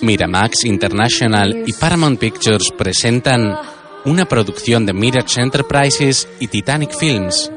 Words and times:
Miramax 0.00 0.64
International 0.64 1.64
y 1.66 1.72
Paramount 1.72 2.18
Pictures 2.18 2.72
presentan 2.76 3.58
una 4.04 4.26
producción 4.26 4.86
de 4.86 4.92
Mirage 4.92 5.40
Enterprises 5.40 6.28
y 6.40 6.46
Titanic 6.48 6.96
Films. 6.96 7.50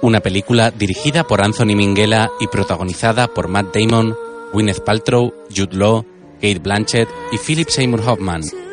Una 0.00 0.20
película 0.20 0.70
dirigida 0.70 1.24
por 1.24 1.42
Anthony 1.42 1.74
Minghella 1.74 2.30
y 2.38 2.46
protagonizada 2.46 3.26
por 3.26 3.48
Matt 3.48 3.74
Damon, 3.74 4.16
Gwyneth 4.52 4.84
Paltrow, 4.84 5.34
Jude 5.54 5.76
Law, 5.76 6.04
Kate 6.34 6.60
Blanchett 6.60 7.08
y 7.32 7.38
Philip 7.38 7.68
Seymour 7.68 8.00
Hoffman. 8.06 8.67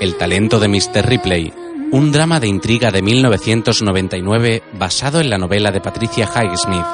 El 0.00 0.16
talento 0.16 0.60
de 0.60 0.68
Mr. 0.68 1.04
Ripley, 1.04 1.52
un 1.90 2.12
drama 2.12 2.38
de 2.38 2.46
intriga 2.46 2.92
de 2.92 3.02
1999 3.02 4.62
basado 4.74 5.18
en 5.18 5.28
la 5.28 5.38
novela 5.38 5.72
de 5.72 5.80
Patricia 5.80 6.24
Highsmith. 6.24 6.86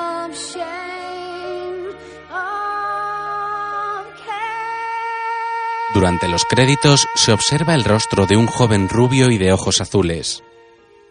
Durante 5.93 6.29
los 6.29 6.47
créditos 6.47 7.07
se 7.15 7.33
observa 7.33 7.75
el 7.75 7.85
rostro 7.85 8.25
de 8.25 8.39
un 8.39 8.47
joven 8.47 8.89
rubio 8.89 9.31
y 9.31 9.37
de 9.37 9.53
ojos 9.53 9.83
azules. 9.83 10.43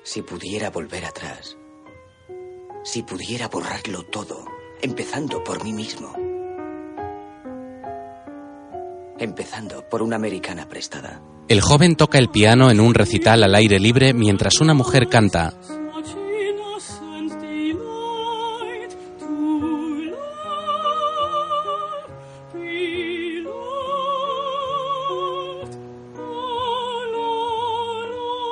Si 0.01 0.23
pudiera 0.23 0.71
volver 0.71 1.05
atrás, 1.05 1.57
si 2.83 3.03
pudiera 3.03 3.49
borrarlo 3.49 4.03
todo, 4.03 4.45
empezando 4.81 5.43
por 5.43 5.63
mí 5.63 5.73
mismo, 5.73 6.11
empezando 9.19 9.87
por 9.87 10.01
una 10.01 10.15
americana 10.15 10.67
prestada. 10.67 11.21
El 11.49 11.61
joven 11.61 11.95
toca 11.95 12.17
el 12.17 12.29
piano 12.29 12.71
en 12.71 12.79
un 12.79 12.93
recital 12.93 13.43
al 13.43 13.53
aire 13.55 13.79
libre 13.79 14.13
mientras 14.13 14.61
una 14.61 14.73
mujer 14.73 15.09
canta. 15.09 15.53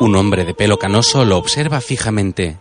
Un 0.02 0.16
hombre 0.16 0.46
de 0.46 0.54
pelo 0.54 0.78
canoso 0.78 1.24
lo 1.24 1.38
observa 1.38 1.80
fijamente. 1.80 2.58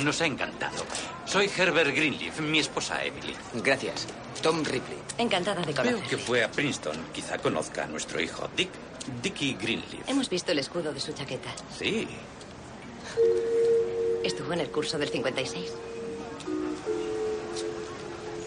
Nos 0.00 0.20
ha 0.20 0.26
encantado. 0.26 0.84
Soy 1.26 1.50
Herbert 1.56 1.94
Greenleaf, 1.94 2.40
mi 2.40 2.58
esposa 2.58 3.04
Emily. 3.04 3.34
Gracias. 3.54 4.06
Tom 4.42 4.62
Ripley. 4.64 4.98
Encantada 5.18 5.62
de 5.62 5.72
Veo 5.72 5.84
conocer. 5.84 6.08
que 6.08 6.18
fue 6.18 6.44
a 6.44 6.50
Princeton. 6.50 6.96
Quizá 7.12 7.38
conozca 7.38 7.84
a 7.84 7.86
nuestro 7.86 8.20
hijo, 8.20 8.48
Dick. 8.56 8.70
Dickie 9.22 9.54
Greenleaf. 9.60 10.08
Hemos 10.08 10.28
visto 10.30 10.52
el 10.52 10.58
escudo 10.58 10.92
de 10.92 11.00
su 11.00 11.12
chaqueta. 11.12 11.50
Sí. 11.78 12.06
Estuvo 14.22 14.52
en 14.54 14.60
el 14.60 14.70
curso 14.70 14.98
del 14.98 15.08
56. 15.10 15.72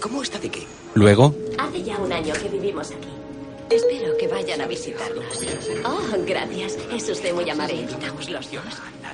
¿Cómo 0.02 0.22
está 0.24 0.40
Dicky? 0.40 0.66
Luego, 0.96 1.34
Hace 1.58 1.84
ya 1.84 1.98
un 1.98 2.12
año 2.12 2.34
que 2.34 2.50
vivimos 2.50 2.92
aquí. 2.92 3.10
Espero 3.70 4.16
que 4.18 4.28
vayan 4.28 4.62
a 4.62 4.68
visitarnos. 4.68 5.26
Oh, 5.84 6.00
gracias. 6.26 6.78
Es 6.94 7.10
usted 7.10 7.34
muy 7.34 7.50
amable. 7.50 7.76
Invitamos 7.82 8.30
los 8.30 8.52
dos. 8.52 8.64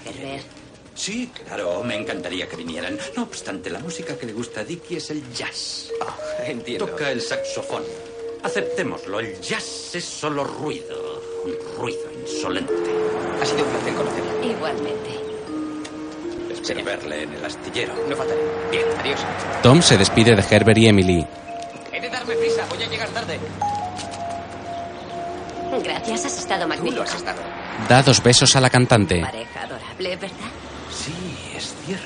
Herbert. 0.06 0.46
Sí, 0.96 1.32
claro, 1.46 1.84
me 1.84 1.96
encantaría 1.96 2.48
que 2.48 2.56
vinieran. 2.56 2.98
No 3.16 3.24
obstante, 3.24 3.70
la 3.70 3.80
música 3.80 4.16
que 4.18 4.26
le 4.28 4.34
gusta 4.34 4.62
a 4.62 4.64
Dickie 4.64 4.98
es 4.98 5.10
el 5.10 5.24
jazz. 5.34 5.90
Entiendo. 6.46 6.86
Toca 6.86 7.12
el 7.12 7.22
saxofón. 7.22 7.84
Aceptémoslo, 8.44 9.20
el 9.20 9.40
jazz 9.42 9.96
es 9.96 10.06
solo 10.06 10.44
ruido. 10.44 11.22
Un 11.46 11.54
ruido 11.80 12.04
insolente. 12.22 12.74
Ha 13.42 13.46
sido 13.46 13.64
un 13.66 13.70
placer 13.72 13.94
conocerla. 13.96 14.46
Igualmente. 14.46 15.10
Espero 16.54 16.84
verle 16.86 17.24
en 17.24 17.34
el 17.34 17.44
astillero. 17.46 17.94
No 18.08 18.16
faltaré. 18.16 18.40
Bien, 18.72 18.86
adiós. 19.00 19.20
Tom 19.62 19.82
se 19.82 19.98
despide 19.98 20.36
de 20.36 20.44
Herbert 20.50 20.78
y 20.78 20.88
Emily. 20.88 21.26
He 21.92 22.00
de 22.00 22.10
darme 22.10 22.36
prisa, 22.36 22.66
voy 22.70 22.84
a 22.84 22.88
llegar 22.88 23.10
tarde. 23.10 23.40
Gracias, 25.84 26.26
has 26.26 26.38
estado 26.38 26.64
Tú 26.64 26.70
lo 26.70 26.76
magnífico. 26.76 27.04
has 27.04 27.16
estado. 27.16 27.42
Da 27.90 28.04
dos 28.04 28.22
besos 28.22 28.56
a 28.56 28.62
la 28.62 28.70
cantante. 28.70 29.20
Pareja 29.22 29.64
adorable, 29.64 30.16
¿verdad? 30.16 30.30
Sí, 30.96 31.14
es 31.56 31.74
cierto. 31.86 32.06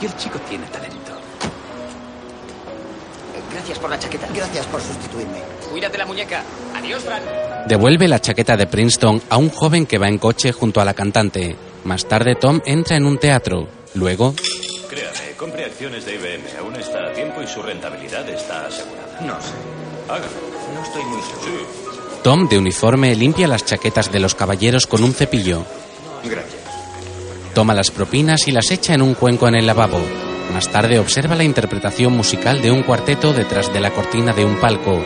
Y 0.00 0.06
el 0.06 0.16
chico 0.16 0.38
tiene 0.48 0.66
talento. 0.66 1.12
Gracias 3.52 3.78
por 3.78 3.90
la 3.90 3.98
chaqueta. 3.98 4.26
Gracias 4.34 4.66
por 4.66 4.80
sustituirme. 4.80 5.40
Cuídate 5.70 5.98
la 5.98 6.06
muñeca. 6.06 6.42
Adiós, 6.74 7.02
Fran. 7.02 7.22
Devuelve 7.66 8.08
la 8.08 8.20
chaqueta 8.20 8.56
de 8.56 8.66
Princeton 8.66 9.22
a 9.28 9.36
un 9.36 9.50
joven 9.50 9.86
que 9.86 9.98
va 9.98 10.08
en 10.08 10.18
coche 10.18 10.52
junto 10.52 10.80
a 10.80 10.84
la 10.84 10.94
cantante. 10.94 11.56
Más 11.84 12.06
tarde 12.06 12.34
Tom 12.34 12.60
entra 12.64 12.96
en 12.96 13.06
un 13.06 13.18
teatro. 13.18 13.68
Luego, 13.94 14.34
Créame, 14.88 15.36
compre 15.36 15.64
acciones 15.66 16.04
de 16.06 16.14
IBM. 16.14 16.58
Aún 16.60 16.76
está 16.76 17.06
a 17.08 17.12
tiempo 17.12 17.42
y 17.42 17.46
su 17.46 17.62
rentabilidad 17.62 18.28
está 18.28 18.66
asegurada. 18.66 19.20
No 19.20 19.34
sé. 19.40 19.52
Hágalo. 20.08 20.32
No 20.74 20.82
estoy 20.82 21.04
muy 21.04 21.20
seguro. 21.22 21.66
Tom 22.22 22.48
de 22.48 22.58
uniforme 22.58 23.14
limpia 23.14 23.48
las 23.48 23.64
chaquetas 23.64 24.10
de 24.10 24.20
los 24.20 24.34
caballeros 24.34 24.86
con 24.86 25.02
un 25.04 25.12
cepillo. 25.12 25.64
Gracias. 26.24 26.61
Toma 27.54 27.74
las 27.74 27.90
propinas 27.90 28.48
y 28.48 28.52
las 28.52 28.70
echa 28.70 28.94
en 28.94 29.02
un 29.02 29.14
cuenco 29.14 29.46
en 29.46 29.54
el 29.54 29.66
lavabo. 29.66 30.00
Más 30.54 30.70
tarde 30.70 30.98
observa 30.98 31.34
la 31.34 31.44
interpretación 31.44 32.14
musical 32.14 32.62
de 32.62 32.70
un 32.70 32.82
cuarteto 32.82 33.32
detrás 33.32 33.72
de 33.72 33.80
la 33.80 33.90
cortina 33.90 34.32
de 34.32 34.44
un 34.44 34.58
palco. 34.58 35.02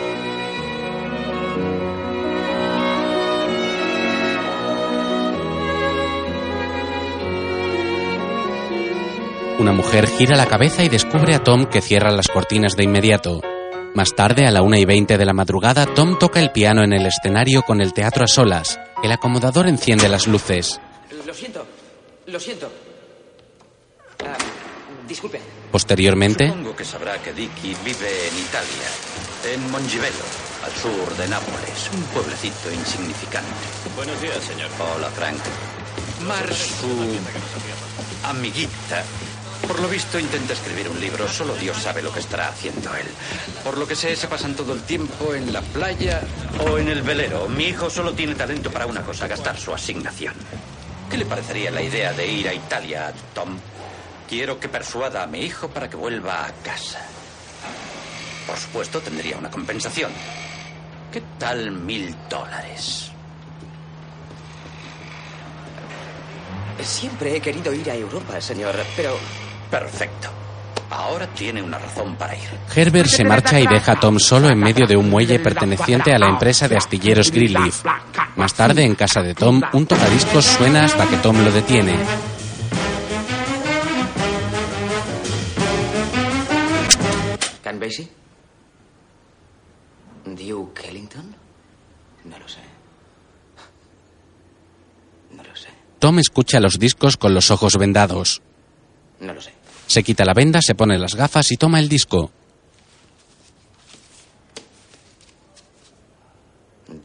Una 9.58 9.72
mujer 9.72 10.06
gira 10.06 10.36
la 10.36 10.46
cabeza 10.46 10.84
y 10.84 10.88
descubre 10.88 11.34
a 11.34 11.42
Tom 11.42 11.66
que 11.66 11.80
cierra 11.80 12.12
las 12.12 12.28
cortinas 12.28 12.76
de 12.76 12.84
inmediato. 12.84 13.40
Más 13.94 14.14
tarde, 14.14 14.46
a 14.46 14.50
la 14.52 14.62
una 14.62 14.78
y 14.78 14.84
veinte 14.84 15.18
de 15.18 15.24
la 15.24 15.32
madrugada, 15.32 15.86
Tom 15.86 16.18
toca 16.18 16.38
el 16.40 16.52
piano 16.52 16.84
en 16.84 16.92
el 16.92 17.06
escenario 17.06 17.62
con 17.62 17.80
el 17.80 17.92
teatro 17.92 18.24
a 18.24 18.28
solas. 18.28 18.78
El 19.02 19.10
acomodador 19.10 19.66
enciende 19.66 20.08
las 20.08 20.26
luces. 20.26 20.80
Lo 21.26 21.34
siento. 21.34 21.66
Lo 22.26 22.41
siento. 22.41 22.70
Ah, 24.25 24.37
disculpe. 25.06 25.41
Posteriormente, 25.70 26.48
Supongo 26.48 26.75
que 26.75 26.84
sabrá 26.84 27.19
que 27.22 27.32
Dicky 27.32 27.76
vive 27.84 28.28
en 28.28 28.38
Italia, 28.38 28.88
en 29.54 29.71
Mongibello, 29.71 30.24
al 30.65 30.72
sur 30.72 31.16
de 31.16 31.28
Nápoles, 31.28 31.91
un 31.95 32.03
pueblecito 32.15 32.72
insignificante. 32.72 33.50
Buenos 33.95 34.21
días, 34.21 34.42
señor. 34.42 34.71
Hola, 34.80 35.09
Frank. 35.10 35.39
Mar, 36.27 36.53
su 36.53 36.89
amiguita, 38.24 39.04
por 39.68 39.78
lo 39.80 39.89
visto 39.89 40.18
intenta 40.18 40.54
escribir 40.54 40.89
un 40.89 40.98
libro. 40.98 41.28
Solo 41.28 41.54
Dios 41.54 41.77
sabe 41.77 42.03
lo 42.03 42.12
que 42.12 42.21
estará 42.21 42.48
haciendo 42.48 42.92
él. 42.97 43.06
Por 43.62 43.78
lo 43.78 43.86
que 43.86 43.95
sé, 43.95 44.16
se 44.16 44.27
pasan 44.27 44.56
todo 44.56 44.72
el 44.72 44.83
tiempo 44.83 45.34
en 45.34 45.53
la 45.53 45.62
playa 45.62 46.22
o 46.66 46.78
en 46.78 46.89
el 46.89 47.03
velero. 47.03 47.48
Mi 47.48 47.66
hijo 47.66 47.89
solo 47.89 48.15
tiene 48.15 48.34
talento 48.34 48.72
para 48.72 48.86
una 48.86 49.03
cosa, 49.03 49.28
gastar 49.28 49.56
su 49.56 49.72
asignación. 49.72 50.34
¿Qué 51.10 51.16
le 51.16 51.24
parecería 51.26 51.70
la 51.70 51.82
idea 51.82 52.12
de 52.12 52.26
ir 52.26 52.48
a 52.48 52.54
Italia, 52.54 53.12
Tom? 53.34 53.58
Quiero 54.28 54.58
que 54.58 54.68
persuada 54.68 55.22
a 55.22 55.26
mi 55.26 55.41
hijo 55.41 55.68
para 55.68 55.88
que 55.88 55.97
vuelva 55.97 56.47
a 56.47 56.53
casa. 56.53 57.00
Por 58.47 58.56
supuesto, 58.56 59.00
tendría 59.00 59.36
una 59.36 59.50
compensación. 59.50 60.10
¿Qué 61.12 61.22
tal 61.38 61.70
mil 61.70 62.14
dólares? 62.28 63.12
Siempre 66.82 67.36
he 67.36 67.41
querido 67.41 67.72
ir 67.72 67.91
a 67.91 67.94
Europa, 67.94 68.41
señor, 68.41 68.76
pero 68.94 69.18
Perfecto. 69.70 70.46
Ahora 70.91 71.27
tiene 71.27 71.62
una 71.62 71.78
razón 71.78 72.15
para 72.16 72.34
ir. 72.34 72.48
Herbert 72.74 73.09
se 73.09 73.24
marcha 73.24 73.60
y 73.60 73.66
deja 73.66 73.92
a 73.92 74.00
Tom 74.00 74.18
solo 74.18 74.48
en 74.48 74.59
medio 74.59 74.86
de 74.86 74.97
un 74.97 75.10
muelle 75.10 75.38
perteneciente 75.41 76.12
a 76.12 76.18
la 76.18 76.28
empresa 76.28 76.68
de 76.68 76.77
astilleros 76.77 77.30
Greenleaf. 77.30 77.84
Más 78.36 78.54
tarde, 78.54 78.84
en 78.84 78.94
casa 78.94 79.21
de 79.22 79.34
Tom, 79.34 79.60
un 79.72 79.86
tocadiscos 79.86 80.44
suena 80.44 80.84
hasta 80.84 81.06
que 81.09 81.16
Tom 81.16 81.42
lo 81.44 81.50
detiene. 81.50 81.97
¿Can 87.62 87.80
Basie? 87.80 88.09
¿Duke 90.24 90.88
Ellington? 90.88 91.34
No 92.24 92.38
lo 92.38 92.48
sé. 92.48 92.60
No 95.33 95.42
lo 95.42 95.56
sé. 95.56 95.68
Tom 95.98 96.18
escucha 96.18 96.60
los 96.60 96.78
discos 96.78 97.16
con 97.16 97.34
los 97.34 97.50
ojos 97.50 97.77
vendados. 97.77 98.42
No 99.21 99.33
lo 99.33 99.41
sé. 99.41 99.55
Se 99.86 100.03
quita 100.03 100.24
la 100.24 100.34
venda, 100.34 100.60
se 100.62 100.74
pone 100.74 100.98
las 100.98 101.15
gafas 101.15 101.50
y 101.53 101.56
toma 101.56 101.78
el 101.78 101.88
disco. 101.88 102.30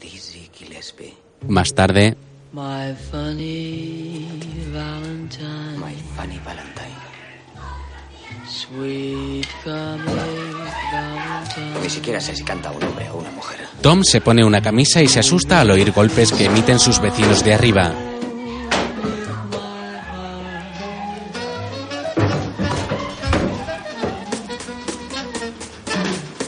Dizzy 0.00 0.50
Gillespie. 0.52 1.14
Más 1.48 1.74
tarde. 1.74 2.16
My 2.52 2.94
funny 3.10 4.28
Valentine. 4.72 5.78
My 5.78 5.94
funny 6.16 6.38
Valentine. 6.44 6.92
Sweet 8.46 9.46
Valentine. 9.64 10.32
Ni 11.82 11.88
siquiera 11.90 12.20
sé 12.20 12.36
si 12.36 12.44
canta 12.44 12.70
un 12.70 12.82
hombre 12.82 13.08
o 13.10 13.16
una 13.18 13.30
mujer. 13.30 13.60
Tom 13.80 14.02
se 14.04 14.20
pone 14.20 14.44
una 14.44 14.60
camisa 14.60 15.02
y 15.02 15.08
se 15.08 15.20
asusta 15.20 15.60
al 15.60 15.70
oír 15.70 15.92
golpes 15.92 16.32
que 16.32 16.44
emiten 16.44 16.78
sus 16.78 17.00
vecinos 17.00 17.42
de 17.44 17.54
arriba. 17.54 18.11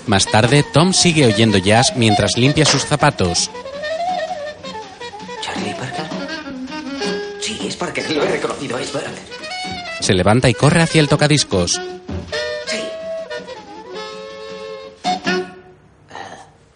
Más 0.06 0.26
tarde, 0.26 0.62
Tom 0.62 0.92
sigue 0.92 1.26
oyendo 1.26 1.58
jazz 1.58 1.94
mientras 1.96 2.36
limpia 2.36 2.66
sus 2.66 2.84
zapatos. 2.84 3.50
¿Charlie 5.42 5.74
Parker? 5.74 6.04
Sí, 7.40 7.58
es 7.66 7.76
Parker. 7.76 8.10
Lo 8.10 8.22
he 8.22 8.28
reconocido. 8.28 8.78
Es 8.78 8.90
Parker. 8.90 9.12
Se 10.00 10.12
levanta 10.12 10.50
y 10.50 10.54
corre 10.54 10.82
hacia 10.82 11.00
el 11.00 11.08
tocadiscos. 11.08 11.80
Sí. 12.66 12.78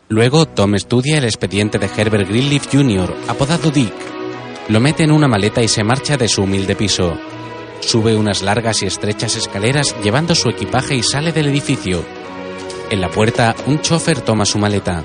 Luego, 0.09 0.47
Tom 0.47 0.75
estudia 0.75 1.19
el 1.19 1.25
expediente 1.25 1.79
de 1.79 1.91
Herbert 1.95 2.27
Greenleaf 2.29 2.67
Jr., 2.73 3.15
apodado 3.29 3.71
Dick. 3.71 3.93
Lo 4.69 4.81
mete 4.81 5.03
en 5.03 5.13
una 5.13 5.29
maleta 5.29 5.63
y 5.63 5.69
se 5.69 5.85
marcha 5.85 6.17
de 6.17 6.29
su 6.29 6.43
humilde 6.45 6.75
piso. 6.77 7.19
Sube 7.81 8.17
unas 8.17 8.41
largas 8.43 8.83
y 8.83 8.87
estrechas 8.87 9.37
escaleras 9.37 9.95
llevando 10.03 10.35
su 10.35 10.49
equipaje 10.49 10.95
y 10.95 11.03
sale 11.03 11.33
del 11.33 11.49
edificio. 11.49 12.05
En 12.91 13.03
la 13.03 13.11
puerta, 13.11 13.55
un 13.67 13.81
chofer 13.83 14.23
toma 14.23 14.47
su 14.47 14.59
maleta. 14.59 15.05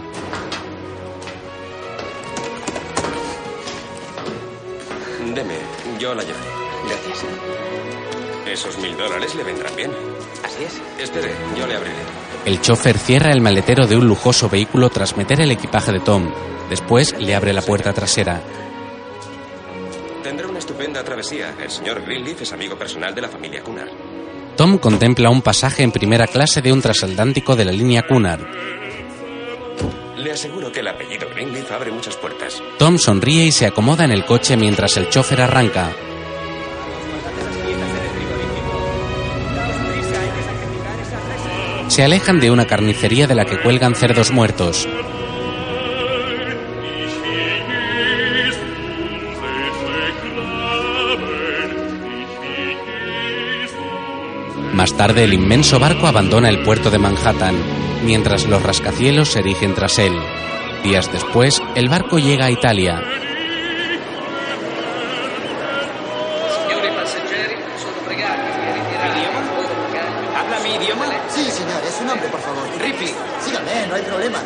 Deme, 5.35 5.57
yo 5.99 6.13
la 6.13 6.23
llevaré. 6.23 6.47
Gracias. 6.87 7.25
Esos 8.47 8.77
mil 8.77 8.95
dólares 8.95 9.35
le 9.35 9.43
vendrán 9.43 9.75
bien. 9.75 9.91
Así 10.45 10.63
es. 10.63 10.81
Espere, 10.97 11.33
yo 11.57 11.67
le 11.67 11.75
abriré. 11.75 11.95
El 12.45 12.61
chofer 12.61 12.97
cierra 12.97 13.33
el 13.33 13.41
maletero 13.41 13.85
de 13.85 13.97
un 13.97 14.07
lujoso 14.07 14.49
vehículo 14.49 14.89
tras 14.89 15.17
meter 15.17 15.41
el 15.41 15.51
equipaje 15.51 15.91
de 15.91 15.99
Tom. 15.99 16.31
Después 16.69 17.19
le 17.19 17.35
abre 17.35 17.51
la 17.51 17.61
puerta 17.61 17.91
trasera. 17.91 18.41
Tendrá 20.23 20.47
una 20.47 20.59
estupenda 20.59 21.03
travesía. 21.03 21.53
El 21.61 21.69
señor 21.69 22.01
Greenleaf 22.01 22.41
es 22.43 22.53
amigo 22.53 22.77
personal 22.77 23.13
de 23.13 23.21
la 23.21 23.27
familia 23.27 23.61
Cunard. 23.61 23.89
Tom 24.55 24.77
contempla 24.77 25.29
un 25.29 25.41
pasaje 25.41 25.81
en 25.81 25.91
primera 25.91 26.27
clase 26.27 26.61
de 26.61 26.71
un 26.71 26.81
transatlántico 26.81 27.55
de 27.55 27.65
la 27.65 27.71
línea 27.71 28.03
Cunard. 28.07 28.45
Le 30.17 30.31
aseguro 30.31 30.71
que 30.71 30.81
el 30.81 30.87
apellido 30.87 31.27
Greenleaf 31.33 31.71
abre 31.71 31.91
muchas 31.91 32.15
puertas. 32.15 32.61
Tom 32.77 32.97
sonríe 32.97 33.45
y 33.45 33.51
se 33.51 33.65
acomoda 33.65 34.05
en 34.05 34.11
el 34.11 34.25
coche 34.25 34.55
mientras 34.55 34.95
el 34.97 35.09
chofer 35.09 35.41
arranca. 35.41 35.91
Se 41.87 42.03
alejan 42.03 42.39
de 42.39 42.51
una 42.51 42.65
carnicería 42.65 43.27
de 43.27 43.35
la 43.35 43.45
que 43.45 43.59
cuelgan 43.59 43.95
cerdos 43.95 44.31
muertos. 44.31 44.87
Más 54.83 54.97
tarde, 54.97 55.23
el 55.23 55.33
inmenso 55.33 55.79
barco 55.79 56.07
abandona 56.07 56.49
el 56.49 56.61
puerto 56.61 56.91
de 56.91 56.97
Manhattan, 56.97 57.55
mientras 58.03 58.45
los 58.47 58.61
rascacielos 58.61 59.31
se 59.31 59.39
erigen 59.39 59.73
tras 59.73 59.97
él. 59.97 60.11
Días 60.83 61.09
después, 61.09 61.61
el 61.75 61.87
barco 61.87 62.19
llega 62.19 62.47
a 62.47 62.51
Italia. 62.51 63.01
¿Habla 70.35 70.59
mi 70.59 70.75
idioma? 70.75 71.05
Sí, 71.29 71.45
señor, 71.45 71.81
es 71.87 71.95
su 71.95 72.03
nombre, 72.03 72.27
por 72.27 72.41
favor. 72.41 72.63
Ripley. 72.81 73.15
Sígame, 73.41 73.87
no 73.87 73.95
hay 73.95 74.01
problema. 74.01 74.39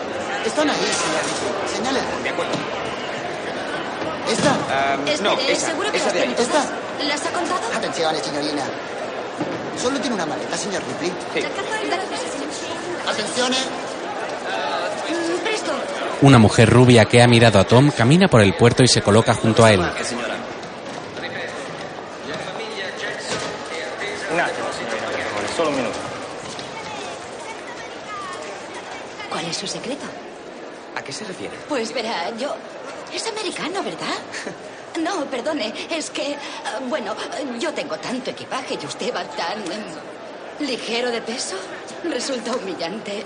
Están 0.46 0.70
ahí, 0.70 0.76
señor 0.76 1.24
Ripley. 1.26 1.76
Señale. 1.76 2.00
De 2.22 2.30
acuerdo. 2.30 2.52
¿Esta? 4.32 4.56
Espere, 5.12 5.36
no, 5.36 5.40
esa. 5.52 5.66
¿seguro 5.66 5.92
que 5.92 5.98
esa 5.98 6.06
las 6.06 6.14
de 6.14 6.20
ahí. 6.22 6.28
tiene 6.36 6.48
todas? 6.48 6.66
¿Esta? 6.66 7.04
¿Las 7.08 7.26
ha 7.26 7.32
contado? 7.32 7.62
Atención, 7.76 8.16
signorina. 8.24 8.64
Solo 9.82 10.00
tiene 10.00 10.16
una 10.16 10.26
maleta, 10.26 10.58
señor 10.58 10.82
Ripley. 10.88 11.12
Atención, 13.08 13.54
eh. 13.54 13.58
Mm, 15.10 15.44
Presto. 15.44 15.72
Una 16.22 16.38
mujer 16.40 16.70
rubia 16.70 17.06
que 17.06 17.22
ha 17.22 17.28
mirado 17.28 17.60
a 17.60 17.64
Tom 17.64 17.92
camina 17.92 18.28
por 18.28 18.42
el 18.42 18.54
puerto 18.56 18.84
y 18.84 18.88
se 18.88 19.02
coloca 19.02 19.34
junto 19.34 19.64
a 19.64 19.72
él. 19.72 19.82
Solo 25.56 25.70
un 25.70 25.76
minuto. 25.76 25.98
¿Cuál 29.30 29.46
es 29.46 29.58
su 29.58 29.68
secreto? 29.68 30.06
¿A 30.96 31.02
qué 31.02 31.12
se 31.12 31.24
refiere? 31.26 31.56
Pues 31.70 31.94
verá, 31.94 32.36
yo... 32.38 32.56
Es 33.14 33.26
americano, 33.28 33.82
¿verdad? 33.84 34.18
No, 35.02 35.26
perdone, 35.26 35.74
es 35.92 36.10
que... 36.10 36.36
ah, 36.66 36.80
Bueno, 36.88 37.16
yo 37.60 37.74
tengo 37.74 37.98
tanto 37.98 38.32
equipaje 38.32 38.78
y 38.82 38.86
usted 38.86 39.14
va 39.14 39.24
tan... 39.24 39.64
ligero 40.60 41.12
de 41.12 41.22
peso. 41.22 41.56
Resulta 42.04 42.56
humillante. 42.56 43.24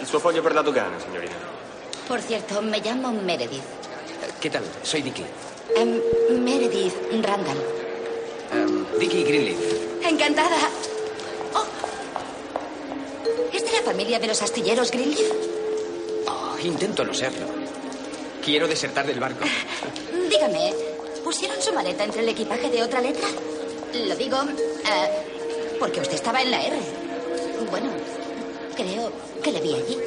Il 0.00 0.06
suo 0.06 0.20
foglio 0.20 0.42
per 0.42 0.54
la 0.54 0.62
dogana, 0.62 0.98
signorina. 1.00 1.34
Por 2.06 2.20
cierto, 2.20 2.60
me 2.62 2.80
llamo 2.80 3.10
Meredith. 3.12 3.62
¿Qué 4.40 4.50
tal? 4.50 4.62
Soy 4.82 5.02
Dicky. 5.02 5.24
Em, 5.74 6.00
Meredith 6.42 6.94
Randall. 7.22 7.58
Em, 8.52 8.86
Dicky 8.98 9.24
Greenleaf. 9.24 9.58
Encantada. 10.02 10.56
Oh. 11.54 11.64
¿Es 13.52 13.64
de 13.64 13.72
la 13.72 13.82
familia 13.82 14.18
de 14.18 14.26
los 14.26 14.42
astilleros 14.42 14.90
Greenleaf? 14.90 15.30
Oh, 16.28 16.58
intento 16.62 17.04
no 17.04 17.14
serlo. 17.14 17.46
Quiero 18.44 18.68
desertar 18.68 19.06
del 19.06 19.18
barco. 19.18 19.44
Dígame, 20.30 20.72
¿pusieron 21.26 21.60
su 21.60 21.72
maleta 21.72 22.04
entre 22.04 22.22
el 22.22 22.28
equipaje 22.28 22.70
de 22.70 22.84
otra 22.84 23.00
letra? 23.00 23.26
Lo 24.06 24.14
digo 24.14 24.36
eh, 24.44 25.76
porque 25.80 26.00
usted 26.00 26.14
estaba 26.14 26.40
en 26.40 26.52
la 26.52 26.62
R. 26.62 26.76
Bueno, 27.68 27.90
creo 28.76 29.10
que 29.42 29.50
le 29.50 29.60
vi 29.60 29.74
allí. 29.74 29.98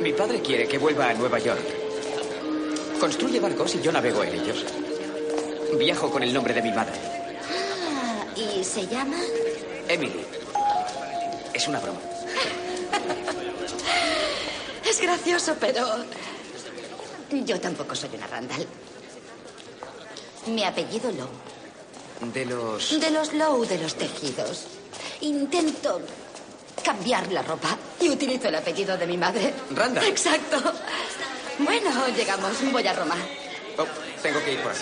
Mi 0.00 0.12
padre 0.12 0.40
quiere 0.40 0.68
que 0.68 0.78
vuelva 0.78 1.08
a 1.08 1.14
Nueva 1.14 1.40
York. 1.40 1.60
Construye 3.00 3.40
barcos 3.40 3.74
y 3.74 3.80
yo 3.82 3.90
navego 3.90 4.22
en 4.22 4.34
ellos. 4.34 4.64
Viajo 5.76 6.12
con 6.12 6.22
el 6.22 6.32
nombre 6.32 6.54
de 6.54 6.62
mi 6.62 6.70
madre, 6.70 6.94
Ah, 7.90 8.24
¿y 8.36 8.62
se 8.62 8.86
llama? 8.86 9.18
Emily. 9.88 10.24
Es 11.52 11.66
una 11.66 11.80
broma. 11.80 11.98
Es 14.88 15.00
gracioso, 15.00 15.56
pero... 15.58 15.84
Yo 17.32 17.58
tampoco 17.58 17.96
soy 17.96 18.10
una 18.14 18.28
Randall. 18.28 18.64
Mi 20.46 20.64
apellido 20.64 21.10
Lowe. 21.10 22.32
De 22.32 22.44
los... 22.44 23.00
De 23.00 23.10
los 23.10 23.32
Lowe 23.34 23.66
de 23.66 23.78
los 23.78 23.94
tejidos. 23.94 24.66
Intento 25.22 26.00
cambiar 26.84 27.30
la 27.32 27.42
ropa 27.42 27.76
y 28.00 28.08
utilizo 28.08 28.48
el 28.48 28.54
apellido 28.54 28.96
de 28.96 29.06
mi 29.06 29.16
madre. 29.16 29.52
Randall. 29.70 30.04
Exacto. 30.04 30.62
Bueno, 31.58 31.90
llegamos. 32.16 32.52
Voy 32.70 32.86
a 32.86 32.92
Roma. 32.92 33.16
Oh, 33.78 33.84
tengo 34.22 34.42
que 34.44 34.52
ir 34.52 34.60
por 34.60 34.72
aquí. 34.72 34.80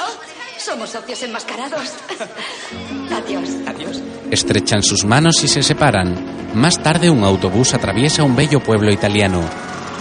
Oh, 0.00 0.58
somos 0.58 0.90
socios 0.90 1.22
enmascarados. 1.22 1.90
Adiós. 3.12 3.48
Adiós. 3.66 4.00
Estrechan 4.30 4.82
sus 4.82 5.04
manos 5.04 5.42
y 5.42 5.48
se 5.48 5.62
separan. 5.62 6.54
Más 6.54 6.82
tarde 6.82 7.10
un 7.10 7.24
autobús 7.24 7.74
atraviesa 7.74 8.22
un 8.22 8.34
bello 8.36 8.60
pueblo 8.60 8.90
italiano. 8.90 9.42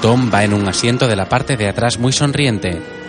Tom 0.01 0.31
va 0.33 0.43
en 0.43 0.53
un 0.53 0.67
asiento 0.67 1.07
de 1.07 1.15
la 1.15 1.27
parte 1.27 1.57
de 1.57 1.67
atrás 1.67 1.97
muy 1.99 2.13
sonriente. 2.13 3.00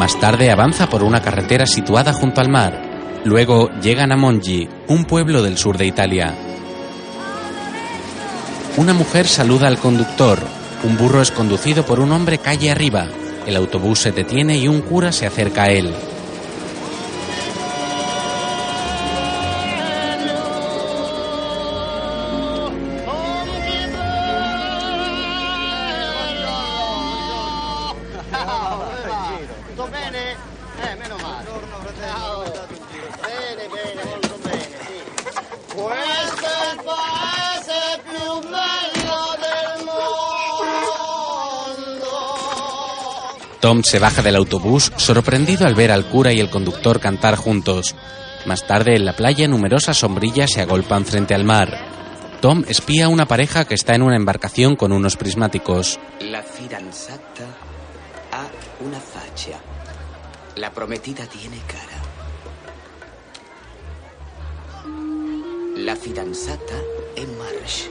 Más 0.00 0.18
tarde 0.18 0.50
avanza 0.50 0.88
por 0.88 1.02
una 1.02 1.20
carretera 1.20 1.66
situada 1.66 2.14
junto 2.14 2.40
al 2.40 2.48
mar. 2.48 3.20
Luego 3.22 3.68
llegan 3.82 4.12
a 4.12 4.16
Mongi, 4.16 4.66
un 4.88 5.04
pueblo 5.04 5.42
del 5.42 5.58
sur 5.58 5.76
de 5.76 5.84
Italia. 5.84 6.34
Una 8.78 8.94
mujer 8.94 9.26
saluda 9.26 9.68
al 9.68 9.76
conductor. 9.76 10.38
Un 10.84 10.96
burro 10.96 11.20
es 11.20 11.30
conducido 11.30 11.84
por 11.84 12.00
un 12.00 12.12
hombre 12.12 12.38
calle 12.38 12.70
arriba. 12.70 13.08
El 13.46 13.56
autobús 13.56 13.98
se 13.98 14.10
detiene 14.10 14.56
y 14.56 14.68
un 14.68 14.80
cura 14.80 15.12
se 15.12 15.26
acerca 15.26 15.64
a 15.64 15.70
él. 15.70 15.94
Tom 43.70 43.84
se 43.84 44.00
baja 44.00 44.20
del 44.20 44.34
autobús 44.34 44.90
sorprendido 44.96 45.64
al 45.64 45.76
ver 45.76 45.92
al 45.92 46.08
cura 46.08 46.32
y 46.32 46.40
el 46.40 46.50
conductor 46.50 46.98
cantar 46.98 47.36
juntos. 47.36 47.94
Más 48.44 48.66
tarde 48.66 48.96
en 48.96 49.04
la 49.04 49.14
playa 49.14 49.46
numerosas 49.46 49.96
sombrillas 49.96 50.50
se 50.50 50.60
agolpan 50.60 51.06
frente 51.06 51.36
al 51.36 51.44
mar. 51.44 51.78
Tom 52.40 52.64
espía 52.66 53.04
a 53.04 53.08
una 53.08 53.26
pareja 53.26 53.66
que 53.66 53.76
está 53.76 53.94
en 53.94 54.02
una 54.02 54.16
embarcación 54.16 54.74
con 54.74 54.90
unos 54.90 55.16
prismáticos. 55.16 56.00
La 56.18 56.42
fidanzata 56.42 57.44
ha 58.32 58.48
una 58.84 58.98
faccia. 58.98 59.60
La 60.56 60.72
prometida 60.72 61.24
tiene 61.26 61.58
cara. 61.68 62.02
La 65.76 65.94
fidanzata 65.94 66.74
è 67.14 67.24
Marsh. 67.24 67.88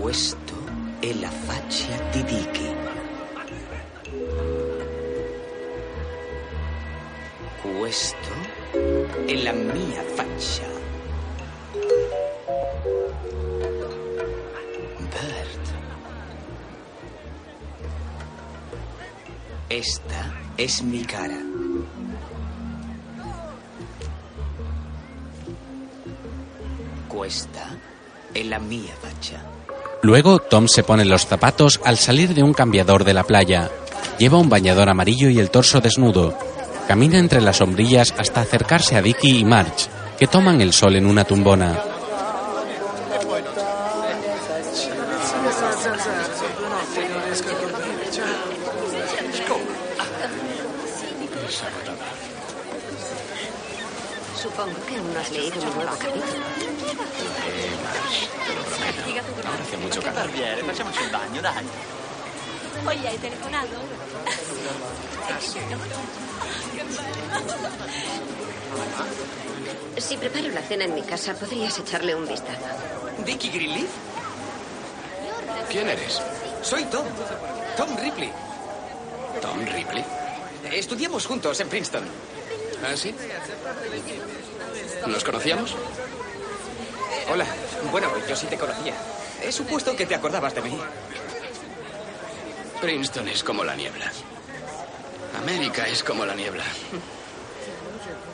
Questo 0.00 0.49
è 1.00 1.14
la 1.14 1.30
faccia 1.30 1.96
di 2.10 2.22
Dicky. 2.24 2.76
Questo 7.62 8.32
è 9.24 9.34
la 9.36 9.52
mia 9.52 10.02
faccia. 10.02 10.68
Bert. 15.08 15.72
Esta 19.68 20.32
es 20.56 20.80
mi 20.80 21.02
cara. 21.06 21.40
Questa 27.08 27.78
è 28.32 28.42
la 28.42 28.58
mia 28.58 28.94
faccia. 28.96 29.59
Luego 30.02 30.38
Tom 30.38 30.66
se 30.66 30.82
pone 30.82 31.04
los 31.04 31.26
zapatos 31.26 31.80
al 31.84 31.98
salir 31.98 32.34
de 32.34 32.42
un 32.42 32.54
cambiador 32.54 33.04
de 33.04 33.12
la 33.12 33.24
playa. 33.24 33.70
Lleva 34.18 34.38
un 34.38 34.48
bañador 34.48 34.88
amarillo 34.88 35.28
y 35.28 35.38
el 35.38 35.50
torso 35.50 35.80
desnudo. 35.80 36.36
Camina 36.88 37.18
entre 37.18 37.42
las 37.42 37.58
sombrillas 37.58 38.14
hasta 38.16 38.40
acercarse 38.40 38.96
a 38.96 39.02
Dicky 39.02 39.38
y 39.38 39.44
Marge, 39.44 39.88
que 40.18 40.26
toman 40.26 40.60
el 40.60 40.72
sol 40.72 40.96
en 40.96 41.06
una 41.06 41.24
tumbona. 41.24 41.78
Supongo 54.40 54.86
que 54.86 54.96
aún 54.96 55.14
no 55.14 55.19
has 55.30 55.36
leído 55.36 55.56
mi 55.56 55.74
nuevo 55.74 55.96
capítulo. 55.98 56.24
Ahora 59.46 59.62
hace 59.62 59.76
mucho 59.76 60.02
calor. 60.02 60.26
Barbiere, 60.26 60.62
facciamoci 60.62 61.02
il 61.02 61.10
bagno, 61.10 61.40
dai. 61.40 61.66
Poi 62.82 62.96
gli 62.98 63.06
hai 63.06 63.20
telefonato? 63.20 63.76
Si 69.96 70.16
preparo 70.16 70.48
la 70.48 70.62
cena 70.62 70.84
en 70.84 70.94
mi 70.94 71.02
casa, 71.02 71.34
podrías 71.34 71.78
echarle 71.78 72.14
un 72.14 72.26
vistazo. 72.26 72.64
¿Dicky 73.24 73.50
Greenleaf? 73.50 73.90
¿Quién 75.68 75.88
eres? 75.88 76.20
Soy 76.62 76.84
Tom. 76.86 77.06
Tom 77.76 77.96
Ripley. 77.98 78.32
Tom 79.40 79.64
Ripley. 79.64 80.04
Estudiamos 80.72 81.26
juntos 81.26 81.60
en 81.60 81.68
Princeton. 81.68 82.04
¿Ah, 82.82 82.96
sí? 82.96 83.14
¿Nos 85.06 85.24
conocíamos? 85.24 85.74
Hola. 87.32 87.46
Bueno, 87.90 88.10
yo 88.28 88.36
sí 88.36 88.46
te 88.46 88.56
conocía. 88.56 88.94
He 89.42 89.52
supuesto 89.52 89.96
que 89.96 90.06
te 90.06 90.14
acordabas 90.14 90.54
de 90.54 90.62
mí. 90.62 90.78
Princeton 92.80 93.28
es 93.28 93.42
como 93.42 93.64
la 93.64 93.74
niebla. 93.74 94.10
América 95.38 95.86
es 95.86 96.02
como 96.02 96.24
la 96.26 96.34
niebla. 96.34 96.64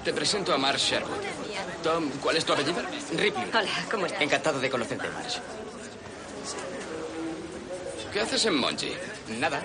Te 0.04 0.12
presento 0.12 0.52
a 0.52 0.58
Marsh 0.58 0.90
Sherwood. 0.90 1.18
Tom, 1.82 2.10
¿cuál 2.20 2.36
es 2.36 2.44
tu 2.44 2.52
apellido? 2.52 2.82
Ripley. 3.12 3.50
Hola, 3.50 3.70
¿cómo 3.90 4.06
estás? 4.06 4.22
Encantado 4.22 4.60
de 4.60 4.70
conocerte, 4.70 5.08
Marsh. 5.08 5.38
¿Qué 8.12 8.20
haces 8.20 8.44
en 8.46 8.56
Monji? 8.56 8.92
Nada. 9.38 9.62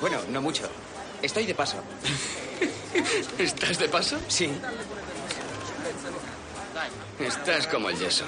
Bueno, 0.00 0.18
no 0.30 0.42
mucho. 0.42 0.68
Estoy 1.22 1.46
de 1.46 1.54
paso. 1.54 1.76
¿Estás 3.38 3.78
de 3.78 3.88
paso? 3.88 4.18
Sí. 4.28 4.50
Estás 7.20 7.66
como 7.66 7.90
el 7.90 7.98
yeso. 7.98 8.24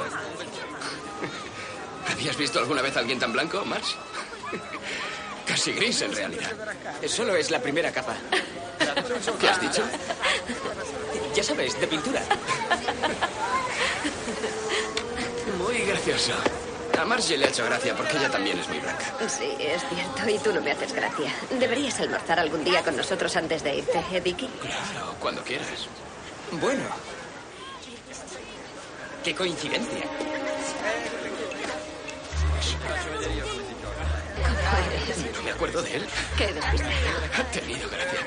¿Habías 2.11 2.37
visto 2.37 2.59
alguna 2.59 2.83
vez 2.83 2.97
a 2.97 3.01
alguien 3.01 3.19
tan 3.19 3.33
blanco, 3.33 3.65
Marsh? 3.65 3.95
Casi 5.47 5.73
gris, 5.73 6.03
en 6.03 6.15
realidad. 6.15 6.51
Solo 7.07 7.35
es 7.37 7.51
la 7.51 7.61
primera 7.61 7.93
capa. 7.93 8.15
¿Qué 9.41 9.49
has 9.49 9.61
dicho? 9.61 9.83
Ya 11.35 11.43
sabes, 11.43 11.81
de 11.81 11.87
pintura. 11.87 12.23
Muy 15.59 15.79
gracioso. 15.81 16.33
A 16.99 17.05
Marge 17.05 17.37
le 17.39 17.47
ha 17.47 17.49
hecho 17.49 17.65
gracia 17.65 17.97
porque 17.97 18.17
ella 18.19 18.31
también 18.31 18.59
es 18.59 18.69
muy 18.69 18.79
blanca. 18.79 19.05
Sí, 19.27 19.57
es 19.59 19.83
cierto, 19.89 20.29
y 20.29 20.39
tú 20.39 20.53
no 20.53 20.61
me 20.61 20.73
haces 20.73 20.93
gracia. 20.93 21.33
Deberías 21.59 21.99
almorzar 22.01 22.39
algún 22.39 22.63
día 22.63 22.83
con 22.83 22.97
nosotros 22.97 23.35
antes 23.37 23.63
de 23.63 23.77
irte, 23.77 24.05
¿eh, 24.13 24.21
Dicky? 24.21 24.49
Claro, 24.61 25.15
cuando 25.19 25.43
quieras. 25.43 25.87
Bueno. 26.53 26.83
Qué 29.25 29.35
coincidencia. 29.35 30.05
No 35.37 35.43
me 35.43 35.51
acuerdo 35.51 35.83
de 35.83 35.97
él. 35.97 36.03
Qué 36.39 36.47
tenido 37.61 37.89
gracia. 37.91 38.21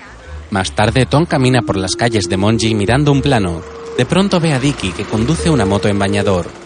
Más 0.51 0.71
tarde, 0.75 1.07
Tom 1.07 1.25
camina 1.25 1.63
por 1.63 1.77
las 1.77 1.95
calles 1.95 2.29
de 2.29 2.37
Monji 2.37 2.75
mirando 2.75 3.11
un 3.11 3.21
plano. 3.21 3.63
De 3.97 4.05
pronto 4.05 4.39
ve 4.39 4.53
a 4.53 4.59
Dicky 4.59 4.91
que 4.91 5.05
conduce 5.05 5.49
una 5.49 5.65
moto 5.65 5.87
en 5.87 5.97
bañador. 5.97 6.62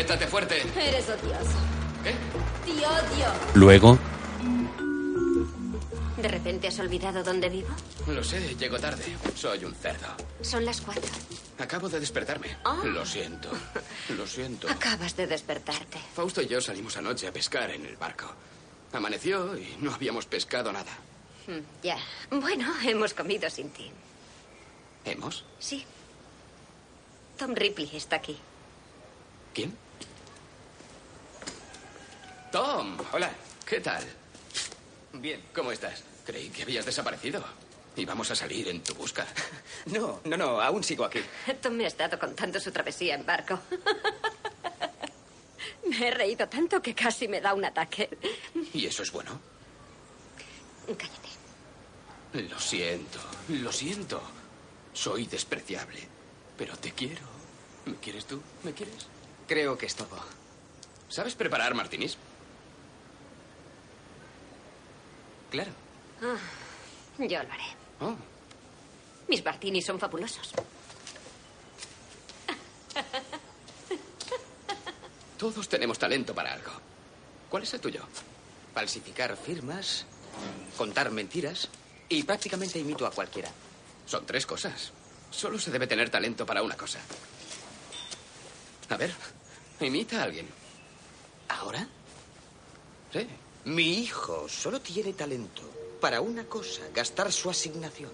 Sujétate 0.00 0.26
fuerte. 0.28 0.62
Eres 0.76 1.06
odioso. 1.10 1.58
¿Qué? 2.02 2.14
Ti 2.64 2.72
odio. 2.78 3.26
Luego, 3.54 3.98
¿De 6.16 6.28
repente 6.28 6.68
has 6.68 6.78
olvidado 6.78 7.22
dónde 7.22 7.50
vivo? 7.50 7.68
Lo 8.06 8.24
sé, 8.24 8.54
llego 8.56 8.78
tarde. 8.78 9.04
Soy 9.34 9.62
un 9.66 9.74
cerdo. 9.74 10.06
Son 10.40 10.64
las 10.64 10.80
cuatro. 10.80 11.10
Acabo 11.58 11.88
de 11.90 12.00
despertarme. 12.00 12.56
Ah. 12.64 12.80
Lo 12.84 13.04
siento. 13.04 13.50
Lo 14.16 14.26
siento. 14.26 14.70
Acabas 14.70 15.14
de 15.16 15.26
despertarte. 15.26 15.98
Fausto 16.14 16.40
y 16.40 16.46
yo 16.46 16.62
salimos 16.62 16.96
anoche 16.96 17.26
a 17.28 17.32
pescar 17.32 17.70
en 17.70 17.84
el 17.84 17.96
barco. 17.96 18.26
Amaneció 18.94 19.56
y 19.58 19.76
no 19.80 19.92
habíamos 19.94 20.24
pescado 20.24 20.72
nada. 20.72 20.92
Mm, 21.46 21.58
Ya. 21.82 21.98
Bueno, 22.30 22.72
hemos 22.84 23.12
comido 23.12 23.50
sin 23.50 23.68
ti. 23.70 23.90
¿Hemos? 25.04 25.44
Sí. 25.58 25.84
Tom 27.38 27.54
Ripley 27.54 27.90
está 27.94 28.16
aquí. 28.16 28.38
¿Quién? 29.54 29.76
Tom. 32.50 32.96
Hola. 33.12 33.30
¿Qué 33.64 33.80
tal? 33.80 34.02
Bien. 35.14 35.40
¿Cómo 35.54 35.72
estás? 35.72 36.02
Creí 36.26 36.50
que 36.50 36.62
habías 36.62 36.84
desaparecido. 36.84 37.42
Íbamos 37.96 38.30
a 38.30 38.34
salir 38.34 38.68
en 38.68 38.82
tu 38.82 38.94
busca. 38.94 39.26
No, 39.86 40.20
no, 40.24 40.36
no, 40.36 40.60
aún 40.60 40.84
sigo 40.84 41.04
aquí. 41.06 41.20
Tom 41.62 41.72
me 41.72 41.84
ha 41.84 41.88
estado 41.88 42.18
contando 42.18 42.60
su 42.60 42.70
travesía 42.70 43.14
en 43.14 43.24
barco. 43.24 43.58
me 45.88 46.08
he 46.08 46.10
reído 46.10 46.46
tanto 46.48 46.82
que 46.82 46.94
casi 46.94 47.26
me 47.28 47.40
da 47.40 47.54
un 47.54 47.64
ataque. 47.64 48.10
¿Y 48.74 48.86
eso 48.86 49.02
es 49.02 49.10
bueno? 49.10 49.40
Cállate. 50.86 52.48
Lo 52.50 52.58
siento, 52.60 53.18
lo 53.48 53.72
siento. 53.72 54.20
Soy 54.92 55.26
despreciable. 55.26 56.06
Pero 56.58 56.76
te 56.76 56.92
quiero. 56.92 57.22
¿Me 57.86 57.94
quieres 57.96 58.26
tú? 58.26 58.42
¿Me 58.62 58.74
quieres? 58.74 59.06
Creo 59.48 59.78
que 59.78 59.86
es 59.86 59.94
todo. 59.94 60.22
¿Sabes 61.08 61.34
preparar 61.34 61.74
martinis? 61.74 62.18
Claro. 65.50 65.70
Ah, 66.22 66.36
yo 67.18 67.42
lo 67.42 67.52
haré. 67.52 67.64
Oh, 68.00 68.14
Mis 69.28 69.44
martinis 69.44 69.84
son 69.86 69.98
fabulosos. 69.98 70.52
todos 75.38 75.68
tenemos 75.68 75.98
talento 75.98 76.34
para 76.34 76.52
algo. 76.52 76.70
¿Cuál 77.48 77.62
es 77.62 77.74
el 77.74 77.80
tuyo? 77.80 78.02
Falsificar 78.74 79.36
firmas, 79.36 80.04
contar 80.76 81.10
mentiras 81.10 81.68
y 82.08 82.22
prácticamente 82.22 82.78
imito 82.78 83.06
a 83.06 83.10
cualquiera. 83.10 83.50
Son 84.06 84.24
tres 84.26 84.46
cosas. 84.46 84.92
Solo 85.30 85.58
se 85.58 85.70
debe 85.70 85.86
tener 85.86 86.10
talento 86.10 86.44
para 86.44 86.62
una 86.62 86.76
cosa. 86.76 86.98
A 88.90 88.96
ver, 88.96 89.14
imita 89.80 90.20
a 90.20 90.24
alguien. 90.24 90.48
¿Ahora? 91.48 91.86
Sí. 93.12 93.26
Mi 93.64 93.98
hijo 93.98 94.48
solo 94.48 94.80
tiene 94.80 95.12
talento 95.12 95.62
para 96.00 96.20
una 96.20 96.46
cosa, 96.46 96.82
gastar 96.94 97.30
su 97.30 97.50
asignación. 97.50 98.10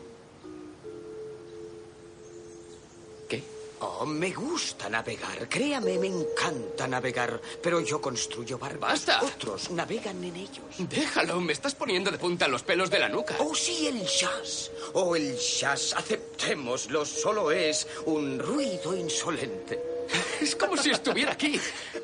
¿Qué? 3.28 3.42
Oh, 3.80 4.04
me 4.06 4.32
gusta 4.32 4.88
navegar. 4.88 5.48
Créame, 5.48 5.98
me 5.98 6.08
encanta 6.08 6.88
navegar. 6.88 7.40
Pero 7.62 7.80
yo 7.80 8.00
construyo 8.00 8.58
barcos. 8.58 8.80
¡Basta! 8.80 9.22
Otros 9.22 9.70
navegan 9.70 10.22
en 10.24 10.34
ellos. 10.34 10.64
Déjalo, 10.78 11.40
me 11.40 11.52
estás 11.52 11.74
poniendo 11.74 12.10
de 12.10 12.18
punta 12.18 12.48
los 12.48 12.62
pelos 12.62 12.90
de 12.90 12.98
la 12.98 13.08
nuca. 13.08 13.36
Oh, 13.38 13.54
sí, 13.54 13.86
el 13.86 14.00
jazz. 14.00 14.72
Oh, 14.94 15.14
el 15.14 15.36
jazz, 15.36 15.92
aceptémoslo, 15.94 17.04
solo 17.04 17.52
es 17.52 17.86
un 18.06 18.38
ruido 18.38 18.96
insolente. 18.96 19.96
Es 20.40 20.56
como 20.56 20.76
si 20.76 20.90
estuviera 20.90 21.32
aquí. 21.32 21.60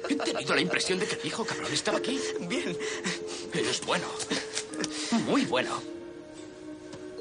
He 0.09 0.17
tenido 0.17 0.55
la 0.55 0.61
impresión 0.61 0.99
de 0.99 1.07
que 1.07 1.15
el 1.15 1.21
viejo 1.21 1.45
cabrón 1.45 1.73
estaba 1.73 1.99
aquí. 1.99 2.21
Bien. 2.41 2.77
Eres 3.54 3.85
bueno. 3.85 4.06
Muy 5.26 5.44
bueno. 5.44 5.82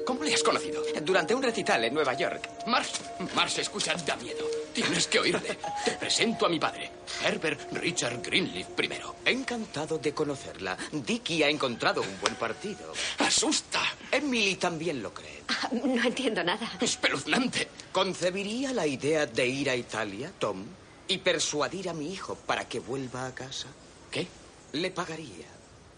¿Cómo 0.06 0.24
le 0.24 0.34
has 0.34 0.42
conocido? 0.42 0.82
Durante 1.02 1.34
un 1.34 1.42
recital 1.42 1.84
en 1.84 1.94
Nueva 1.94 2.14
York. 2.14 2.66
Mars, 2.66 2.92
Mars, 3.34 3.58
escucha, 3.58 3.94
da 3.94 4.16
miedo. 4.16 4.44
Tienes 4.72 5.06
que 5.06 5.20
oírle. 5.20 5.58
Te 5.84 5.92
presento 5.92 6.46
a 6.46 6.48
mi 6.48 6.58
padre, 6.58 6.90
Herbert 7.22 7.72
Richard 7.72 8.22
Greenleaf 8.22 8.68
primero. 8.68 9.16
Encantado 9.24 9.98
de 9.98 10.12
conocerla. 10.12 10.76
Dicky 10.90 11.42
ha 11.42 11.48
encontrado 11.48 12.00
un 12.00 12.20
buen 12.20 12.34
partido. 12.36 12.92
¡Asusta! 13.18 13.82
Emily 14.10 14.56
también 14.56 15.02
lo 15.02 15.12
cree. 15.12 15.42
Ah, 15.48 15.68
no 15.72 16.02
entiendo 16.02 16.42
nada. 16.42 16.72
Espeluznante. 16.80 17.68
¿Concebiría 17.92 18.72
la 18.72 18.86
idea 18.86 19.26
de 19.26 19.46
ir 19.46 19.68
a 19.68 19.76
Italia, 19.76 20.32
Tom? 20.38 20.64
Y 21.06 21.18
persuadir 21.18 21.90
a 21.90 21.92
mi 21.92 22.12
hijo 22.12 22.34
para 22.34 22.66
que 22.66 22.80
vuelva 22.80 23.26
a 23.26 23.34
casa. 23.34 23.68
¿Qué? 24.10 24.26
Le 24.72 24.90
pagaría 24.90 25.46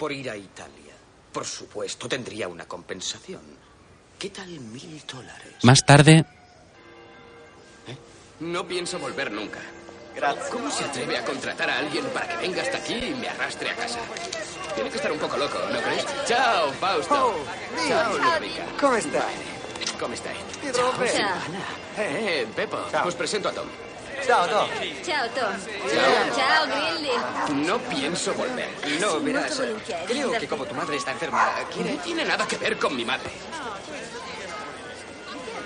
por 0.05 0.13
ir 0.13 0.29
a 0.29 0.37
Italia. 0.37 0.93
Por 1.33 1.47
supuesto, 1.47 2.07
tendría 2.07 2.47
una 2.47 2.69
compensación. 2.69 3.41
¿Qué 4.19 4.29
tal 4.29 4.49
mil 4.49 5.03
dólares? 5.11 5.55
Más 5.63 5.83
tarde, 5.87 6.27
No 8.41 8.69
pienso 8.69 8.99
volver 8.99 9.33
nunca. 9.33 9.61
¿Cómo 10.51 10.71
se 10.71 10.85
atreve 10.85 11.17
a 11.17 11.25
contratar 11.25 11.71
a 11.71 11.79
alguien 11.79 12.05
para 12.13 12.29
que 12.29 12.37
venga 12.37 12.61
hasta 12.61 12.77
aquí 12.77 12.93
y 12.93 13.15
me 13.15 13.31
arrastre 13.31 13.71
a 13.71 13.77
casa? 13.77 13.99
Tiene 14.75 14.91
que 14.91 14.97
estar 14.97 15.11
un 15.11 15.19
poco 15.19 15.39
loco, 15.39 15.59
¿no 15.73 15.81
crees? 15.81 16.05
Chao, 16.27 16.71
Fausto. 16.73 17.29
Oh, 17.29 17.83
Dio. 17.83 18.19
Ludovica. 18.19 19.01
Stai? 19.01 20.37
Ti 20.61 20.71
Ciao, 20.71 20.73
trovo 20.73 20.99
bene. 20.99 21.13
Silvana. 21.13 21.65
Eh, 21.97 22.43
eh, 22.43 22.47
Pepo. 22.55 22.77
Os 23.07 23.15
presento 23.15 23.49
a 23.49 23.53
Tom. 23.53 23.69
Ciao, 24.27 24.47
Tom. 24.49 24.69
Ciao, 25.03 25.29
Tom. 25.31 25.55
Ciao. 25.91 26.35
Ciao, 26.35 26.67
Grilly. 26.67 27.67
No 27.67 27.79
pienso 27.79 28.33
volver. 28.35 28.69
No, 29.01 29.21
verás. 29.21 29.61
Creo 30.07 30.33
que 30.33 30.47
como 30.49 30.65
tu 30.65 30.75
madre 30.75 30.97
está 30.97 31.13
enferma, 31.13 31.53
quiere... 31.75 31.95
No 31.95 32.03
tiene 32.03 32.25
nada 32.25 32.47
que 32.47 32.57
ver 32.57 32.79
con 32.79 32.97
mi 32.97 33.05
madre. 33.05 33.31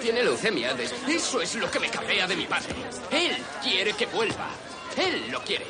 Tiene 0.00 0.22
leucemia. 0.22 0.74
de- 0.74 0.88
Eso 1.08 1.40
es 1.40 1.54
lo 1.56 1.70
que 1.70 1.80
me 1.80 1.88
cabrea 1.90 2.26
de 2.26 2.36
mi 2.36 2.46
padre. 2.46 2.74
Él 3.10 3.36
quiere 3.62 3.92
que 3.94 4.06
vuelva. 4.06 4.48
Él 4.96 5.28
lo 5.30 5.40
quiere. 5.42 5.66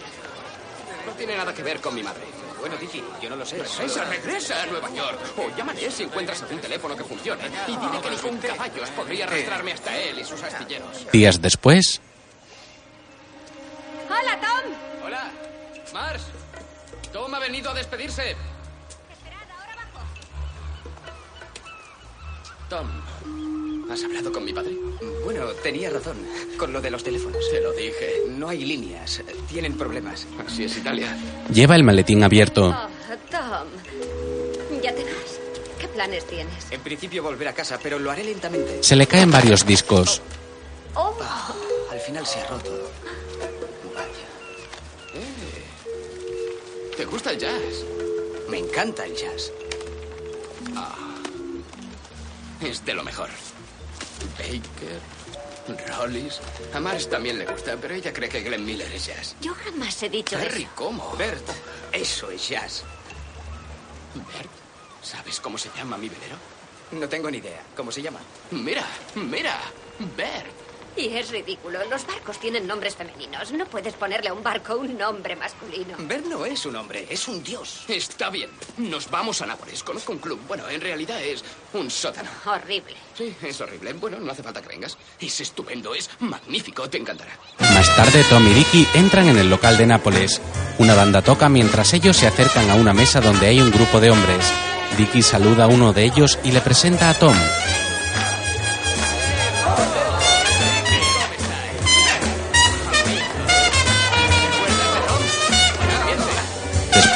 No 1.07 1.13
tiene 1.13 1.37
nada 1.37 1.53
que 1.55 1.63
ver 1.63 1.81
con 1.81 1.95
mi 1.95 2.03
madre. 2.03 2.23
Bueno, 2.61 2.77
Dicky, 2.77 3.03
yo 3.23 3.31
no 3.31 3.37
lo 3.37 3.47
sé. 3.47 3.57
Regresa, 3.59 4.05
regresa 4.05 4.63
a 4.63 4.67
Nueva 4.67 4.91
York. 4.93 5.19
O 5.39 5.57
llámale 5.57 5.91
si 5.91 6.03
encuentras 6.03 6.43
algún 6.43 6.59
teléfono 6.61 6.97
que 6.97 7.05
funcione. 7.05 7.45
Y 7.69 7.77
dile 7.77 8.01
que 8.03 8.11
ni 8.11 8.17
con 8.17 8.37
caballos 8.39 8.91
podría 8.91 9.25
arrastrarme 9.27 9.73
hasta 9.73 9.97
él 9.97 10.19
y 10.19 10.25
sus 10.25 10.43
astilleros. 10.43 11.11
días 11.13 11.41
después, 11.41 12.01
Hola, 14.09 14.39
Tom. 14.41 15.05
Hola, 15.07 15.31
Mars. 15.93 16.23
Tom 17.13 17.35
ha 17.35 17.39
venido 17.39 17.71
a 17.71 17.75
despedirse. 17.75 18.37
Tom, 22.69 22.87
¿has 23.91 24.05
hablado 24.05 24.31
con 24.31 24.45
mi 24.45 24.53
padre? 24.53 24.73
Bueno, 25.25 25.47
tenía 25.63 25.89
razón 25.89 26.17
con 26.59 26.73
lo 26.73 26.81
de 26.83 26.91
los 26.91 27.03
teléfonos. 27.03 27.43
Te 27.51 27.61
lo 27.61 27.73
dije. 27.73 28.25
No 28.29 28.49
hay 28.51 28.65
líneas. 28.65 29.23
Tienen 29.49 29.77
problemas. 29.77 30.27
Así 30.47 30.65
es 30.65 30.77
Italia. 30.77 31.17
lleva 31.53 31.77
el 31.77 31.85
maletín 31.85 32.23
abierto. 32.23 32.69
Oh, 32.69 32.89
Tom. 33.31 33.69
Ya 34.83 34.95
te 34.95 35.05
vas. 35.05 35.41
¿Qué 35.79 35.89
planes 35.89 36.27
tienes? 36.27 36.71
En 36.71 36.81
principio 36.83 37.23
volver 37.23 37.49
a 37.49 37.55
casa, 37.55 37.79
pero 37.83 37.99
lo 37.99 38.11
haré 38.11 38.25
lentamente. 38.25 38.83
Se 38.83 38.97
le 38.97 39.07
caen 39.07 39.31
varios 39.31 39.65
discos. 39.65 40.21
Oh, 40.95 41.17
Al 41.91 42.01
final 42.01 42.27
se 42.27 42.41
ha 42.41 42.47
roto. 42.49 42.91
¿Te 46.99 47.05
gusta 47.05 47.31
el 47.31 47.39
jazz? 47.39 47.85
Me 48.49 48.59
encanta 48.59 49.07
el 49.07 49.15
jazz. 49.15 49.53
Es 52.61 52.85
de 52.85 52.93
lo 52.93 53.05
mejor. 53.05 53.29
Baker, 54.37 55.87
Rollis. 55.97 56.41
A 56.75 56.81
Mars 56.81 57.09
también 57.09 57.39
le 57.39 57.47
gusta, 57.47 57.77
pero 57.81 57.95
ella 57.95 58.13
cree 58.13 58.29
que 58.29 58.41
Glenn 58.41 58.65
Miller 58.65 58.91
es 58.93 59.07
jazz. 59.07 59.37
yo 59.41 59.55
jamás 59.55 60.03
he 60.03 60.09
dicho 60.09 60.37
Harry, 60.37 60.63
eso. 60.65 60.73
¿cómo? 60.75 61.15
Bert, 61.17 61.49
eso 61.93 62.33
es 62.33 62.49
jazz. 62.49 62.83
Bert, 64.17 64.51
¿sabes 65.01 65.39
cómo 65.39 65.57
se 65.57 65.71
llama 65.77 65.97
mi 65.97 66.09
velero? 66.09 66.35
No 66.91 67.09
tengo 67.09 67.31
ni 67.31 67.39
idea. 67.39 67.63
¿Cómo 67.77 67.93
se 67.93 68.03
llama? 68.03 68.19
Mira, 68.51 68.85
mira, 69.15 69.57
Bert. 70.17 70.68
Y 70.99 71.17
es 71.17 71.31
ridículo. 71.31 71.79
Los 71.89 72.05
barcos 72.07 72.39
tienen 72.41 72.67
nombres 72.67 72.97
femeninos. 72.97 73.53
No 73.53 73.67
puedes 73.67 73.95
ponerle 73.95 74.31
a 74.31 74.33
un 74.33 74.43
barco 74.43 74.75
un 74.75 74.99
nombre 74.99 75.37
masculino. 75.37 75.97
Bert 75.99 76.27
no 76.27 76.45
es 76.45 76.67
un 76.67 76.75
hombre, 76.75 77.07
es 77.09 77.29
un 77.29 77.43
dios. 77.43 77.85
Está 77.87 78.31
bien. 78.31 78.51
Nos 78.79 79.09
vamos 79.09 79.41
a 79.41 79.47
Nápoles. 79.47 79.85
Conozco 79.85 80.13
un 80.13 80.19
club. 80.19 80.41
Bueno, 80.49 80.69
en 80.69 80.81
realidad 80.81 81.23
es 81.23 81.45
un 81.73 81.89
sótano. 81.89 82.29
Horrible. 82.45 82.97
Sí, 83.17 83.33
es 83.43 83.61
horrible. 83.61 83.93
Bueno, 83.93 84.19
no 84.19 84.33
hace 84.33 84.43
falta 84.43 84.61
que 84.61 84.69
vengas. 84.69 84.99
Es 85.21 85.41
estupendo, 85.41 85.95
es 85.95 86.11
magnífico, 86.19 86.91
te 86.91 86.99
encantará. 86.99 87.39
Más 87.61 87.95
tarde, 87.97 88.25
Tom 88.29 88.47
y 88.49 88.55
Dicky 88.55 88.89
entran 88.95 89.29
en 89.29 89.39
el 89.39 89.49
local 89.49 89.77
de 89.77 89.87
Nápoles. 89.87 90.41
Una 90.79 90.95
banda 90.95 91.23
toca 91.23 91.49
mientras 91.49 91.95
ellos 91.95 92.17
se 92.17 92.27
acercan 92.27 92.71
a 92.71 92.75
una 92.75 92.93
mesa 92.93 93.21
donde 93.21 93.47
hay 93.47 93.61
un 93.61 93.71
grupo 93.71 94.01
de 94.01 94.11
hombres. 94.11 94.53
Dicky 94.97 95.23
saluda 95.23 95.65
a 95.65 95.69
uno 95.69 95.93
de 95.93 96.05
ellos 96.05 96.39
y 96.43 96.51
le 96.51 96.61
presenta 96.61 97.11
a 97.11 97.15
Tom. 97.15 97.37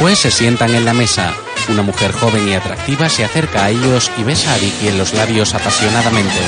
Después 0.03 0.19
se 0.19 0.33
sientan 0.33 0.75
en 0.75 0.85
la 0.85 0.95
mesa. 0.95 1.33
Una 1.69 1.83
mujer 1.83 2.11
joven 2.11 2.49
y 2.49 2.55
atractiva 2.55 3.09
se 3.09 3.25
acerca 3.25 3.67
a 3.67 3.71
ellos 3.71 4.11
y 4.19 4.25
besa 4.25 4.53
a 4.53 4.59
Dicky 4.59 4.89
en 4.89 4.99
los 4.99 5.15
labios 5.15 5.55
apasionadamente. 5.55 6.41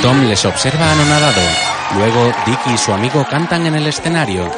Tom 0.00 0.26
les 0.28 0.42
observa 0.46 0.92
anonadado. 0.92 1.42
Luego, 1.94 2.32
Dicky 2.46 2.72
y 2.72 2.78
su 2.78 2.94
amigo 2.94 3.26
cantan 3.28 3.66
en 3.66 3.74
el 3.74 3.86
escenario. 3.86 4.50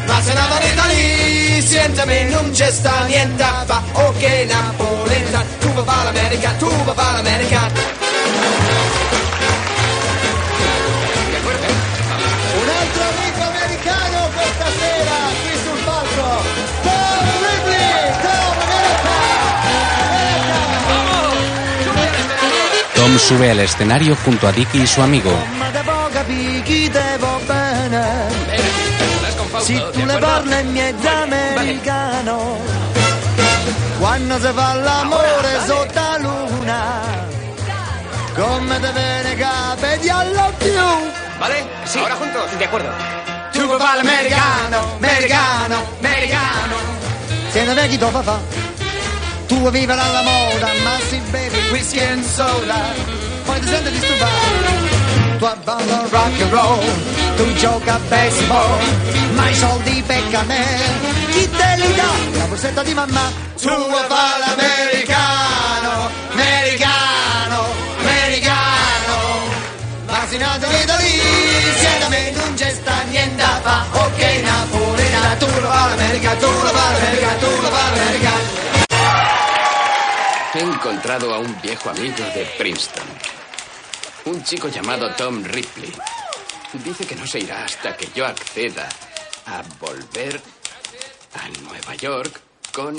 Ma 0.06 0.22
se 0.22 0.32
una 0.32 0.48
varita 0.48 0.86
lì, 0.86 1.62
sientami, 1.62 2.30
non 2.30 2.52
c'è 2.52 2.72
sta 2.72 3.04
niente. 3.06 3.44
A 3.44 3.64
fa, 3.66 3.82
ok 3.92 4.24
Napolenta, 4.48 5.46
tu 5.60 5.74
va 5.74 5.84
fa 5.84 6.04
l'America, 6.04 6.52
tu 6.58 6.70
va 6.84 6.94
fa 6.94 7.12
l'America. 7.12 7.97
Sube 23.18 23.50
al 23.50 23.60
escenario 23.60 24.16
junto 24.24 24.48
a 24.48 24.52
Dicky 24.52 24.84
y 24.84 24.88
su 24.88 25.02
amigo. 25.02 25.32
Se 29.60 29.74
tu 29.92 30.06
le 30.06 30.18
parli 30.18 30.60
in 30.62 30.72
mezzo 30.72 31.10
americano, 31.10 32.58
quando 34.00 34.40
si 34.40 34.48
fa 34.54 34.74
l'amore 34.76 35.60
sotto 35.66 36.00
la 36.00 36.18
luna, 36.20 37.02
come 38.34 38.80
te 38.80 38.92
viene 38.94 39.36
capelli 39.36 40.10
alla 40.10 40.52
più. 40.58 40.72
¿Vale? 41.40 41.68
Sí. 41.84 42.00
Ahora 42.00 42.16
juntos. 42.16 42.58
De 42.58 42.66
acuerdo. 42.66 42.90
Tu 43.52 43.66
vuoi 43.66 43.80
fare 43.80 43.98
l'americano, 43.98 44.96
americano, 45.02 45.84
americano. 46.00 46.76
Siete 47.50 47.74
vecchi 47.74 47.98
dopo 47.98 48.22
fa. 48.22 48.77
Tu 49.48 49.70
vivere 49.72 50.02
alla 50.02 50.22
moda, 50.22 50.68
ma 50.84 50.98
si 51.08 51.22
bevi 51.32 51.58
whisky 51.72 52.00
and 52.00 52.24
soda. 52.24 52.80
Poi 53.46 53.60
ti 53.62 53.68
senti 53.68 53.92
disturbato. 53.92 54.96
Tu 55.38 55.46
abbandoni 55.46 56.10
rock 56.10 56.42
and 56.42 56.52
roll, 56.52 56.84
tu 57.38 57.54
gioca 57.54 57.94
a 57.94 58.00
baseball, 58.10 58.80
ma 59.36 59.50
i 59.50 59.56
soldi 59.56 60.04
pecca 60.06 60.40
a 60.40 60.44
me. 60.44 60.66
Chi 61.32 61.50
te 61.50 61.76
li 61.78 61.96
dà? 61.96 62.38
La 62.38 62.46
borsetta 62.46 62.84
di 62.84 62.94
mamma. 62.94 63.32
Tu 63.62 63.70
fare 64.08 64.40
l'americano, 64.40 66.10
americano, 66.32 67.66
americano. 68.00 68.76
Ti 70.30 70.38
vedo 70.38 70.96
lì, 70.98 71.22
se 71.80 72.00
da 72.00 72.08
me 72.10 72.32
non 72.32 72.54
c'è 72.56 72.70
sta 72.72 73.02
niente 73.10 73.36
da 73.38 73.60
fa. 73.64 73.86
Ok, 73.92 74.22
Napolina, 74.44 75.36
tu 75.40 75.46
lo 75.46 75.70
fai 75.70 75.90
l'America, 75.90 76.36
tu 76.36 76.46
lo 76.48 76.72
fai 76.78 76.94
l'America, 76.94 77.30
tu 77.40 77.62
lo 77.62 77.70
fai 77.70 77.98
l'America. 77.98 78.67
He 80.58 80.62
encontrado 80.62 81.32
a 81.36 81.38
un 81.38 81.62
viejo 81.62 81.92
amigo 81.92 82.18
de 82.34 82.44
Princeton. 82.58 83.06
Un 84.26 84.44
chico 84.44 84.70
llamado 84.70 85.14
Tom 85.14 85.44
Ripley. 85.44 85.94
Dice 86.84 87.06
que 87.06 87.16
no 87.16 87.28
se 87.28 87.38
irá 87.42 87.64
hasta 87.64 87.96
que 87.96 88.08
yo 88.16 88.26
acceda 88.26 88.90
a 89.46 89.62
volver 89.80 90.42
a 91.36 91.48
Nueva 91.62 91.94
York 91.94 92.42
con 92.74 92.96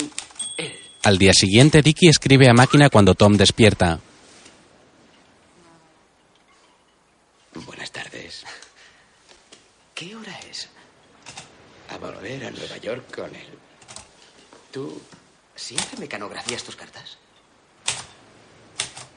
él. 0.55 0.79
Al 1.03 1.17
día 1.17 1.33
siguiente, 1.33 1.81
Dicky 1.81 2.07
escribe 2.07 2.47
a 2.49 2.53
máquina 2.53 2.89
cuando 2.89 3.13
Tom 3.13 3.35
despierta. 3.35 3.99
Buenas 7.65 7.91
tardes. 7.91 8.45
¿Qué 9.93 10.15
hora 10.15 10.39
es? 10.49 10.69
A 11.89 11.97
volver 11.97 12.45
a 12.45 12.51
Nueva 12.51 12.77
York 12.77 13.13
con 13.13 13.35
él. 13.35 13.49
¿Tú 14.71 15.01
siempre 15.57 15.99
mecanografías 15.99 16.63
tus 16.63 16.77
cartas? 16.77 17.18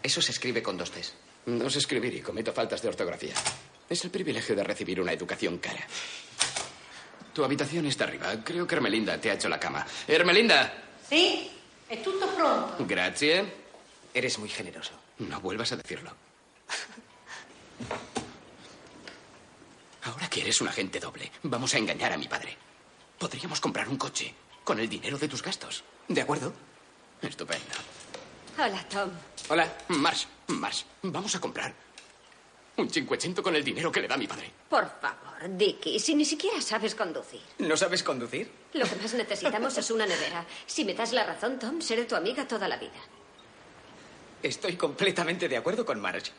Eso 0.03 0.21
se 0.21 0.33
escribe 0.33 0.63
con 0.63 0.77
dos 0.77 0.91
T's. 0.91 1.15
No 1.47 1.69
sé 1.71 1.79
escribir 1.79 2.15
y 2.15 2.21
cometo 2.21 2.53
faltas 2.53 2.83
de 2.83 2.89
ortografía. 2.89 3.35
Es 3.89 4.05
el 4.05 4.11
privilegio 4.11 4.55
de 4.55 4.65
recibir 4.65 5.01
una 5.01 5.13
educación 5.13 5.59
cara. 5.59 5.87
Tu 7.33 7.45
habitación 7.45 7.87
está 7.87 8.05
arriba. 8.05 8.33
Creo 8.45 8.67
que 8.67 8.75
Hermelinda 8.75 9.21
te 9.21 9.31
ha 9.31 9.35
hecho 9.35 9.49
la 9.49 9.59
cama. 9.59 9.87
¡Hermelinda! 10.07 10.73
Sì, 11.09 11.51
è 11.89 12.01
tutto 12.01 12.27
pronto. 12.29 12.85
Gracias. 12.87 13.47
Eres 14.15 14.39
muy 14.39 14.49
generoso. 14.49 14.93
No 15.19 15.41
vuelvas 15.41 15.73
a 15.73 15.77
decirlo. 15.77 16.13
Ahora 20.05 20.29
que 20.29 20.41
eres 20.41 20.61
un 20.61 20.69
agente 20.69 20.99
doble, 21.01 21.31
vamos 21.45 21.75
a 21.75 21.79
engañar 21.79 22.13
a 22.13 22.17
mi 22.19 22.29
padre. 22.29 22.57
Podríamos 23.19 23.61
comprar 23.61 23.89
un 23.89 23.97
coche 23.97 24.35
con 24.65 24.79
el 24.81 24.89
dinero 24.89 25.17
de 25.17 25.29
tus 25.29 25.43
gastos. 25.43 25.85
¿De 26.09 26.21
acuerdo? 26.21 26.53
Estupendo. 27.23 27.75
Hola, 28.59 28.85
Tom. 28.89 29.11
Hola, 29.49 29.77
Marsh, 29.89 30.25
Marsh. 30.49 30.83
Vamos 31.03 31.35
a 31.35 31.41
comprar 31.41 31.75
un 32.77 32.89
cincuecento 32.91 33.43
con 33.43 33.55
el 33.55 33.65
dinero 33.65 33.91
que 33.93 34.01
le 34.01 34.09
da 34.09 34.17
mi 34.17 34.27
padre. 34.27 34.51
Por 34.69 34.89
favor, 35.01 35.57
Dicky, 35.57 35.99
si 35.99 36.15
ni 36.15 36.25
siquiera 36.25 36.61
sabes 36.61 36.95
conducir. 36.95 37.41
¿No 37.59 37.77
sabes 37.77 38.03
conducir? 38.03 38.51
Lo 38.73 38.87
que 38.87 38.97
más 38.97 39.15
necesitamos 39.15 39.77
es 39.77 39.91
una 39.91 40.07
nevera. 40.07 40.45
Si 40.67 40.85
me 40.85 40.95
das 40.95 41.13
la 41.13 41.25
razón, 41.25 41.59
Tom, 41.59 41.81
seré 41.81 42.05
tu 42.05 42.15
amiga 42.15 42.47
toda 42.47 42.69
la 42.69 42.77
vida. 42.77 43.01
Estoy 44.43 44.77
completamente 44.77 45.49
de 45.49 45.57
acuerdo 45.57 45.85
con 45.85 46.01
Marge. 46.01 46.33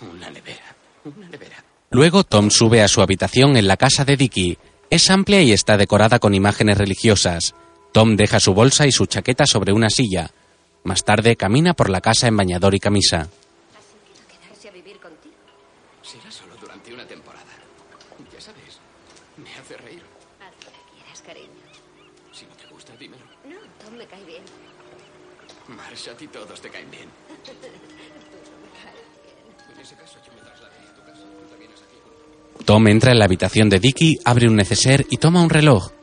Una 0.00 0.28
nevera, 0.30 0.76
una 1.04 1.28
nevera. 1.28 1.64
Luego, 1.90 2.24
Tom 2.24 2.50
sube 2.50 2.82
a 2.82 2.88
su 2.88 3.00
habitación 3.00 3.56
en 3.56 3.66
la 3.68 3.76
casa 3.76 4.04
de 4.04 4.16
Dicky. 4.16 4.58
Es 4.90 5.10
amplia 5.10 5.40
y 5.42 5.52
está 5.52 5.76
decorada 5.76 6.18
con 6.18 6.34
imágenes 6.34 6.76
religiosas. 6.76 7.54
Tom 7.96 8.12
deja 8.14 8.38
su 8.40 8.52
bolsa 8.52 8.86
y 8.86 8.92
su 8.92 9.06
chaqueta 9.06 9.46
sobre 9.46 9.72
una 9.72 9.88
silla. 9.88 10.30
Más 10.84 11.02
tarde 11.02 11.34
camina 11.34 11.72
por 11.72 11.88
la 11.88 12.02
casa 12.02 12.28
en 12.28 12.36
bañador 12.36 12.74
y 12.74 12.78
camisa. 12.78 13.26
Quedarse 14.28 14.68
a 14.68 14.70
vivir 14.70 15.00
contigo. 15.00 15.34
Será 16.02 16.30
solo 16.30 16.56
durante 16.60 16.92
una 16.92 17.06
temporada. 17.06 17.54
Ya 18.30 18.38
sabes, 18.38 18.80
me 19.38 19.50
hace 19.50 19.78
reír. 19.78 20.02
Haz 20.40 20.52
lo 20.62 20.70
que 20.72 20.82
quieras, 20.92 21.22
cariño. 21.22 21.48
Si 22.32 22.44
no 22.44 22.52
te 22.52 22.66
gusta, 22.66 22.94
dímelo. 23.00 23.24
No, 23.46 23.56
Tom 23.82 23.94
me 23.96 24.04
cae 24.04 24.26
bien. 24.26 24.42
Marsh, 25.68 26.10
a 26.10 26.16
ti 26.18 26.26
todos 26.26 26.60
te 26.60 26.68
caen 26.68 26.90
bien. 26.90 27.08
En 29.74 29.80
ese 29.80 29.96
caso, 29.96 30.18
yo 30.26 30.34
me 30.34 30.42
trasladaré 30.42 30.86
a 30.86 30.94
tu 30.94 31.00
casa. 31.00 31.22
Tú 31.22 31.54
aquí. 31.54 31.64
Tom 32.66 32.88
entra 32.88 33.12
en 33.12 33.18
la 33.18 33.24
habitación 33.24 33.70
de 33.70 33.80
Dicky, 33.80 34.18
abre 34.22 34.48
un 34.48 34.56
neceser 34.56 35.06
y 35.08 35.16
toma 35.16 35.40
un 35.40 35.48
reloj. 35.48 35.95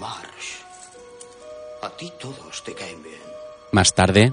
Marsh, 0.00 0.62
a 1.82 1.90
ti 1.90 2.10
todos 2.18 2.64
te 2.64 2.74
caen 2.74 3.02
bien. 3.02 3.20
Más 3.72 3.94
tarde, 3.94 4.32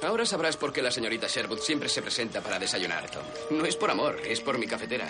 Ahora 0.00 0.24
sabrás 0.24 0.56
por 0.56 0.72
qué 0.72 0.80
la 0.80 0.92
señorita 0.92 1.26
Sherwood 1.26 1.58
siempre 1.58 1.88
se 1.88 2.00
presenta 2.02 2.40
para 2.40 2.60
desayunar, 2.60 3.10
Tom. 3.10 3.24
No 3.50 3.64
es 3.64 3.74
por 3.74 3.90
amor, 3.90 4.20
es 4.24 4.40
por 4.40 4.56
mi 4.56 4.68
cafetera. 4.68 5.08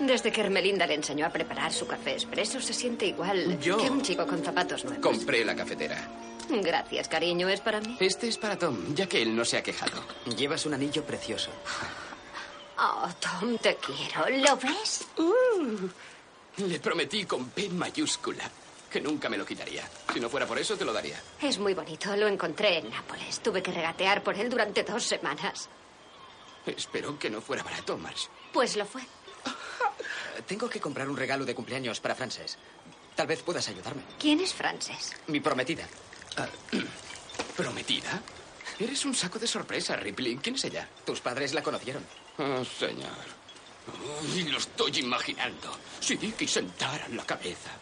Desde 0.00 0.32
que 0.32 0.40
Hermelinda 0.40 0.88
le 0.88 0.94
enseñó 0.94 1.24
a 1.24 1.30
preparar 1.30 1.72
su 1.72 1.86
café 1.86 2.14
expreso, 2.14 2.60
se 2.60 2.74
siente 2.74 3.06
igual 3.06 3.60
Yo- 3.60 3.76
que 3.78 3.88
un 3.88 4.02
chico 4.02 4.26
con 4.26 4.42
zapatos 4.44 4.84
nuevos. 4.84 5.00
Compré 5.00 5.44
la 5.44 5.54
cafetera. 5.54 6.08
Gracias, 6.50 7.06
cariño. 7.08 7.48
¿Es 7.48 7.60
para 7.60 7.80
mí? 7.80 7.96
Este 8.00 8.26
es 8.26 8.36
para 8.36 8.58
Tom, 8.58 8.92
ya 8.92 9.06
que 9.06 9.22
él 9.22 9.36
no 9.36 9.44
se 9.44 9.56
ha 9.56 9.62
quejado. 9.62 10.02
Llevas 10.36 10.66
un 10.66 10.74
anillo 10.74 11.04
precioso. 11.04 11.50
Oh, 12.76 13.08
Tom, 13.20 13.56
te 13.58 13.76
quiero. 13.76 14.28
¿Lo 14.48 14.56
ves? 14.56 15.06
Le 16.56 16.80
prometí 16.80 17.24
con 17.24 17.50
P 17.50 17.68
mayúscula 17.68 18.50
que 18.94 19.00
nunca 19.00 19.28
me 19.28 19.36
lo 19.36 19.44
quitaría. 19.44 19.82
Si 20.12 20.20
no 20.20 20.30
fuera 20.30 20.46
por 20.46 20.56
eso, 20.56 20.76
te 20.76 20.84
lo 20.84 20.92
daría. 20.92 21.20
Es 21.42 21.58
muy 21.58 21.74
bonito. 21.74 22.14
Lo 22.14 22.28
encontré 22.28 22.78
en 22.78 22.90
Nápoles. 22.90 23.40
Tuve 23.40 23.60
que 23.60 23.72
regatear 23.72 24.22
por 24.22 24.38
él 24.38 24.48
durante 24.48 24.84
dos 24.84 25.02
semanas. 25.02 25.68
Espero 26.64 27.18
que 27.18 27.28
no 27.28 27.40
fuera 27.40 27.64
barato, 27.64 27.98
Marsh. 27.98 28.26
Pues 28.52 28.76
lo 28.76 28.86
fue. 28.86 29.02
Tengo 30.46 30.70
que 30.70 30.78
comprar 30.78 31.08
un 31.08 31.16
regalo 31.16 31.44
de 31.44 31.56
cumpleaños 31.56 31.98
para 31.98 32.14
Frances. 32.14 32.56
Tal 33.16 33.26
vez 33.26 33.42
puedas 33.42 33.66
ayudarme. 33.66 34.02
¿Quién 34.16 34.38
es 34.38 34.54
Frances? 34.54 35.12
Mi 35.26 35.40
prometida. 35.40 35.88
¿Prometida? 37.56 38.22
Eres 38.78 39.04
un 39.04 39.14
saco 39.16 39.40
de 39.40 39.48
sorpresa, 39.48 39.96
Ripley. 39.96 40.36
¿Quién 40.36 40.54
es 40.54 40.64
ella? 40.66 40.88
Tus 41.04 41.20
padres 41.20 41.52
la 41.52 41.64
conocieron. 41.64 42.06
Oh, 42.38 42.64
señor. 42.64 43.26
Uy, 44.36 44.44
lo 44.44 44.58
estoy 44.58 45.00
imaginando. 45.00 45.76
Si 45.98 46.14
Dicky 46.14 46.46
sentara 46.46 47.08
la 47.08 47.26
cabeza. 47.26 47.72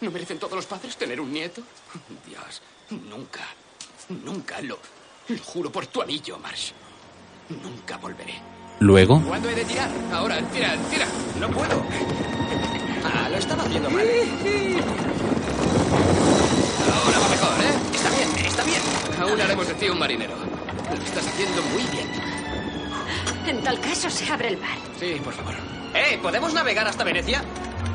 ¿No 0.00 0.10
merecen 0.10 0.38
todos 0.38 0.54
los 0.54 0.66
padres 0.66 0.96
tener 0.96 1.20
un 1.20 1.32
nieto? 1.32 1.62
Dios, 2.26 2.62
nunca, 3.08 3.40
nunca 4.08 4.60
lo, 4.62 4.78
lo 5.28 5.38
juro 5.44 5.70
por 5.70 5.86
tu 5.88 6.00
anillo, 6.02 6.38
Marsh. 6.38 6.70
Nunca 7.62 7.96
volveré. 7.98 8.34
luego, 8.78 9.20
¿Cuándo 9.20 9.50
he 9.50 9.54
de 9.54 9.64
tirar? 9.64 9.90
Ahora, 10.12 10.40
tira, 10.50 10.76
tira. 10.90 11.06
No 11.38 11.48
puedo. 11.50 11.82
Ah, 13.04 13.28
lo 13.28 13.36
estaba 13.36 13.64
haciendo 13.64 13.90
mal. 13.90 14.06
Ahora 17.04 17.18
va 17.18 17.28
mejor, 17.28 17.60
¿eh? 17.64 17.94
Está 17.94 18.10
bien, 18.10 18.46
está 18.46 18.64
bien. 18.64 18.80
Aún 19.20 19.40
haremos 19.40 19.66
de 19.68 19.74
ti 19.74 19.88
un 19.88 19.98
marinero. 19.98 20.34
Lo 20.36 21.04
estás 21.04 21.26
haciendo 21.26 21.62
muy 21.62 21.82
bien. 21.84 22.08
En 23.46 23.62
tal 23.64 23.80
caso, 23.80 24.08
se 24.08 24.30
abre 24.32 24.48
el 24.48 24.56
bar. 24.56 24.78
Sí, 24.98 25.20
por 25.22 25.34
favor. 25.34 25.54
¡Eh! 25.94 26.18
¿Podemos 26.22 26.54
navegar 26.54 26.86
hasta 26.86 27.02
Venecia? 27.04 27.42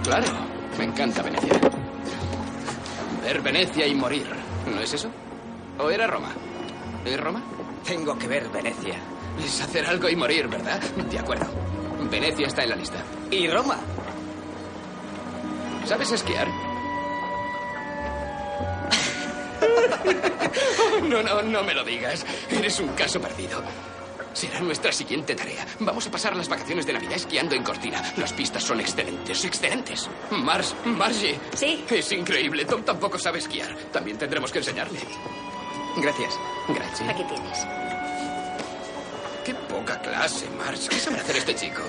Claro, 0.04 0.28
me 0.78 0.84
encanta 0.84 1.22
Venecia. 1.22 1.60
Ver 3.26 3.42
Venecia 3.42 3.88
y 3.88 3.96
morir, 3.96 4.28
¿no 4.72 4.80
es 4.82 4.94
eso? 4.94 5.10
¿O 5.80 5.90
era 5.90 6.06
Roma? 6.06 6.30
¿Es 7.04 7.20
Roma? 7.20 7.42
Tengo 7.84 8.16
que 8.20 8.28
ver 8.28 8.48
Venecia. 8.50 9.00
Es 9.44 9.62
hacer 9.62 9.84
algo 9.88 10.08
y 10.08 10.16
morir, 10.16 10.48
¿verdad? 10.48 10.80
De 10.80 11.18
acuerdo. 11.18 11.48
Venecia 12.12 12.46
está 12.46 12.62
en 12.62 12.70
la 12.70 12.76
lista. 12.76 13.00
¿Y 13.32 13.48
Roma? 13.48 13.80
¿Sabes 15.86 16.12
esquiar? 16.12 16.48
No, 21.10 21.22
no, 21.22 21.42
no 21.42 21.64
me 21.64 21.74
lo 21.74 21.84
digas. 21.84 22.26
Eres 22.50 22.80
un 22.80 22.90
caso 22.90 23.20
perdido. 23.20 23.62
Será 24.36 24.60
nuestra 24.60 24.92
siguiente 24.92 25.34
tarea. 25.34 25.66
Vamos 25.80 26.06
a 26.08 26.12
pasar 26.12 26.36
las 26.36 26.50
vacaciones 26.50 26.86
de 26.86 26.92
Navidad 26.92 27.14
esquiando 27.14 27.56
en 27.56 27.64
Cortina. 27.64 28.04
Las 28.18 28.34
pistas 28.34 28.62
son 28.64 28.82
excelentes, 28.82 29.46
excelentes. 29.46 30.10
Mars, 30.32 30.76
Margie. 30.84 31.40
Sí. 31.56 31.86
Es 31.90 32.12
increíble. 32.12 32.66
Tom 32.66 32.84
tampoco 32.84 33.18
sabe 33.18 33.40
esquiar. 33.40 33.74
También 33.94 34.18
tendremos 34.18 34.52
que 34.52 34.60
enseñarle. 34.60 35.00
Gracias. 35.96 36.38
Gracias. 36.68 37.10
Aquí 37.10 37.24
tienes. 37.24 37.66
Qué 39.46 39.54
poca 39.70 40.02
clase, 40.02 40.50
Marge. 40.58 40.90
¿Qué 40.90 41.00
sabe 41.00 41.18
hacer 41.22 41.38
este 41.38 41.56
chico? 41.56 41.82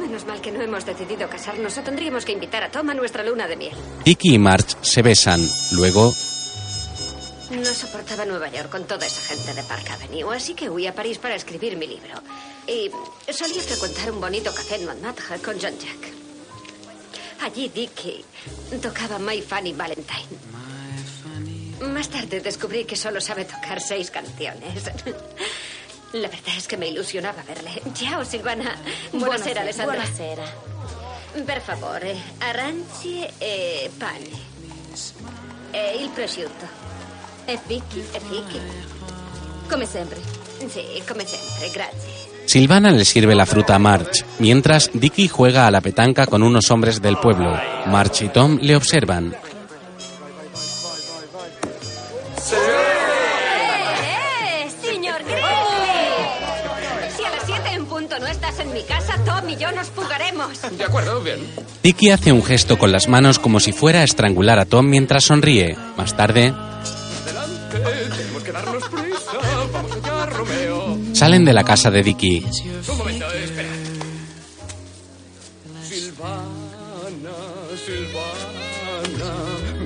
Menos 0.00 0.24
mal 0.24 0.40
que 0.40 0.50
no 0.50 0.62
hemos 0.62 0.86
decidido 0.86 1.28
casarnos 1.28 1.76
o 1.76 1.82
tendríamos 1.82 2.24
que 2.24 2.32
invitar 2.32 2.62
a 2.62 2.70
Tom 2.70 2.88
a 2.88 2.94
nuestra 2.94 3.22
luna 3.22 3.46
de 3.46 3.56
miel. 3.56 3.76
Dicky 4.02 4.34
y 4.34 4.38
Marge 4.38 4.76
se 4.80 5.02
besan. 5.02 5.40
Luego, 5.72 6.14
No 7.50 7.74
soportaba 7.74 8.26
Nueva 8.26 8.50
York 8.50 8.68
con 8.68 8.86
toda 8.86 9.06
esa 9.06 9.22
gente 9.22 9.54
de 9.54 9.62
Park 9.62 9.90
Avenue, 9.90 10.34
así 10.34 10.54
que 10.54 10.68
huí 10.68 10.86
a 10.86 10.94
París 10.94 11.18
para 11.18 11.34
escribir 11.34 11.76
mi 11.76 11.86
libro. 11.86 12.20
Y 12.66 12.90
solía 13.32 13.62
frecuentar 13.62 14.10
un 14.10 14.20
bonito 14.20 14.54
café 14.54 14.76
en 14.76 14.84
Montmartre 14.84 15.38
con 15.38 15.54
John 15.60 15.78
Jack. 15.78 16.12
Allí 17.40 17.68
Dickie 17.70 18.24
tocaba 18.82 19.18
My 19.18 19.40
Funny 19.40 19.72
Valentine. 19.72 20.28
Más 21.80 22.08
tarde 22.10 22.40
descubrí 22.40 22.84
que 22.84 22.96
solo 22.96 23.20
sabe 23.20 23.46
tocar 23.46 23.80
seis 23.80 24.10
canciones. 24.10 24.84
La 26.12 26.28
verdad 26.28 26.54
es 26.56 26.66
que 26.66 26.76
me 26.76 26.88
ilusionaba 26.88 27.42
verle. 27.42 27.80
Ciao, 27.94 28.24
Silvana. 28.24 28.76
Buonasera, 29.12 29.62
Alessandra. 29.62 29.96
Buonasera. 29.96 30.44
Per 31.46 31.60
favore, 31.60 32.16
arranci 32.40 33.26
e 33.38 33.90
pane. 33.98 34.30
E 35.72 36.02
il 36.02 36.10
prosciutto. 36.10 36.87
E 37.50 37.58
fichi. 37.66 38.04
E 38.12 38.20
fichi. 38.20 38.60
Come 39.70 39.86
sempre. 39.86 40.20
Sì, 40.68 41.02
come 41.08 41.24
sempre, 41.24 41.70
grazie. 41.72 42.26
Silvana 42.44 42.90
le 42.90 43.04
sirve 43.06 43.32
la 43.32 43.46
fruta 43.46 43.74
a 43.74 43.78
Marge, 43.78 44.22
mientras 44.38 44.90
Dicky 44.92 45.28
juega 45.28 45.66
a 45.66 45.70
la 45.70 45.80
petanca 45.80 46.26
con 46.26 46.42
unos 46.42 46.70
hombres 46.70 47.00
del 47.00 47.16
pueblo. 47.16 47.58
Marge 47.86 48.26
y 48.26 48.28
Tom 48.28 48.58
le 48.60 48.76
observan. 48.76 49.34
¡Eh, 54.02 54.68
señor 54.82 55.22
Grimley! 55.24 55.42
Si 57.16 57.24
a 57.24 57.30
las 57.30 57.44
siete 57.46 57.70
en 57.72 57.86
punto 57.86 58.18
no 58.18 58.26
estás 58.26 58.58
en 58.60 58.74
mi 58.74 58.82
casa, 58.82 59.14
Tom 59.24 59.48
y 59.48 59.56
yo 59.56 59.72
nos 59.72 59.86
fugaremos. 59.86 60.60
De 60.76 60.84
acuerdo, 60.84 61.22
bien. 61.22 61.38
Dicky 61.82 62.10
hace 62.10 62.30
un 62.30 62.42
gesto 62.42 62.76
con 62.76 62.92
las 62.92 63.08
manos 63.08 63.38
como 63.38 63.58
si 63.58 63.72
fuera 63.72 64.00
a 64.00 64.04
estrangular 64.04 64.58
a 64.58 64.66
Tom 64.66 64.86
mientras 64.86 65.24
sonríe. 65.24 65.76
Más 65.96 66.14
tarde, 66.16 66.54
salen 71.18 71.44
de 71.44 71.52
la 71.52 71.64
casa 71.64 71.90
de 71.90 72.00
Dicky. 72.04 72.46
Un 72.88 72.96
momento, 72.96 73.26
espera. 73.32 73.68
Silvana, 75.82 76.44
Silvana, 77.84 79.32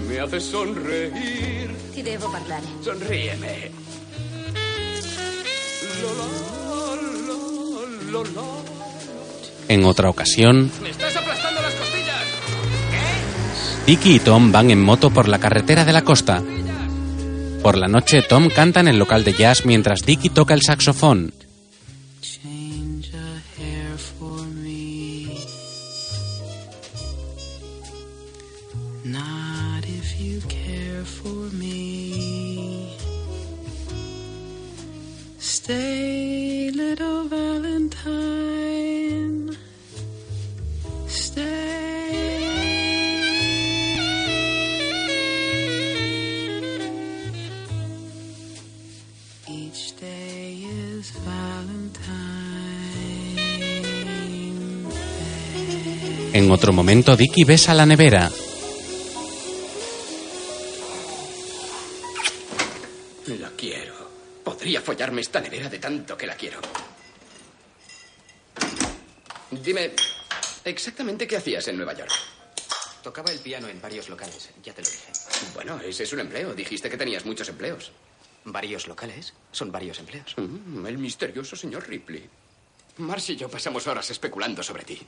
me 0.07 0.21
haces 0.21 0.45
sonreír. 0.45 1.75
Ti 1.95 2.03
devo 2.03 2.31
parlare. 2.31 2.67
Sonríeme. 2.85 3.71
Lo, 6.03 6.13
lo, 6.19 6.97
lo, 7.27 7.87
lo, 8.11 8.25
lo. 8.25 8.63
En 9.69 9.85
otra 9.87 10.11
ocasión, 10.11 10.71
¡Me 10.83 10.91
estás 10.91 11.17
aplastando 11.17 11.63
las 11.63 11.73
costillas! 11.73 12.27
Dicky 13.87 14.17
y 14.17 14.19
Tom 14.19 14.53
van 14.53 14.71
en 14.71 14.83
moto 14.83 15.09
por 15.09 15.29
la 15.29 15.39
carretera 15.39 15.87
de 15.87 15.95
la 15.95 16.03
costa. 16.03 16.43
Por 17.63 17.79
la 17.79 17.87
noche, 17.87 18.23
Tom 18.29 18.49
canta 18.51 18.81
en 18.81 18.89
el 18.89 18.99
local 18.99 19.23
de 19.23 19.35
jazz 19.35 19.65
mientras 19.65 20.05
Dicky 20.05 20.31
toca 20.31 20.53
el 20.53 20.63
saxofón. 20.63 21.33
En 56.35 56.51
otro 56.51 56.73
momento, 56.73 57.15
Dicky 57.15 57.45
besa 57.45 57.75
la 57.75 57.85
nevera. 57.85 58.31
La 63.27 63.51
quiero. 63.51 63.95
Podría 64.43 64.81
follarme 64.81 65.21
esta 65.21 65.41
nevera 65.41 65.69
de 65.69 65.79
tanto 65.79 66.17
que 66.17 66.27
la 66.27 66.35
quiero. 66.35 66.59
Dime, 69.51 69.93
exactamente 70.65 71.27
qué 71.27 71.37
hacías 71.37 71.69
en 71.69 71.77
Nueva 71.77 71.93
York. 71.93 72.11
Tocaba 73.03 73.31
el 73.31 73.41
piano 73.41 73.69
en 73.69 73.81
varios 73.83 74.09
locales, 74.09 74.51
ya 74.63 74.73
te 74.73 74.81
lo 74.81 74.89
dije. 74.89 75.13
Bueno, 75.55 75.81
ese 75.81 76.05
es 76.05 76.13
un 76.15 76.21
empleo. 76.21 76.55
Dijiste 76.55 76.89
que 76.89 76.97
tenías 76.97 77.27
muchos 77.27 77.49
empleos. 77.51 77.93
¿Varios 78.45 78.87
locales? 78.87 79.35
Son 79.51 79.71
varios 79.71 79.99
empleos. 79.99 80.35
Mm, 80.39 80.87
el 80.87 80.97
misterioso 80.97 81.57
señor 81.57 81.87
Ripley. 81.87 82.27
Marcy 82.99 83.35
y 83.35 83.37
yo 83.37 83.49
pasamos 83.51 83.87
horas 83.87 84.11
especulando 84.11 84.63
sobre 84.63 84.85
ti. 84.85 84.99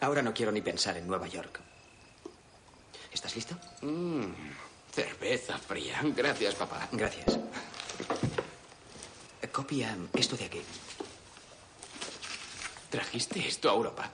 Ahora 0.00 0.22
no 0.22 0.32
quiero 0.32 0.52
ni 0.52 0.60
pensar 0.60 0.96
en 0.96 1.06
Nueva 1.06 1.26
York. 1.26 1.60
¿Estás 3.12 3.34
listo? 3.34 3.56
Mm, 3.82 4.32
cerveza 4.92 5.58
fría. 5.58 6.00
Gracias, 6.04 6.54
papá. 6.54 6.88
Gracias. 6.92 7.38
Copia 9.52 9.96
esto 10.14 10.36
de 10.36 10.44
aquí. 10.44 10.62
¿Trajiste 12.90 13.48
esto 13.48 13.68
a 13.68 13.74
Europa? 13.74 14.08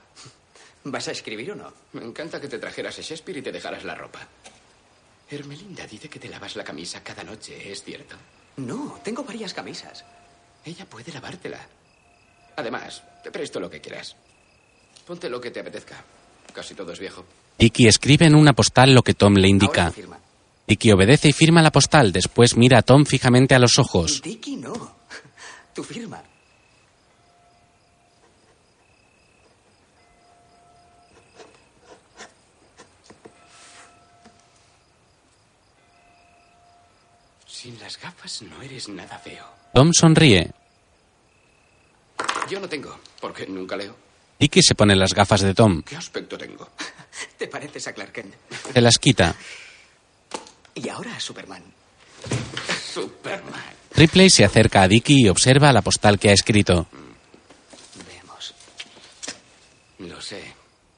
¿Vas 0.84 1.08
a 1.08 1.12
escribir 1.12 1.52
o 1.52 1.54
no? 1.54 1.72
Me 1.92 2.02
encanta 2.02 2.40
que 2.40 2.48
te 2.48 2.58
trajeras 2.58 2.98
a 2.98 3.02
Shakespeare 3.02 3.38
y 3.38 3.42
te 3.42 3.52
dejaras 3.52 3.84
la 3.84 3.94
ropa. 3.94 4.26
Hermelinda 5.30 5.86
dice 5.86 6.08
que 6.08 6.18
te 6.18 6.28
lavas 6.28 6.56
la 6.56 6.64
camisa 6.64 7.02
cada 7.02 7.22
noche, 7.24 7.70
¿es 7.70 7.82
cierto? 7.82 8.16
No, 8.56 8.98
tengo 9.04 9.22
varias 9.22 9.52
camisas. 9.52 10.04
Ella 10.64 10.86
puede 10.86 11.12
lavártela. 11.12 11.60
Además, 12.56 13.02
te 13.22 13.30
presto 13.30 13.60
lo 13.60 13.68
que 13.68 13.80
quieras. 13.80 14.16
Ponte 15.06 15.28
lo 15.28 15.40
que 15.40 15.50
te 15.50 15.60
apetezca. 15.60 16.02
Casi 16.52 16.74
todo 16.74 16.92
es 16.92 16.98
viejo. 16.98 17.24
Dicky 17.58 17.86
escribe 17.86 18.26
en 18.26 18.34
una 18.34 18.52
postal 18.52 18.94
lo 18.94 19.02
que 19.02 19.14
Tom 19.14 19.34
le 19.34 19.48
indica. 19.48 19.92
Dicky 20.66 20.92
obedece 20.92 21.28
y 21.28 21.32
firma 21.32 21.62
la 21.62 21.70
postal. 21.70 22.12
Después 22.12 22.56
mira 22.56 22.78
a 22.78 22.82
Tom 22.82 23.04
fijamente 23.04 23.54
a 23.54 23.58
los 23.58 23.78
ojos. 23.78 24.22
Dicky, 24.22 24.56
no. 24.56 24.96
Tu 25.74 25.82
firma. 25.82 26.22
Sin 37.46 37.78
las 37.80 38.00
gafas 38.00 38.42
no 38.42 38.62
eres 38.62 38.88
nada 38.88 39.18
feo. 39.18 39.44
Tom 39.74 39.90
sonríe. 39.92 40.50
Yo 42.48 42.60
no 42.60 42.68
tengo, 42.68 42.98
porque 43.20 43.46
nunca 43.46 43.76
leo. 43.76 44.03
Dicky 44.38 44.62
se 44.62 44.74
pone 44.74 44.96
las 44.96 45.14
gafas 45.14 45.40
de 45.42 45.54
Tom. 45.54 45.82
¿Qué 45.82 45.96
aspecto 45.96 46.36
tengo? 46.36 46.70
Te 47.38 47.48
pareces 47.48 47.86
a 47.88 47.92
Clark 47.92 48.12
Kent. 48.12 48.34
Se 48.72 48.80
las 48.80 48.98
quita. 48.98 49.34
Y 50.76 50.88
ahora 50.88 51.14
a 51.14 51.20
Superman. 51.20 51.62
Superman. 52.92 53.62
Ripley 53.94 54.28
se 54.28 54.44
acerca 54.44 54.82
a 54.82 54.88
Dicky 54.88 55.22
y 55.24 55.28
observa 55.28 55.72
la 55.72 55.82
postal 55.82 56.18
que 56.18 56.30
ha 56.30 56.32
escrito. 56.32 56.88
Veamos. 58.08 58.54
Lo 59.98 60.20
sé. 60.20 60.52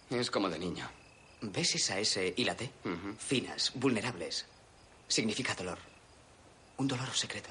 Es 0.09 0.31
como 0.31 0.49
de 0.49 0.59
niño. 0.59 0.89
¿Ves 1.43 1.75
esa 1.75 1.99
S 1.99 2.33
y 2.35 2.45
la 2.45 2.55
T? 2.55 2.71
Finas, 3.19 3.73
vulnerables. 3.75 4.47
Significa 5.09 5.55
dolor. 5.55 5.79
Un 6.79 6.89
dolor 6.89 7.15
secreto. 7.15 7.51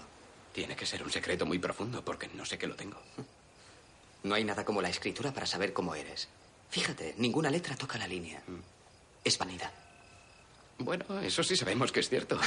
Tiene 0.51 0.75
que 0.75 0.87
ser 0.87 1.03
un 1.03 1.11
secreto 1.11 1.45
muy 1.45 1.59
profundo 1.59 2.03
porque 2.03 2.27
no 2.33 2.43
sé 2.43 2.57
que 2.57 2.65
lo 2.65 2.75
tengo. 2.75 2.99
No 4.25 4.33
hay 4.33 4.43
nada 4.43 4.65
como 4.65 4.81
la 4.81 4.89
escritura 4.89 5.31
para 5.31 5.45
saber 5.45 5.71
cómo 5.71 5.93
eres. 5.93 6.27
Fíjate, 6.71 7.13
ninguna 7.19 7.51
letra 7.51 7.75
toca 7.75 7.99
la 7.99 8.07
línea. 8.07 8.41
Es 9.23 9.37
vanidad. 9.37 9.69
Bueno, 10.79 11.05
eso 11.21 11.43
sí 11.43 11.55
sabemos 11.55 11.91
que 11.91 11.99
es 11.99 12.09
cierto. 12.09 12.39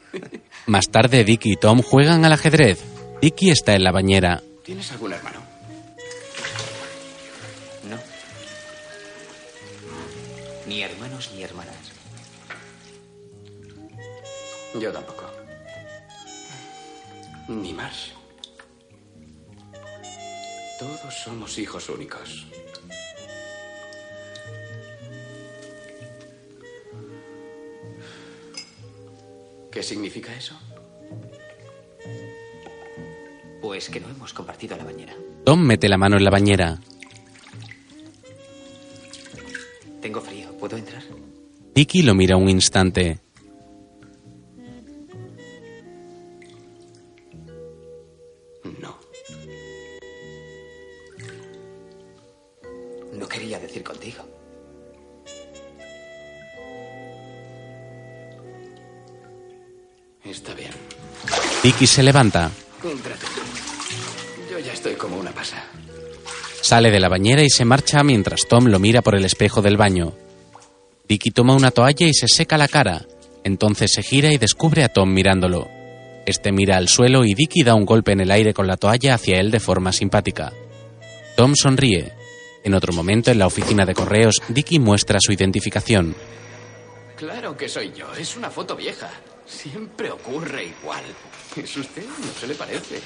Más 0.66 0.88
tarde, 0.88 1.24
Dicky 1.24 1.52
y 1.52 1.56
Tom 1.56 1.82
juegan 1.82 2.24
al 2.24 2.32
ajedrez. 2.32 2.82
Dicky 3.20 3.50
está 3.50 3.74
en 3.74 3.84
la 3.84 3.92
bañera. 3.92 4.42
¿Tienes 4.64 4.90
algún 4.90 5.12
hermano? 5.12 5.40
No. 7.84 7.98
Ni 10.66 10.80
hermanos 10.82 11.30
ni 11.34 11.42
hermanas. 11.42 11.92
Yo 14.80 14.90
tampoco. 14.92 15.30
Ni 17.48 17.74
más. 17.74 18.17
Todos 20.78 21.14
somos 21.24 21.58
hijos 21.58 21.88
únicos. 21.88 22.46
¿Qué 29.72 29.82
significa 29.82 30.34
eso? 30.36 30.58
Pues 33.60 33.90
que 33.90 34.00
no 34.00 34.08
hemos 34.08 34.32
compartido 34.32 34.76
la 34.76 34.84
bañera. 34.84 35.14
Tom 35.44 35.60
mete 35.60 35.88
la 35.88 35.98
mano 35.98 36.16
en 36.16 36.24
la 36.24 36.30
bañera. 36.30 36.78
Tengo 40.00 40.20
frío, 40.20 40.56
¿puedo 40.58 40.76
entrar? 40.76 41.02
Tiki 41.74 42.02
lo 42.02 42.14
mira 42.14 42.36
un 42.36 42.48
instante. 42.48 43.18
Está 60.28 60.54
bien. 60.54 60.70
Dicky 61.62 61.86
se 61.86 62.02
levanta. 62.02 62.50
Yo 64.50 64.58
ya 64.58 64.72
estoy 64.72 64.94
como 64.94 65.16
una 65.16 65.32
pasa. 65.32 65.64
sale 66.60 66.90
de 66.90 67.00
la 67.00 67.08
bañera 67.08 67.42
y 67.42 67.50
se 67.50 67.64
marcha 67.64 68.02
mientras 68.02 68.46
Tom 68.48 68.66
lo 68.66 68.78
mira 68.78 69.02
por 69.02 69.14
el 69.14 69.24
espejo 69.24 69.62
del 69.62 69.76
baño. 69.76 70.14
Dicky 71.08 71.30
toma 71.30 71.54
una 71.54 71.70
toalla 71.70 72.06
y 72.06 72.12
se 72.14 72.28
seca 72.28 72.58
la 72.58 72.68
cara. 72.68 73.06
Entonces 73.44 73.92
se 73.92 74.02
gira 74.02 74.32
y 74.32 74.38
descubre 74.38 74.84
a 74.84 74.88
Tom 74.88 75.12
mirándolo. 75.12 75.68
Este 76.26 76.52
mira 76.52 76.76
al 76.76 76.88
suelo 76.88 77.24
y 77.24 77.32
Dicky 77.34 77.62
da 77.62 77.74
un 77.74 77.86
golpe 77.86 78.12
en 78.12 78.20
el 78.20 78.30
aire 78.30 78.52
con 78.52 78.66
la 78.66 78.76
toalla 78.76 79.14
hacia 79.14 79.40
él 79.40 79.50
de 79.50 79.60
forma 79.60 79.92
simpática. 79.92 80.52
Tom 81.36 81.54
sonríe. 81.54 82.12
En 82.64 82.74
otro 82.74 82.92
momento, 82.92 83.30
en 83.30 83.38
la 83.38 83.46
oficina 83.46 83.86
de 83.86 83.94
correos, 83.94 84.42
Dicky 84.48 84.78
muestra 84.78 85.18
su 85.22 85.32
identificación. 85.32 86.14
Claro 87.16 87.56
que 87.56 87.68
soy 87.68 87.92
yo. 87.96 88.12
Es 88.14 88.36
una 88.36 88.50
foto 88.50 88.76
vieja. 88.76 89.08
Siempre 89.48 90.10
ocurre 90.10 90.64
igual. 90.64 91.02
¿Es 91.56 91.76
usted? 91.76 92.04
No 92.04 92.32
se 92.38 92.46
le 92.46 92.54
parece. 92.54 93.00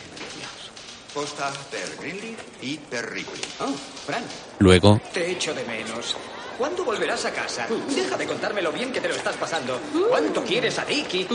Posta 1.14 1.52
terribili 1.70 2.36
y 2.62 2.76
terribili. 2.78 3.42
Oh, 3.60 3.72
Fran. 4.06 4.24
Luego, 4.58 5.00
Te 5.12 5.30
echo 5.30 5.54
de 5.54 5.62
menos. 5.64 6.16
¿Cuándo 6.58 6.84
volverás 6.84 7.24
a 7.24 7.32
casa? 7.32 7.66
Deja 7.94 8.16
de 8.16 8.26
contarme 8.26 8.62
lo 8.62 8.72
bien 8.72 8.92
que 8.92 9.00
te 9.00 9.08
lo 9.08 9.14
estás 9.14 9.36
pasando. 9.36 9.78
¿Cuánto 10.08 10.42
quieres 10.44 10.78
a 10.78 10.84
Dicky? 10.84 11.26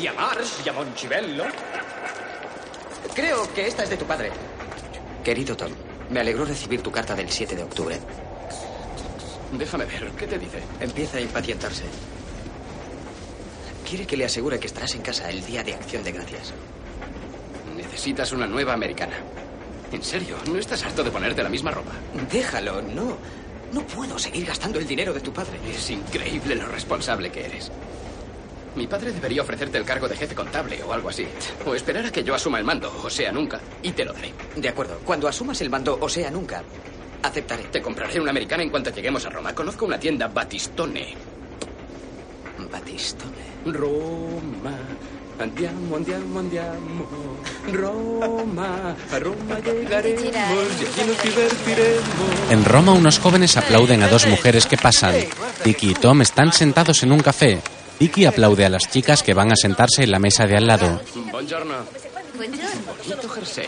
y 0.00 0.06
a 0.06 0.12
Mars 0.12 0.60
y 0.64 0.68
a 0.68 0.72
Monchivello. 0.72 1.44
Creo 3.14 3.52
que 3.54 3.66
esta 3.66 3.82
es 3.84 3.90
de 3.90 3.96
tu 3.96 4.04
padre. 4.04 4.30
Querido 5.24 5.56
Tom, 5.56 5.72
me 6.10 6.20
alegró 6.20 6.44
recibir 6.44 6.82
tu 6.82 6.90
carta 6.92 7.14
del 7.14 7.30
7 7.30 7.56
de 7.56 7.62
octubre. 7.64 7.98
Déjame 9.52 9.84
ver. 9.86 10.10
¿Qué 10.12 10.26
te 10.26 10.38
dice? 10.38 10.62
Empieza 10.80 11.18
a 11.18 11.20
impacientarse. 11.20 11.84
Quiere 13.88 14.04
que 14.04 14.16
le 14.16 14.24
asegure 14.24 14.58
que 14.58 14.66
estarás 14.66 14.94
en 14.96 15.02
casa 15.02 15.30
el 15.30 15.44
día 15.46 15.62
de 15.62 15.74
acción 15.74 16.02
de 16.02 16.10
gracias. 16.10 16.52
Necesitas 17.76 18.32
una 18.32 18.46
nueva 18.46 18.72
americana. 18.72 19.16
En 19.92 20.02
serio, 20.02 20.36
¿no 20.50 20.58
estás 20.58 20.84
harto 20.84 21.04
de 21.04 21.12
ponerte 21.12 21.42
la 21.42 21.48
misma 21.48 21.70
ropa? 21.70 21.92
Déjalo, 22.30 22.82
no. 22.82 23.16
No 23.72 23.86
puedo 23.86 24.18
seguir 24.18 24.44
gastando 24.44 24.80
el 24.80 24.88
dinero 24.88 25.12
de 25.12 25.20
tu 25.20 25.32
padre. 25.32 25.60
Es 25.70 25.88
increíble 25.90 26.56
lo 26.56 26.66
responsable 26.66 27.30
que 27.30 27.44
eres. 27.44 27.70
Mi 28.74 28.88
padre 28.88 29.12
debería 29.12 29.42
ofrecerte 29.42 29.78
el 29.78 29.84
cargo 29.84 30.08
de 30.08 30.16
jefe 30.16 30.34
contable 30.34 30.82
o 30.82 30.92
algo 30.92 31.08
así. 31.08 31.26
O 31.64 31.74
esperar 31.74 32.06
a 32.06 32.10
que 32.10 32.24
yo 32.24 32.34
asuma 32.34 32.58
el 32.58 32.64
mando, 32.64 32.92
o 33.04 33.08
sea, 33.08 33.30
nunca, 33.30 33.60
y 33.82 33.92
te 33.92 34.04
lo 34.04 34.12
daré. 34.12 34.32
De 34.56 34.68
acuerdo. 34.68 34.98
Cuando 35.04 35.28
asumas 35.28 35.60
el 35.60 35.70
mando, 35.70 35.96
o 36.00 36.08
sea, 36.08 36.28
nunca, 36.30 36.62
aceptaré. 37.22 37.64
Te 37.64 37.80
compraré 37.80 38.20
una 38.20 38.30
americana 38.30 38.64
en 38.64 38.70
cuanto 38.70 38.90
lleguemos 38.90 39.24
a 39.26 39.30
Roma. 39.30 39.54
Conozco 39.54 39.86
una 39.86 40.00
tienda 40.00 40.26
Batistone. 40.26 41.35
Roma. 43.64 44.78
Andiamo, 45.38 45.96
andiamo, 45.96 46.38
andiamo. 46.40 47.06
Roma. 47.72 48.96
A 49.12 49.18
Roma 49.18 49.58
llegaremos 49.60 50.80
y 50.80 50.84
aquí 50.86 51.00
nos 51.06 51.22
divertiremos. 51.22 52.50
en 52.50 52.64
Roma 52.64 52.92
unos 52.92 53.18
jóvenes 53.18 53.56
aplauden 53.56 54.02
a 54.02 54.08
dos 54.08 54.26
mujeres 54.26 54.66
que 54.66 54.76
pasan. 54.78 55.14
Dicky 55.64 55.90
y 55.90 55.94
Tom 55.94 56.22
están 56.22 56.52
sentados 56.52 57.02
en 57.02 57.12
un 57.12 57.20
café. 57.20 57.60
Dicky 57.98 58.24
aplaude 58.24 58.64
a 58.64 58.70
las 58.70 58.88
chicas 58.90 59.22
que 59.22 59.34
van 59.34 59.52
a 59.52 59.56
sentarse 59.56 60.04
en 60.04 60.10
la 60.10 60.18
mesa 60.18 60.46
de 60.46 60.56
al 60.56 60.66
lado. 60.66 61.00
Buongiorno. 61.30 61.74
Bonito 62.36 63.28
jersey. 63.28 63.66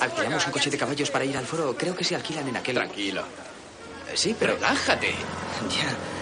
Alquilamos 0.00 0.46
un 0.46 0.52
coche 0.52 0.70
de 0.70 0.78
caballos 0.78 1.10
para 1.10 1.24
ir 1.24 1.36
al 1.36 1.44
foro. 1.46 1.74
Creo 1.76 1.94
que 1.94 2.04
se 2.04 2.14
alquilan 2.14 2.48
en 2.48 2.56
aquel. 2.56 2.74
Tranquilo. 2.74 3.22
Sí, 4.14 4.34
pero. 4.38 4.54
Relájate. 4.54 5.10
Ya. 5.70 6.15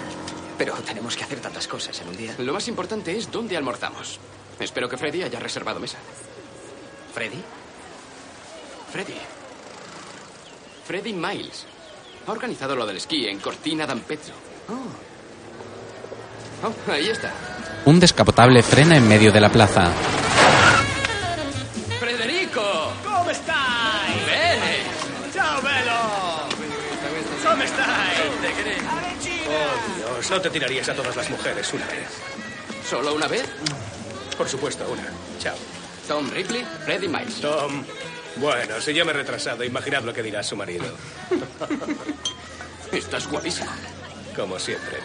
Pero 0.57 0.75
tenemos 0.75 1.17
que 1.17 1.25
hacer 1.25 1.41
tantas 1.41 1.67
cosas 1.67 2.01
en 2.01 2.09
un 2.09 2.17
día. 2.17 2.35
Lo 2.39 2.53
más 2.53 2.69
importante 2.69 3.17
es 3.17 3.31
dónde 3.31 3.57
almorzamos. 3.57 4.21
Espero 4.59 4.89
que 4.89 4.97
Freddy 4.97 5.23
haya 5.23 5.41
reservado 5.41 5.81
mesa. 5.81 5.99
¿Freddy? 7.13 7.43
Freddy. 8.93 9.17
Freddy 10.87 11.13
Miles. 11.13 11.67
Ha 12.27 12.33
organizado 12.33 12.77
lo 12.77 12.87
del 12.87 12.99
esquí 12.99 13.27
en 13.27 13.41
Cortina 13.41 13.87
d'Ampezzo. 13.87 14.33
Oh, 16.63 16.93
ahí 16.93 17.09
está. 17.09 17.33
Un 17.85 18.01
descapotable 18.01 18.63
frena 18.63 18.97
en 18.97 19.07
medio 19.07 19.31
de 19.33 19.41
la 19.41 19.51
plaza. 19.51 19.93
Dios, 30.25 30.31
no 30.31 30.41
te 30.41 30.49
tirarías 30.49 30.89
a 30.89 30.95
todas 30.95 31.15
las 31.17 31.29
mujeres 31.29 31.71
una 31.75 31.87
vez. 31.87 32.09
¿Solo 32.89 33.15
una 33.15 33.29
vez? 33.29 33.45
Por 34.39 34.49
supuesto, 34.49 34.89
una. 34.91 35.05
Chao. 35.39 35.55
Tom 36.09 36.31
Ripley, 36.31 36.65
Freddy 36.85 37.09
Miles. 37.09 37.43
Tom. 37.43 37.85
Bueno, 38.37 38.81
si 38.81 38.95
yo 38.95 39.05
me 39.05 39.11
he 39.11 39.15
retrasado, 39.15 39.63
imaginad 39.65 40.03
lo 40.03 40.15
que 40.15 40.23
dirá 40.23 40.43
su 40.43 40.57
marido. 40.57 40.87
Estás 42.91 43.29
guapísimo. 43.29 43.71
Como 44.35 44.59
siempre. 44.59 44.97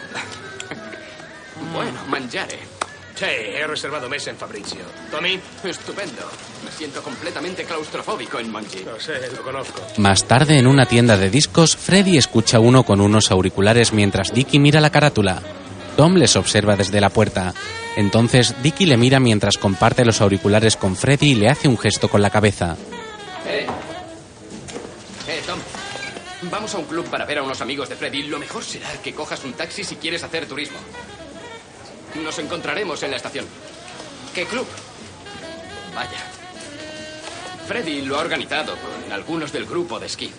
Bueno, 1.74 2.02
mangiare. 2.08 2.79
Sí, 3.20 3.26
he 3.26 3.66
reservado 3.66 4.08
mesa 4.08 4.30
en 4.30 4.38
Fabricio. 4.38 4.80
Tommy. 5.10 5.38
Estupendo. 5.62 6.22
Me 6.64 6.72
siento 6.72 7.02
completamente 7.02 7.64
claustrofóbico 7.64 8.38
en 8.38 8.50
Mangi. 8.50 8.82
No 8.82 8.98
sé, 8.98 9.20
lo 9.36 9.42
conozco. 9.42 9.82
Más 9.98 10.24
tarde, 10.24 10.58
en 10.58 10.66
una 10.66 10.86
tienda 10.86 11.18
de 11.18 11.28
discos, 11.28 11.76
Freddy 11.76 12.16
escucha 12.16 12.56
a 12.56 12.60
uno 12.60 12.82
con 12.82 12.98
unos 13.02 13.30
auriculares 13.30 13.92
mientras 13.92 14.32
Dicky 14.32 14.58
mira 14.58 14.80
la 14.80 14.88
carátula. 14.88 15.42
Tom 15.98 16.14
les 16.14 16.34
observa 16.34 16.76
desde 16.76 16.98
la 16.98 17.10
puerta. 17.10 17.52
Entonces, 17.94 18.54
Dicky 18.62 18.86
le 18.86 18.96
mira 18.96 19.20
mientras 19.20 19.58
comparte 19.58 20.06
los 20.06 20.22
auriculares 20.22 20.76
con 20.78 20.96
Freddy 20.96 21.32
y 21.32 21.34
le 21.34 21.50
hace 21.50 21.68
un 21.68 21.76
gesto 21.76 22.08
con 22.08 22.22
la 22.22 22.30
cabeza. 22.30 22.74
Eh. 23.46 23.66
Eh, 25.28 25.42
Tom. 25.46 25.58
Vamos 26.50 26.74
a 26.74 26.78
un 26.78 26.86
club 26.86 27.06
para 27.10 27.26
ver 27.26 27.36
a 27.36 27.42
unos 27.42 27.60
amigos 27.60 27.90
de 27.90 27.96
Freddy. 27.96 28.22
Lo 28.22 28.38
mejor 28.38 28.64
será 28.64 28.88
que 29.04 29.12
cojas 29.12 29.44
un 29.44 29.52
taxi 29.52 29.84
si 29.84 29.96
quieres 29.96 30.22
hacer 30.24 30.46
turismo. 30.46 30.78
Nos 32.16 32.38
encontraremos 32.38 33.02
en 33.02 33.10
la 33.10 33.16
estación. 33.16 33.46
¿Qué 34.34 34.44
club? 34.46 34.66
Vaya. 35.94 36.18
Freddy 37.66 38.02
lo 38.02 38.16
ha 38.16 38.20
organizado 38.20 38.76
con 38.76 39.12
algunos 39.12 39.52
del 39.52 39.64
grupo 39.64 39.98
de 40.00 40.06
esquí. 40.06 40.30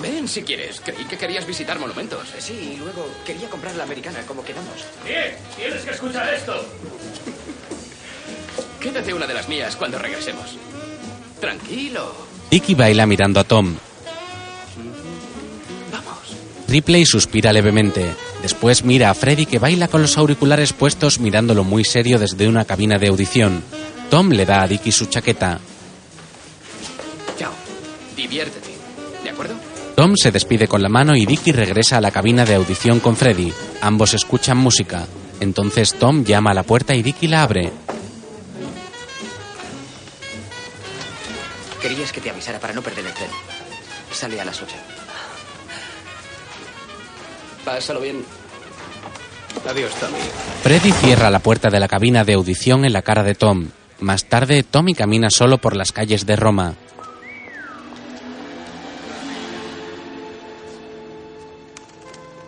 Ven 0.00 0.26
si 0.26 0.42
quieres. 0.42 0.80
Creí 0.80 1.04
que 1.04 1.18
querías 1.18 1.46
visitar 1.46 1.78
monumentos. 1.78 2.28
Sí, 2.38 2.74
y 2.74 2.76
luego 2.78 3.08
quería 3.24 3.48
comprar 3.48 3.74
la 3.76 3.84
americana, 3.84 4.20
como 4.26 4.42
quedamos. 4.44 4.84
Bien, 5.04 5.36
tienes 5.56 5.82
que 5.82 5.90
escuchar 5.90 6.32
esto. 6.34 6.64
Quédate 8.80 9.12
una 9.12 9.26
de 9.26 9.34
las 9.34 9.48
mías 9.48 9.76
cuando 9.76 9.98
regresemos. 9.98 10.56
Tranquilo. 11.38 12.14
Dicky 12.50 12.74
baila 12.74 13.06
mirando 13.06 13.40
a 13.40 13.44
Tom. 13.44 13.76
Ripley 16.66 17.04
suspira 17.04 17.52
levemente. 17.52 18.14
Después 18.42 18.84
mira 18.84 19.10
a 19.10 19.14
Freddy 19.14 19.46
que 19.46 19.58
baila 19.58 19.88
con 19.88 20.02
los 20.02 20.16
auriculares 20.16 20.72
puestos 20.72 21.20
mirándolo 21.20 21.64
muy 21.64 21.84
serio 21.84 22.18
desde 22.18 22.48
una 22.48 22.64
cabina 22.64 22.98
de 22.98 23.08
audición. 23.08 23.62
Tom 24.08 24.30
le 24.30 24.46
da 24.46 24.62
a 24.62 24.66
Dicky 24.66 24.90
su 24.92 25.06
chaqueta. 25.06 25.60
Chao. 27.38 27.52
Diviértete. 28.16 28.70
¿De 29.22 29.30
acuerdo? 29.30 29.54
Tom 29.94 30.14
se 30.16 30.32
despide 30.32 30.66
con 30.66 30.82
la 30.82 30.88
mano 30.88 31.14
y 31.14 31.26
Dicky 31.26 31.52
regresa 31.52 31.98
a 31.98 32.00
la 32.00 32.10
cabina 32.10 32.44
de 32.44 32.54
audición 32.54 33.00
con 33.00 33.16
Freddy. 33.16 33.52
Ambos 33.82 34.14
escuchan 34.14 34.56
música. 34.56 35.06
Entonces 35.40 35.94
Tom 35.94 36.24
llama 36.24 36.50
a 36.50 36.54
la 36.54 36.62
puerta 36.62 36.94
y 36.94 37.02
Dicky 37.02 37.28
la 37.28 37.42
abre. 37.42 37.70
Querías 41.80 42.12
que 42.12 42.20
te 42.20 42.30
avisara 42.30 42.58
para 42.58 42.74
no 42.74 42.82
perder 42.82 43.06
el 43.06 43.12
tren. 43.12 43.30
Sale 44.12 44.40
a 44.40 44.44
las 44.44 44.60
8. 44.60 44.74
Pásalo 47.64 48.00
bien. 48.00 48.24
Adiós, 49.68 49.92
Tommy. 49.94 50.18
Freddy 50.62 50.92
cierra 50.92 51.30
la 51.30 51.40
puerta 51.40 51.68
de 51.70 51.80
la 51.80 51.88
cabina 51.88 52.24
de 52.24 52.34
audición 52.34 52.84
en 52.84 52.92
la 52.92 53.02
cara 53.02 53.22
de 53.22 53.34
Tom. 53.34 53.68
Más 54.00 54.24
tarde, 54.24 54.62
Tommy 54.62 54.94
camina 54.94 55.28
solo 55.30 55.58
por 55.58 55.76
las 55.76 55.92
calles 55.92 56.24
de 56.24 56.36
Roma. 56.36 56.74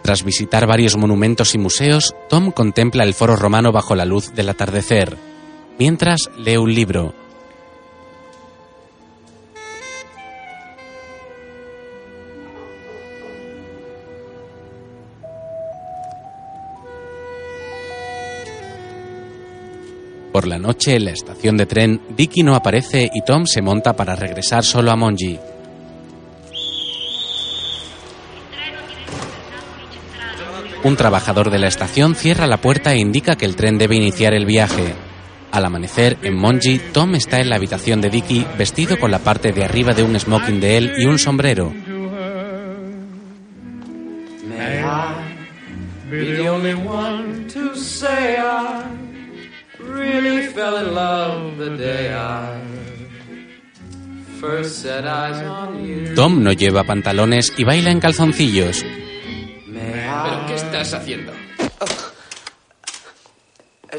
Tras 0.03 0.25
visitar 0.25 0.67
varios 0.67 0.97
monumentos 0.97 1.55
y 1.55 1.59
museos, 1.59 2.15
Tom 2.29 2.51
contempla 2.51 3.05
el 3.05 3.15
foro 3.15 3.37
romano 3.37 3.71
bajo 3.71 3.95
la 3.95 4.05
luz 4.05 4.33
del 4.35 4.49
atardecer. 4.49 5.17
Mientras, 5.79 6.31
lee 6.37 6.57
un 6.57 6.75
libro. 6.75 7.22
Por 20.33 20.47
la 20.47 20.59
noche, 20.59 20.97
en 20.97 21.05
la 21.05 21.11
estación 21.11 21.59
de 21.59 21.67
tren, 21.67 22.01
Dicky 22.17 22.43
no 22.43 22.55
aparece 22.55 23.11
y 23.13 23.23
Tom 23.23 23.45
se 23.45 23.61
monta 23.61 23.93
para 23.93 24.17
regresar 24.17 24.65
solo 24.65 24.91
a 24.91 24.97
Monji. 24.97 25.39
Un 30.85 30.97
trabajador 30.97 31.51
de 31.51 31.59
la 31.59 31.69
estación 31.69 32.15
cierra 32.15 32.47
la 32.47 32.57
puerta 32.57 32.93
e 32.93 32.99
indica 32.99 33.37
que 33.37 33.45
el 33.45 33.57
tren 33.57 33.77
debe 33.77 33.95
iniciar 33.95 34.33
el 34.33 34.47
viaje. 34.47 34.95
Al 35.53 35.67
amanecer, 35.67 36.17
en 36.23 36.35
Monji, 36.35 36.81
Tom 36.93 37.15
está 37.15 37.39
en 37.41 37.51
la 37.51 37.57
habitación 37.57 38.01
de 38.01 38.09
Dicky 38.09 38.47
vestido 38.57 38.99
con 38.99 39.11
la 39.11 39.19
parte 39.19 39.53
de 39.53 39.65
arriba 39.65 39.93
de 39.93 40.03
un 40.03 40.19
smoking 40.19 40.61
de 40.61 40.79
él 40.79 40.93
y 40.97 41.05
un 41.05 41.19
sombrero. 41.19 41.73
Fell 50.63 50.77
in 50.79 50.95
love 50.95 51.59
the 51.59 51.77
day 51.77 52.15
I 52.15 52.61
first 54.41 54.83
set 54.83 55.05
eyes 55.05 55.43
on 55.43 55.85
you. 55.85 56.15
Tom 56.15 56.43
no 56.43 56.53
lleva 56.53 56.85
pantalones 56.85 57.53
y 57.57 57.65
baila 57.65 57.91
en 57.91 57.99
calzoncillos. 57.99 58.85
¿Pero 58.85 60.47
qué 60.47 60.55
estás 60.55 60.95
haciendo? 60.95 61.33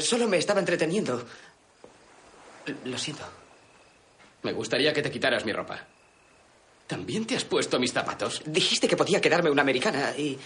Solo 0.00 0.26
me 0.26 0.38
estaba 0.38 0.60
entreteniendo. 0.60 1.22
Lo 2.84 2.98
siento. 2.98 3.24
Me 4.42 4.52
gustaría 4.52 4.92
que 4.92 5.02
te 5.02 5.10
quitaras 5.10 5.44
mi 5.44 5.52
ropa. 5.52 5.78
¿También 6.86 7.26
te 7.26 7.36
has 7.36 7.44
puesto 7.44 7.78
mis 7.78 7.92
zapatos? 7.92 8.42
Dijiste 8.46 8.88
que 8.88 8.96
podía 8.96 9.20
quedarme 9.20 9.50
una 9.50 9.62
americana 9.62 10.14
y... 10.16 10.38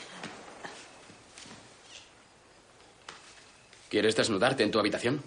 ¿Quieres 3.89 4.15
desnudarte 4.17 4.65
en 4.65 4.71
tu 4.71 4.79
habitación? 4.79 5.23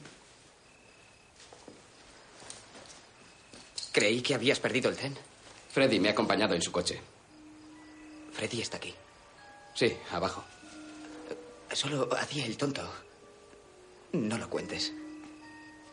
Creí 3.91 4.21
que 4.21 4.35
habías 4.35 4.59
perdido 4.59 4.89
el 4.89 4.95
tren. 4.97 5.17
Freddy 5.71 5.99
me 5.99 6.09
ha 6.09 6.11
acompañado 6.11 6.53
en 6.55 6.61
su 6.61 6.71
coche. 6.71 7.01
Freddy 8.33 8.61
está 8.61 8.77
aquí. 8.77 8.93
Sí, 9.73 9.95
abajo. 10.11 10.43
Solo 11.71 12.09
hacía 12.17 12.45
el 12.45 12.57
tonto. 12.57 12.81
No 14.13 14.37
lo 14.37 14.49
cuentes. 14.49 14.91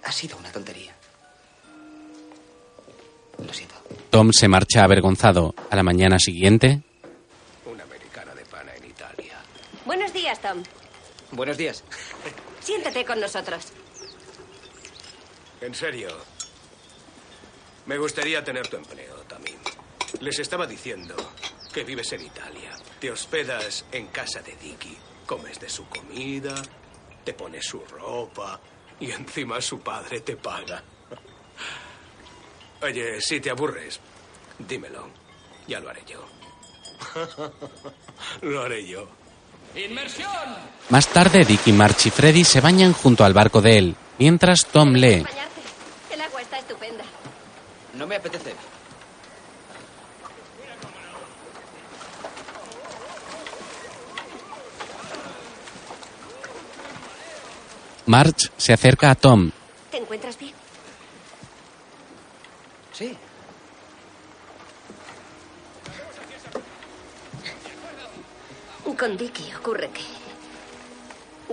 Ha 0.04 0.12
sido 0.12 0.36
una 0.36 0.50
tontería. 0.50 0.94
Lo 3.44 3.52
siento. 3.52 3.74
Tom 4.10 4.32
se 4.32 4.48
marcha 4.48 4.82
avergonzado. 4.82 5.54
A 5.70 5.76
la 5.76 5.82
mañana 5.82 6.18
siguiente, 6.18 6.82
Una 7.64 7.84
americana 7.84 8.34
de 8.34 8.44
pana 8.44 8.74
en 8.74 8.84
Italia. 8.86 9.36
Buenos 9.84 10.12
días, 10.12 10.40
Tom. 10.40 10.62
Buenos 11.30 11.56
días. 11.56 11.84
Siéntate 12.60 13.04
con 13.04 13.20
nosotros. 13.20 13.66
En 15.60 15.74
serio. 15.74 16.08
Me 17.88 17.96
gustaría 17.96 18.44
tener 18.44 18.68
tu 18.68 18.76
empleo, 18.76 19.14
Tammy. 19.26 19.54
Les 20.20 20.38
estaba 20.38 20.66
diciendo 20.66 21.16
que 21.72 21.84
vives 21.84 22.12
en 22.12 22.20
Italia. 22.20 22.76
Te 23.00 23.10
hospedas 23.10 23.86
en 23.90 24.08
casa 24.08 24.42
de 24.42 24.54
Dicky. 24.56 24.94
Comes 25.24 25.58
de 25.58 25.70
su 25.70 25.86
comida, 25.88 26.54
te 27.24 27.32
pones 27.32 27.64
su 27.64 27.80
ropa 27.86 28.60
y 29.00 29.10
encima 29.10 29.58
su 29.62 29.80
padre 29.80 30.20
te 30.20 30.36
paga. 30.36 30.82
Oye, 32.82 33.22
si 33.22 33.40
te 33.40 33.48
aburres, 33.48 34.00
dímelo. 34.58 35.08
Ya 35.66 35.80
lo 35.80 35.88
haré 35.88 36.02
yo. 36.06 36.26
lo 38.42 38.62
haré 38.64 38.86
yo. 38.86 39.08
¡Inmersión! 39.74 40.28
más 40.90 41.08
tarde 41.08 41.42
Dicky, 41.42 41.72
March 41.72 42.06
y 42.06 42.10
Freddy 42.10 42.44
se 42.44 42.60
bañan 42.60 42.92
junto 42.92 43.24
al 43.24 43.32
barco 43.32 43.62
de 43.62 43.78
él, 43.78 43.96
mientras 44.18 44.66
Tom 44.66 44.92
lee. 44.92 45.24
El 46.10 46.20
agua 46.20 46.42
está 46.42 46.58
estupenda. 46.58 47.04
No 47.98 48.06
me 48.06 48.14
apetece. 48.14 48.54
March 58.06 58.52
se 58.56 58.72
acerca 58.72 59.10
a 59.10 59.16
Tom. 59.16 59.50
¿Te 59.90 59.96
encuentras 59.96 60.38
bien? 60.38 60.54
Sí. 62.92 63.18
Con 68.96 69.16
Dicky 69.16 69.54
ocurre 69.54 69.90
que 69.90 70.02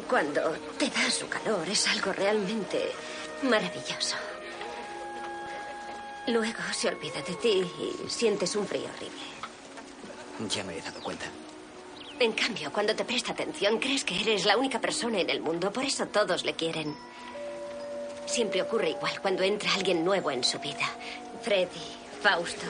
cuando 0.10 0.42
te 0.80 0.90
da 0.90 1.12
su 1.12 1.28
calor 1.30 1.68
es 1.70 1.88
algo 1.88 2.12
realmente 2.12 2.92
maravilloso. 3.44 4.16
Luego 6.28 6.60
se 6.74 6.88
olvida 6.88 7.22
de 7.22 7.36
ti 7.36 7.64
y 7.80 8.10
sientes 8.10 8.56
un 8.56 8.66
frío 8.66 8.86
horrible. 8.86 10.50
Ya 10.50 10.64
me 10.64 10.78
he 10.78 10.82
dado 10.82 11.00
cuenta. 11.02 11.26
En 12.20 12.32
cambio, 12.32 12.72
cuando 12.72 12.96
te 12.96 13.06
presta 13.06 13.34
atención, 13.34 13.78
crees 13.78 14.04
que 14.04 14.20
eres 14.20 14.46
la 14.46 14.58
única 14.58 14.80
persona 14.80 15.20
en 15.20 15.30
el 15.30 15.42
mundo, 15.42 15.72
por 15.72 15.84
eso 15.84 16.08
todos 16.08 16.46
le 16.46 16.54
quieren. 16.54 16.96
Siempre 18.26 18.62
ocurre 18.62 18.92
igual 18.92 19.22
cuando 19.22 19.44
entra 19.44 19.74
alguien 19.74 20.04
nuevo 20.04 20.32
en 20.32 20.44
su 20.44 20.58
vida. 20.60 20.90
Freddy, 21.42 21.70
Fausto, 22.22 22.66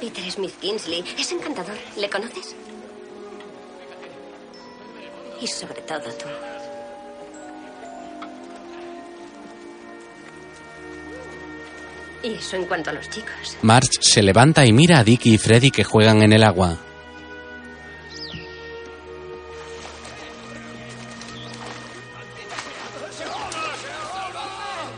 Peter 0.00 0.28
Smith 0.30 0.58
Kingsley. 0.58 1.04
Es 1.16 1.30
encantador. 1.30 1.76
¿Le 1.96 2.10
conoces? 2.10 2.56
Y 5.40 5.46
sobre 5.46 5.82
todo 5.82 6.10
tú. 6.14 6.26
Y 12.26 12.34
eso 12.34 12.56
en 12.56 12.64
cuanto 12.64 12.90
a 12.90 12.92
los 12.92 13.08
chicos. 13.08 13.56
March 13.62 14.00
se 14.00 14.20
levanta 14.20 14.66
y 14.66 14.72
mira 14.72 14.98
a 14.98 15.04
Dicky 15.04 15.34
y 15.34 15.38
Freddy 15.38 15.70
que 15.70 15.84
juegan 15.84 16.22
en 16.22 16.32
el 16.32 16.42
agua. 16.42 16.76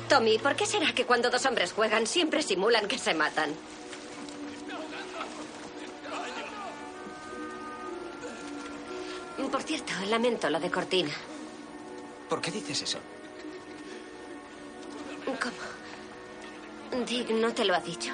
Tommy, 0.09 0.39
¿por 0.39 0.57
qué 0.57 0.65
será 0.65 0.95
que 0.95 1.05
cuando 1.05 1.29
dos 1.29 1.45
hombres 1.45 1.75
juegan 1.75 2.07
siempre 2.07 2.43
simulan 2.43 2.89
que 2.89 2.97
se 2.97 3.13
matan? 3.13 3.51
Por 9.53 9.63
cierto, 9.63 9.93
lamento 10.09 10.49
lo 10.49 10.61
de 10.61 10.71
Cortina. 10.71 11.13
¿Por 12.31 12.41
qué 12.41 12.51
dices 12.51 12.81
eso? 12.81 12.99
¿Cómo? 15.27 15.78
Dick 17.07 17.31
no 17.31 17.53
te 17.53 17.65
lo 17.65 17.75
ha 17.75 17.81
dicho. 17.81 18.13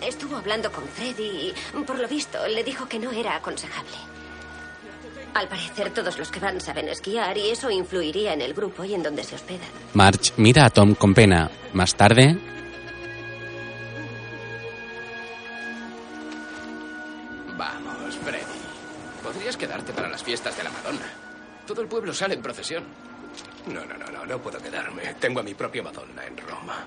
Estuvo 0.00 0.36
hablando 0.36 0.70
con 0.70 0.84
Freddy 0.88 1.52
y, 1.52 1.82
por 1.84 1.98
lo 1.98 2.06
visto, 2.06 2.46
le 2.46 2.62
dijo 2.62 2.88
que 2.88 2.98
no 2.98 3.10
era 3.10 3.36
aconsejable. 3.36 3.96
Al 5.34 5.48
parecer, 5.48 5.90
todos 5.92 6.18
los 6.18 6.30
que 6.30 6.40
van 6.40 6.60
saben 6.60 6.88
esquiar 6.88 7.36
y 7.36 7.50
eso 7.50 7.70
influiría 7.70 8.32
en 8.32 8.40
el 8.40 8.54
grupo 8.54 8.84
y 8.84 8.94
en 8.94 9.02
donde 9.02 9.22
se 9.24 9.34
hospedan. 9.34 9.68
March 9.94 10.32
mira 10.36 10.64
a 10.64 10.70
Tom 10.70 10.94
con 10.94 11.12
pena. 11.14 11.50
Más 11.72 11.94
tarde, 11.94 12.38
Vamos, 17.56 18.16
Freddy. 18.24 18.44
Podrías 19.22 19.56
quedarte 19.56 19.92
para 19.92 20.08
las 20.08 20.22
fiestas 20.22 20.56
de 20.56 20.64
la 20.64 20.70
Madonna. 20.70 21.06
Todo 21.66 21.80
el 21.82 21.88
pueblo 21.88 22.12
sale 22.12 22.34
en 22.34 22.42
procesión. 22.42 22.84
No, 23.66 23.84
no, 23.84 23.96
no, 23.96 24.06
no, 24.10 24.24
no 24.26 24.38
puedo 24.38 24.58
quedarme. 24.60 25.14
Tengo 25.20 25.40
a 25.40 25.42
mi 25.42 25.54
propia 25.54 25.82
Madonna 25.82 26.24
en 26.24 26.36
Roma. 26.36 26.84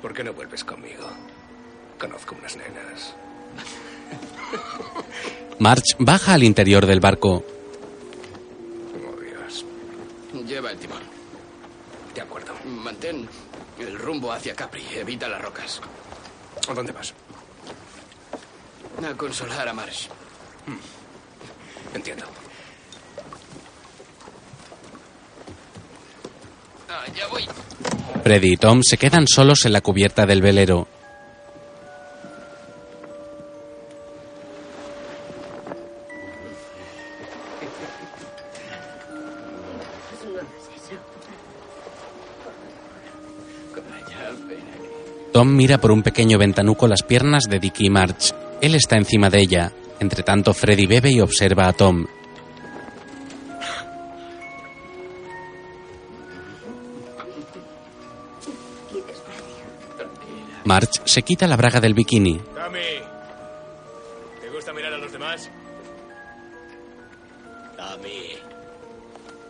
¿Por 0.00 0.14
qué 0.14 0.24
no 0.24 0.32
vuelves 0.32 0.64
conmigo? 0.64 1.08
Conozco 1.98 2.34
unas 2.38 2.56
nenas. 2.56 3.14
March 5.58 5.96
baja 5.98 6.34
al 6.34 6.44
interior 6.44 6.86
del 6.86 7.00
barco. 7.00 7.44
Oh, 8.94 9.20
Dios. 9.20 9.64
Lleva 10.46 10.70
el 10.70 10.78
timón. 10.78 11.02
De 12.14 12.20
acuerdo. 12.20 12.54
Mantén 12.64 13.28
el 13.78 13.98
rumbo 13.98 14.32
hacia 14.32 14.54
Capri. 14.54 14.84
Evita 14.94 15.28
las 15.28 15.42
rocas. 15.42 15.80
¿A 16.68 16.74
dónde 16.74 16.92
vas? 16.92 17.12
A 19.04 19.14
consolar 19.16 19.68
a 19.68 19.72
Marsh. 19.72 20.08
Entiendo. 21.94 22.24
Ah, 22.24 22.28
ya 22.28 22.34
voy. 22.34 22.48
Freddy 28.22 28.52
y 28.52 28.56
Tom 28.56 28.82
se 28.82 28.98
quedan 28.98 29.26
solos 29.26 29.64
en 29.64 29.72
la 29.72 29.80
cubierta 29.80 30.26
del 30.26 30.42
velero. 30.42 30.86
Tom 45.32 45.54
mira 45.54 45.78
por 45.78 45.92
un 45.92 46.02
pequeño 46.02 46.36
ventanuco 46.36 46.88
las 46.88 47.02
piernas 47.02 47.44
de 47.48 47.60
Dickie 47.60 47.90
March. 47.90 48.34
Él 48.60 48.74
está 48.74 48.96
encima 48.96 49.30
de 49.30 49.40
ella. 49.40 49.72
Entre 50.00 50.22
tanto, 50.22 50.52
Freddy 50.52 50.86
bebe 50.86 51.12
y 51.12 51.20
observa 51.20 51.68
a 51.68 51.72
Tom. 51.72 52.06
March 60.68 61.00
se 61.06 61.22
quita 61.22 61.46
la 61.46 61.56
braga 61.56 61.80
del 61.80 61.94
bikini. 61.94 62.34
Tommy, 62.34 63.00
¿te 64.42 64.50
gusta 64.54 64.74
mirar 64.74 64.92
a 64.92 64.98
los 64.98 65.10
demás? 65.10 65.50
Tommy, 67.74 68.36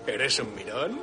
¿eres 0.06 0.38
un 0.38 0.54
mirón? 0.54 1.00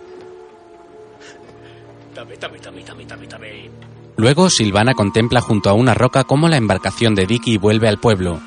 Tommy, 2.15 2.37
Tommy, 2.37 2.59
Tommy, 2.59 2.83
Tommy, 2.83 3.05
Tommy, 3.05 3.27
Tommy. 3.27 3.69
Luego 4.15 4.49
Silvana 4.49 4.93
contempla 4.93 5.41
junto 5.41 5.69
a 5.69 5.73
una 5.73 5.93
roca 5.93 6.23
cómo 6.23 6.47
la 6.47 6.55
embarcación 6.55 7.13
de 7.13 7.25
Dicky 7.25 7.57
vuelve 7.57 7.89
al 7.89 7.99
pueblo. 7.99 8.39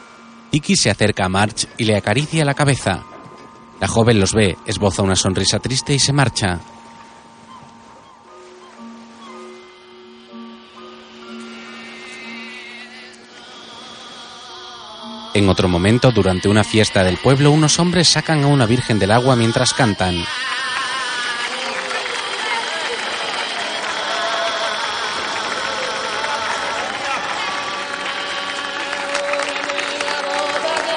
Dicky 0.51 0.75
se 0.75 0.89
acerca 0.89 1.27
a 1.27 1.29
March 1.29 1.69
y 1.77 1.85
le 1.85 1.97
acaricia 1.97 2.47
la 2.47 2.55
cabeza. 2.55 3.05
La 3.79 3.89
joven 3.89 4.19
los 4.19 4.33
ve, 4.33 4.57
esboza 4.65 5.03
una 5.03 5.17
sonrisa 5.17 5.59
triste 5.59 5.93
y 5.93 5.99
se 5.99 6.15
marcha. 6.15 6.61
En 15.39 15.49
otro 15.49 15.69
momento, 15.69 16.11
durante 16.11 16.49
una 16.49 16.65
fiesta 16.65 17.05
del 17.05 17.17
pueblo, 17.17 17.53
unos 17.53 17.79
hombres 17.79 18.09
sacan 18.09 18.43
a 18.43 18.49
una 18.49 18.67
virgen 18.67 18.99
del 18.99 19.13
agua 19.13 19.37
mientras 19.37 19.73
cantan. 19.73 20.25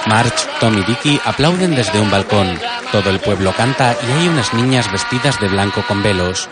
March, 0.08 0.48
Tom 0.60 0.76
y 0.80 0.84
Dicky 0.86 1.22
aplauden 1.24 1.76
desde 1.76 2.00
un 2.00 2.10
balcón. 2.10 2.60
Todo 2.92 3.12
el 3.12 3.20
pueblo 3.20 3.54
canta 3.56 3.96
y 4.02 4.12
hay 4.12 4.28
unas 4.28 4.56
niñas 4.56 4.92
vestidas 4.92 5.39
de 5.39 5.50
blanco 5.50 5.84
con 5.88 6.02
velos. 6.02 6.50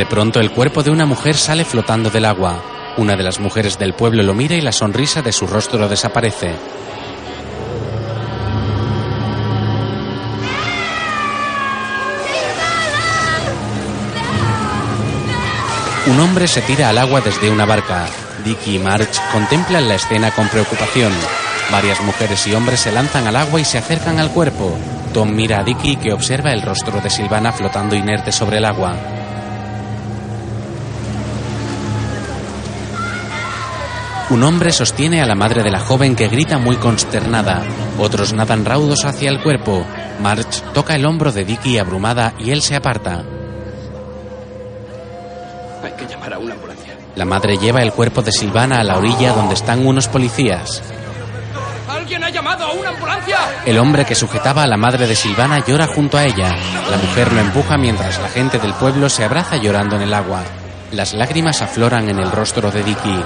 De 0.00 0.06
pronto 0.06 0.40
el 0.40 0.50
cuerpo 0.50 0.82
de 0.82 0.90
una 0.90 1.04
mujer 1.04 1.36
sale 1.36 1.62
flotando 1.62 2.08
del 2.08 2.24
agua. 2.24 2.62
Una 2.96 3.16
de 3.16 3.22
las 3.22 3.38
mujeres 3.38 3.78
del 3.78 3.92
pueblo 3.92 4.22
lo 4.22 4.32
mira 4.32 4.56
y 4.56 4.62
la 4.62 4.72
sonrisa 4.72 5.20
de 5.20 5.30
su 5.30 5.46
rostro 5.46 5.90
desaparece. 5.90 6.54
Un 16.06 16.18
hombre 16.18 16.48
se 16.48 16.62
tira 16.62 16.88
al 16.88 16.96
agua 16.96 17.20
desde 17.20 17.50
una 17.50 17.66
barca. 17.66 18.06
Dicky 18.42 18.76
y 18.76 18.78
March 18.78 19.20
contemplan 19.30 19.86
la 19.86 19.96
escena 19.96 20.30
con 20.30 20.48
preocupación. 20.48 21.12
Varias 21.70 22.00
mujeres 22.00 22.46
y 22.46 22.54
hombres 22.54 22.80
se 22.80 22.90
lanzan 22.90 23.26
al 23.26 23.36
agua 23.36 23.60
y 23.60 23.66
se 23.66 23.76
acercan 23.76 24.18
al 24.18 24.30
cuerpo. 24.30 24.78
Tom 25.12 25.34
mira 25.34 25.58
a 25.58 25.62
Dicky 25.62 25.96
que 25.96 26.14
observa 26.14 26.54
el 26.54 26.62
rostro 26.62 27.02
de 27.02 27.10
Silvana 27.10 27.52
flotando 27.52 27.94
inerte 27.94 28.32
sobre 28.32 28.56
el 28.56 28.64
agua. 28.64 29.19
Un 34.30 34.44
hombre 34.44 34.70
sostiene 34.70 35.20
a 35.20 35.26
la 35.26 35.34
madre 35.34 35.64
de 35.64 35.72
la 35.72 35.80
joven 35.80 36.14
que 36.14 36.28
grita 36.28 36.56
muy 36.56 36.76
consternada. 36.76 37.64
Otros 37.98 38.32
nadan 38.32 38.64
raudos 38.64 39.04
hacia 39.04 39.28
el 39.28 39.42
cuerpo. 39.42 39.84
March 40.22 40.62
toca 40.72 40.94
el 40.94 41.04
hombro 41.04 41.32
de 41.32 41.44
Dicky 41.44 41.78
abrumada 41.78 42.34
y 42.38 42.52
él 42.52 42.62
se 42.62 42.76
aparta. 42.76 43.24
Hay 45.82 45.92
que 45.92 46.06
llamar 46.06 46.34
a 46.34 46.38
una 46.38 46.54
ambulancia. 46.54 46.96
La 47.16 47.24
madre 47.24 47.56
lleva 47.58 47.82
el 47.82 47.92
cuerpo 47.92 48.22
de 48.22 48.30
Silvana 48.30 48.78
a 48.78 48.84
la 48.84 48.98
orilla 48.98 49.32
donde 49.32 49.54
están 49.54 49.84
unos 49.84 50.06
policías. 50.06 50.80
¿Alguien 51.88 52.22
ha 52.22 52.30
llamado 52.30 52.66
a 52.66 52.72
una 52.72 52.90
ambulancia? 52.90 53.36
El 53.66 53.78
hombre 53.78 54.04
que 54.04 54.14
sujetaba 54.14 54.62
a 54.62 54.68
la 54.68 54.76
madre 54.76 55.08
de 55.08 55.16
Silvana 55.16 55.64
llora 55.66 55.88
junto 55.88 56.16
a 56.16 56.24
ella. 56.24 56.54
La 56.88 56.98
mujer 56.98 57.32
lo 57.32 57.40
empuja 57.40 57.76
mientras 57.76 58.20
la 58.20 58.28
gente 58.28 58.60
del 58.60 58.74
pueblo 58.74 59.08
se 59.08 59.24
abraza 59.24 59.56
llorando 59.56 59.96
en 59.96 60.02
el 60.02 60.14
agua. 60.14 60.44
Las 60.92 61.14
lágrimas 61.14 61.62
afloran 61.62 62.08
en 62.08 62.20
el 62.20 62.30
rostro 62.30 62.70
de 62.70 62.84
Dicky. 62.84 63.24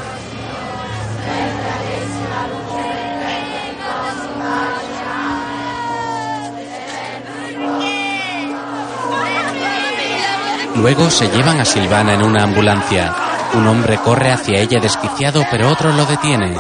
Luego 10.85 11.09
se 11.09 11.27
llevan 11.31 11.59
a 11.61 11.65
Silvana 11.65 12.13
en 12.13 12.23
una 12.23 12.43
ambulancia. 12.45 13.17
Un 13.55 13.67
hombre 13.67 13.97
corre 14.05 14.31
hacia 14.31 14.61
ella 14.61 14.79
desquiciado, 14.81 15.43
pero 15.51 15.71
otro 15.71 15.91
lo 15.95 16.05
detiene. 16.05 16.55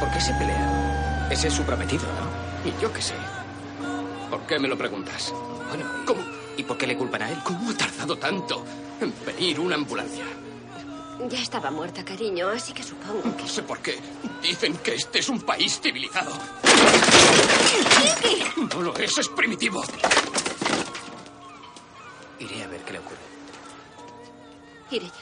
¿Por 0.00 0.10
qué 0.10 0.18
se 0.18 0.32
pelea? 0.32 1.28
Ese 1.30 1.48
es 1.48 1.52
su 1.52 1.62
prometido, 1.64 2.04
¿no? 2.04 2.70
Y 2.70 2.72
yo 2.80 2.90
qué 2.90 3.02
sé. 3.02 3.12
¿Por 4.30 4.46
qué 4.46 4.58
me 4.58 4.66
lo 4.66 4.78
preguntas? 4.78 5.34
Bueno, 5.68 5.84
¿y, 6.02 6.06
¿Cómo? 6.06 6.22
¿y 6.56 6.62
por 6.62 6.78
qué 6.78 6.86
le 6.86 6.96
culpan 6.96 7.20
a 7.20 7.30
él? 7.30 7.36
¿Cómo 7.44 7.70
ha 7.70 7.74
tardado 7.74 8.16
tanto 8.16 8.64
en 8.98 9.12
venir 9.26 9.60
una 9.60 9.74
ambulancia? 9.74 10.24
Ya 11.28 11.38
estaba 11.38 11.70
muerta, 11.70 12.02
cariño, 12.02 12.48
así 12.48 12.72
que 12.72 12.82
supongo 12.82 13.36
que... 13.36 13.42
No 13.42 13.48
sé 13.48 13.62
por 13.62 13.80
qué. 13.80 13.98
Dicen 14.40 14.74
que 14.78 14.94
este 14.94 15.18
es 15.18 15.28
un 15.28 15.42
país 15.42 15.78
civilizado. 15.82 16.32
No 18.74 18.80
lo 18.80 18.96
es, 18.96 19.18
es 19.18 19.28
primitivo. 19.28 19.84
Iré 22.38 22.62
a 22.62 22.68
ver 22.68 22.80
qué 22.82 22.92
le 22.92 22.98
ocurre. 22.98 23.16
Iré 24.90 25.06
yo. 25.06 25.12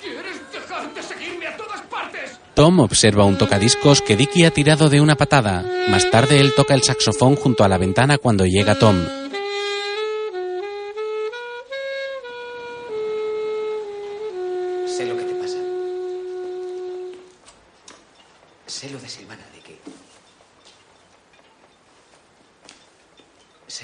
¿Quieres 0.00 0.52
dejar 0.52 0.94
de 0.94 1.02
seguirme 1.02 1.46
a 1.46 1.56
todas 1.56 1.82
partes? 1.82 2.38
Tom 2.54 2.80
observa 2.80 3.24
un 3.24 3.36
tocadiscos 3.38 4.00
que 4.00 4.16
Dicky 4.16 4.44
ha 4.44 4.50
tirado 4.50 4.88
de 4.88 5.00
una 5.00 5.16
patada. 5.16 5.64
Más 5.88 6.10
tarde 6.10 6.40
él 6.40 6.54
toca 6.54 6.74
el 6.74 6.82
saxofón 6.82 7.36
junto 7.36 7.64
a 7.64 7.68
la 7.68 7.78
ventana 7.78 8.18
cuando 8.18 8.46
llega 8.46 8.78
Tom. 8.78 8.96
Sé 14.86 15.06
lo 15.06 15.16
que 15.16 15.24
te 15.24 15.34
pasa. 15.34 15.58
Sé 18.66 18.90
lo 18.90 18.98
de 18.98 19.08
Silvana, 19.08 19.42
Dicky. 19.54 19.78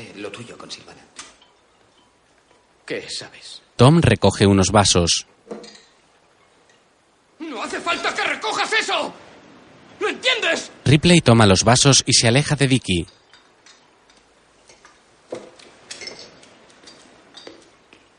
Sé 0.01 0.19
lo 0.19 0.31
tuyo 0.31 0.57
con 0.57 0.71
Silvana. 0.71 1.03
¿Qué 2.87 3.09
sabes? 3.11 3.61
Tom 3.77 4.01
recoge 4.01 4.47
unos 4.47 4.71
vasos. 4.71 5.27
¡No 7.39 7.63
hace 7.63 7.81
falta 7.81 8.15
que 8.15 8.25
recojas 8.25 8.73
eso! 8.73 9.13
¿Lo 10.01 10.09
entiendes? 10.09 10.71
Ripley 10.85 11.21
toma 11.21 11.47
los 11.47 11.65
vasos 11.65 12.03
y 12.07 12.15
se 12.15 12.29
aleja 12.29 12.57
de 12.57 12.67
Dicky. 12.69 13.07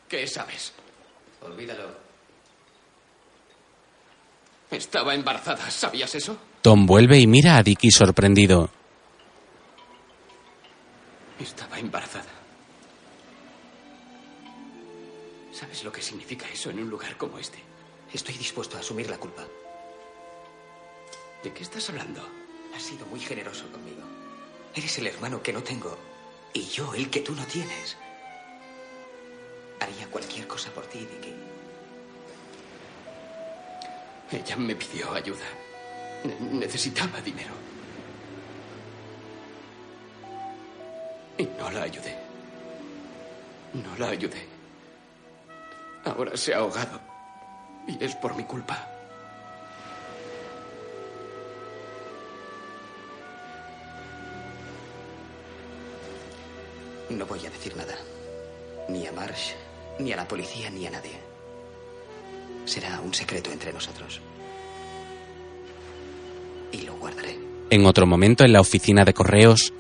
¿Qué 0.07 0.27
sabes? 0.27 0.73
Olvídalo. 1.41 1.99
Estaba 4.69 5.15
embarazada, 5.15 5.69
¿sabías 5.71 6.13
eso? 6.13 6.37
Tom 6.61 6.85
vuelve 6.85 7.17
y 7.19 7.27
mira 7.27 7.57
a 7.57 7.63
Dicky 7.63 7.89
sorprendido. 7.91 8.69
En 16.69 16.79
un 16.79 16.89
lugar 16.89 17.17
como 17.17 17.37
este? 17.39 17.59
Estoy 18.13 18.35
dispuesto 18.37 18.77
a 18.77 18.81
asumir 18.81 19.09
la 19.09 19.17
culpa. 19.17 19.43
¿De 21.43 21.51
qué 21.53 21.63
estás 21.63 21.89
hablando? 21.89 22.21
Has 22.75 22.83
sido 22.83 23.05
muy 23.07 23.19
generoso 23.19 23.69
conmigo. 23.71 24.01
Eres 24.75 24.97
el 24.99 25.07
hermano 25.07 25.41
que 25.41 25.53
no 25.53 25.63
tengo 25.63 25.97
y 26.53 26.61
yo 26.67 26.93
el 26.93 27.09
que 27.09 27.21
tú 27.21 27.33
no 27.33 27.45
tienes. 27.45 27.97
Haría 29.79 30.07
cualquier 30.07 30.47
cosa 30.47 30.69
por 30.71 30.85
ti, 30.85 30.99
Dicky. 30.99 31.33
Ella 34.31 34.55
me 34.57 34.75
pidió 34.75 35.11
ayuda. 35.13 35.45
Ne- 36.23 36.59
necesitaba 36.59 37.19
dinero. 37.21 37.53
Y 41.37 41.43
no 41.45 41.71
la 41.71 41.83
ayudé. 41.83 42.15
No 43.73 43.97
la 43.97 44.09
ayudé. 44.09 44.50
Ahora 46.03 46.35
se 46.35 46.53
ha 46.53 46.57
ahogado. 46.57 46.99
Y 47.87 48.03
es 48.03 48.15
por 48.15 48.35
mi 48.35 48.43
culpa. 48.43 48.87
No 57.09 57.25
voy 57.25 57.45
a 57.45 57.49
decir 57.49 57.75
nada. 57.75 57.95
Ni 58.87 59.05
a 59.05 59.11
Marsh, 59.11 59.51
ni 59.99 60.11
a 60.13 60.15
la 60.15 60.27
policía, 60.27 60.69
ni 60.69 60.87
a 60.87 60.91
nadie. 60.91 61.19
Será 62.65 62.99
un 63.01 63.13
secreto 63.13 63.51
entre 63.51 63.73
nosotros. 63.73 64.21
Y 66.71 66.81
lo 66.81 66.95
guardaré. 66.95 67.37
En 67.69 67.85
otro 67.85 68.05
momento, 68.05 68.43
en 68.43 68.53
la 68.53 68.61
oficina 68.61 69.03
de 69.03 69.13
correos, 69.13 69.73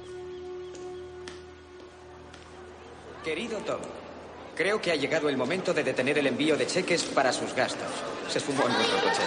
Creo 4.61 4.79
que 4.79 4.91
ha 4.91 4.95
llegado 4.95 5.27
el 5.27 5.37
momento 5.37 5.73
de 5.73 5.83
detener 5.83 6.19
el 6.19 6.27
envío 6.27 6.55
de 6.55 6.67
cheques 6.67 7.01
para 7.05 7.33
sus 7.33 7.51
gastos. 7.55 7.89
Se 8.29 8.37
esfumó 8.37 8.67
en 8.67 8.73
nuestro 8.73 8.99
coche. 8.99 9.23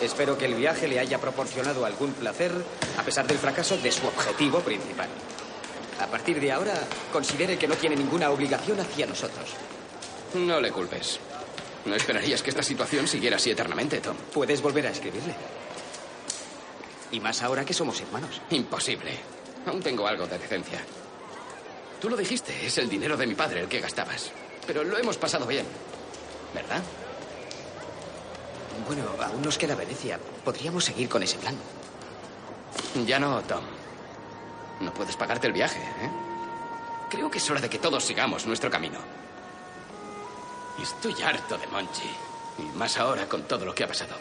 Espero 0.00 0.36
que 0.36 0.46
el 0.46 0.56
viaje 0.56 0.88
le 0.88 0.98
haya 0.98 1.20
proporcionado 1.20 1.86
algún 1.86 2.12
placer 2.14 2.50
a 2.98 3.02
pesar 3.04 3.24
del 3.28 3.38
fracaso 3.38 3.76
de 3.76 3.92
su 3.92 4.04
objetivo 4.08 4.58
principal. 4.58 5.06
A 6.00 6.08
partir 6.08 6.40
de 6.40 6.50
ahora, 6.50 6.74
considere 7.12 7.56
que 7.56 7.68
no 7.68 7.76
tiene 7.76 7.94
ninguna 7.94 8.30
obligación 8.30 8.80
hacia 8.80 9.06
nosotros. 9.06 9.50
No 10.34 10.60
le 10.60 10.72
culpes. 10.72 11.20
No 11.84 11.94
esperarías 11.94 12.42
que 12.42 12.50
esta 12.50 12.64
situación 12.64 13.06
siguiera 13.06 13.36
así 13.36 13.52
eternamente, 13.52 14.00
Tom. 14.00 14.16
Puedes 14.34 14.60
volver 14.60 14.88
a 14.88 14.90
escribirle. 14.90 15.36
Y 17.12 17.20
más 17.20 17.40
ahora 17.40 17.64
que 17.64 17.72
somos 17.72 18.00
hermanos. 18.00 18.40
Imposible. 18.50 19.12
Aún 19.64 19.80
tengo 19.80 20.08
algo 20.08 20.26
de 20.26 20.40
decencia. 20.40 20.80
Tú 22.00 22.10
lo 22.10 22.16
dijiste, 22.16 22.66
es 22.66 22.78
el 22.78 22.88
dinero 22.88 23.16
de 23.16 23.28
mi 23.28 23.36
padre 23.36 23.60
el 23.60 23.68
que 23.68 23.78
gastabas. 23.78 24.32
Pero 24.66 24.84
lo 24.84 24.96
hemos 24.98 25.16
pasado 25.16 25.46
bien. 25.46 25.66
¿Verdad? 26.54 26.82
Bueno, 28.86 29.04
aún 29.22 29.42
nos 29.42 29.58
queda 29.58 29.74
Venecia. 29.74 30.18
Podríamos 30.44 30.84
seguir 30.84 31.08
con 31.08 31.22
ese 31.22 31.38
plan. 31.38 31.56
Ya 33.06 33.18
no, 33.18 33.40
Tom. 33.42 33.64
No 34.80 34.92
puedes 34.92 35.16
pagarte 35.16 35.46
el 35.46 35.52
viaje, 35.52 35.80
¿eh? 35.80 36.10
Creo 37.10 37.30
que 37.30 37.38
es 37.38 37.50
hora 37.50 37.60
de 37.60 37.68
que 37.70 37.78
todos 37.78 38.04
sigamos 38.04 38.46
nuestro 38.46 38.70
camino. 38.70 38.98
Estoy 40.82 41.20
harto 41.22 41.58
de 41.58 41.66
Monchi. 41.68 42.10
Y 42.58 42.62
más 42.76 42.98
ahora 42.98 43.28
con 43.28 43.42
todo 43.44 43.64
lo 43.64 43.74
que 43.74 43.84
ha 43.84 43.88
pasado. 43.88 44.14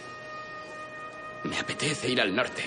Me 1.43 1.59
apetece 1.59 2.07
ir 2.07 2.21
al 2.21 2.35
norte. 2.35 2.63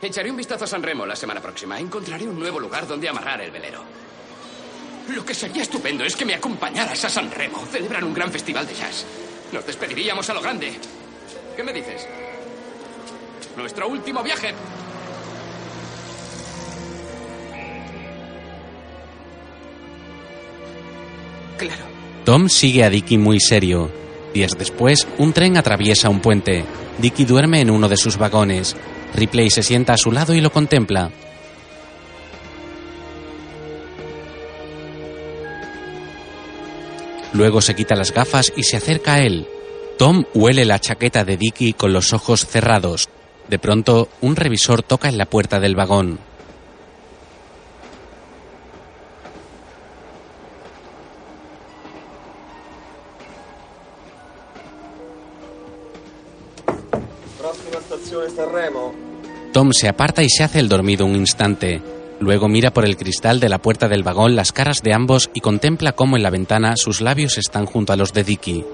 Echaré 0.00 0.30
un 0.30 0.36
vistazo 0.36 0.64
a 0.64 0.68
San 0.68 0.82
Remo 0.82 1.06
la 1.06 1.16
semana 1.16 1.40
próxima. 1.40 1.78
Encontraré 1.78 2.26
un 2.26 2.38
nuevo 2.38 2.58
lugar 2.58 2.86
donde 2.86 3.08
amarrar 3.08 3.40
el 3.40 3.50
velero. 3.50 3.82
Lo 5.08 5.24
que 5.24 5.34
sería 5.34 5.62
estupendo 5.62 6.04
es 6.04 6.16
que 6.16 6.24
me 6.24 6.34
acompañaras 6.34 7.04
a 7.04 7.08
San 7.08 7.30
Remo. 7.30 7.64
Celebran 7.70 8.04
un 8.04 8.14
gran 8.14 8.30
festival 8.30 8.66
de 8.66 8.74
jazz. 8.74 9.04
Nos 9.52 9.66
despediríamos 9.66 10.28
a 10.30 10.34
lo 10.34 10.40
grande. 10.40 10.72
¿Qué 11.56 11.62
me 11.62 11.72
dices? 11.72 12.06
Nuestro 13.56 13.88
último 13.88 14.22
viaje. 14.22 14.54
Claro. 21.58 21.84
Tom 22.24 22.48
sigue 22.48 22.84
a 22.84 22.90
Dicky 22.90 23.18
muy 23.18 23.38
serio. 23.38 23.90
Días 24.32 24.58
después, 24.58 25.06
un 25.18 25.32
tren 25.32 25.56
atraviesa 25.56 26.08
un 26.08 26.20
puente. 26.20 26.64
Dicky 26.98 27.24
duerme 27.24 27.60
en 27.60 27.70
uno 27.70 27.88
de 27.88 27.96
sus 27.96 28.16
vagones. 28.16 28.74
Ripley 29.14 29.50
se 29.50 29.62
sienta 29.62 29.92
a 29.92 29.98
su 29.98 30.10
lado 30.10 30.34
y 30.34 30.40
lo 30.40 30.50
contempla. 30.50 31.12
Luego 37.34 37.60
se 37.60 37.74
quita 37.74 37.96
las 37.96 38.12
gafas 38.12 38.52
y 38.56 38.62
se 38.62 38.76
acerca 38.76 39.14
a 39.14 39.22
él. 39.22 39.48
Tom 39.98 40.24
huele 40.34 40.64
la 40.64 40.78
chaqueta 40.78 41.24
de 41.24 41.36
Dicky 41.36 41.72
con 41.72 41.92
los 41.92 42.12
ojos 42.12 42.46
cerrados. 42.46 43.08
De 43.48 43.58
pronto, 43.58 44.08
un 44.20 44.36
revisor 44.36 44.84
toca 44.84 45.08
en 45.08 45.18
la 45.18 45.26
puerta 45.26 45.58
del 45.58 45.74
vagón. 45.74 46.20
Tom 59.52 59.72
se 59.72 59.88
aparta 59.88 60.22
y 60.22 60.28
se 60.28 60.44
hace 60.44 60.60
el 60.60 60.68
dormido 60.68 61.04
un 61.04 61.16
instante. 61.16 61.93
Luego 62.24 62.48
mira 62.48 62.70
por 62.70 62.86
el 62.86 62.96
cristal 62.96 63.38
de 63.38 63.50
la 63.50 63.58
puerta 63.58 63.86
del 63.86 64.02
vagón 64.02 64.34
las 64.34 64.50
caras 64.50 64.80
de 64.82 64.94
ambos 64.94 65.28
y 65.34 65.40
contempla 65.40 65.92
cómo 65.92 66.16
en 66.16 66.22
la 66.22 66.30
ventana 66.30 66.74
sus 66.74 67.02
labios 67.02 67.36
están 67.36 67.66
junto 67.66 67.92
a 67.92 67.96
los 67.96 68.14
de 68.14 68.24
Dicky. 68.24 68.64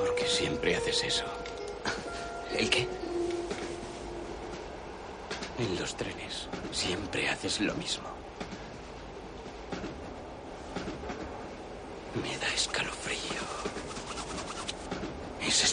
¿Por 0.00 0.14
qué 0.14 0.26
siempre 0.26 0.76
haces 0.76 1.04
eso? 1.04 1.24
¿El 2.58 2.70
qué? 2.70 2.88
En 5.58 5.78
los 5.78 5.94
trenes 5.94 6.48
siempre 6.72 7.28
haces 7.28 7.60
lo 7.60 7.74
mismo. 7.74 8.08
Me 12.22 12.34
da 12.38 12.48
escalofrío. 12.54 13.18
Es 15.46 15.64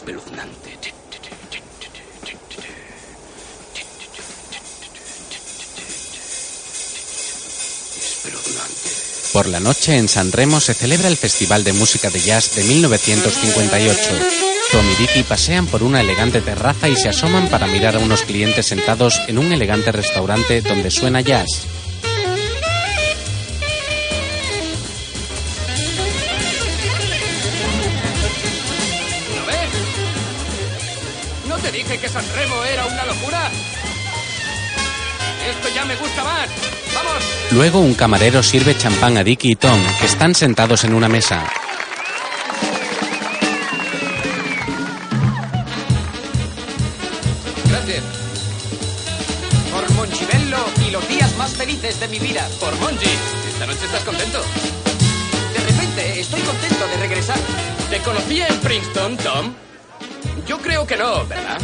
Por 9.32 9.48
la 9.48 9.60
noche 9.60 9.96
en 9.98 10.08
San 10.08 10.32
Remo 10.32 10.60
se 10.60 10.72
celebra 10.72 11.08
el 11.08 11.16
Festival 11.16 11.62
de 11.62 11.72
Música 11.72 12.08
de 12.08 12.20
Jazz 12.20 12.54
de 12.54 12.64
1958. 12.64 13.98
Tom 14.72 14.84
y 14.90 14.94
Dicky 14.94 15.22
pasean 15.24 15.66
por 15.66 15.82
una 15.82 16.00
elegante 16.00 16.40
terraza 16.40 16.88
y 16.88 16.96
se 16.96 17.10
asoman 17.10 17.48
para 17.48 17.66
mirar 17.66 17.96
a 17.96 17.98
unos 17.98 18.22
clientes 18.22 18.66
sentados 18.66 19.20
en 19.26 19.38
un 19.38 19.52
elegante 19.52 19.92
restaurante 19.92 20.62
donde 20.62 20.90
suena 20.90 21.20
jazz. 21.20 21.66
Luego 37.56 37.80
un 37.80 37.94
camarero 37.94 38.42
sirve 38.42 38.76
champán 38.76 39.16
a 39.16 39.24
Dicky 39.24 39.52
y 39.52 39.56
Tom, 39.56 39.80
que 39.98 40.04
están 40.04 40.34
sentados 40.34 40.84
en 40.84 40.92
una 40.92 41.08
mesa. 41.08 41.42
Gracias. 47.70 48.04
Por 49.72 49.90
Monchivello 49.92 50.58
y 50.86 50.90
los 50.90 51.08
días 51.08 51.34
más 51.38 51.54
felices 51.54 51.98
de 51.98 52.08
mi 52.08 52.18
vida. 52.18 52.46
Por 52.60 52.78
Monchi. 52.78 53.08
¿Esta 53.48 53.64
noche 53.64 53.86
estás 53.86 54.04
contento? 54.04 54.38
De 55.54 55.72
repente, 55.72 56.20
estoy 56.20 56.42
contento 56.42 56.86
de 56.88 56.96
regresar. 56.98 57.38
¿Te 57.88 58.00
conocía 58.00 58.48
en 58.48 58.60
Princeton, 58.60 59.16
Tom? 59.16 59.54
Yo 60.46 60.58
creo 60.58 60.86
que 60.86 60.98
no, 60.98 61.26
¿verdad? 61.26 61.58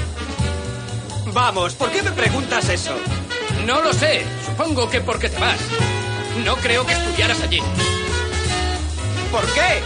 Vamos, 1.34 1.74
¿por 1.74 1.90
qué 1.90 2.02
me 2.02 2.12
preguntas 2.12 2.66
eso? 2.70 2.94
No 3.66 3.82
lo 3.82 3.92
sé. 3.92 4.24
Supongo 4.52 4.90
que 4.90 5.00
porque 5.00 5.30
te 5.30 5.38
vas. 5.38 5.58
No 6.44 6.56
creo 6.56 6.84
que 6.84 6.92
estudiaras 6.92 7.40
allí. 7.40 7.58
¿Por 9.30 9.46
qué? 9.54 9.80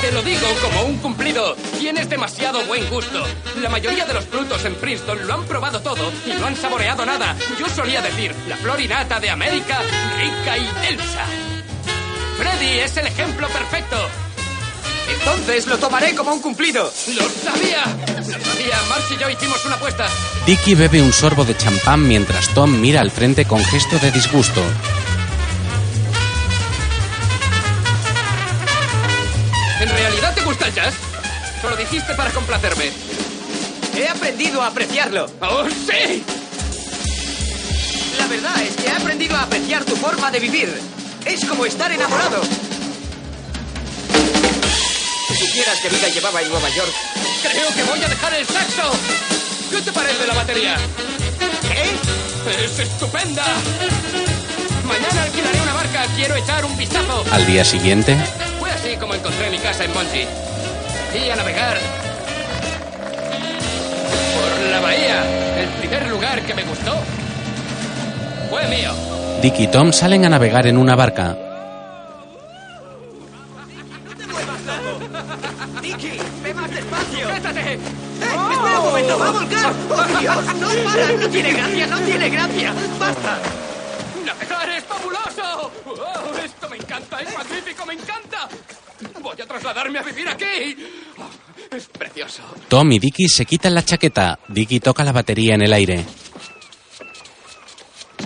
Te 0.00 0.10
lo 0.10 0.22
digo 0.22 0.48
como 0.60 0.82
un 0.86 0.98
cumplido. 0.98 1.54
Tienes 1.78 2.10
demasiado 2.10 2.64
buen 2.66 2.90
gusto. 2.90 3.24
La 3.60 3.68
mayoría 3.68 4.04
de 4.04 4.14
los 4.14 4.24
frutos 4.24 4.64
en 4.64 4.74
Princeton 4.74 5.24
lo 5.24 5.34
han 5.34 5.44
probado 5.44 5.80
todo 5.82 6.10
y 6.26 6.30
no 6.30 6.46
han 6.46 6.56
saboreado 6.56 7.06
nada. 7.06 7.36
Yo 7.60 7.68
solía 7.68 8.02
decir, 8.02 8.34
la 8.48 8.56
florinata 8.56 9.20
de 9.20 9.30
América, 9.30 9.78
rica 10.18 10.58
y 10.58 10.68
densa. 10.84 11.24
Freddy 12.38 12.80
es 12.80 12.96
el 12.96 13.06
ejemplo 13.06 13.46
perfecto. 13.50 13.96
Entonces 15.18 15.66
lo 15.66 15.78
tomaré 15.78 16.14
como 16.14 16.32
un 16.32 16.40
cumplido. 16.40 16.84
¡Lo 16.84 17.22
sabía! 17.28 17.84
¡Lo 18.16 18.22
sabía! 18.22 18.82
Marcy 18.88 19.14
y 19.14 19.18
yo 19.18 19.30
hicimos 19.30 19.64
una 19.64 19.76
apuesta. 19.76 20.06
Dicky 20.46 20.74
bebe 20.74 21.02
un 21.02 21.12
sorbo 21.12 21.44
de 21.44 21.56
champán 21.56 22.06
mientras 22.06 22.48
Tom 22.54 22.80
mira 22.80 23.00
al 23.00 23.10
frente 23.10 23.44
con 23.44 23.64
gesto 23.64 23.98
de 23.98 24.10
disgusto. 24.10 24.62
¿En 29.80 29.88
realidad 29.88 30.34
te 30.34 30.40
gusta 30.42 30.66
el 30.66 30.74
jazz? 30.74 30.94
¿O 31.64 31.70
lo 31.70 31.76
dijiste 31.76 32.14
para 32.14 32.30
complacerme? 32.30 32.90
He 33.96 34.08
aprendido 34.08 34.62
a 34.62 34.68
apreciarlo. 34.68 35.26
¡Oh, 35.40 35.64
sí! 35.68 36.24
La 38.18 38.26
verdad 38.26 38.62
es 38.62 38.76
que 38.76 38.86
he 38.86 38.92
aprendido 38.92 39.36
a 39.36 39.42
apreciar 39.42 39.84
tu 39.84 39.96
forma 39.96 40.30
de 40.30 40.40
vivir. 40.40 40.72
Es 41.26 41.44
como 41.44 41.66
estar 41.66 41.90
enamorado. 41.92 42.40
Si 45.42 45.48
supieras 45.48 45.80
qué 45.80 45.88
vida 45.88 46.08
llevaba 46.08 46.40
en 46.40 46.48
Nueva 46.50 46.68
York. 46.68 46.92
Creo 47.42 47.74
que 47.74 47.82
voy 47.90 48.00
a 48.00 48.08
dejar 48.08 48.32
el 48.34 48.46
saxo. 48.46 48.92
¿Qué 49.72 49.82
te 49.82 49.92
parece 49.92 50.24
la 50.24 50.34
batería? 50.34 50.76
¿Qué? 51.62 52.64
¡Es 52.64 52.78
estupenda! 52.78 53.42
Mañana 54.86 55.22
alquilaré 55.24 55.60
una 55.60 55.72
barca. 55.72 56.06
Quiero 56.14 56.36
echar 56.36 56.64
un 56.64 56.76
vistazo. 56.76 57.24
Al 57.32 57.44
día 57.44 57.64
siguiente, 57.64 58.16
Fue 58.60 58.70
así 58.70 58.96
como 58.96 59.14
encontré 59.14 59.50
mi 59.50 59.58
casa 59.58 59.82
en 59.82 59.92
Monchi. 59.92 60.26
Y 61.12 61.30
a 61.30 61.34
navegar 61.34 61.76
por 64.36 64.70
la 64.70 64.80
bahía. 64.80 65.24
El 65.60 65.68
primer 65.80 66.06
lugar 66.08 66.40
que 66.42 66.54
me 66.54 66.62
gustó 66.62 66.94
fue 68.48 68.64
mío. 68.68 68.92
Dick 69.42 69.58
y 69.58 69.66
Tom 69.66 69.92
salen 69.92 70.24
a 70.24 70.28
navegar 70.28 70.68
en 70.68 70.76
una 70.76 70.94
barca. 70.94 71.36
Tiene 81.32 81.52
gracia! 81.52 81.86
¡No 81.86 82.00
tiene 82.00 82.28
gracia! 82.28 82.74
¡Basta! 82.98 83.38
¡Navegar 84.24 84.68
es 84.70 84.84
fabuloso! 84.84 85.72
¡Oh, 85.86 86.36
esto 86.44 86.68
me 86.68 86.76
encanta! 86.76 87.20
¡Es 87.20 87.34
magnífico! 87.36 87.86
¡Me 87.86 87.94
encanta! 87.94 88.48
Voy 89.20 89.40
a 89.40 89.46
trasladarme 89.46 89.98
a 89.98 90.02
vivir 90.02 90.28
aquí. 90.28 90.76
Oh, 91.18 91.74
es 91.74 91.86
precioso. 91.86 92.42
Tom 92.68 92.92
y 92.92 92.98
Dicky 92.98 93.28
se 93.28 93.46
quitan 93.46 93.74
la 93.74 93.84
chaqueta. 93.84 94.38
Dicky 94.48 94.78
toca 94.80 95.02
la 95.02 95.12
batería 95.12 95.54
en 95.54 95.62
el 95.62 95.72
aire. 95.72 96.04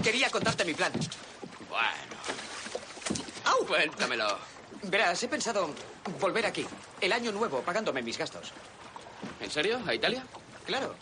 Quería 0.03 0.29
contarte 0.29 0.65
mi 0.65 0.75
plan. 0.75 0.93
Bueno. 1.69 2.07
Cuéntamelo. 3.67 4.39
Verás, 4.85 5.23
he 5.23 5.29
pensado 5.29 5.71
volver 6.21 6.47
aquí, 6.47 6.65
el 7.01 7.13
año 7.13 7.33
nuevo, 7.33 7.61
pagándome 7.63 8.01
mis 8.01 8.17
gastos. 8.17 8.53
¿En 9.41 9.51
serio? 9.51 9.81
¿A 9.87 9.95
Italia? 9.95 10.23
Claro. 10.65 10.95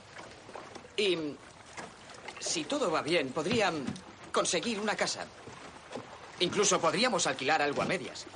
Y 0.96 1.16
si 2.44 2.64
todo 2.64 2.90
va 2.90 3.02
bien, 3.02 3.30
podría 3.30 3.72
conseguir 4.30 4.78
una 4.78 4.94
casa. 4.94 5.26
Incluso 6.40 6.80
podríamos 6.80 7.26
alquilar 7.26 7.62
algo 7.62 7.82
a 7.82 7.84
medias. 7.84 8.26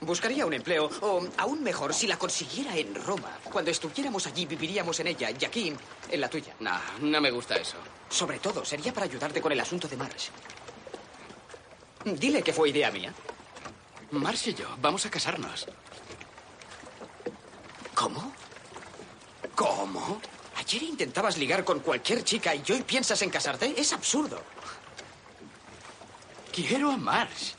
Buscaría 0.00 0.44
un 0.44 0.52
empleo, 0.52 0.90
o 1.00 1.26
aún 1.38 1.62
mejor, 1.62 1.94
si 1.94 2.06
la 2.06 2.18
consiguiera 2.18 2.76
en 2.76 2.94
Roma. 2.94 3.38
Cuando 3.50 3.70
estuviéramos 3.70 4.26
allí, 4.26 4.44
viviríamos 4.44 5.00
en 5.00 5.06
ella, 5.06 5.30
y 5.30 5.44
aquí, 5.44 5.72
en 6.10 6.20
la 6.20 6.28
tuya. 6.28 6.54
No, 6.60 6.78
no 7.00 7.20
me 7.20 7.30
gusta 7.30 7.56
eso. 7.56 7.76
Sobre 8.10 8.38
todo, 8.38 8.64
sería 8.64 8.92
para 8.92 9.06
ayudarte 9.06 9.40
con 9.40 9.52
el 9.52 9.60
asunto 9.60 9.88
de 9.88 9.96
Marsh. 9.96 10.28
Dile 12.04 12.42
que 12.42 12.52
fue 12.52 12.68
idea 12.68 12.90
mía. 12.90 13.14
Marsh 14.10 14.48
y 14.48 14.54
yo 14.54 14.68
vamos 14.78 15.06
a 15.06 15.10
casarnos. 15.10 15.66
¿Cómo? 17.94 18.32
¿Cómo? 19.54 20.20
Ayer 20.66 20.82
intentabas 20.82 21.36
ligar 21.36 21.62
con 21.62 21.80
cualquier 21.80 22.24
chica 22.24 22.54
y 22.54 22.62
hoy 22.72 22.82
piensas 22.82 23.20
en 23.20 23.28
casarte. 23.28 23.74
Es 23.76 23.92
absurdo. 23.92 24.40
Quiero 26.50 26.90
a 26.90 26.96
Marsh. 26.96 27.52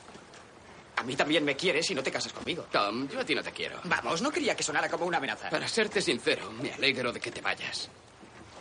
A 0.95 1.03
mí 1.03 1.16
también 1.16 1.45
me 1.45 1.56
quieres 1.56 1.89
y 1.91 1.95
no 1.95 2.01
te 2.01 2.12
casas 2.12 2.34
conmigo. 2.34 2.66
Tom, 2.72 3.08
yo 3.08 3.20
a 3.20 3.26
ti 3.26 3.36
no 3.36 3.43
te 3.43 3.51
quiero. 3.51 3.80
Vamos, 3.84 4.22
no 4.24 4.32
quería 4.32 4.56
que 4.56 4.64
sonara 4.64 4.89
como 4.89 5.06
una 5.06 5.18
amenaza. 5.18 5.49
Para 5.49 5.68
serte 5.68 6.01
sincero, 6.01 6.51
me 6.51 6.74
alegro 6.74 7.12
de 7.12 7.20
que 7.20 7.32
te 7.32 7.41
vayas. 7.41 7.89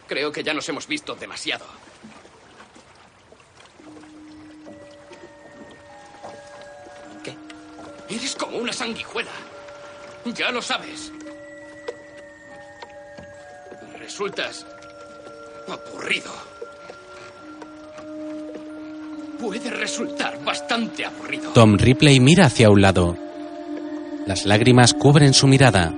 Creo 0.07 0.31
que 0.31 0.43
ya 0.43 0.53
nos 0.53 0.69
hemos 0.69 0.87
visto 0.87 1.15
demasiado. 1.15 1.65
¿Qué? 7.23 7.35
Eres 8.15 8.35
como 8.35 8.59
una 8.59 8.73
sanguijuela. 8.75 9.33
Ya 10.27 10.51
lo 10.51 10.61
sabes. 10.61 11.13
Resultas 14.05 14.67
aburrido. 15.67 16.31
Puede 19.41 19.71
resultar 19.71 20.45
bastante 20.45 21.07
aburrido. 21.07 21.53
Tom 21.55 21.79
Ripley 21.79 22.21
mira 22.21 22.45
hacia 22.45 22.69
un 22.69 22.83
lado. 22.83 23.17
Las 24.27 24.45
lágrimas 24.45 24.93
cubren 24.93 25.33
su 25.33 25.47
mirada. 25.47 25.91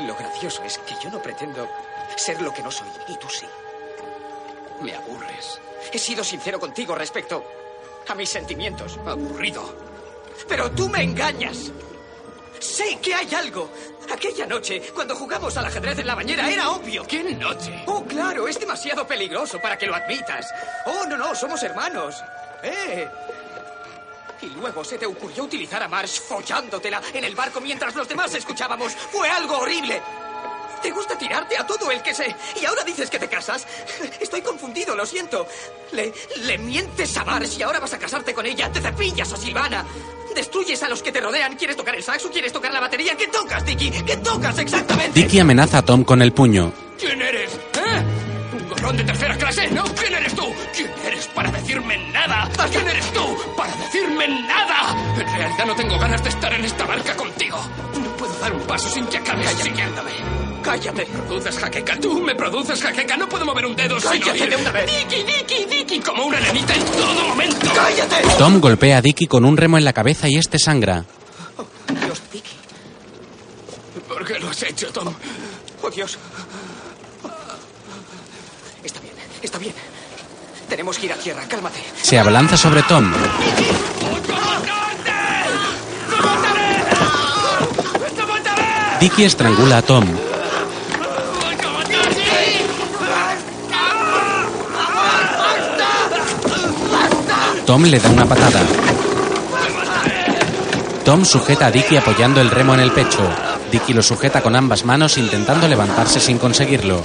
Lo 0.00 0.14
gracioso 0.16 0.62
es 0.64 0.76
que 0.80 0.96
yo 1.02 1.10
no 1.10 1.22
pretendo 1.22 1.66
ser 2.16 2.42
lo 2.42 2.52
que 2.52 2.62
no 2.62 2.70
soy, 2.70 2.88
y 3.08 3.16
tú 3.16 3.26
sí. 3.30 3.46
Me 4.82 4.94
aburres. 4.94 5.58
He 5.90 5.98
sido 5.98 6.22
sincero 6.22 6.60
contigo 6.60 6.94
respecto 6.94 7.42
a 8.06 8.14
mis 8.14 8.28
sentimientos. 8.28 8.98
Aburrido. 9.06 9.88
Pero 10.50 10.68
tú 10.72 10.88
me 10.88 11.04
engañas. 11.04 11.70
Sé 12.58 12.98
que 13.00 13.14
hay 13.14 13.32
algo. 13.34 13.70
Aquella 14.12 14.46
noche, 14.46 14.82
cuando 14.92 15.14
jugamos 15.14 15.56
al 15.56 15.66
ajedrez 15.66 16.00
en 16.00 16.08
la 16.08 16.16
bañera, 16.16 16.50
era 16.50 16.70
obvio. 16.70 17.06
¿Qué 17.06 17.22
noche? 17.22 17.84
Oh, 17.86 18.04
claro, 18.04 18.48
es 18.48 18.58
demasiado 18.58 19.06
peligroso 19.06 19.60
para 19.60 19.78
que 19.78 19.86
lo 19.86 19.94
admitas. 19.94 20.52
Oh, 20.86 21.06
no, 21.06 21.16
no, 21.16 21.36
somos 21.36 21.62
hermanos. 21.62 22.16
¡Eh! 22.64 23.08
Y 24.42 24.46
luego 24.46 24.82
se 24.82 24.98
te 24.98 25.06
ocurrió 25.06 25.44
utilizar 25.44 25.84
a 25.84 25.88
Marsh 25.88 26.20
follándotela 26.20 27.00
en 27.14 27.22
el 27.22 27.36
barco 27.36 27.60
mientras 27.60 27.94
los 27.94 28.08
demás 28.08 28.34
escuchábamos. 28.34 28.92
Fue 28.92 29.28
algo 29.28 29.58
horrible. 29.58 30.02
Te 30.82 30.90
gusta 30.90 31.16
tirarte 31.16 31.56
a 31.58 31.64
todo 31.64 31.92
el 31.92 32.02
que 32.02 32.12
sé. 32.12 32.34
Y 32.60 32.64
ahora 32.64 32.82
dices 32.82 33.08
que 33.08 33.20
te 33.20 33.28
casas. 33.28 33.64
Estoy 34.18 34.42
confundido, 34.42 34.96
lo 34.96 35.06
siento. 35.06 35.46
Le, 35.92 36.12
le 36.38 36.58
mientes 36.58 37.16
a 37.16 37.24
Marsh 37.24 37.56
y 37.58 37.62
ahora 37.62 37.78
vas 37.78 37.92
a 37.92 37.98
casarte 37.98 38.34
con 38.34 38.46
ella. 38.46 38.72
Te 38.72 38.80
cepillas 38.80 39.32
a 39.32 39.36
Silvana. 39.36 39.86
Destruyes 40.34 40.82
a 40.82 40.88
los 40.88 41.02
que 41.02 41.12
te 41.12 41.20
rodean. 41.20 41.56
¿Quieres 41.56 41.76
tocar 41.76 41.94
el 41.94 42.02
saxo? 42.02 42.30
¿Quieres 42.30 42.52
tocar 42.52 42.72
la 42.72 42.80
batería? 42.80 43.16
¿Qué 43.16 43.26
tocas, 43.28 43.64
Dicky? 43.64 43.90
¿Qué 43.90 44.16
tocas 44.18 44.58
exactamente? 44.58 45.20
Dicky 45.20 45.40
amenaza 45.40 45.78
a 45.78 45.82
Tom 45.82 46.04
con 46.04 46.22
el 46.22 46.32
puño. 46.32 46.72
¿Quién 46.98 47.20
eres? 47.20 47.52
¿Eh? 47.52 48.56
¿Un 48.60 48.68
gorrón 48.68 48.96
de 48.96 49.04
tercera 49.04 49.36
clase? 49.36 49.68
¿No? 49.70 49.84
¿Quién 49.94 50.14
eres 50.14 50.34
tú? 50.34 50.44
¿Quién 50.74 50.90
eres 51.04 51.26
para 51.28 51.50
decirme 51.50 51.98
nada? 52.12 52.48
¿Quién 52.70 52.88
eres 52.88 53.12
tú 53.12 53.36
para 53.56 53.74
decirme 53.76 54.28
nada? 54.28 54.96
En 55.14 55.26
realidad 55.26 55.66
no 55.66 55.74
tengo 55.74 55.98
ganas 55.98 56.22
de 56.22 56.28
estar 56.30 56.52
en 56.54 56.64
esta 56.64 56.84
barca 56.86 57.16
contigo. 57.16 57.58
No 58.00 58.16
puedo 58.16 58.38
dar 58.38 58.52
un 58.52 58.62
paso 58.62 58.88
sin 58.88 59.06
que 59.06 59.18
acabes 59.18 59.50
siguiéndome. 59.58 60.12
¡Cállate! 60.62 61.06
¿Produces 61.06 61.58
jaqueca? 61.58 61.98
¿Tú 62.00 62.20
me 62.20 62.34
produces 62.34 62.80
jaqueca? 62.82 63.16
No 63.16 63.28
puedo 63.28 63.44
mover 63.44 63.66
un 63.66 63.74
dedo 63.76 63.98
sin 64.00 64.10
¡Cállate 64.20 64.42
oír. 64.42 64.50
de 64.50 64.56
una 64.56 64.70
vez! 64.72 64.86
Dicky, 64.86 65.22
Dicky, 65.22 65.64
Dicky, 65.64 66.00
como 66.00 66.24
una 66.26 66.38
nenita 66.40 66.74
en 66.74 66.84
todo 66.84 67.24
momento. 67.28 67.70
¡Cállate! 67.74 68.16
Tom 68.38 68.60
golpea 68.60 68.98
a 68.98 69.02
Dicky 69.02 69.26
con 69.26 69.44
un 69.44 69.56
remo 69.56 69.78
en 69.78 69.84
la 69.84 69.92
cabeza 69.92 70.28
y 70.28 70.36
este 70.36 70.58
sangra. 70.58 71.04
Dios, 72.04 72.20
Dicky. 72.32 72.50
¿Por 74.08 74.24
qué 74.26 74.38
lo 74.38 74.50
has 74.50 74.62
hecho, 74.62 74.88
Tom? 74.92 75.12
Oh, 75.82 75.90
Dios. 75.90 76.18
Está 78.84 79.00
bien, 79.00 79.14
está 79.42 79.58
bien. 79.58 79.74
Tenemos 80.68 80.98
que 80.98 81.06
ir 81.06 81.12
a 81.12 81.16
tierra, 81.16 81.42
cálmate. 81.48 81.80
Se 82.02 82.18
abalanza 82.18 82.56
sobre 82.56 82.82
Tom. 82.82 83.12
Dicky 89.00 89.24
estrangula 89.24 89.78
a 89.78 89.82
Tom. 89.82 90.04
Tom 97.70 97.84
le 97.84 98.00
da 98.00 98.10
una 98.10 98.26
patada. 98.26 98.58
Tom 101.04 101.24
sujeta 101.24 101.66
a 101.66 101.70
Dicky 101.70 101.96
apoyando 101.96 102.40
el 102.40 102.50
remo 102.50 102.74
en 102.74 102.80
el 102.80 102.90
pecho. 102.90 103.22
Dicky 103.70 103.92
lo 103.92 104.02
sujeta 104.02 104.42
con 104.42 104.56
ambas 104.56 104.84
manos 104.84 105.16
intentando 105.18 105.68
levantarse 105.68 106.18
sin 106.18 106.38
conseguirlo. 106.38 107.00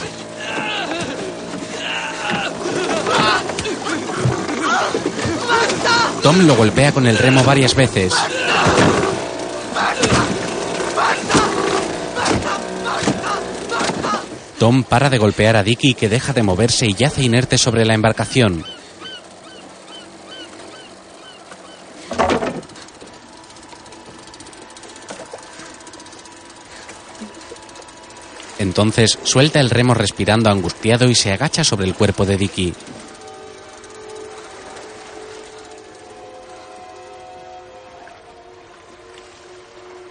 Tom 6.23 6.47
lo 6.47 6.55
golpea 6.55 6.91
con 6.91 7.05
el 7.05 7.19
remo 7.19 7.43
varias 7.43 7.75
veces. 7.75 8.15
Tom 14.57 14.83
para 14.83 15.11
de 15.11 15.19
golpear 15.19 15.57
a 15.57 15.61
Dicky 15.61 15.93
que 15.93 16.09
deja 16.09 16.33
de 16.33 16.41
moverse 16.41 16.87
y 16.87 16.95
yace 16.95 17.21
inerte 17.21 17.59
sobre 17.59 17.85
la 17.85 17.93
embarcación. 17.93 18.74
Entonces 28.75 29.17
suelta 29.23 29.61
el 29.61 29.69
remo 29.69 29.93
respirando 29.93 30.49
angustiado 30.49 31.09
y 31.09 31.15
se 31.15 31.31
agacha 31.31 31.63
sobre 31.63 31.85
el 31.85 31.95
cuerpo 31.95 32.25
de 32.25 32.35
Dicky. 32.35 32.73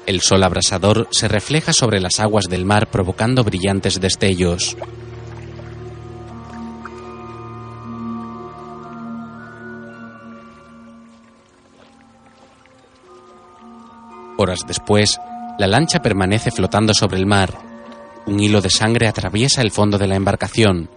El 0.06 0.22
sol 0.22 0.42
abrasador 0.42 1.08
se 1.10 1.28
refleja 1.28 1.74
sobre 1.74 2.00
las 2.00 2.20
aguas 2.20 2.46
del 2.46 2.64
mar 2.64 2.88
provocando 2.90 3.44
brillantes 3.44 4.00
destellos. 4.00 4.78
Horas 14.38 14.60
después, 14.66 15.20
la 15.58 15.66
lancha 15.66 16.00
permanece 16.00 16.50
flotando 16.50 16.94
sobre 16.94 17.18
el 17.18 17.26
mar. 17.26 17.73
Un 18.26 18.40
hilo 18.40 18.60
de 18.60 18.70
sangre 18.70 19.06
atraviesa 19.06 19.60
el 19.60 19.70
fondo 19.70 19.98
de 19.98 20.06
la 20.06 20.16
embarcación. 20.16 20.88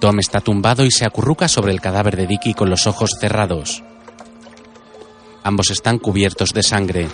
Tom 0.00 0.18
está 0.18 0.40
tumbado 0.40 0.84
y 0.84 0.90
se 0.90 1.06
acurruca 1.06 1.48
sobre 1.48 1.72
el 1.72 1.80
cadáver 1.80 2.16
de 2.16 2.26
Dicky 2.26 2.54
con 2.54 2.68
los 2.68 2.86
ojos 2.86 3.10
cerrados. 3.18 3.82
Ambos 5.42 5.70
están 5.70 5.98
cubiertos 5.98 6.52
de 6.52 6.62
sangre. 6.62 7.08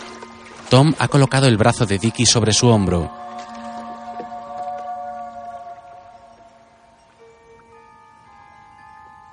Tom 0.71 0.93
ha 0.99 1.09
colocado 1.09 1.47
el 1.47 1.57
brazo 1.57 1.87
de 1.87 1.99
Dicky 1.99 2.27
sobre 2.27 2.53
su 2.53 2.69
hombro. 2.69 3.11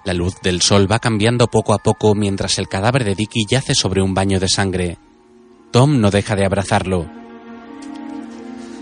La 0.03 0.13
luz 0.13 0.35
del 0.41 0.61
sol 0.61 0.91
va 0.91 0.99
cambiando 0.99 1.47
poco 1.47 1.73
a 1.73 1.77
poco 1.77 2.15
mientras 2.15 2.57
el 2.59 2.67
cadáver 2.67 3.03
de 3.03 3.15
Dicky 3.15 3.45
yace 3.49 3.73
sobre 3.73 4.01
un 4.01 4.13
baño 4.13 4.39
de 4.39 4.47
sangre. 4.47 4.97
Tom 5.71 5.99
no 5.99 6.11
deja 6.11 6.35
de 6.35 6.45
abrazarlo. 6.45 7.20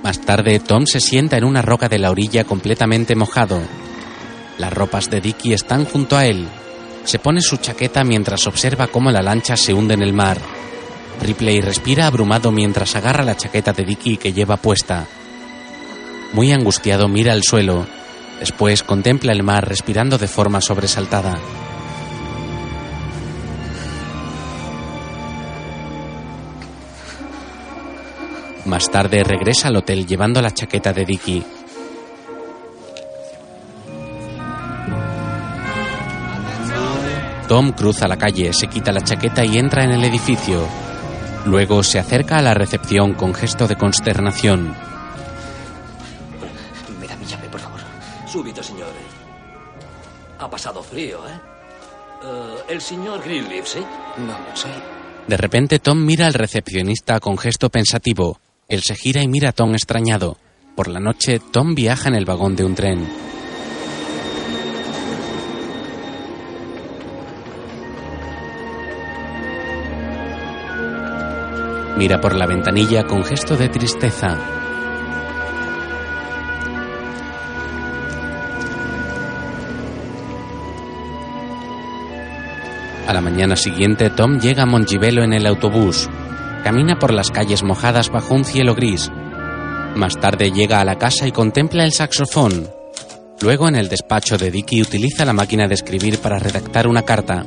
Más 0.04 0.20
tarde, 0.22 0.60
Tom 0.60 0.86
se 0.86 1.02
sienta 1.02 1.38
en 1.38 1.44
una 1.44 1.62
roca 1.62 1.90
de 1.90 2.00
la 2.00 2.10
orilla 2.10 2.46
completamente 2.46 3.16
mojado. 3.16 3.62
Las 4.58 4.74
ropas 4.74 5.10
de 5.10 5.22
Dicky 5.22 5.54
están 5.54 5.86
junto 5.86 6.18
a 6.18 6.26
él. 6.26 6.48
Se 7.04 7.20
pone 7.20 7.42
su 7.42 7.58
chaqueta 7.58 8.04
mientras 8.04 8.48
observa 8.48 8.88
cómo 8.88 9.12
la 9.12 9.22
lancha 9.22 9.58
se 9.58 9.74
hunde 9.74 9.94
en 9.94 10.02
el 10.02 10.14
mar. 10.14 10.38
Ripley 11.22 11.60
respira 11.60 12.08
abrumado 12.08 12.52
mientras 12.52 12.96
agarra 12.96 13.24
la 13.24 13.36
chaqueta 13.36 13.74
de 13.74 13.84
Dicky 13.84 14.18
que 14.18 14.32
lleva 14.32 14.58
puesta. 14.58 15.06
Muy 16.34 16.52
angustiado 16.52 17.08
mira 17.08 17.34
al 17.34 17.44
suelo. 17.44 17.86
Después 18.40 18.84
contempla 18.84 19.34
el 19.34 19.44
mar 19.44 19.68
respirando 19.68 20.18
de 20.18 20.28
forma 20.28 20.62
sobresaltada. 20.62 21.38
Más 28.70 28.92
tarde 28.92 29.24
regresa 29.24 29.70
al 29.70 29.78
hotel 29.78 30.06
llevando 30.06 30.44
la 30.44 30.52
chaqueta 30.52 30.94
de 30.94 31.04
Dicky. 31.04 31.44
Tom 37.48 37.72
cruza 37.72 38.08
la 38.08 38.16
calle, 38.16 38.54
se 38.54 38.68
quita 38.68 38.92
la 38.92 39.02
chaqueta 39.02 39.44
y 39.44 39.58
entra 39.58 39.86
en 39.86 39.94
el 39.94 40.04
edificio. 40.04 40.68
Luego 41.48 41.82
se 41.82 41.98
acerca 41.98 42.38
a 42.38 42.44
la 42.44 42.54
recepción 42.54 43.16
con 43.16 43.34
gesto 43.34 43.68
de 43.68 43.76
consternación. 43.76 44.76
Me 47.02 47.08
da 47.08 47.16
mi 47.16 47.26
llave, 47.26 47.50
por 47.50 47.60
favor. 47.60 47.80
Súbito, 48.28 48.62
señor. 48.62 48.90
Ha 50.38 50.48
pasado 50.48 50.84
frío, 50.84 51.28
¿eh? 51.28 51.40
Eh, 52.24 52.56
el 52.70 52.82
señor 52.82 53.24
Greenleaf, 53.24 53.68
¿sí? 53.68 53.80
No, 53.80 54.38
soy... 54.54 54.70
De 55.28 55.38
repente 55.38 55.80
Tom 55.80 56.06
mira 56.06 56.28
al 56.28 56.36
recepcionista 56.36 57.20
con 57.20 57.36
gesto 57.36 57.72
pensativo. 57.72 58.40
Él 58.70 58.84
se 58.84 58.96
gira 58.96 59.24
y 59.24 59.28
mira 59.28 59.50
a 59.50 59.52
Tom 59.52 59.74
extrañado. 59.74 60.38
Por 60.76 60.90
la 60.90 61.00
noche, 61.00 61.40
Tom 61.40 61.74
viaja 61.74 62.08
en 62.08 62.14
el 62.14 62.26
vagón 62.26 62.56
de 62.56 62.64
un 62.64 62.76
tren. 62.76 63.08
Mira 71.98 72.22
por 72.22 72.36
la 72.36 72.46
ventanilla 72.46 73.06
con 73.06 73.26
gesto 73.26 73.58
de 73.58 73.70
tristeza. 73.70 74.38
A 83.08 83.14
la 83.14 83.22
mañana 83.22 83.56
siguiente, 83.56 84.12
Tom 84.12 84.40
llega 84.40 84.64
a 84.64 84.68
Mongibelo 84.68 85.24
en 85.24 85.34
el 85.34 85.48
autobús. 85.48 86.08
Camina 86.64 87.00
por 87.00 87.14
las 87.14 87.32
calles 87.32 87.64
mojadas 87.64 88.10
bajo 88.10 88.34
un 88.34 88.46
cielo 88.46 88.76
gris. 88.76 89.10
Más 89.96 90.18
tarde 90.20 90.52
llega 90.52 90.82
a 90.82 90.86
la 90.86 90.98
casa 90.98 91.28
y 91.28 91.32
contempla 91.32 91.84
el 91.84 91.94
saxofón. 91.94 92.70
Luego, 93.42 93.68
en 93.68 93.76
el 93.76 93.88
despacho 93.88 94.38
de 94.38 94.52
Dicky, 94.52 94.82
utiliza 94.82 95.26
la 95.26 95.34
máquina 95.34 95.68
de 95.68 95.74
escribir 95.74 96.20
para 96.20 96.38
redactar 96.38 96.88
una 96.88 97.04
carta. 97.04 97.46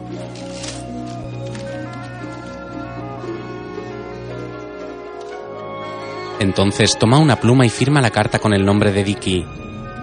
Entonces 6.40 6.98
toma 6.98 7.18
una 7.18 7.36
pluma 7.36 7.66
y 7.66 7.70
firma 7.70 8.00
la 8.00 8.10
carta 8.10 8.38
con 8.40 8.52
el 8.52 8.64
nombre 8.64 8.90
de 8.90 9.04
Dicky. 9.04 9.44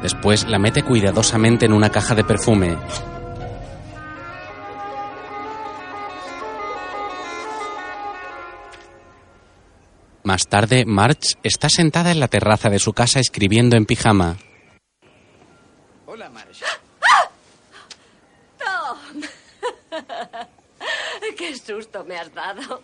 Después 0.01 0.47
la 0.47 0.59
mete 0.59 0.83
cuidadosamente 0.83 1.65
en 1.65 1.73
una 1.73 1.89
caja 1.89 2.15
de 2.15 2.23
perfume. 2.23 2.77
Más 10.29 10.45
tarde, 10.45 10.85
Marge 10.85 11.39
está 11.41 11.69
sentada 11.69 12.11
en 12.11 12.19
la 12.19 12.27
terraza 12.27 12.69
de 12.69 12.77
su 12.77 12.93
casa 12.93 13.19
escribiendo 13.19 13.75
en 13.75 13.87
pijama. 13.87 14.37
Hola, 16.05 16.29
Marge. 16.29 16.65
¡Tom! 18.59 19.21
¡Qué 21.35 21.57
susto 21.57 22.05
me 22.05 22.15
has 22.15 22.31
dado! 22.31 22.83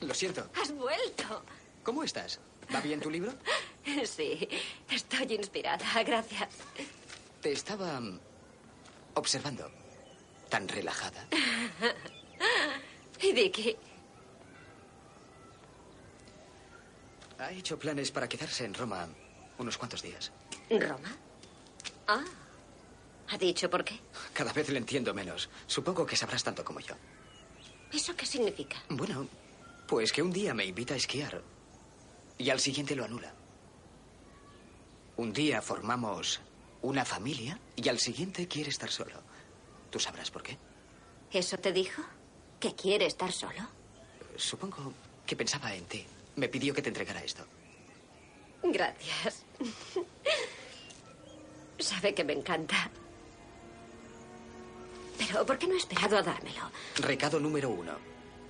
Lo 0.00 0.14
siento. 0.14 0.48
¡Has 0.58 0.74
vuelto! 0.74 1.44
¿Cómo 1.82 2.02
estás? 2.02 2.40
¿Va 2.74 2.80
bien 2.80 2.98
tu 2.98 3.10
libro? 3.10 3.34
Sí, 4.06 4.48
estoy 4.88 5.34
inspirada, 5.34 5.84
gracias. 6.02 6.48
Te 7.42 7.52
estaba 7.52 8.00
mm, 8.00 8.18
observando. 9.16 9.70
Tan 10.48 10.66
relajada. 10.66 11.28
¿Y 13.20 13.32
Dicky? 13.32 13.76
Ha 17.38 17.52
hecho 17.52 17.78
planes 17.78 18.10
para 18.10 18.28
quedarse 18.28 18.64
en 18.64 18.74
Roma 18.74 19.08
unos 19.58 19.76
cuantos 19.76 20.02
días. 20.02 20.32
¿Roma? 20.70 21.16
Ah. 22.06 22.24
¿Ha 23.28 23.38
dicho 23.38 23.70
por 23.70 23.84
qué? 23.84 23.98
Cada 24.32 24.52
vez 24.52 24.68
le 24.68 24.78
entiendo 24.78 25.14
menos. 25.14 25.48
Supongo 25.66 26.04
que 26.06 26.16
sabrás 26.16 26.44
tanto 26.44 26.64
como 26.64 26.80
yo. 26.80 26.94
¿Eso 27.92 28.14
qué 28.16 28.26
significa? 28.26 28.82
Bueno, 28.88 29.26
pues 29.86 30.12
que 30.12 30.22
un 30.22 30.32
día 30.32 30.54
me 30.54 30.64
invita 30.64 30.94
a 30.94 30.96
esquiar 30.96 31.42
y 32.38 32.50
al 32.50 32.60
siguiente 32.60 32.94
lo 32.94 33.04
anula. 33.04 33.32
Un 35.16 35.32
día 35.32 35.62
formamos 35.62 36.40
una 36.82 37.04
familia 37.04 37.58
y 37.76 37.88
al 37.88 37.98
siguiente 37.98 38.48
quiere 38.48 38.70
estar 38.70 38.90
solo. 38.90 39.22
Tú 39.90 39.98
sabrás 40.00 40.30
por 40.30 40.42
qué. 40.42 40.58
¿Eso 41.30 41.56
te 41.58 41.72
dijo? 41.72 42.02
¿Que 42.60 42.74
quiere 42.74 43.06
estar 43.06 43.32
solo? 43.32 43.60
Supongo 44.36 44.92
que 45.26 45.36
pensaba 45.36 45.74
en 45.74 45.84
ti. 45.86 46.06
Me 46.36 46.48
pidió 46.48 46.74
que 46.74 46.82
te 46.82 46.88
entregara 46.88 47.22
esto. 47.22 47.44
Gracias. 48.62 49.44
Sabe 51.78 52.14
que 52.14 52.24
me 52.24 52.32
encanta. 52.32 52.90
Pero 55.18 55.46
¿por 55.46 55.58
qué 55.58 55.66
no 55.66 55.74
he 55.74 55.78
esperado 55.78 56.18
a 56.18 56.22
dármelo? 56.22 56.70
Recado 56.96 57.38
número 57.38 57.70
uno. 57.70 57.92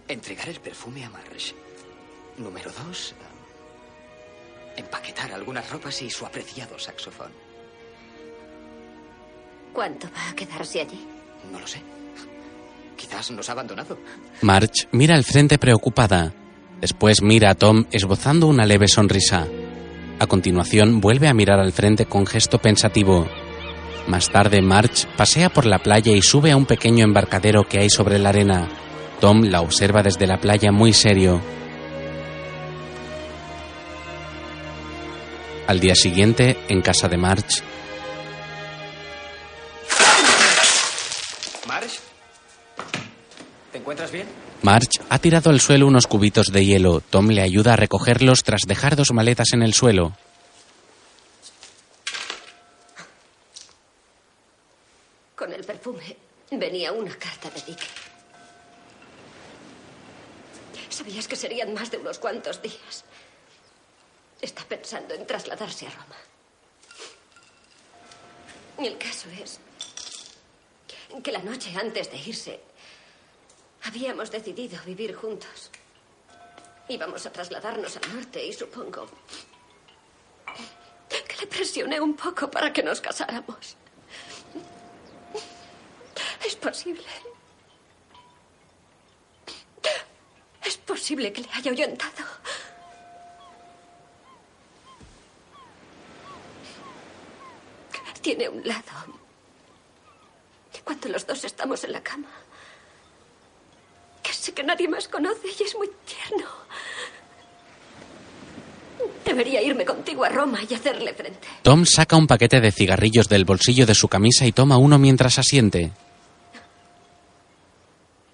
Entregar 0.09 0.49
el 0.49 0.61
perfume 0.61 1.05
a 1.05 1.11
Marsh. 1.11 1.53
Número 2.39 2.71
dos. 2.85 3.15
Empaquetar 4.77 5.33
algunas 5.33 5.71
ropas 5.71 6.01
y 6.03 6.11
su 6.11 6.27
apreciado 6.27 6.79
saxofón. 6.79 7.33
¿Cuánto 9.73 10.09
va 10.13 10.31
a 10.31 10.35
quedarse 10.35 10.81
allí? 10.81 11.07
No 11.51 11.61
lo 11.61 11.67
sé. 11.67 11.81
Quizás 12.97 13.31
nos 13.31 13.49
ha 13.49 13.53
abandonado. 13.53 13.99
Marge 14.43 14.89
mira 14.93 15.15
al 15.17 15.25
frente 15.25 15.59
preocupada. 15.59 16.33
Después 16.85 17.23
mira 17.23 17.49
a 17.49 17.55
Tom 17.55 17.87
esbozando 17.93 18.47
una 18.47 18.67
leve 18.67 18.89
sonrisa. 18.89 19.47
A 20.19 20.27
continuación 20.27 21.01
vuelve 21.01 21.29
a 21.29 21.33
mirar 21.33 21.59
al 21.59 21.73
frente 21.73 22.05
con 22.05 22.27
gesto 22.27 22.59
pensativo. 22.59 23.27
Más 24.07 24.29
tarde 24.29 24.61
Marge 24.61 25.07
pasea 25.17 25.49
por 25.49 25.65
la 25.65 25.79
playa 25.79 26.13
y 26.13 26.21
sube 26.21 26.51
a 26.51 26.59
un 26.59 26.67
pequeño 26.67 27.03
embarcadero 27.03 27.67
que 27.67 27.79
hay 27.79 27.89
sobre 27.89 28.19
la 28.19 28.29
arena. 28.29 28.69
Tom 29.19 29.45
la 29.45 29.63
observa 29.63 30.03
desde 30.03 30.27
la 30.27 30.37
playa 30.37 30.73
muy 30.73 30.93
serio. 30.93 31.41
Al 35.67 35.81
día 35.81 35.95
siguiente, 35.95 36.59
en 36.69 36.83
casa 36.83 37.09
de 37.09 37.17
Marge, 37.17 37.63
Marsh. 41.67 42.01
¿Te 43.73 43.79
encuentras 43.79 44.13
bien? 44.13 44.44
Marge 44.65 44.99
ha 45.11 45.19
tirado 45.19 45.51
al 45.51 45.61
suelo 45.61 45.87
unos 45.87 46.07
cubitos 46.07 46.47
de 46.47 46.65
hielo. 46.65 47.03
Tom 47.03 47.29
le 47.29 47.43
ayuda 47.43 47.75
a 47.75 47.77
recogerlos 47.77 48.43
tras 48.43 48.63
dejar 48.67 48.97
dos 48.97 49.13
maletas 49.13 49.53
en 49.53 49.63
el 49.63 49.75
suelo. 49.75 50.17
Con 55.37 55.53
el 55.53 55.63
perfume 55.65 56.17
venía 56.53 56.93
una 56.93 57.15
carta 57.15 57.51
de 57.51 57.61
Dick. 57.61 57.81
Sabías 60.89 61.29
que 61.29 61.37
serían 61.37 61.75
más 61.75 61.91
de 61.91 61.99
unos 61.99 62.19
cuantos 62.19 62.63
días. 62.63 63.05
Está 64.41 64.65
pensando 64.65 65.13
en 65.13 65.27
trasladarse 65.27 65.89
a 65.89 65.91
Roma. 65.91 66.17
El 68.79 68.97
caso 68.97 69.29
es 69.43 69.61
que 71.23 71.33
la 71.33 71.41
noche 71.41 71.71
antes 71.79 72.11
de 72.11 72.17
irse 72.17 72.61
habíamos 73.85 74.31
decidido 74.31 74.79
vivir 74.85 75.15
juntos. 75.15 75.71
Íbamos 76.89 77.25
a 77.27 77.33
trasladarnos 77.33 77.97
al 77.97 78.15
norte 78.15 78.45
y 78.45 78.53
supongo 78.53 79.07
que 81.09 81.37
le 81.41 81.47
presioné 81.47 82.01
un 82.01 82.15
poco 82.15 82.51
para 82.51 82.73
que 82.73 82.83
nos 82.83 83.01
casáramos. 83.01 83.77
Es 86.45 86.57
posible. 86.57 87.07
Es 90.65 90.77
posible 90.79 91.33
que 91.33 91.43
le 91.43 91.49
haya 91.53 91.71
ahuyentado. 91.71 92.25
Tiene 98.21 98.49
un 98.49 98.67
lado. 98.67 98.83
Cuando 100.83 101.09
los 101.09 101.27
dos 101.27 101.45
estamos 101.45 101.85
en 101.85 101.93
la 101.93 102.03
cama. 102.03 102.29
Que 104.55 104.63
que 104.63 104.67
nadie 104.67 104.89
más 104.89 105.09
conoce 105.09 105.49
y 105.59 105.63
es 105.65 105.75
muy 105.77 105.91
tierno. 106.07 106.47
Debería 109.25 109.61
irme 109.61 109.85
contigo 109.85 110.25
a 110.25 110.29
Roma 110.29 110.61
y 110.69 110.75
hacerle 110.75 111.13
frente. 111.13 111.49
Tom 111.63 111.85
saca 111.85 112.15
un 112.17 112.29
paquete 112.29 112.61
de 112.61 112.71
cigarrillos 112.71 113.29
del 113.29 113.45
bolsillo 113.45 113.85
de 113.85 113.97
su 113.97 114.07
camisa 114.07 114.47
y 114.47 114.53
toma 114.53 114.77
uno 114.77 114.99
mientras 114.99 115.39
asiente. 115.39 115.91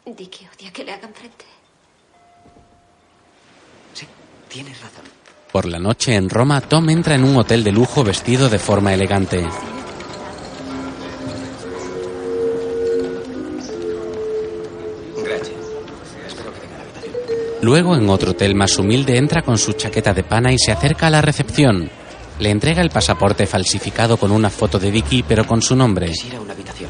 Dicky 0.05 0.47
odia 0.55 0.71
que 0.73 0.85
le 0.85 0.93
hagan 0.93 1.15
frente. 1.15 1.47
Tienes 4.49 4.81
razón. 4.81 5.05
Por 5.53 5.67
la 5.67 5.79
noche 5.79 6.17
en 6.17 6.29
Roma, 6.29 6.61
Tom 6.61 6.91
entra 6.91 7.15
en 7.15 7.23
un 7.23 7.37
hotel 7.37 7.63
de 7.63 7.71
lujo 7.71 8.03
vestido 8.03 8.49
de 8.49 8.59
forma 8.59 8.93
elegante. 8.93 9.47
Luego, 17.63 17.95
en 17.95 18.09
otro 18.09 18.31
hotel 18.31 18.55
más 18.55 18.79
humilde, 18.79 19.17
entra 19.19 19.43
con 19.43 19.59
su 19.59 19.75
chaqueta 19.75 20.15
de 20.15 20.25
pana 20.25 20.53
y 20.53 20.59
se 20.59 20.73
acerca 20.73 21.09
a 21.09 21.11
la 21.11 21.21
recepción. 21.21 21.91
Le 22.39 22.51
entrega 22.51 22.81
el 22.81 22.89
pasaporte 22.91 23.47
falsificado 23.47 24.17
con 24.17 24.31
una 24.31 24.49
foto 24.49 24.79
de 24.79 24.91
Dicky, 24.91 25.23
pero 25.23 25.47
con 25.47 25.61
su 25.61 25.77
nombre. 25.77 26.09
Quisiera 26.09 26.41
una 26.41 26.55
habitación. 26.55 26.89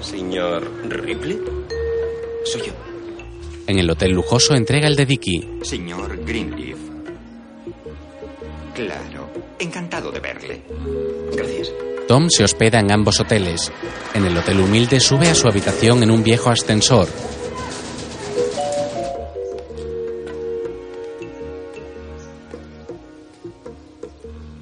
Señor 0.00 0.70
Ripley. 0.88 1.38
Soy 2.44 2.62
yo. 2.62 2.72
En 3.66 3.78
el 3.78 3.90
hotel 3.90 4.12
lujoso 4.12 4.54
entrega 4.54 4.88
el 4.88 4.96
de 4.96 5.04
Dicky. 5.04 5.48
Señor 5.62 6.24
Greenleaf. 6.24 6.78
Claro. 8.74 9.30
Encantado 9.58 10.10
de 10.10 10.20
verle. 10.20 10.62
Gracias. 11.36 11.70
Tom 12.08 12.28
se 12.30 12.44
hospeda 12.44 12.80
en 12.80 12.90
ambos 12.90 13.20
hoteles. 13.20 13.70
En 14.14 14.24
el 14.24 14.36
hotel 14.36 14.60
humilde 14.60 14.98
sube 15.00 15.28
a 15.28 15.34
su 15.34 15.46
habitación 15.48 16.02
en 16.02 16.10
un 16.10 16.24
viejo 16.24 16.50
ascensor. 16.50 17.06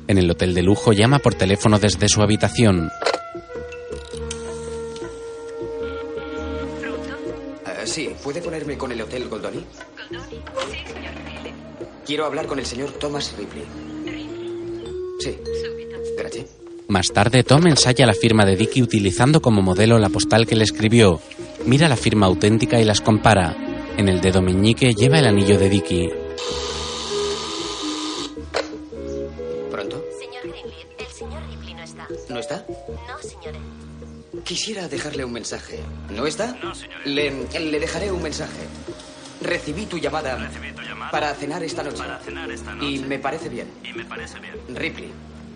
En 0.08 0.16
el 0.16 0.30
hotel 0.30 0.54
de 0.54 0.62
lujo 0.62 0.94
llama 0.94 1.18
por 1.18 1.34
teléfono 1.34 1.78
desde 1.78 2.08
su 2.08 2.22
habitación. 2.22 2.90
Ah, 7.66 7.84
sí, 7.84 8.10
¿puede 8.24 8.40
ponerme 8.40 8.78
con 8.78 8.90
el 8.90 9.02
Hotel 9.02 9.28
Goldoni? 9.28 9.62
Quiero 12.06 12.24
hablar 12.24 12.46
con 12.46 12.58
el 12.58 12.64
señor 12.64 12.92
Thomas 12.92 13.34
Ripley. 13.36 13.64
Sí. 15.20 15.36
Gracias. 16.16 16.46
Más 16.88 17.12
tarde, 17.12 17.44
Tom 17.44 17.66
ensaya 17.66 18.06
la 18.06 18.14
firma 18.14 18.46
de 18.46 18.56
Dicky 18.56 18.80
utilizando 18.80 19.42
como 19.42 19.60
modelo 19.60 19.98
la 19.98 20.08
postal 20.08 20.46
que 20.46 20.56
le 20.56 20.64
escribió. 20.64 21.20
Mira 21.66 21.86
la 21.86 21.96
firma 21.96 22.24
auténtica 22.24 22.80
y 22.80 22.84
las 22.84 23.02
compara. 23.02 23.54
En 23.98 24.08
el 24.08 24.22
dedo 24.22 24.40
meñique 24.40 24.94
lleva 24.94 25.18
el 25.18 25.26
anillo 25.26 25.58
de 25.58 25.68
Dicky. 25.68 26.08
Está. 32.56 32.64
¿No 32.68 32.74
está? 32.98 33.12
No, 33.12 33.22
señores. 33.22 33.60
Quisiera 34.44 34.88
dejarle 34.88 35.24
un 35.24 35.32
mensaje. 35.32 35.80
¿No 36.10 36.26
está? 36.26 36.56
No, 36.62 36.72
Le, 37.04 37.30
le 37.58 37.80
dejaré 37.80 38.10
un 38.12 38.22
mensaje. 38.22 38.66
Recibí 39.40 39.86
tu 39.86 39.98
llamada, 39.98 40.50
para 41.12 41.32
cenar 41.34 41.62
esta 41.62 41.82
noche. 41.82 41.98
Para 41.98 42.18
cenar 42.18 42.50
esta 42.50 42.74
noche. 42.74 42.86
Y 42.90 42.98
me 43.00 43.18
parece 43.18 43.48
bien. 43.48 43.68
Y 43.84 43.92
me 43.92 44.04
parece 44.04 44.38
bien. 44.40 44.54
Ripley. 44.68 45.10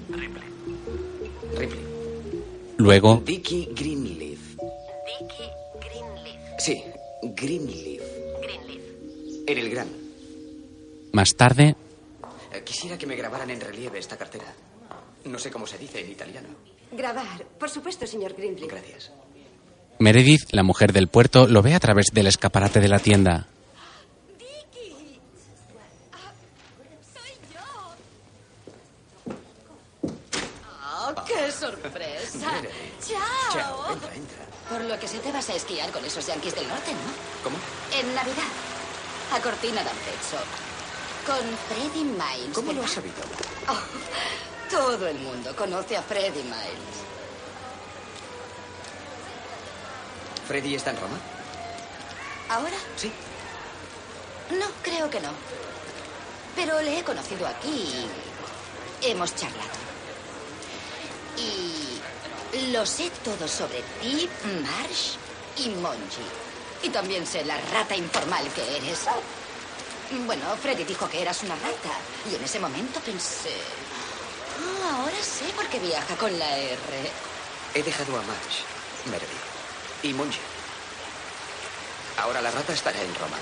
Ripley. 0.09 0.43
Ripley. 1.57 1.81
Luego, 2.79 3.23
Dicky 3.25 3.69
Greenleaf. 3.75 4.39
Dicky 4.57 5.45
Greenleaf. 5.81 6.59
Sí, 6.59 6.83
Greenleaf. 7.23 8.03
Greenleaf. 8.41 8.83
En 9.47 9.59
el 9.59 9.71
gran. 9.71 9.89
más 11.13 11.35
tarde, 11.35 11.75
Eh, 12.53 12.63
Quisiera 12.65 12.97
que 12.99 13.07
me 13.07 13.17
grabaran 13.17 13.51
en 13.51 13.61
relieve 13.61 13.99
esta 13.99 14.17
cartera. 14.17 14.47
No 15.25 15.39
sé 15.39 15.51
cómo 15.51 15.67
se 15.67 15.79
dice 15.79 16.01
en 16.01 16.11
italiano. 16.11 16.49
Grabar. 16.93 17.45
Por 17.59 17.71
supuesto, 17.71 18.07
señor 18.07 18.35
Grindley. 18.35 18.69
Gracias. 18.69 19.11
Meredith, 19.99 20.51
la 20.53 20.63
mujer 20.63 20.93
del 20.93 21.09
puerto, 21.09 21.47
lo 21.47 21.63
ve 21.63 21.75
a 21.75 21.81
través 21.81 22.07
del 22.13 22.27
escaparate 22.27 22.81
de 22.81 22.89
la 22.89 22.99
tienda. 22.99 23.47
¡Oh, 31.05 31.15
qué 31.27 31.51
sorpresa! 31.51 32.53
¡Chao! 33.07 33.53
Chao, 33.53 33.93
entra, 33.93 34.15
entra. 34.15 34.47
Por 34.69 34.81
lo 34.83 34.99
que 34.99 35.09
se 35.09 35.19
te 35.19 35.33
vas 35.33 35.49
a 35.51 35.55
esquiar 35.55 35.91
con 35.91 36.05
esos 36.05 36.27
yanquis 36.27 36.55
del 36.55 36.69
norte, 36.69 36.93
¿no? 36.93 36.99
¿Cómo? 37.45 37.57
En 37.99 38.15
Navidad. 38.15 38.51
A 39.33 39.41
Cortina 39.41 39.83
d'Ampezzo. 39.83 40.39
Con 41.27 41.45
Freddy 41.69 42.05
Miles. 42.05 42.55
¿Cómo 42.55 42.73
lo 42.73 42.83
has 42.83 42.91
sabido? 42.91 43.15
Oh, 43.69 43.81
todo 44.73 45.07
el 45.07 45.19
mundo 45.19 45.55
conoce 45.55 45.99
a 45.99 46.03
Freddy 46.03 46.43
Miles. 46.45 46.97
¿Freddy 50.49 50.75
está 50.75 50.91
en 50.91 50.97
Roma? 50.97 51.19
¿Ahora? 52.49 52.77
Sí. 52.97 53.13
No, 54.59 54.67
creo 54.83 55.11
que 55.11 55.21
no. 55.21 55.29
Pero 56.57 56.81
le 56.81 56.99
he 56.99 57.05
conocido 57.05 57.47
aquí 57.47 58.09
y 59.03 59.11
hemos 59.11 59.35
charlado. 59.35 59.83
Y 61.37 62.73
lo 62.73 62.87
sé 62.87 63.11
todo 63.23 63.47
sobre 63.47 63.83
ti, 64.01 64.27
Marsh 64.63 65.17
y 65.59 65.69
Monji. 65.69 66.25
Y 66.83 66.89
también 66.89 67.27
sé 67.27 67.45
la 67.45 67.59
rata 67.73 67.95
informal 67.95 68.49
que 68.55 68.79
eres. 68.79 69.01
Bueno, 70.25 70.45
Freddy 70.63 70.85
dijo 70.85 71.09
que 71.11 71.21
eras 71.21 71.43
una 71.43 71.57
rata. 71.57 71.91
Y 72.31 72.37
en 72.37 72.43
ese 72.43 72.59
momento 72.59 73.01
pensé... 73.01 73.82
"Ah, 74.61 74.97
ahora 75.01 75.23
sé 75.23 75.45
por 75.57 75.67
qué 75.69 75.79
viaja 75.79 76.17
con 76.17 76.37
la 76.39 76.59
R. 76.59 77.11
He 77.75 77.83
dejado 77.83 78.13
a 78.19 78.23
Marsh, 78.23 78.61
Meredith 79.07 80.03
y 80.03 80.13
Monje. 80.13 80.41
Ahora 82.19 82.41
la 82.43 82.51
rata 82.51 82.73
estará 82.73 83.01
en 83.01 83.15
Roma. 83.15 83.39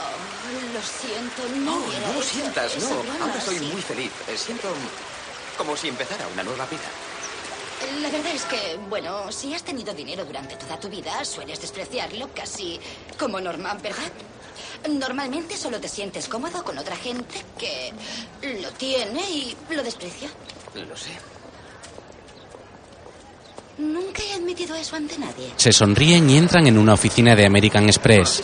Oh, 0.00 0.74
lo 0.74 0.82
siento, 0.82 1.42
no 1.64 1.80
No, 1.80 2.08
no 2.08 2.12
lo 2.14 2.22
sientas, 2.22 2.76
no. 2.78 2.88
Ahora 3.22 3.36
estoy 3.38 3.56
así. 3.56 3.64
muy 3.66 3.82
feliz. 3.82 4.12
Eh, 4.28 4.36
Siento 4.36 4.68
como 5.56 5.76
si 5.76 5.88
empezara 5.88 6.26
una 6.28 6.42
nueva 6.42 6.66
vida. 6.66 6.88
La 8.02 8.08
verdad 8.10 8.32
es 8.34 8.42
que, 8.44 8.76
bueno, 8.88 9.30
si 9.30 9.54
has 9.54 9.62
tenido 9.62 9.94
dinero 9.94 10.24
durante 10.24 10.56
toda 10.56 10.78
tu 10.80 10.88
vida, 10.88 11.24
sueles 11.24 11.60
despreciarlo 11.60 12.28
casi 12.34 12.80
como 13.18 13.40
normal, 13.40 13.78
¿verdad? 13.78 14.10
Normalmente 14.88 15.56
solo 15.56 15.80
te 15.80 15.88
sientes 15.88 16.28
cómodo 16.28 16.62
con 16.62 16.78
otra 16.78 16.96
gente 16.96 17.42
que 17.58 17.92
lo 18.62 18.70
tiene 18.72 19.20
y 19.30 19.56
lo 19.70 19.82
desprecia. 19.82 20.28
Lo 20.74 20.96
sé. 20.96 21.10
Nunca 23.78 24.22
he 24.24 24.34
admitido 24.34 24.74
eso 24.74 24.96
ante 24.96 25.18
nadie. 25.18 25.52
Se 25.56 25.72
sonríen 25.72 26.28
y 26.28 26.36
entran 26.36 26.66
en 26.66 26.78
una 26.78 26.94
oficina 26.94 27.36
de 27.36 27.46
American 27.46 27.84
Express. 27.84 28.42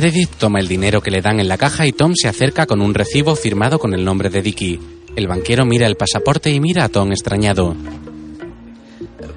Meredith 0.00 0.36
toma 0.38 0.60
el 0.60 0.66
dinero 0.66 1.02
que 1.02 1.10
le 1.10 1.20
dan 1.20 1.40
en 1.40 1.48
la 1.48 1.58
caja 1.58 1.84
y 1.86 1.92
Tom 1.92 2.14
se 2.14 2.26
acerca 2.26 2.64
con 2.64 2.80
un 2.80 2.94
recibo 2.94 3.36
firmado 3.36 3.78
con 3.78 3.92
el 3.92 4.02
nombre 4.02 4.30
de 4.30 4.40
Dicky. 4.40 4.80
El 5.14 5.28
banquero 5.28 5.66
mira 5.66 5.86
el 5.86 5.96
pasaporte 5.96 6.50
y 6.50 6.58
mira 6.58 6.84
a 6.84 6.88
Tom 6.88 7.10
extrañado. 7.10 7.76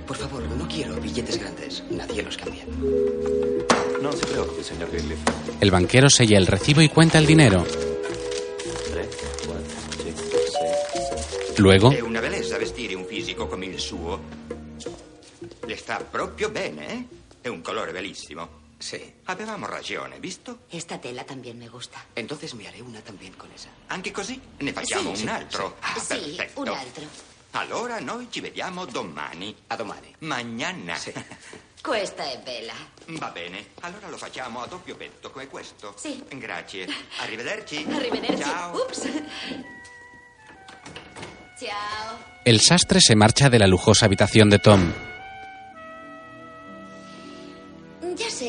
Por 0.07 0.15
favor, 0.15 0.41
no 0.57 0.65
quiero 0.69 0.95
billetes 1.01 1.37
grandes. 1.37 1.83
Nadie 1.91 2.23
los 2.23 2.37
cambia. 2.37 2.63
No 4.01 4.13
se 4.13 4.25
preocupe, 4.25 4.63
señor 4.63 4.89
Greenleaf. 4.89 5.19
El 5.59 5.69
banquero 5.69 6.09
sella 6.09 6.37
el 6.37 6.47
recibo 6.47 6.81
y 6.81 6.87
cuenta 6.87 7.17
el 7.17 7.25
dinero. 7.25 7.65
Luego, 11.57 11.91
È 11.91 11.99
una 11.99 12.21
bellezza 12.21 12.57
vestire 12.57 12.95
un 12.95 13.03
fisico 13.03 13.47
come 13.47 13.65
il 13.65 13.79
suo. 13.79 14.17
Le 15.67 15.75
sta 15.75 15.97
proprio 16.09 16.49
bene, 16.49 16.87
eh? 16.87 17.05
È 17.41 17.49
un 17.49 17.59
colore 17.59 17.91
bellissimo. 17.91 18.62
Sí. 18.83 19.13
Avevamo 19.25 19.65
ragione, 19.65 20.19
visto? 20.19 20.59
Esta 20.69 20.97
tela 20.99 21.23
también 21.23 21.57
me 21.57 21.69
gusta. 21.69 22.03
Entonces 22.15 22.53
me 22.53 22.67
haré 22.67 22.81
una 22.81 22.99
también 22.99 23.31
con 23.33 23.49
esa. 23.55 23.69
Anche 23.87 24.11
così 24.11 24.39
ne 24.59 24.73
facciamo 24.73 25.15
Sì, 25.15 25.21
un 25.21 25.27
sì, 25.27 25.27
altro. 25.27 25.77
Ah, 25.79 25.97
sì, 25.97 26.17
perfetto. 26.35 26.59
un 26.59 26.67
altro. 26.67 27.03
Allora 27.51 27.99
noi 28.01 28.27
ci 28.29 28.41
vediamo 28.41 28.83
domani. 28.85 29.55
A 29.67 29.77
domani. 29.77 30.13
Mañana. 30.19 30.97
Questa 31.81 32.23
è 32.29 32.39
bella. 32.43 32.73
Va 33.19 33.29
bene, 33.29 33.67
allora 33.81 34.09
lo 34.09 34.17
facciamo 34.17 34.61
a 34.61 34.67
doppio 34.67 34.95
petto 34.97 35.31
come 35.31 35.47
questo. 35.47 35.93
Sì. 35.97 36.21
Grazie. 36.31 36.85
Arrivederci. 37.19 37.85
Arrivederci. 37.89 38.41
Ciao. 38.43 38.75
Ups. 38.83 39.01
Chao. 41.57 42.17
El 42.43 42.59
sastre 42.59 42.99
se 42.99 43.15
marcha 43.15 43.49
de 43.49 43.59
la 43.59 43.67
lujosa 43.67 44.05
habitación 44.07 44.49
de 44.49 44.59
Tom. 44.59 44.93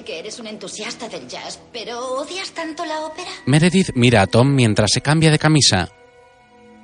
Sé 0.05 0.13
que 0.13 0.19
eres 0.19 0.39
un 0.39 0.47
entusiasta 0.47 1.09
del 1.09 1.29
jazz, 1.29 1.61
pero 1.73 2.15
¿odias 2.17 2.51
tanto 2.53 2.85
la 2.85 3.01
ópera? 3.01 3.31
Meredith 3.47 3.91
mira 3.95 4.23
a 4.23 4.27
Tom 4.27 4.55
mientras 4.55 4.91
se 4.93 5.01
cambia 5.01 5.31
de 5.31 5.39
camisa. 5.39 5.91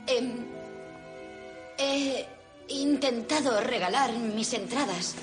Em, 0.07 0.47
he 1.79 2.27
intentado 2.69 3.61
regalar 3.61 4.13
mis 4.13 4.53
entradas. 4.55 5.15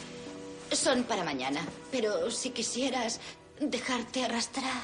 Son 0.72 1.04
para 1.04 1.24
mañana, 1.24 1.62
pero 1.92 2.30
si 2.30 2.52
quisieras 2.52 3.20
dejarte 3.60 4.24
arrastrar. 4.24 4.84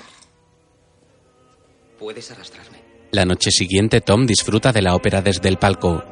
Puedes 1.99 2.31
arrastrarme. 2.31 2.81
La 3.11 3.25
noche 3.25 3.51
siguiente 3.51 4.01
Tom 4.01 4.25
disfruta 4.25 4.71
de 4.71 4.81
la 4.81 4.95
ópera 4.95 5.21
desde 5.21 5.49
el 5.49 5.57
palco. 5.57 6.03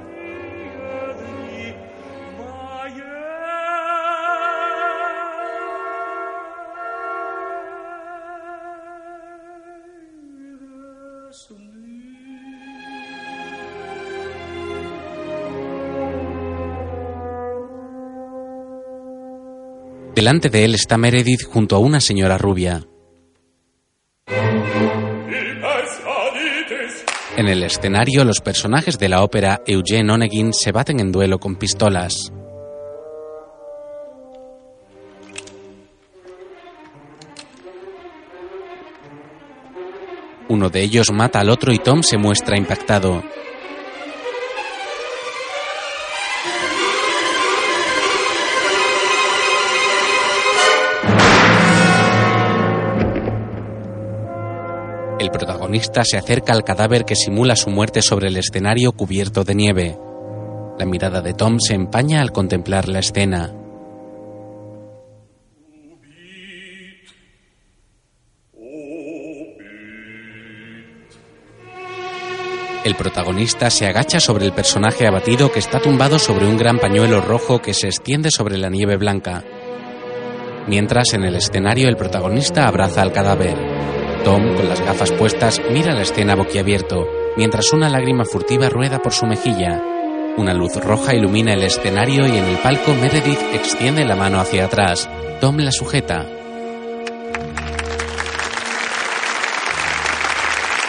Delante 20.22 20.52
de 20.52 20.66
él 20.66 20.76
está 20.76 21.00
Meredith 21.00 21.46
junto 21.46 21.76
a 21.76 21.80
una 21.80 22.00
señora 22.00 22.38
rubia. 22.38 22.86
En 27.36 27.48
el 27.48 27.64
escenario, 27.64 28.24
los 28.24 28.40
personajes 28.40 29.00
de 29.00 29.10
la 29.10 29.24
ópera 29.24 29.64
Eugene 29.66 30.14
Onegin 30.14 30.54
se 30.54 30.72
baten 30.72 31.00
en 31.00 31.12
duelo 31.12 31.40
con 31.40 31.56
pistolas. 31.56 32.32
Uno 40.50 40.70
de 40.70 40.84
ellos 40.84 41.12
mata 41.12 41.40
al 41.40 41.50
otro 41.50 41.74
y 41.74 41.80
Tom 41.80 42.04
se 42.04 42.20
muestra 42.20 42.60
impactado. 42.60 43.24
El 55.22 55.30
protagonista 55.30 56.04
se 56.04 56.18
acerca 56.18 56.52
al 56.52 56.64
cadáver 56.64 57.06
que 57.06 57.16
simula 57.16 57.56
su 57.56 57.70
muerte 57.70 58.02
sobre 58.02 58.30
el 58.30 58.38
escenario 58.38 58.92
cubierto 58.92 59.44
de 59.44 59.54
nieve. 59.54 60.00
La 60.80 60.86
mirada 60.88 61.22
de 61.22 61.36
Tom 61.36 61.60
se 61.60 61.76
empaña 61.76 62.22
al 62.22 62.32
contemplar 62.32 62.90
la 62.90 62.98
escena. 62.98 63.54
El 72.84 72.96
protagonista 72.96 73.70
se 73.70 73.86
agacha 73.86 74.20
sobre 74.20 74.48
el 74.48 74.54
personaje 74.54 75.06
abatido 75.06 75.52
que 75.52 75.60
está 75.60 75.80
tumbado 75.80 76.18
sobre 76.18 76.48
un 76.48 76.58
gran 76.58 76.80
pañuelo 76.80 77.22
rojo 77.22 77.62
que 77.62 77.76
se 77.76 77.86
extiende 77.86 78.32
sobre 78.32 78.58
la 78.58 78.72
nieve 78.72 78.98
blanca. 78.98 79.44
Mientras 80.68 81.14
en 81.14 81.26
el 81.26 81.36
escenario 81.36 81.90
el 81.90 81.96
protagonista 81.96 82.68
abraza 82.68 83.04
al 83.04 83.14
cadáver. 83.14 84.01
Tom, 84.24 84.56
con 84.56 84.70
las 84.70 84.80
gafas 84.82 85.12
puestas, 85.12 85.62
mira 85.72 85.94
la 85.94 86.04
escena 86.04 86.36
boquiabierto, 86.36 87.08
mientras 87.38 87.74
una 87.74 87.90
lágrima 87.90 88.24
furtiva 88.24 88.70
rueda 88.70 89.00
por 89.00 89.14
su 89.14 89.26
mejilla. 89.26 89.82
Una 90.38 90.54
luz 90.54 90.76
roja 90.76 91.16
ilumina 91.16 91.54
el 91.54 91.64
escenario 91.64 92.28
y 92.28 92.38
en 92.38 92.46
el 92.46 92.58
palco 92.58 92.94
Meredith 92.94 93.42
extiende 93.54 94.06
la 94.06 94.16
mano 94.16 94.40
hacia 94.40 94.66
atrás. 94.66 95.10
Tom 95.40 95.58
la 95.58 95.72
sujeta. 95.72 96.26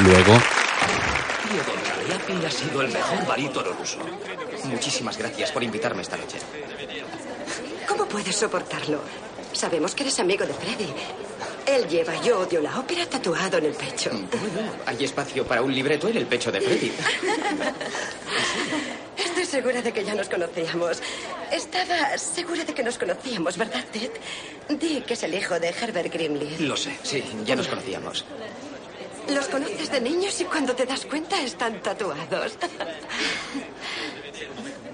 Luego, 0.00 0.34
Cariapin 1.96 2.44
ha 2.44 2.50
sido 2.50 2.82
el 2.82 2.92
mejor 2.92 3.26
barítono 3.26 3.72
ruso. 3.72 3.98
Muchísimas 4.64 5.16
gracias 5.16 5.52
por 5.52 5.62
invitarme 5.62 6.02
esta 6.02 6.16
noche. 6.16 6.38
¿Cómo 7.88 8.06
puedes 8.06 8.36
soportarlo? 8.36 9.00
Sabemos 9.52 9.94
que 9.94 10.02
eres 10.02 10.18
amigo 10.20 10.44
de 10.44 10.52
Freddy. 10.54 10.92
Él 11.66 11.88
lleva 11.88 12.20
Yo 12.22 12.40
odio 12.40 12.60
la 12.60 12.78
ópera 12.78 13.06
tatuado 13.06 13.58
en 13.58 13.66
el 13.66 13.74
pecho. 13.74 14.10
Bueno, 14.10 14.72
hay 14.86 15.04
espacio 15.04 15.46
para 15.46 15.62
un 15.62 15.74
libreto 15.74 16.08
en 16.08 16.16
el 16.16 16.26
pecho 16.26 16.50
de 16.50 16.60
Freddy. 16.60 16.92
Estoy 19.16 19.44
segura 19.44 19.82
de 19.82 19.92
que 19.92 20.04
ya 20.04 20.14
nos 20.14 20.28
conocíamos. 20.28 21.00
Estaba 21.50 22.18
segura 22.18 22.64
de 22.64 22.74
que 22.74 22.82
nos 22.82 22.98
conocíamos, 22.98 23.56
¿verdad, 23.56 23.84
Ted? 23.92 24.10
Di 24.68 25.02
que 25.02 25.14
es 25.14 25.22
el 25.22 25.34
hijo 25.34 25.58
de 25.60 25.68
Herbert 25.68 26.12
Grimley. 26.12 26.58
Lo 26.58 26.76
sé, 26.76 26.96
sí, 27.02 27.22
ya 27.44 27.56
nos 27.56 27.68
conocíamos. 27.68 28.24
Los 29.28 29.46
conoces 29.46 29.90
de 29.90 30.00
niños 30.00 30.40
y 30.40 30.44
cuando 30.44 30.74
te 30.74 30.84
das 30.84 31.06
cuenta 31.06 31.40
están 31.40 31.80
tatuados. 31.80 32.58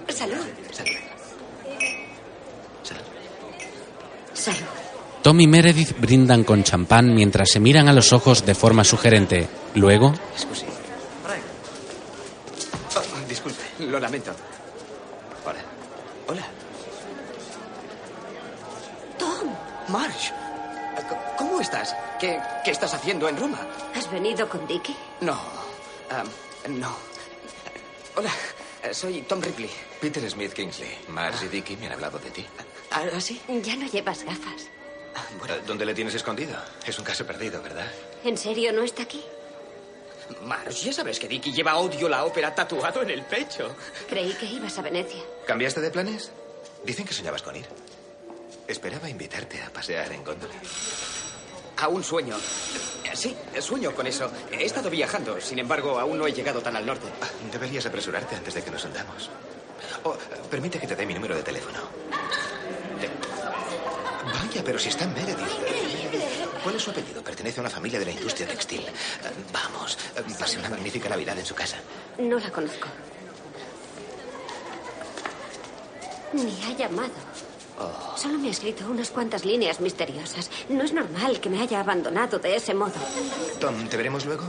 Salud. 0.09 0.45
Salud. 0.71 0.98
Tom 5.21 5.39
y 5.41 5.47
Meredith 5.47 5.99
brindan 5.99 6.43
con 6.43 6.63
champán 6.63 7.13
mientras 7.13 7.49
se 7.49 7.59
miran 7.59 7.87
a 7.89 7.93
los 7.93 8.13
ojos 8.13 8.45
de 8.45 8.55
forma 8.55 8.83
sugerente. 8.83 9.47
Luego. 9.75 10.13
Oh, 12.95 13.27
disculpe, 13.27 13.59
lo 13.79 13.99
lamento. 13.99 14.31
Hola. 15.45 15.59
Hola. 16.27 16.47
Tom. 19.17 19.49
Marge. 19.89 20.31
¿Cómo 21.37 21.59
estás? 21.61 21.95
¿Qué, 22.19 22.39
qué 22.63 22.71
estás 22.71 22.93
haciendo 22.93 23.27
en 23.27 23.37
Roma? 23.37 23.59
¿Has 23.95 24.09
venido 24.11 24.47
con 24.47 24.65
Dicky? 24.67 24.95
No. 25.21 25.33
am, 26.09 26.79
no. 26.79 26.95
Hola, 28.15 28.31
soy 28.91 29.21
Tom 29.23 29.41
Ripley. 29.41 29.69
Peter 30.01 30.29
Smith 30.29 30.53
Kingsley. 30.53 30.89
Mars 31.09 31.43
y 31.43 31.47
Dicky 31.47 31.75
me 31.77 31.87
han 31.87 31.93
hablado 31.93 32.19
de 32.19 32.31
ti. 32.31 32.45
¿Ah, 32.91 33.03
sí? 33.19 33.41
Ya 33.63 33.75
no 33.75 33.85
llevas 33.87 34.23
gafas. 34.23 34.69
Eh, 35.47 35.61
¿Dónde 35.65 35.85
le 35.85 35.93
tienes 35.93 36.13
escondido? 36.15 36.55
Es 36.85 36.97
un 36.99 37.05
caso 37.05 37.25
perdido, 37.25 37.61
¿verdad? 37.61 37.87
¿En 38.23 38.37
serio 38.37 38.71
no 38.73 38.83
está 38.83 39.03
aquí? 39.03 39.23
Marge, 40.43 40.71
ya 40.85 40.93
sabes 40.93 41.19
que 41.19 41.27
Dicky 41.27 41.51
lleva 41.51 41.77
odio 41.77 42.07
la 42.07 42.23
ópera 42.23 42.53
tatuado 42.53 43.01
en 43.01 43.09
el 43.09 43.23
pecho. 43.23 43.75
Creí 44.07 44.33
que 44.33 44.45
ibas 44.45 44.77
a 44.77 44.81
Venecia. 44.83 45.21
¿Cambiaste 45.47 45.81
de 45.81 45.89
planes? 45.89 46.31
Dicen 46.85 47.05
que 47.05 47.13
soñabas 47.13 47.41
con 47.41 47.55
ir. 47.55 47.65
Esperaba 48.67 49.09
invitarte 49.09 49.61
a 49.63 49.71
pasear 49.73 50.11
en 50.11 50.23
góndola. 50.23 50.53
A 51.77 51.87
un 51.87 52.03
sueño. 52.03 52.35
Sí, 53.15 53.35
sueño 53.59 53.95
con 53.95 54.05
eso. 54.05 54.29
He 54.51 54.63
estado 54.65 54.89
viajando, 54.91 55.41
sin 55.41 55.57
embargo, 55.57 55.97
aún 55.99 56.19
no 56.19 56.27
he 56.27 56.31
llegado 56.33 56.61
tan 56.61 56.75
al 56.75 56.85
norte. 56.85 57.07
Deberías 57.51 57.85
apresurarte 57.87 58.35
antes 58.35 58.53
de 58.53 58.61
que 58.63 58.69
nos 58.69 58.85
hundamos. 58.85 59.29
Oh, 60.03 60.15
permite 60.51 60.79
que 60.79 60.85
te 60.87 60.95
dé 60.95 61.05
mi 61.07 61.15
número 61.15 61.35
de 61.35 61.41
teléfono. 61.41 61.79
Te- 63.01 63.09
Vaya, 64.49 64.63
pero 64.63 64.79
si 64.79 64.89
está 64.89 65.03
en 65.05 65.13
Meredith. 65.13 65.37
¿Cuál 66.63 66.75
es 66.75 66.81
su 66.81 66.89
apellido? 66.89 67.21
Pertenece 67.23 67.59
a 67.59 67.61
una 67.61 67.69
familia 67.69 67.99
de 67.99 68.05
la 68.05 68.11
industria 68.11 68.47
textil. 68.47 68.81
Eh, 68.81 68.91
Vamos, 69.53 69.95
eh, 70.15 70.23
pase 70.39 70.57
una 70.57 70.69
magnífica 70.69 71.07
Navidad 71.07 71.37
en 71.37 71.45
su 71.45 71.53
casa. 71.53 71.77
No 72.17 72.39
la 72.39 72.49
conozco. 72.49 72.87
Ni 76.33 76.63
ha 76.65 76.75
llamado. 76.75 77.11
Solo 78.17 78.37
me 78.39 78.49
ha 78.49 78.51
escrito 78.51 78.85
unas 78.89 79.09
cuantas 79.11 79.45
líneas 79.45 79.79
misteriosas. 79.79 80.49
No 80.67 80.83
es 80.83 80.91
normal 80.93 81.39
que 81.39 81.49
me 81.49 81.61
haya 81.61 81.79
abandonado 81.79 82.39
de 82.39 82.55
ese 82.55 82.73
modo. 82.73 82.93
Tom, 83.59 83.87
¿te 83.87 83.95
veremos 83.97 84.25
luego? 84.25 84.43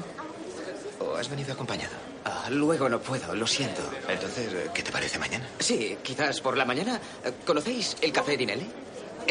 ¿O 0.99 1.15
has 1.15 1.29
venido 1.29 1.53
acompañado? 1.53 1.93
Ah, 2.25 2.49
luego 2.51 2.89
no 2.89 3.01
puedo, 3.01 3.35
lo 3.35 3.47
siento. 3.47 3.83
Entonces, 4.09 4.49
¿qué 4.75 4.83
te 4.83 4.91
parece 4.91 5.19
mañana? 5.19 5.47
Sí, 5.61 5.97
quizás 6.03 6.41
por 6.41 6.57
la 6.57 6.65
mañana. 6.65 7.01
¿Conocéis 7.47 7.97
el 8.01 8.13
Café 8.13 8.37
Dinelli? 8.37 8.67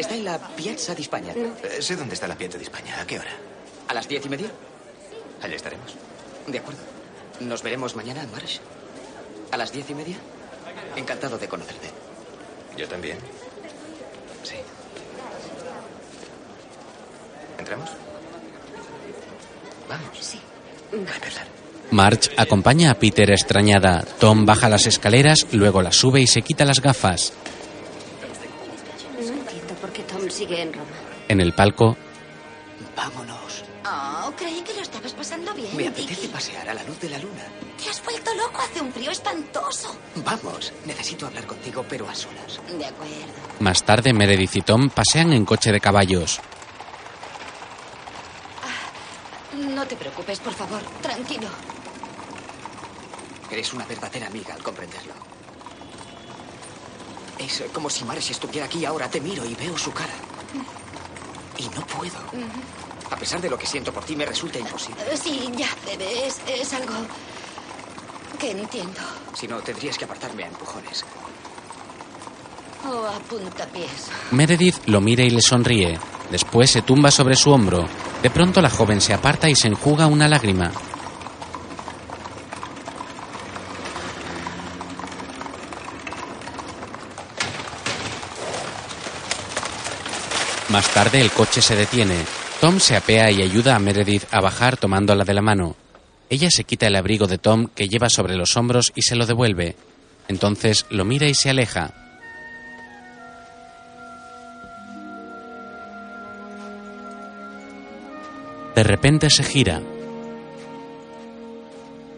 Está 0.00 0.14
en 0.14 0.24
la 0.24 0.38
Piazza 0.38 0.94
di 0.94 1.02
España. 1.02 1.34
Eh, 1.36 1.82
sé 1.82 1.94
dónde 1.94 2.14
está 2.14 2.26
la 2.26 2.34
Piazza 2.34 2.56
de 2.56 2.64
España. 2.64 2.98
¿A 2.98 3.06
qué 3.06 3.18
hora? 3.18 3.32
¿A 3.86 3.92
las 3.92 4.08
diez 4.08 4.24
y 4.24 4.30
media? 4.30 4.48
Allá 5.42 5.54
estaremos. 5.54 5.94
De 6.46 6.58
acuerdo. 6.58 6.80
Nos 7.40 7.62
veremos 7.62 7.94
mañana, 7.96 8.26
Marsh. 8.32 8.60
¿A 9.52 9.58
las 9.58 9.72
diez 9.72 9.90
y 9.90 9.94
media? 9.94 10.16
Encantado 10.96 11.36
de 11.36 11.46
conocerte. 11.48 11.90
Yo 12.78 12.88
también. 12.88 13.18
Sí. 14.42 14.56
¿Entramos? 17.58 17.90
Vamos. 19.86 20.18
Sí. 20.18 20.40
A 20.92 21.14
empezar. 21.14 21.46
Marge 21.90 22.30
acompaña 22.38 22.90
a 22.90 22.94
Peter 22.94 23.30
extrañada. 23.30 24.02
Tom 24.18 24.46
baja 24.46 24.70
las 24.70 24.86
escaleras, 24.86 25.46
luego 25.52 25.82
las 25.82 25.96
sube 25.96 26.22
y 26.22 26.26
se 26.26 26.40
quita 26.40 26.64
las 26.64 26.80
gafas. 26.80 27.34
Sigue 30.30 30.62
en 30.62 30.72
Roma. 30.72 30.86
En 31.28 31.40
el 31.40 31.52
palco, 31.52 31.96
Vámonos. 32.96 33.64
Oh, 33.84 34.32
creí 34.36 34.62
que 34.62 34.74
lo 34.74 34.82
estabas 34.82 35.12
pasando 35.12 35.52
bien. 35.54 35.74
Me 35.76 35.88
apetece 35.88 36.28
pasear 36.28 36.68
a 36.68 36.74
la 36.74 36.82
luz 36.84 36.98
de 37.00 37.08
la 37.08 37.18
luna. 37.18 37.44
Te 37.82 37.88
has 37.88 38.02
vuelto 38.04 38.34
loco, 38.34 38.60
hace 38.60 38.80
un 38.80 38.92
frío 38.92 39.10
espantoso. 39.10 39.96
Vamos, 40.16 40.72
necesito 40.86 41.26
hablar 41.26 41.46
contigo, 41.46 41.84
pero 41.88 42.08
a 42.08 42.14
solas. 42.14 42.60
De 42.66 42.84
acuerdo. 42.84 43.14
Más 43.60 43.82
tarde, 43.82 44.12
Meredith 44.12 44.56
y 44.56 44.62
Tom 44.62 44.90
pasean 44.90 45.32
en 45.32 45.44
coche 45.44 45.72
de 45.72 45.80
caballos. 45.80 46.40
No 49.54 49.86
te 49.86 49.96
preocupes, 49.96 50.40
por 50.40 50.54
favor. 50.54 50.80
Tranquilo. 51.02 51.48
Eres 53.50 53.72
una 53.72 53.84
verdadera 53.84 54.26
amiga 54.28 54.54
al 54.54 54.62
comprenderlo. 54.62 55.29
Es 57.40 57.62
como 57.72 57.88
si 57.90 58.04
Marsh 58.04 58.30
estuviera 58.30 58.66
aquí 58.66 58.84
ahora. 58.84 59.08
Te 59.10 59.20
miro 59.20 59.44
y 59.44 59.54
veo 59.54 59.76
su 59.78 59.92
cara. 59.92 60.12
Y 61.58 61.64
no 61.68 61.84
puedo. 61.86 62.16
A 63.10 63.16
pesar 63.16 63.40
de 63.40 63.50
lo 63.50 63.58
que 63.58 63.66
siento 63.66 63.92
por 63.92 64.04
ti, 64.04 64.14
me 64.14 64.24
resulta 64.26 64.58
imposible. 64.58 65.02
Eh, 65.10 65.16
Sí, 65.16 65.50
ya, 65.56 65.68
bebé, 65.86 66.26
es, 66.26 66.38
es 66.46 66.72
algo 66.74 66.92
que 68.38 68.50
entiendo. 68.52 69.00
Si 69.34 69.48
no, 69.48 69.56
tendrías 69.60 69.98
que 69.98 70.04
apartarme 70.04 70.44
a 70.44 70.48
empujones. 70.48 71.04
O 72.88 73.06
a 73.06 73.18
puntapiés. 73.28 74.08
Meredith 74.30 74.76
lo 74.86 75.00
mira 75.00 75.22
y 75.24 75.30
le 75.30 75.42
sonríe. 75.42 75.98
Después 76.30 76.70
se 76.70 76.82
tumba 76.82 77.10
sobre 77.10 77.34
su 77.36 77.50
hombro. 77.50 77.86
De 78.22 78.30
pronto 78.30 78.62
la 78.62 78.70
joven 78.70 79.00
se 79.00 79.12
aparta 79.12 79.48
y 79.50 79.54
se 79.56 79.68
enjuga 79.68 80.06
una 80.06 80.28
lágrima. 80.28 80.70
Más 90.70 90.88
tarde 90.94 91.20
el 91.20 91.32
coche 91.32 91.60
se 91.60 91.74
detiene. 91.74 92.14
Tom 92.60 92.78
se 92.78 92.96
apea 92.96 93.28
y 93.32 93.42
ayuda 93.42 93.74
a 93.74 93.80
Meredith 93.80 94.22
a 94.30 94.40
bajar 94.40 94.76
tomándola 94.76 95.24
de 95.24 95.34
la 95.34 95.42
mano. 95.42 95.74
Ella 96.28 96.48
se 96.48 96.62
quita 96.62 96.86
el 96.86 96.94
abrigo 96.94 97.26
de 97.26 97.38
Tom 97.38 97.66
que 97.74 97.88
lleva 97.88 98.08
sobre 98.08 98.36
los 98.36 98.56
hombros 98.56 98.92
y 98.94 99.02
se 99.02 99.16
lo 99.16 99.26
devuelve. 99.26 99.74
Entonces 100.28 100.86
lo 100.88 101.04
mira 101.04 101.26
y 101.26 101.34
se 101.34 101.50
aleja. 101.50 101.92
De 108.76 108.84
repente 108.84 109.28
se 109.28 109.42
gira. 109.42 109.82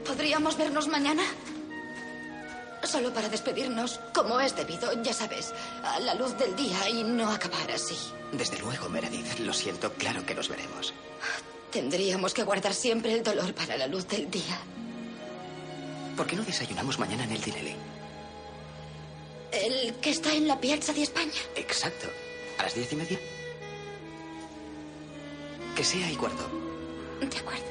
¿Podríamos 0.06 0.58
vernos 0.58 0.88
mañana? 0.88 1.22
Solo 2.84 3.12
para 3.14 3.28
despedirnos, 3.28 4.00
como 4.12 4.40
es 4.40 4.56
debido, 4.56 5.02
ya 5.02 5.12
sabes, 5.12 5.54
a 5.84 6.00
la 6.00 6.14
luz 6.14 6.36
del 6.36 6.54
día 6.56 6.88
y 6.88 7.04
no 7.04 7.30
acabar 7.30 7.70
así. 7.70 7.96
Desde 8.32 8.58
luego, 8.58 8.88
Meredith. 8.88 9.38
Lo 9.38 9.52
siento, 9.52 9.92
claro 9.92 10.26
que 10.26 10.34
nos 10.34 10.48
veremos. 10.48 10.92
Tendríamos 11.70 12.34
que 12.34 12.42
guardar 12.42 12.74
siempre 12.74 13.12
el 13.12 13.22
dolor 13.22 13.54
para 13.54 13.76
la 13.76 13.86
luz 13.86 14.06
del 14.08 14.30
día. 14.30 14.58
¿Por 16.16 16.26
qué 16.26 16.36
no 16.36 16.42
desayunamos 16.42 16.98
mañana 16.98 17.24
en 17.24 17.32
el 17.32 17.40
Dinelli? 17.40 17.74
¿El 19.52 19.94
que 19.94 20.10
está 20.10 20.34
en 20.34 20.48
la 20.48 20.60
Piazza 20.60 20.92
de 20.92 21.02
España? 21.02 21.40
Exacto. 21.56 22.08
¿A 22.58 22.64
las 22.64 22.74
diez 22.74 22.92
y 22.92 22.96
media? 22.96 23.18
Que 25.76 25.84
sea 25.84 26.10
y 26.10 26.16
cuarto. 26.16 26.48
De 27.20 27.38
acuerdo. 27.38 27.64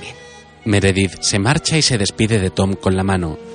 Bien. 0.00 0.14
Meredith 0.64 1.20
se 1.20 1.38
marcha 1.38 1.78
y 1.78 1.82
se 1.82 1.98
despide 1.98 2.38
de 2.38 2.50
Tom 2.50 2.74
con 2.74 2.96
la 2.96 3.02
mano. 3.02 3.49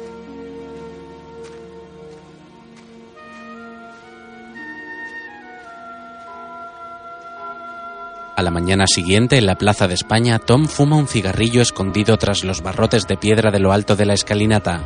La 8.45 8.51
mañana 8.51 8.85
siguiente, 8.87 9.37
en 9.37 9.47
la 9.47 9.55
Plaza 9.55 9.87
de 9.87 9.95
España, 9.95 10.39
Tom 10.39 10.67
fuma 10.67 10.95
un 10.95 11.07
cigarrillo 11.07 11.61
escondido 11.61 12.15
tras 12.17 12.43
los 12.43 12.61
barrotes 12.61 13.07
de 13.07 13.17
piedra 13.17 13.51
de 13.51 13.59
lo 13.59 13.73
alto 13.73 13.95
de 13.95 14.05
la 14.05 14.13
escalinata. 14.13 14.81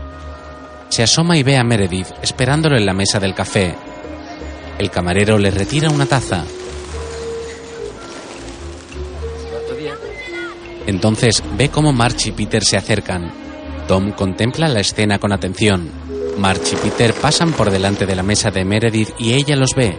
Se 0.87 1.03
asoma 1.03 1.37
y 1.37 1.43
ve 1.43 1.57
a 1.57 1.63
Meredith 1.63 2.07
esperándolo 2.21 2.77
en 2.77 2.85
la 2.85 2.93
mesa 2.93 3.19
del 3.19 3.35
café. 3.35 3.75
El 4.79 4.89
camarero 4.89 5.37
le 5.37 5.51
retira 5.51 5.89
una 5.89 6.05
taza. 6.05 6.45
Entonces 10.87 11.43
ve 11.57 11.69
cómo 11.69 11.91
March 11.91 12.27
y 12.27 12.31
Peter 12.31 12.63
se 12.63 12.77
acercan. 12.77 13.29
Tom 13.87 14.13
contempla 14.13 14.69
la 14.69 14.79
escena 14.79 15.19
con 15.19 15.33
atención. 15.33 15.89
March 16.37 16.71
y 16.71 16.75
Peter 16.77 17.13
pasan 17.13 17.51
por 17.51 17.69
delante 17.69 18.05
de 18.05 18.15
la 18.15 18.23
mesa 18.23 18.51
de 18.51 18.63
Meredith 18.63 19.09
y 19.19 19.33
ella 19.33 19.57
los 19.57 19.75
ve. 19.75 19.97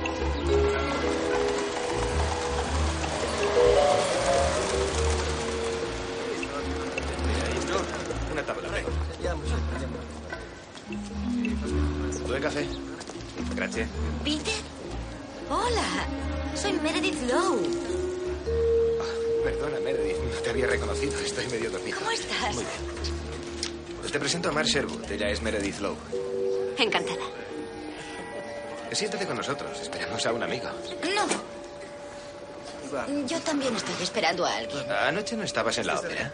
Esperando 34.30 34.46
a 34.46 34.56
alguien. 34.56 34.92
Anoche 34.92 35.36
no 35.36 35.44
estabas 35.44 35.78
en 35.78 35.86
la 35.86 35.98
ópera. 35.98 36.32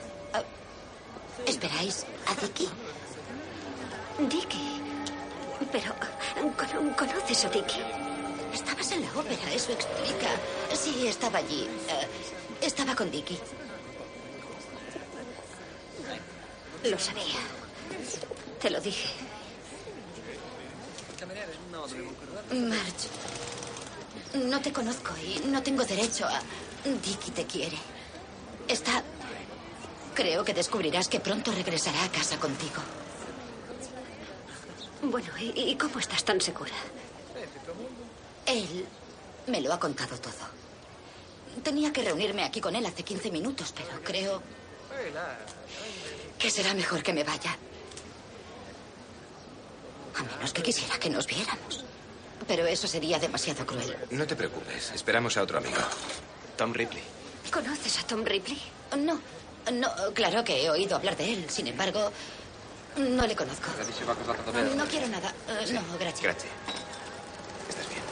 ¿Esperáis 1.47 2.05
a 2.27 2.35
Dicky? 2.41 2.69
Dicky. 4.29 4.81
Pero, 5.73 5.95
¿cono- 6.57 6.97
¿conoces 6.97 7.45
a 7.45 7.49
Dicky? 7.51 7.81
Estabas 8.53 8.91
en 8.93 9.03
la 9.03 9.11
ópera, 9.13 9.53
eso 9.53 9.73
explica. 9.73 10.29
Sí, 10.75 11.07
estaba 11.07 11.39
allí. 11.39 11.65
Eh, 11.89 12.07
estaba 12.67 12.95
con 12.95 13.11
Dicky. 13.11 13.39
Lo 16.85 16.99
sabía. 16.99 17.41
Te 18.61 18.71
lo 18.71 18.81
dije. 18.81 19.09
Marge, 22.53 23.09
no 24.35 24.61
te 24.61 24.73
conozco 24.73 25.13
y 25.19 25.41
no 25.49 25.63
tengo 25.63 25.85
derecho 25.85 26.27
a... 26.27 26.41
Dicky 26.95 27.31
te 27.31 27.45
quiere. 27.47 27.77
Está... 28.69 29.03
Creo 30.15 30.45
que 30.45 30.55
descubrirás 30.55 31.09
que 31.09 31.21
pronto 31.21 31.53
regresará 31.53 32.03
a 32.05 32.09
casa 32.11 32.39
contigo. 32.39 32.83
Bueno, 35.03 35.29
¿y, 35.39 35.77
cómo 35.77 35.99
estás 35.99 36.25
tan 36.25 36.41
segura? 36.41 36.73
Él 38.47 38.87
me 39.47 39.61
lo 39.61 39.73
ha 39.73 39.79
contado 39.79 40.19
todo. 40.19 40.33
Tenía 41.63 41.93
que 41.93 42.03
reunirme 42.03 42.45
aquí 42.45 42.61
con 42.61 42.75
él 42.75 42.87
hace 42.87 43.03
15 43.03 43.31
minutos, 43.31 43.75
pero 43.77 44.03
creo 44.03 44.43
que 46.39 46.51
será 46.51 46.73
mejor 46.75 47.03
que 47.03 47.13
me 47.13 47.25
vaya. 47.25 47.57
A 50.17 50.23
menos 50.23 50.53
que 50.53 50.63
quisiera 50.63 50.99
que 50.99 51.11
nos 51.11 51.27
viéramos. 51.27 51.85
Pero 52.49 52.65
eso 52.67 52.87
sería 52.87 53.19
demasiado 53.19 53.67
cruel. 53.67 53.97
No 54.11 54.27
te 54.27 54.37
preocupes. 54.37 54.93
Esperamos 54.95 55.37
a 55.37 55.43
otro 55.43 55.59
amigo. 55.59 55.81
Tom 56.57 56.73
Ripley. 56.73 57.03
¿Conoces 57.53 57.99
a 57.99 58.07
Tom 58.07 58.25
Ripley? 58.25 58.61
No, 58.99 59.21
no, 59.73 59.91
claro 60.15 60.43
que 60.45 60.65
he 60.65 60.71
oído 60.71 60.97
hablar 60.97 61.17
de 61.17 61.33
él. 61.33 61.47
Sin 61.51 61.67
embargo, 61.67 62.11
no 62.97 63.27
le 63.27 63.37
conozco. 63.37 63.69
No 64.77 64.87
quiero 64.87 65.09
nada. 65.09 65.35
Eh, 65.49 65.73
no, 65.73 65.83
gracias. 65.99 66.23
Gracias. 66.23 66.53
¿Estás 67.69 67.89
bien? 67.89 68.03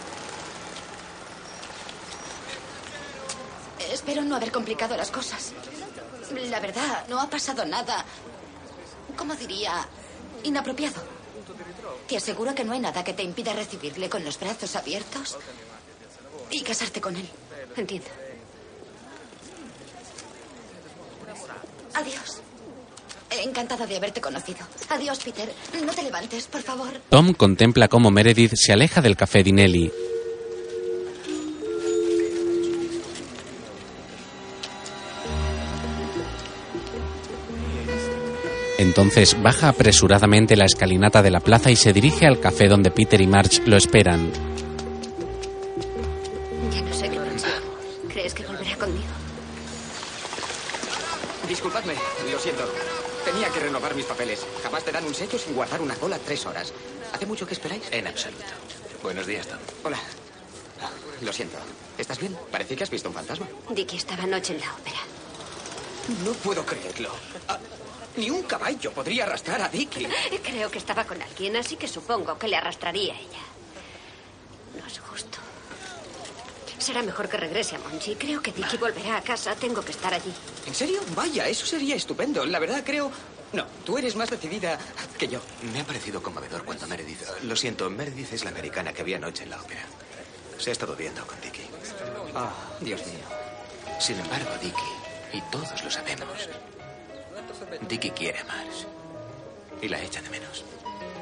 Espero 3.93 4.23
no 4.23 4.37
haber 4.37 4.53
complicado 4.53 4.97
las 4.97 5.11
cosas. 5.11 5.53
La 6.51 6.61
verdad, 6.61 7.07
no 7.09 7.21
ha 7.21 7.29
pasado 7.31 7.65
nada. 7.65 8.05
¿Cómo 9.17 9.35
diría? 9.35 9.87
Inapropiado. 10.43 11.03
Te 12.09 12.17
aseguro 12.17 12.55
que 12.55 12.65
no 12.65 12.73
hay 12.73 12.81
nada 12.81 13.05
que 13.05 13.15
te 13.15 13.23
impida 13.23 13.53
recibirle 13.53 14.11
con 14.11 14.25
los 14.25 14.39
brazos 14.39 14.77
abiertos 14.77 15.37
y 16.51 16.63
casarte 16.63 17.01
con 17.01 17.17
él. 17.17 17.29
Entiendo. 17.77 18.09
Adiós. 21.95 22.41
Encantada 23.43 23.87
de 23.87 23.97
haberte 23.97 24.21
conocido. 24.21 24.61
Adiós, 24.91 25.19
Peter. 25.25 25.53
No 25.85 25.93
te 25.93 26.03
levantes, 26.03 26.47
por 26.47 26.63
favor. 26.63 26.91
Tom 27.09 27.33
contempla 27.35 27.89
cómo 27.89 28.11
Meredith 28.11 28.55
se 28.55 28.73
aleja 28.73 29.01
del 29.01 29.17
café 29.17 29.43
Dinelli. 29.43 29.91
Entonces 38.79 39.41
baja 39.43 39.69
apresuradamente 39.69 40.57
la 40.57 40.67
escalinata 40.67 41.23
de 41.23 41.31
la 41.31 41.41
plaza 41.41 41.71
y 41.71 41.77
se 41.77 41.93
dirige 41.93 42.27
al 42.27 42.41
café 42.41 42.69
donde 42.69 42.91
Peter 42.91 43.21
y 43.21 43.27
March 43.27 43.63
lo 43.67 43.77
esperan. 43.77 44.54
Mis 53.95 54.05
papeles. 54.05 54.45
Jamás 54.63 54.85
te 54.85 54.91
dan 54.93 55.05
un 55.05 55.15
sello 55.15 55.39
sin 55.39 55.55
guardar 55.55 55.81
una 55.81 55.95
cola 55.95 56.19
tres 56.19 56.45
horas. 56.47 56.73
¿Hace 57.13 57.27
mucho 57.27 57.47
que 57.47 57.55
esperáis? 57.55 57.83
En 57.93 58.07
absoluto. 58.07 58.45
Buenos 59.03 59.27
días, 59.27 59.47
Tom. 59.47 59.59
Hola. 59.85 59.99
Lo 61.21 61.33
siento. 61.33 61.59
¿Estás 61.97 62.19
bien? 62.19 62.37
Parece 62.51 62.75
que 62.75 62.83
has 62.83 62.91
visto 62.91 63.09
un 63.09 63.15
fantasma. 63.15 63.47
Dicky 63.71 63.97
estaba 63.97 64.25
anoche 64.25 64.53
en 64.55 64.61
la 64.61 64.75
ópera. 64.75 64.99
No 66.25 66.33
puedo 66.33 66.67
creerlo. 66.67 67.11
Ah, 67.49 67.59
ni 68.17 68.31
un 68.31 68.43
caballo 68.43 68.93
podría 68.93 69.25
arrastrar 69.25 69.63
a 69.63 69.69
Dicky. 69.69 70.07
Creo 70.43 70.71
que 70.71 70.79
estaba 70.79 71.05
con 71.05 71.23
alguien, 71.23 71.57
así 71.57 71.77
que 71.77 71.87
supongo 71.87 72.37
que 72.37 72.49
le 72.49 72.57
arrastraría 72.57 73.15
a 73.15 73.19
ella. 73.19 73.43
No 74.79 74.87
es 74.87 74.99
justo. 74.99 75.39
Será 76.79 77.03
mejor 77.03 77.29
que 77.29 77.37
regrese 77.37 77.77
a 77.77 77.79
Monchi. 77.79 78.17
Creo 78.17 78.43
que 78.43 78.51
Dicky 78.53 78.77
volverá 78.77 79.19
a 79.19 79.23
casa. 79.23 79.55
Tengo 79.55 79.83
que 79.83 79.93
estar 79.93 80.13
allí. 80.13 80.33
¿En 80.67 80.75
serio? 80.75 81.01
Vaya, 81.15 81.49
eso 81.49 81.65
sería 81.65 81.95
estupendo. 81.95 82.45
La 82.45 82.59
verdad, 82.59 82.83
creo... 82.85 83.11
No, 83.55 83.65
tú 83.85 83.97
eres 83.97 84.17
más 84.17 84.29
decidida 84.31 84.77
que 85.17 85.29
yo. 85.29 85.41
Me 85.73 85.81
ha 85.81 85.85
parecido 85.85 86.21
conmovedor 86.21 86.65
cuando 86.65 86.89
Meredith... 86.89 87.23
Lo 87.45 87.55
siento, 87.55 87.89
Meredith 87.89 88.33
es 88.33 88.43
la 88.43 88.51
americana 88.51 88.93
que 88.93 89.03
había 89.03 89.17
anoche 89.17 89.45
en 89.45 89.51
la 89.51 89.63
ópera. 89.63 89.83
Se 90.59 90.71
ha 90.71 90.73
estado 90.73 90.97
viendo 90.97 91.25
con 91.25 91.41
Dicky. 91.41 91.63
Ah, 92.35 92.53
Dios 92.81 93.01
mío. 93.07 93.25
Sin 94.01 94.19
embargo, 94.19 94.51
Dicky, 94.61 95.37
y 95.39 95.41
todos 95.53 95.85
lo 95.85 95.91
sabemos, 95.91 96.49
Dicky 97.89 98.11
quiere 98.11 98.41
a 98.41 98.45
Mars. 98.45 98.87
Y 99.81 99.89
la 99.89 100.03
echa 100.03 100.21
de 100.21 100.31
menos. 100.31 100.65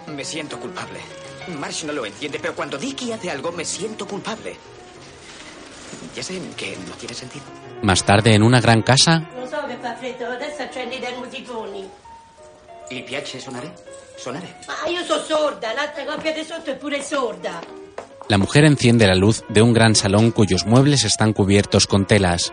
Me 0.07 0.25
siento 0.25 0.59
culpable. 0.59 1.01
Marsh 1.59 1.85
no 1.85 1.93
lo 1.93 2.07
entiende, 2.07 2.39
pero 2.41 2.55
cuando 2.55 2.79
Dicky 2.79 3.13
hace 3.13 3.31
algo 3.31 3.53
me 3.53 3.65
siento 3.65 4.07
culpable. 4.07 4.57
Ya 6.17 6.23
sé 6.23 6.41
que 6.57 6.79
no 6.89 6.95
tiene 6.95 7.15
sentido. 7.15 7.45
Más 7.83 8.05
tarde, 8.05 8.35
en 8.35 8.43
una 8.43 8.61
gran 8.61 8.83
casa, 8.83 9.29
¿Le 12.91 13.03
piace 13.03 13.41
sonare? 13.41 13.73
Sonare. 14.17 14.57
Ma 14.67 14.89
io 14.91 15.03
sono 15.05 15.23
sorda, 15.23 15.73
l'altra 15.73 16.05
coppia 16.05 16.33
di 16.33 16.45
sotto 16.45 16.71
è 16.71 16.77
pure 16.77 17.03
sorda. 17.03 17.61
la 18.29 18.39
mujer 18.39 18.65
enciende 18.65 19.07
la 19.07 19.15
luz 19.15 19.43
de 19.49 19.61
un 19.61 19.73
gran 19.73 19.95
salón 19.95 20.31
cuyos 20.31 20.65
muebles 20.65 21.05
están 21.05 21.33
cubiertos 21.33 21.87
con 21.87 22.07
telas. 22.07 22.53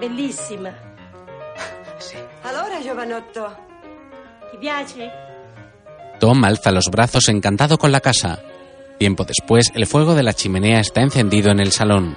Bellissima. 0.00 0.72
Allora, 2.42 2.80
giovanotto, 2.82 3.56
Ti 4.50 4.56
piace? 4.58 5.10
Tom 6.18 6.42
alza 6.44 6.70
los 6.70 6.88
brazos 6.90 7.28
encantado 7.28 7.78
con 7.78 7.92
la 7.92 8.00
casa. 8.00 8.40
Tiempo 8.98 9.24
después, 9.24 9.70
el 9.74 9.86
fuego 9.86 10.14
de 10.14 10.22
la 10.22 10.34
chimenea 10.34 10.80
está 10.80 11.00
encendido 11.02 11.50
en 11.50 11.60
el 11.60 11.72
salón. 11.72 12.16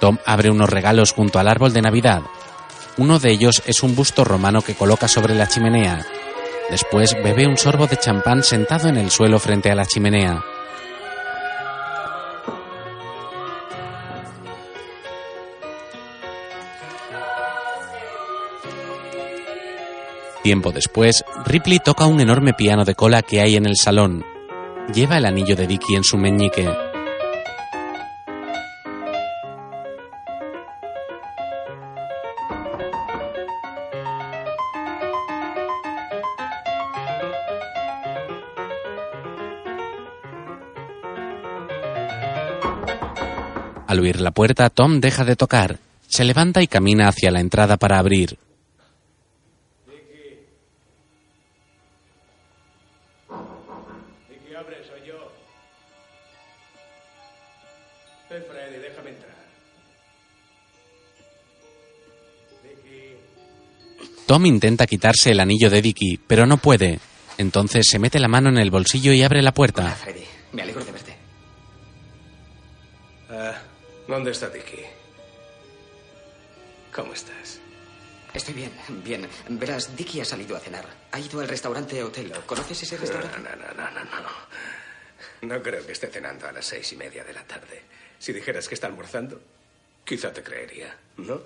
Tom 0.00 0.18
abre 0.26 0.50
unos 0.50 0.68
regalos 0.68 1.12
junto 1.12 1.38
al 1.38 1.48
árbol 1.48 1.72
de 1.72 1.80
Navidad. 1.82 2.22
Uno 2.98 3.18
de 3.18 3.30
ellos 3.30 3.62
es 3.66 3.82
un 3.82 3.96
busto 3.96 4.22
romano 4.22 4.60
que 4.60 4.74
coloca 4.74 5.08
sobre 5.08 5.34
la 5.34 5.48
chimenea. 5.48 6.04
Después 6.70 7.14
bebe 7.22 7.46
un 7.46 7.56
sorbo 7.56 7.86
de 7.86 7.96
champán 7.96 8.42
sentado 8.42 8.88
en 8.88 8.96
el 8.96 9.10
suelo 9.10 9.38
frente 9.38 9.70
a 9.70 9.74
la 9.74 9.86
chimenea. 9.86 10.42
Tiempo 20.42 20.72
después, 20.72 21.24
Ripley 21.46 21.78
toca 21.78 22.06
un 22.06 22.20
enorme 22.20 22.52
piano 22.52 22.84
de 22.84 22.94
cola 22.94 23.22
que 23.22 23.40
hay 23.40 23.56
en 23.56 23.64
el 23.64 23.76
salón. 23.76 24.24
Lleva 24.92 25.16
el 25.16 25.24
anillo 25.24 25.54
de 25.54 25.68
Dicky 25.68 25.94
en 25.94 26.04
su 26.04 26.18
meñique. 26.18 26.68
Al 43.92 44.00
oír 44.00 44.22
la 44.22 44.30
puerta, 44.30 44.70
Tom 44.70 45.00
deja 45.00 45.22
de 45.22 45.36
tocar. 45.36 45.78
Se 46.08 46.24
levanta 46.24 46.62
y 46.62 46.66
camina 46.66 47.08
hacia 47.08 47.30
la 47.30 47.40
entrada 47.40 47.76
para 47.76 47.98
abrir. 47.98 48.38
Dicky, 54.30 54.54
abre, 54.54 54.76
soy 54.88 55.06
yo. 55.06 55.30
Ven, 58.30 58.42
Freddy, 58.50 58.80
déjame 58.80 59.10
entrar. 59.10 59.36
Dicky. 62.62 63.16
Tom 64.24 64.46
intenta 64.46 64.86
quitarse 64.86 65.32
el 65.32 65.40
anillo 65.40 65.68
de 65.68 65.82
Dicky, 65.82 66.18
pero 66.26 66.46
no 66.46 66.56
puede. 66.56 66.98
Entonces 67.36 67.84
se 67.90 67.98
mete 67.98 68.18
la 68.18 68.28
mano 68.28 68.48
en 68.48 68.56
el 68.56 68.70
bolsillo 68.70 69.12
y 69.12 69.22
abre 69.22 69.42
la 69.42 69.52
puerta. 69.52 69.90
Freddy, 69.90 70.24
me 70.52 70.62
alegro 70.62 70.82
de 70.82 70.92
verte. 70.92 71.11
¿Dónde 74.12 74.32
está 74.32 74.50
Dicky? 74.50 74.84
¿Cómo 76.94 77.14
estás? 77.14 77.60
Estoy 78.34 78.52
bien, 78.52 78.70
bien. 79.02 79.26
Verás, 79.48 79.96
Dicky 79.96 80.20
ha 80.20 80.24
salido 80.26 80.54
a 80.54 80.60
cenar. 80.60 80.84
Ha 81.12 81.18
ido 81.18 81.40
al 81.40 81.48
restaurante 81.48 82.04
Otello. 82.04 82.44
¿Conoces 82.44 82.82
ese 82.82 82.98
restaurante? 82.98 83.38
No, 83.38 83.56
no, 83.56 83.72
no, 83.72 83.90
no, 83.90 84.20
no. 84.20 84.28
No 85.48 85.62
creo 85.62 85.86
que 85.86 85.92
esté 85.92 86.08
cenando 86.08 86.46
a 86.46 86.52
las 86.52 86.66
seis 86.66 86.92
y 86.92 86.96
media 86.96 87.24
de 87.24 87.32
la 87.32 87.42
tarde. 87.46 87.84
Si 88.18 88.34
dijeras 88.34 88.68
que 88.68 88.74
está 88.74 88.86
almorzando, 88.86 89.40
quizá 90.04 90.30
te 90.30 90.42
creería, 90.42 90.94
¿no? 91.16 91.42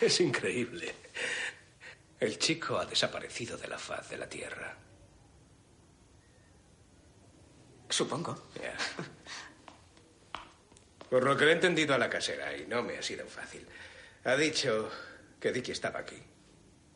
Es 0.00 0.20
increíble. 0.20 0.94
El 2.20 2.38
chico 2.38 2.78
ha 2.78 2.86
desaparecido 2.86 3.58
de 3.58 3.66
la 3.66 3.76
faz 3.76 4.08
de 4.08 4.18
la 4.18 4.28
tierra. 4.28 4.76
Supongo. 7.88 8.50
Por 11.10 11.24
lo 11.24 11.36
que 11.36 11.44
le 11.44 11.52
he 11.52 11.54
entendido 11.54 11.94
a 11.94 11.98
la 11.98 12.10
casera, 12.10 12.56
y 12.56 12.66
no 12.66 12.82
me 12.82 12.98
ha 12.98 13.02
sido 13.02 13.26
fácil, 13.26 13.66
ha 14.24 14.36
dicho 14.36 14.90
que 15.40 15.52
Dicky 15.52 15.72
estaba 15.72 16.00
aquí. 16.00 16.16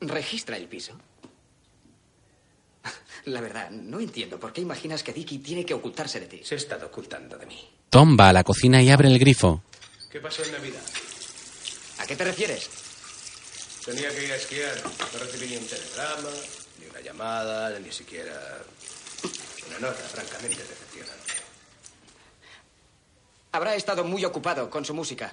¿Registra 0.01 0.57
el 0.57 0.67
piso? 0.67 0.99
La 3.27 3.41
verdad, 3.41 3.71
no 3.71 4.01
entiendo 4.01 4.41
por 4.41 4.53
qué 4.53 4.61
imaginas 4.61 5.03
que 5.03 5.13
Dicky 5.13 5.39
tiene 5.39 5.65
que 5.65 5.75
ocultarse 5.75 6.19
de 6.19 6.27
ti. 6.27 6.41
Se 6.43 6.57
ha 6.57 6.59
estado 6.59 6.87
ocultando 6.87 7.39
de 7.39 7.47
mí. 7.47 7.71
Tom 7.89 8.17
va 8.19 8.31
a 8.31 8.33
la 8.33 8.43
cocina 8.43 8.83
y 8.83 8.91
abre 8.91 9.09
el 9.09 9.19
grifo. 9.19 9.63
¿Qué 10.11 10.21
pasó 10.21 10.43
en 10.45 10.53
Navidad? 10.53 10.83
¿A 11.99 12.07
qué 12.07 12.17
te 12.17 12.25
refieres? 12.25 12.69
Tenía 13.85 14.11
que 14.11 14.25
ir 14.25 14.33
a 14.33 14.37
esquiar. 14.37 14.75
No 15.13 15.19
recibí 15.21 15.47
ni 15.51 15.57
un 15.57 15.67
telegrama, 15.67 16.31
ni 16.81 16.87
una 16.87 17.01
llamada, 17.01 17.79
ni 17.79 17.93
siquiera 17.93 18.63
una 19.69 19.79
nota, 19.79 20.03
francamente 20.03 20.57
decepcionante. 20.57 21.12
Habrá 23.53 23.75
estado 23.75 24.03
muy 24.05 24.25
ocupado 24.25 24.69
con 24.71 24.85
su 24.85 24.95
música. 24.95 25.33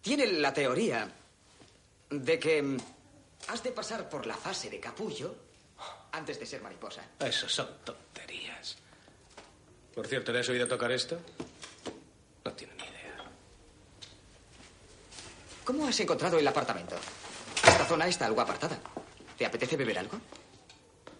Tiene 0.00 0.26
la 0.26 0.52
teoría 0.52 1.08
de 2.10 2.38
que 2.38 2.62
mm, 2.62 2.76
has 3.48 3.62
de 3.62 3.72
pasar 3.72 4.08
por 4.08 4.26
la 4.26 4.34
fase 4.34 4.68
de 4.70 4.80
capullo 4.80 5.34
antes 6.12 6.38
de 6.38 6.46
ser 6.46 6.62
mariposa. 6.62 7.02
Eso 7.20 7.48
son 7.48 7.68
tonterías. 7.84 8.76
Por 9.94 10.06
cierto, 10.06 10.32
¿le 10.32 10.40
has 10.40 10.48
oído 10.48 10.66
tocar 10.66 10.90
esto? 10.92 11.18
No 12.44 12.52
tiene 12.52 12.74
ni 12.74 12.82
idea. 12.82 13.24
¿Cómo 15.64 15.86
has 15.86 16.00
encontrado 16.00 16.38
el 16.38 16.48
apartamento? 16.48 16.96
Esta 17.56 17.84
zona 17.84 18.06
está 18.06 18.26
algo 18.26 18.40
apartada. 18.40 18.78
¿Te 19.36 19.46
apetece 19.46 19.76
beber 19.76 19.98
algo? 19.98 20.18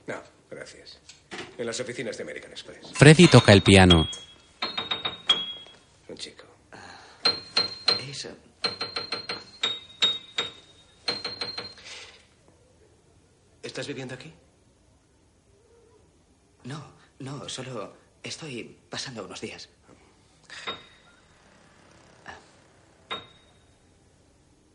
No, 0.06 0.20
gracias. 0.50 0.98
En 1.56 1.66
las 1.66 1.78
oficinas 1.80 2.16
de 2.16 2.22
American 2.22 2.50
Express. 2.50 2.92
Freddy 2.94 3.28
toca 3.28 3.52
el 3.52 3.62
piano. 3.62 4.08
Un 6.12 6.18
chico. 6.18 6.44
Eso. 8.06 8.28
¿Estás 13.62 13.86
viviendo 13.86 14.14
aquí? 14.14 14.30
No, 16.64 16.93
no, 17.18 17.48
solo 17.48 17.97
estoy 18.22 18.78
pasando 18.90 19.24
unos 19.24 19.40
días. 19.40 19.70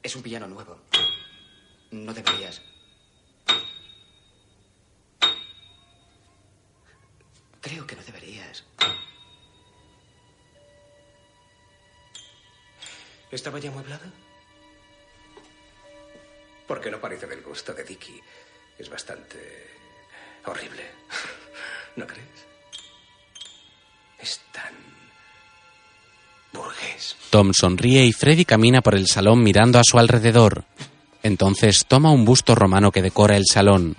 Es 0.02 0.16
un 0.16 0.24
piano 0.24 0.48
nuevo. 0.48 0.80
No 1.92 2.16
deberías. 2.16 2.64
Creo 7.62 7.86
que 7.86 7.96
no 7.96 8.02
deberías. 8.02 8.64
¿Estaba 13.32 13.60
ya 13.60 13.70
amueblada? 13.70 14.12
Porque 16.68 16.92
no 16.92 17.00
parece 17.00 17.28
del 17.28 17.42
gusto 17.42 17.74
de 17.74 17.84
Dicky. 17.84 18.22
Es 18.78 18.90
bastante 18.90 19.70
horrible. 20.46 20.84
¿No 21.96 22.06
crees? 22.06 22.46
Es 24.20 24.42
tan 24.52 24.74
es. 26.96 27.16
Tom 27.30 27.52
sonríe 27.54 28.06
y 28.06 28.14
Freddy 28.14 28.46
camina 28.46 28.82
por 28.82 28.96
el 28.96 29.08
salón 29.08 29.44
mirando 29.44 29.80
a 29.80 29.84
su 29.84 29.98
alrededor. 29.98 30.66
Entonces 31.24 31.86
toma 31.88 32.12
un 32.12 32.26
busto 32.26 32.56
romano 32.56 32.92
que 32.92 33.02
decora 33.02 33.36
el 33.36 33.46
salón. 33.46 33.96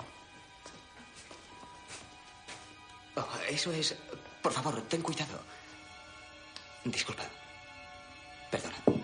Oh, 3.16 3.28
eso 3.48 3.72
es... 3.72 3.94
Por 4.42 4.52
favor, 4.52 4.80
ten 4.82 5.02
cuidado. 5.02 5.40
Disculpa. 6.84 7.24
Perdona. 8.50 8.97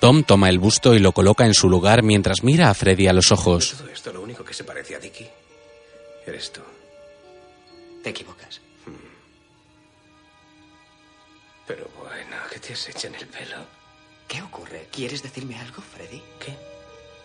Tom 0.00 0.24
toma 0.24 0.48
el 0.48 0.58
busto 0.58 0.94
y 0.94 0.98
lo 0.98 1.12
coloca 1.12 1.44
en 1.44 1.52
su 1.52 1.68
lugar 1.68 2.02
mientras 2.02 2.42
mira 2.42 2.70
a 2.70 2.74
Freddy 2.74 3.06
a 3.06 3.12
los 3.12 3.30
ojos. 3.32 3.74
Todo 3.76 3.90
esto 3.90 4.12
lo 4.14 4.22
único 4.22 4.42
que 4.42 4.54
se 4.54 4.64
parece 4.64 4.96
a 4.96 4.98
Dicky 4.98 5.28
eres 6.26 6.50
tú. 6.50 6.62
Te 8.02 8.08
equivocas. 8.08 8.62
Pero 11.66 11.86
bueno, 11.98 12.36
¿qué 12.50 12.58
te 12.58 12.72
has 12.72 12.88
hecho 12.88 13.08
en 13.08 13.14
el 13.16 13.26
pelo? 13.26 13.58
¿Qué 14.26 14.40
ocurre? 14.40 14.88
¿Quieres 14.90 15.22
decirme 15.22 15.58
algo, 15.58 15.82
Freddy? 15.82 16.22
¿Qué? 16.38 16.56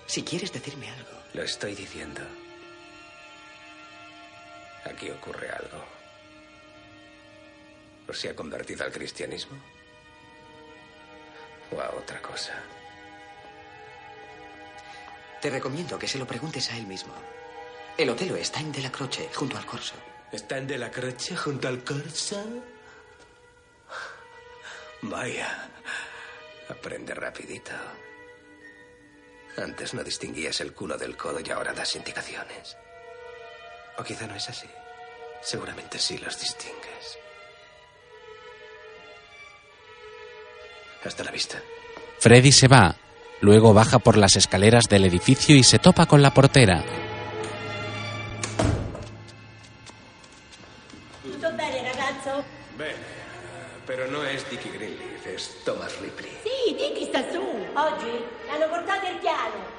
Si 0.05 0.23
quieres 0.23 0.51
decirme 0.51 0.89
algo. 0.89 1.17
Lo 1.33 1.43
estoy 1.43 1.75
diciendo. 1.75 2.21
Aquí 4.83 5.09
ocurre 5.09 5.49
algo. 5.49 5.81
¿O 8.09 8.13
se 8.13 8.29
ha 8.29 8.35
convertido 8.35 8.83
al 8.83 8.91
cristianismo? 8.91 9.57
¿O 11.71 11.81
a 11.81 11.89
otra 11.91 12.21
cosa? 12.21 12.53
Te 15.41 15.49
recomiendo 15.49 15.99
que 15.99 16.07
se 16.07 16.17
lo 16.17 16.25
preguntes 16.25 16.71
a 16.71 16.77
él 16.77 16.87
mismo. 16.87 17.13
El 17.97 18.09
hotel 18.09 18.35
está 18.37 18.59
en 18.59 18.71
De 18.71 18.81
la 18.81 18.91
Croce, 18.91 19.29
junto 19.33 19.57
al 19.57 19.65
Corso. 19.65 19.95
¿Está 20.31 20.57
en 20.57 20.67
De 20.67 20.77
la 20.77 20.91
Croce 20.91 21.35
junto 21.35 21.67
al 21.67 21.83
Corso? 21.83 22.43
Vaya. 25.03 25.69
Aprende 26.69 27.13
rapidito. 27.13 27.71
Antes 29.57 29.93
no 29.93 30.03
distinguías 30.03 30.59
el 30.61 30.73
culo 30.73 30.97
del 30.97 31.15
codo 31.15 31.39
y 31.39 31.49
ahora 31.51 31.73
das 31.73 31.95
indicaciones. 31.95 32.75
O 33.97 34.03
quizá 34.03 34.27
no 34.27 34.35
es 34.35 34.49
así. 34.49 34.67
Seguramente 35.41 35.99
sí 35.99 36.17
los 36.17 36.39
distingues. 36.39 37.19
Hasta 41.05 41.23
la 41.23 41.31
vista. 41.31 41.61
Freddy 42.19 42.51
se 42.51 42.67
va. 42.67 42.95
Luego 43.41 43.73
baja 43.73 43.99
por 43.99 44.17
las 44.17 44.35
escaleras 44.35 44.89
del 44.89 45.05
edificio 45.05 45.55
y 45.55 45.63
se 45.63 45.77
topa 45.77 46.07
con 46.07 46.21
la 46.21 46.33
portera. 46.33 46.83
Tutto 51.21 51.51
bene, 51.51 51.93
ragazzo? 51.93 52.43
Bene, 52.77 52.95
pero 53.85 54.09
no 54.09 54.23
es 54.23 54.49
Dickie 54.49 54.71
Greenleaf, 54.71 55.27
es 55.27 55.63
Thomas 55.63 55.93
Ripley. 56.01 56.31
Sì, 56.43 56.73
Dicky 56.73 57.05
sta 57.05 57.21
su. 57.31 57.41
Oggi 57.41 58.25
l'hanno 58.47 58.67
portato 58.69 59.05
il 59.11 59.17
piano. 59.19 59.73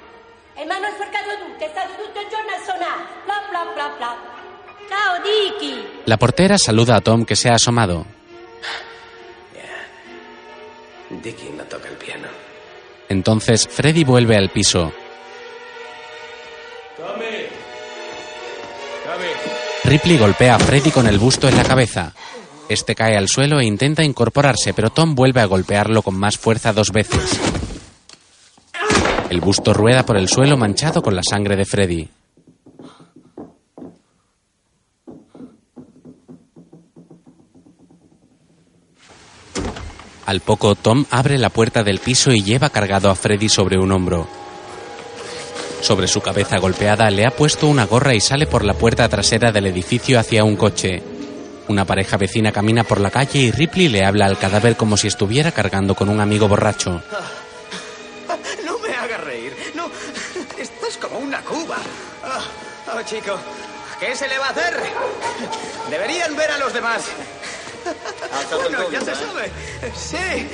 E 0.54 0.64
mi 0.64 0.70
hanno 0.70 0.88
sporcato 0.94 1.30
tutto, 1.44 1.64
è 1.64 1.68
stato 1.72 1.92
tutto 2.02 2.20
il 2.20 2.28
giorno 2.28 2.50
a 2.54 2.62
suonare. 2.64 3.02
Bla 3.24 3.42
bla 3.50 3.72
bla 3.74 3.94
bla. 3.96 4.16
Ciao, 4.88 5.20
Dicky. 5.22 6.02
La 6.04 6.16
portera 6.16 6.56
saluda 6.56 6.94
a 6.94 7.00
Tom 7.00 7.24
que 7.24 7.34
se 7.34 7.48
ha 7.48 7.54
asomado. 7.54 8.15
Dickie 11.10 11.50
no 11.50 11.64
toca 11.64 11.88
el 11.88 11.96
piano. 11.96 12.28
Entonces 13.08 13.68
Freddy 13.68 14.04
vuelve 14.04 14.36
al 14.36 14.50
piso. 14.50 14.92
Tommy. 16.96 17.46
Tommy. 19.04 19.26
Ripley 19.84 20.18
golpea 20.18 20.56
a 20.56 20.58
Freddy 20.58 20.90
con 20.90 21.06
el 21.06 21.18
busto 21.18 21.48
en 21.48 21.56
la 21.56 21.64
cabeza. 21.64 22.12
Este 22.68 22.96
cae 22.96 23.16
al 23.16 23.28
suelo 23.28 23.60
e 23.60 23.64
intenta 23.64 24.02
incorporarse, 24.02 24.74
pero 24.74 24.90
Tom 24.90 25.14
vuelve 25.14 25.40
a 25.40 25.46
golpearlo 25.46 26.02
con 26.02 26.18
más 26.18 26.36
fuerza 26.36 26.72
dos 26.72 26.90
veces. 26.90 27.40
El 29.30 29.40
busto 29.40 29.72
rueda 29.72 30.04
por 30.04 30.16
el 30.16 30.28
suelo 30.28 30.56
manchado 30.56 31.02
con 31.02 31.14
la 31.14 31.22
sangre 31.22 31.56
de 31.56 31.64
Freddy. 31.64 32.08
Al 40.26 40.40
poco, 40.40 40.74
Tom 40.74 41.04
abre 41.10 41.38
la 41.38 41.50
puerta 41.50 41.84
del 41.84 42.00
piso 42.00 42.32
y 42.32 42.42
lleva 42.42 42.68
cargado 42.68 43.10
a 43.10 43.14
Freddy 43.14 43.48
sobre 43.48 43.78
un 43.78 43.92
hombro. 43.92 44.26
Sobre 45.80 46.08
su 46.08 46.20
cabeza 46.20 46.58
golpeada 46.58 47.08
le 47.10 47.24
ha 47.24 47.30
puesto 47.30 47.68
una 47.68 47.86
gorra 47.86 48.12
y 48.12 48.20
sale 48.20 48.48
por 48.48 48.64
la 48.64 48.74
puerta 48.74 49.08
trasera 49.08 49.52
del 49.52 49.66
edificio 49.66 50.18
hacia 50.18 50.42
un 50.42 50.56
coche. 50.56 51.00
Una 51.68 51.84
pareja 51.84 52.16
vecina 52.16 52.50
camina 52.50 52.82
por 52.82 53.00
la 53.00 53.12
calle 53.12 53.38
y 53.38 53.50
Ripley 53.52 53.88
le 53.88 54.04
habla 54.04 54.26
al 54.26 54.36
cadáver 54.36 54.76
como 54.76 54.96
si 54.96 55.06
estuviera 55.06 55.52
cargando 55.52 55.94
con 55.94 56.08
un 56.08 56.20
amigo 56.20 56.48
borracho. 56.48 57.02
No 58.64 58.78
me 58.80 58.94
hagas 58.94 59.20
reír. 59.22 59.54
No, 59.76 59.88
estás 60.58 60.96
como 60.96 61.20
una 61.20 61.40
cuba. 61.42 61.76
Ah, 62.24 62.40
oh, 62.96 63.02
chico, 63.02 63.38
¿qué 64.00 64.16
se 64.16 64.26
le 64.26 64.38
va 64.38 64.46
a 64.46 64.50
hacer? 64.50 64.74
Deberían 65.88 66.34
ver 66.34 66.50
a 66.50 66.58
los 66.58 66.72
demás. 66.72 67.04
Bueno, 68.50 68.90
ya 68.90 69.00
se 69.00 69.14
sabe. 69.14 69.50
Sí. 69.94 70.48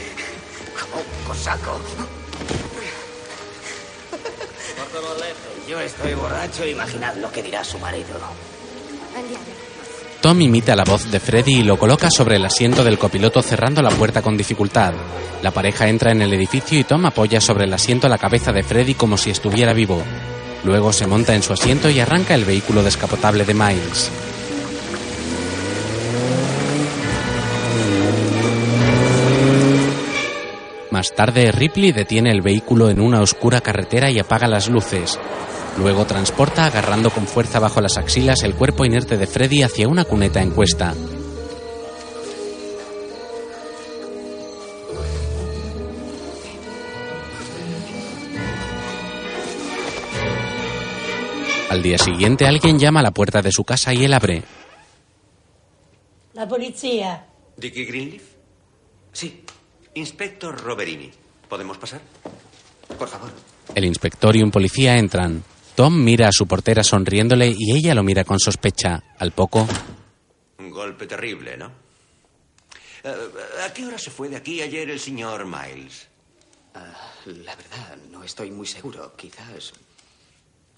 Como 0.80 1.02
un 1.02 1.26
cosaco. 1.26 1.80
Yo 5.68 5.80
estoy 5.80 6.14
borracho. 6.14 6.66
Imaginad 6.66 7.16
lo 7.16 7.30
que 7.30 7.42
dirá 7.42 7.64
su 7.64 7.78
marido. 7.78 8.18
Tom 10.20 10.40
imita 10.40 10.76
la 10.76 10.84
voz 10.84 11.10
de 11.10 11.18
Freddy 11.18 11.56
y 11.56 11.62
lo 11.64 11.78
coloca 11.78 12.09
sobre 12.09 12.36
el 12.36 12.44
asiento 12.44 12.84
del 12.84 12.98
copiloto 12.98 13.42
cerrando 13.42 13.82
la 13.82 13.90
puerta 13.90 14.22
con 14.22 14.36
dificultad. 14.36 14.94
La 15.42 15.50
pareja 15.50 15.88
entra 15.88 16.12
en 16.12 16.22
el 16.22 16.32
edificio 16.32 16.78
y 16.78 16.84
Tom 16.84 17.04
apoya 17.06 17.40
sobre 17.40 17.64
el 17.64 17.72
asiento 17.72 18.09
la 18.09 18.18
cabeza 18.18 18.52
de 18.52 18.62
Freddy 18.62 18.94
como 18.94 19.16
si 19.16 19.30
estuviera 19.30 19.72
vivo. 19.72 20.00
Luego 20.64 20.92
se 20.92 21.09
monta 21.09 21.34
en 21.34 21.42
su 21.42 21.52
asiento 21.52 21.90
y 21.90 21.98
arranca 21.98 22.34
el 22.34 22.44
vehículo 22.44 22.84
descapotable 22.84 23.44
de 23.44 23.54
Miles. 23.54 24.10
Más 30.93 31.14
tarde, 31.14 31.51
Ripley 31.52 31.90
detiene 31.90 32.31
el 32.31 32.43
vehículo 32.43 32.90
en 32.90 33.01
una 33.01 33.23
oscura 33.23 33.62
carretera 33.62 34.10
y 34.10 34.19
apaga 34.19 34.47
las 34.47 34.69
luces. 34.69 35.19
Luego 35.78 36.05
transporta 36.05 36.66
agarrando 36.66 37.09
con 37.09 37.27
fuerza 37.27 37.59
bajo 37.59 37.81
las 37.81 37.97
axilas 37.97 38.43
el 38.43 38.55
cuerpo 38.55 38.85
inerte 38.85 39.16
de 39.16 39.27
Freddy 39.27 39.62
hacia 39.62 39.89
una 39.89 40.05
cuneta 40.05 40.43
en 40.43 40.51
cuesta. 40.51 40.93
Al 51.70 51.82
día 51.82 51.97
siguiente 51.97 52.47
alguien 52.47 52.78
llama 52.78 53.01
a 53.01 53.05
la 53.05 53.12
puerta 53.12 53.40
de 53.40 53.51
su 53.51 53.64
casa 53.64 53.94
y 53.94 54.05
él 54.05 54.12
abre. 54.12 54.43
La 56.35 56.47
polizia. 56.47 57.24
¿Dickie 57.56 57.86
Greenleaf? 57.86 58.24
Sí. 59.10 59.43
Inspector 59.94 60.60
Roberini. 60.60 61.10
¿Podemos 61.48 61.78
pasar? 61.78 62.01
Por 62.98 63.09
favor. 63.09 63.31
El 63.74 63.85
inspector 63.85 64.35
y 64.36 64.43
un 64.43 64.51
policía 64.51 64.97
entran. 64.97 65.43
Tom 65.74 66.02
mira 66.02 66.28
a 66.28 66.32
su 66.32 66.47
portera 66.47 66.82
sonriéndole 66.82 67.55
y 67.56 67.73
ella 67.77 67.94
lo 67.94 68.02
mira 68.02 68.24
con 68.24 68.39
sospecha. 68.39 69.02
Al 69.19 69.32
poco, 69.32 69.66
Un 70.59 70.70
golpe 70.70 71.06
terrible, 71.06 71.56
¿no? 71.56 71.70
Eh, 73.05 73.14
¿A 73.66 73.73
qué 73.73 73.85
hora 73.86 73.98
se 73.98 74.10
fue 74.10 74.28
de 74.28 74.36
aquí 74.36 74.62
ayer 74.62 74.89
el 74.90 75.01
señor 75.01 75.44
Miles? 75.47 76.09
Ah, 76.74 76.93
la 77.27 77.55
verdad, 77.56 77.97
no 78.10 78.23
estoy 78.24 78.51
muy 78.51 78.66
seguro. 78.66 79.14
Quizás 79.16 79.73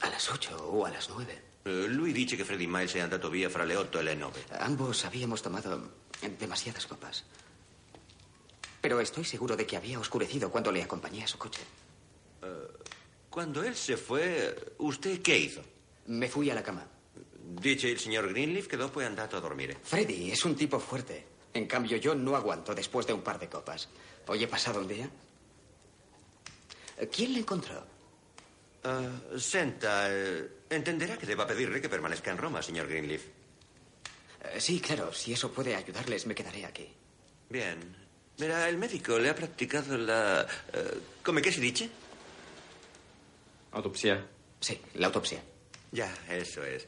a 0.01 0.09
las 0.11 0.31
ocho 0.31 0.57
o 0.57 0.87
a 0.87 0.91
las 0.91 1.09
nueve. 1.11 1.41
Eh, 1.65 1.87
lui 1.89 2.13
dice 2.13 2.37
che 2.37 2.45
Freddy 2.45 2.67
Miles 2.67 2.95
è 2.95 3.01
andato 3.01 3.31
via 3.31 3.49
fra 3.49 3.65
le 3.65 3.77
otto 3.77 3.99
e 3.99 4.03
le 4.03 4.15
nove. 4.15 4.41
Ambos 4.61 5.05
habíamos 5.05 5.41
tomado 5.43 5.93
demasiadas 6.39 6.87
copas. 6.87 7.25
Pero 8.85 9.01
estoy 9.01 9.25
seguro 9.25 9.57
de 9.57 9.65
que 9.67 9.79
había 9.79 9.99
oscurecido 9.99 10.51
cuando 10.51 10.71
le 10.71 10.83
acompañé 10.83 11.25
a 11.25 11.27
su 11.27 11.39
coche. 11.39 11.63
Cuando 13.31 13.63
él 13.63 13.75
se 13.75 13.97
fue, 13.97 14.75
¿usted 14.77 15.23
qué 15.23 15.39
hizo? 15.39 15.63
Me 16.09 16.29
fui 16.29 16.51
a 16.51 16.55
la 16.55 16.63
cama. 16.63 16.87
Dice 17.63 17.89
il 17.89 17.99
signor 17.99 18.29
Greenleaf 18.29 18.67
che 18.67 18.77
dopo 18.77 19.01
è 19.01 19.07
andato 19.07 19.39
a 19.39 19.41
dormire. 19.41 19.79
Freddy 19.81 20.31
es 20.31 20.45
un 20.45 20.55
tipo 20.55 20.79
fuerte. 20.79 21.25
En 21.55 21.67
cambio, 21.67 21.97
yo 21.97 22.15
no 22.15 22.37
aguanto 22.37 22.75
después 22.75 23.07
de 23.07 23.15
un 23.15 23.23
par 23.23 23.39
de 23.39 23.49
copas. 23.49 23.89
¿Hoy 24.27 24.43
he 24.43 24.49
pasado 24.49 24.81
un 24.81 24.89
día? 24.89 25.09
¿Quién 27.11 27.33
le 27.33 27.39
encontró? 27.39 27.87
Ah, 28.83 29.09
senta, 29.39 30.09
eh, 30.11 30.47
entenderá 30.69 31.17
que 31.17 31.25
deba 31.25 31.47
pedirle 31.47 31.81
que 31.81 31.89
permanezca 31.89 32.31
en 32.31 32.37
Roma, 32.37 32.61
señor 32.61 32.87
Greenleaf. 32.87 33.23
Eh, 34.43 34.61
sí, 34.61 34.79
claro. 34.79 35.11
Si 35.15 35.33
eso 35.33 35.51
puede 35.51 35.75
ayudarles, 35.75 36.27
me 36.27 36.35
quedaré 36.35 36.67
aquí. 36.67 36.93
Bien. 37.49 38.04
Mira, 38.39 38.69
el 38.69 38.77
médico 38.79 39.19
le 39.19 39.31
ha 39.31 39.35
practicado 39.35 39.97
la... 39.97 40.47
eh, 40.73 41.01
¿Come 41.23 41.41
qué 41.41 41.53
se 41.53 41.61
dice? 41.61 41.89
¿Autopsia? 43.73 44.25
Sí, 44.61 44.81
la 44.95 45.07
autopsia. 45.07 45.41
Ya, 45.93 46.13
eso 46.31 46.65
es. 46.65 46.87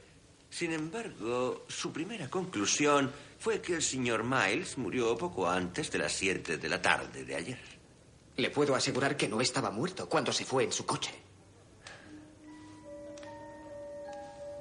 Sin 0.51 0.73
embargo, 0.73 1.65
su 1.69 1.93
primera 1.93 2.29
conclusión 2.29 3.13
fue 3.39 3.61
que 3.61 3.75
el 3.75 3.83
señor 3.83 4.25
Miles 4.25 4.79
murió 4.79 5.17
poco 5.17 5.49
antes 5.49 5.91
de 5.91 5.99
las 5.99 6.13
siete 6.13 6.59
de 6.59 6.69
la 6.69 6.81
tarde 6.81 7.25
de 7.25 7.35
ayer. 7.37 7.59
Le 8.37 8.51
puedo 8.51 8.75
asegurar 8.75 9.17
que 9.17 9.29
no 9.29 9.41
estaba 9.41 9.71
muerto 9.71 10.09
cuando 10.09 10.33
se 10.33 10.45
fue 10.45 10.65
en 10.65 10.73
su 10.73 10.85
coche. 10.85 11.13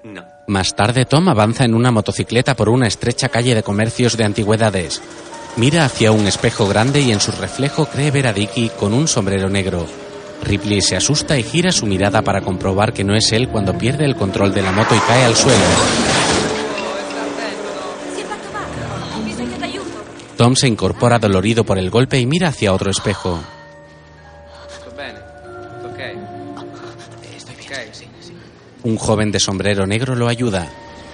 No. 0.03 0.23
Más 0.47 0.75
tarde, 0.75 1.05
Tom 1.05 1.27
avanza 1.29 1.65
en 1.65 1.73
una 1.73 1.91
motocicleta 1.91 2.55
por 2.55 2.69
una 2.69 2.87
estrecha 2.87 3.29
calle 3.29 3.55
de 3.55 3.63
comercios 3.63 4.15
de 4.17 4.23
antigüedades. 4.23 5.01
Mira 5.57 5.85
hacia 5.85 6.11
un 6.11 6.27
espejo 6.27 6.67
grande 6.67 6.99
y 6.99 7.11
en 7.11 7.21
su 7.21 7.31
reflejo 7.31 7.85
cree 7.85 8.11
ver 8.11 8.27
a 8.27 8.33
Dicky 8.33 8.69
con 8.69 8.93
un 8.93 9.07
sombrero 9.07 9.49
negro. 9.49 9.85
Ripley 10.43 10.81
se 10.81 10.97
asusta 10.97 11.37
y 11.37 11.43
gira 11.43 11.71
su 11.71 11.85
mirada 11.85 12.21
para 12.21 12.41
comprobar 12.41 12.91
que 12.91 13.05
no 13.05 13.15
es 13.15 13.31
él 13.31 13.47
cuando 13.47 13.77
pierde 13.77 14.03
el 14.03 14.17
control 14.17 14.53
de 14.53 14.61
la 14.61 14.73
moto 14.73 14.93
y 14.93 14.99
cae 14.99 15.23
al 15.23 15.35
suelo. 15.35 15.63
Tom 20.35 20.55
se 20.55 20.67
incorpora 20.67 21.19
dolorido 21.19 21.63
por 21.63 21.77
el 21.77 21.89
golpe 21.89 22.19
y 22.19 22.25
mira 22.25 22.49
hacia 22.49 22.73
otro 22.73 22.91
espejo. 22.91 23.39
Un 28.83 28.97
joven 28.97 29.31
de 29.31 29.39
sombrero 29.39 29.87
negro 29.87 30.15
lo 30.15 30.27
ayuda. 30.27 30.67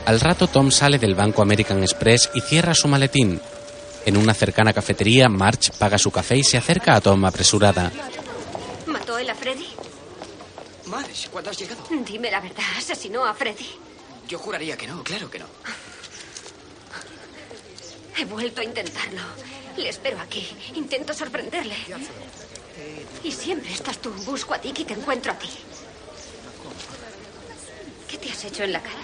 Al 0.06 0.20
rato 0.20 0.48
Tom 0.48 0.72
sale 0.72 0.98
del 0.98 1.14
banco 1.14 1.44
American 1.44 1.84
Express 1.84 2.32
y 2.34 2.42
cierra 2.42 2.74
su 2.74 2.88
maletín. 2.88 3.40
En 4.06 4.18
una 4.18 4.34
cercana 4.34 4.74
cafetería, 4.74 5.30
March 5.30 5.72
paga 5.78 5.98
su 5.98 6.12
café 6.12 6.38
y 6.38 6.44
se 6.44 6.58
acerca 6.58 6.96
a 6.96 7.02
Tom 7.02 7.24
apresurada. 7.26 7.92
¿Mató 8.88 9.18
él 9.18 9.30
a 9.30 9.36
Freddy? 9.36 9.68
Marsh, 10.88 11.28
¿cuándo 11.30 11.52
has 11.52 11.58
llegado? 11.58 11.84
Dime 12.06 12.32
la 12.32 12.42
verdad, 12.42 12.64
¿asesinó 12.78 13.26
a 13.26 13.34
Freddy? 13.34 13.68
Yo 14.28 14.40
juraría 14.40 14.76
que 14.76 14.88
no, 14.88 15.04
claro 15.04 15.30
que 15.30 15.40
no. 15.40 15.46
He 18.18 18.26
vuelto 18.26 18.62
a 18.62 18.64
intentarlo. 18.64 19.22
Le 19.78 19.90
espero 19.90 20.20
aquí. 20.20 20.48
Intento 20.76 21.14
sorprenderle. 21.14 21.76
Y 23.24 23.32
siempre 23.32 23.72
estás 23.72 24.00
tú. 24.00 24.12
Busco 24.26 24.54
a 24.54 24.58
Dick 24.58 24.80
y 24.80 24.84
te 24.84 24.94
encuentro 24.94 25.32
a 25.32 25.36
ti. 25.40 25.50
¿Qué 28.10 28.18
te 28.18 28.30
has 28.30 28.44
hecho 28.44 28.64
en 28.64 28.74
la 28.74 28.82
cara? 28.82 29.00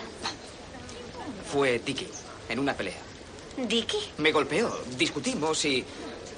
Fue 1.52 1.80
Dicky, 1.80 2.07
en 2.49 2.60
una 2.60 2.74
pelea. 2.74 3.06
¿Dicky? 3.57 3.97
Me 4.19 4.31
golpeó, 4.31 4.81
discutimos 4.97 5.65
y 5.65 5.84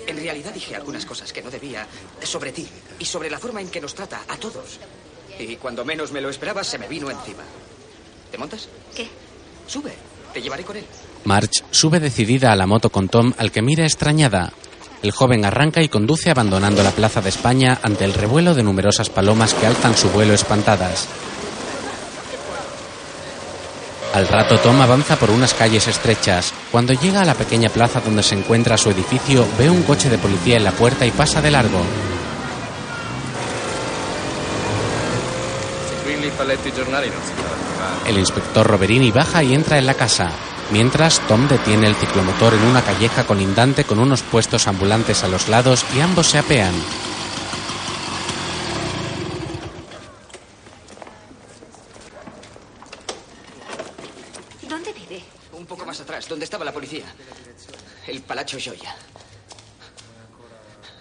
en 0.08 0.18
realidad 0.18 0.54
dije 0.54 0.76
algunas 0.76 1.06
cosas 1.06 1.32
que 1.34 1.42
no 1.42 1.52
debía 1.52 1.86
sobre 2.24 2.52
ti 2.52 2.68
y 2.98 3.06
sobre 3.06 3.30
la 3.30 3.40
forma 3.40 3.62
en 3.62 3.70
que 3.70 3.82
nos 3.82 3.94
trata 3.94 4.22
a 4.28 4.38
todos. 4.38 4.80
Y 5.38 5.56
cuando 5.58 5.86
menos 5.86 6.12
me 6.12 6.22
lo 6.22 6.30
esperaba, 6.30 6.64
se 6.64 6.78
me 6.78 6.88
vino 6.88 7.10
encima. 7.10 7.44
¿Te 8.32 8.38
montas? 8.38 8.68
¿Qué? 8.96 9.08
Sube, 9.68 9.94
te 10.34 10.42
llevaré 10.42 10.64
con 10.64 10.78
él. 10.78 10.86
March 11.26 11.64
sube 11.72 12.00
decidida 12.00 12.52
a 12.52 12.56
la 12.56 12.66
moto 12.66 12.90
con 12.90 13.10
Tom 13.10 13.34
al 13.38 13.52
que 13.52 13.62
mira 13.62 13.84
extrañada. 13.84 14.54
El 15.02 15.12
joven 15.12 15.46
arranca 15.46 15.82
y 15.82 15.90
conduce 15.90 16.30
abandonando 16.30 16.84
la 16.84 16.92
Plaza 16.92 17.22
de 17.22 17.30
España 17.30 17.80
ante 17.84 18.04
el 18.04 18.14
revuelo 18.14 18.54
de 18.54 18.64
numerosas 18.64 19.10
palomas 19.10 19.54
que 19.54 19.66
alzan 19.66 19.96
su 19.96 20.10
vuelo 20.10 20.34
espantadas. 20.34 21.08
Al 24.14 24.28
rato 24.28 24.58
Tom 24.60 24.82
avanza 24.82 25.18
por 25.18 25.30
unas 25.30 25.54
calles 25.54 25.88
estrechas. 25.88 26.54
Cuando 26.72 26.94
llega 26.94 27.22
a 27.22 27.26
la 27.26 27.36
pequeña 27.36 27.70
plaza 27.70 28.02
donde 28.02 28.24
se 28.24 28.36
encuentra 28.36 28.78
su 28.78 28.90
edificio, 28.90 29.48
ve 29.58 29.70
un 29.70 29.84
coche 29.84 30.10
de 30.10 30.18
policía 30.18 30.58
en 30.58 30.64
la 30.64 30.72
puerta 30.72 31.06
y 31.06 31.12
pasa 31.12 31.42
de 31.42 31.52
largo. 31.52 31.82
El 38.08 38.18
inspector 38.18 38.66
Roverini 38.66 39.12
baja 39.12 39.44
y 39.44 39.54
entra 39.54 39.78
en 39.78 39.86
la 39.86 39.94
casa. 39.94 40.32
Mientras, 40.72 41.20
Tom 41.28 41.48
detiene 41.48 41.88
el 41.88 41.96
ciclomotor 41.96 42.54
en 42.54 42.64
una 42.64 42.82
calleja 42.82 43.26
colindante 43.26 43.84
con 43.84 44.00
unos 44.00 44.22
puestos 44.22 44.68
ambulantes 44.68 45.24
a 45.24 45.28
los 45.28 45.50
lados 45.50 45.86
y 45.96 46.00
ambos 46.00 46.28
se 46.28 46.40
apean. 46.40 46.74
¿Dónde 54.68 54.94
vive? 54.94 55.24
Un 55.54 55.66
poco 55.66 55.86
más 55.86 56.00
atrás, 56.20 56.30
donde 56.30 56.46
estaba 56.46 56.66
la 56.66 56.74
policía. 56.74 57.06
El 58.08 58.22
Palacio 58.22 58.60
Gioia. 58.60 58.96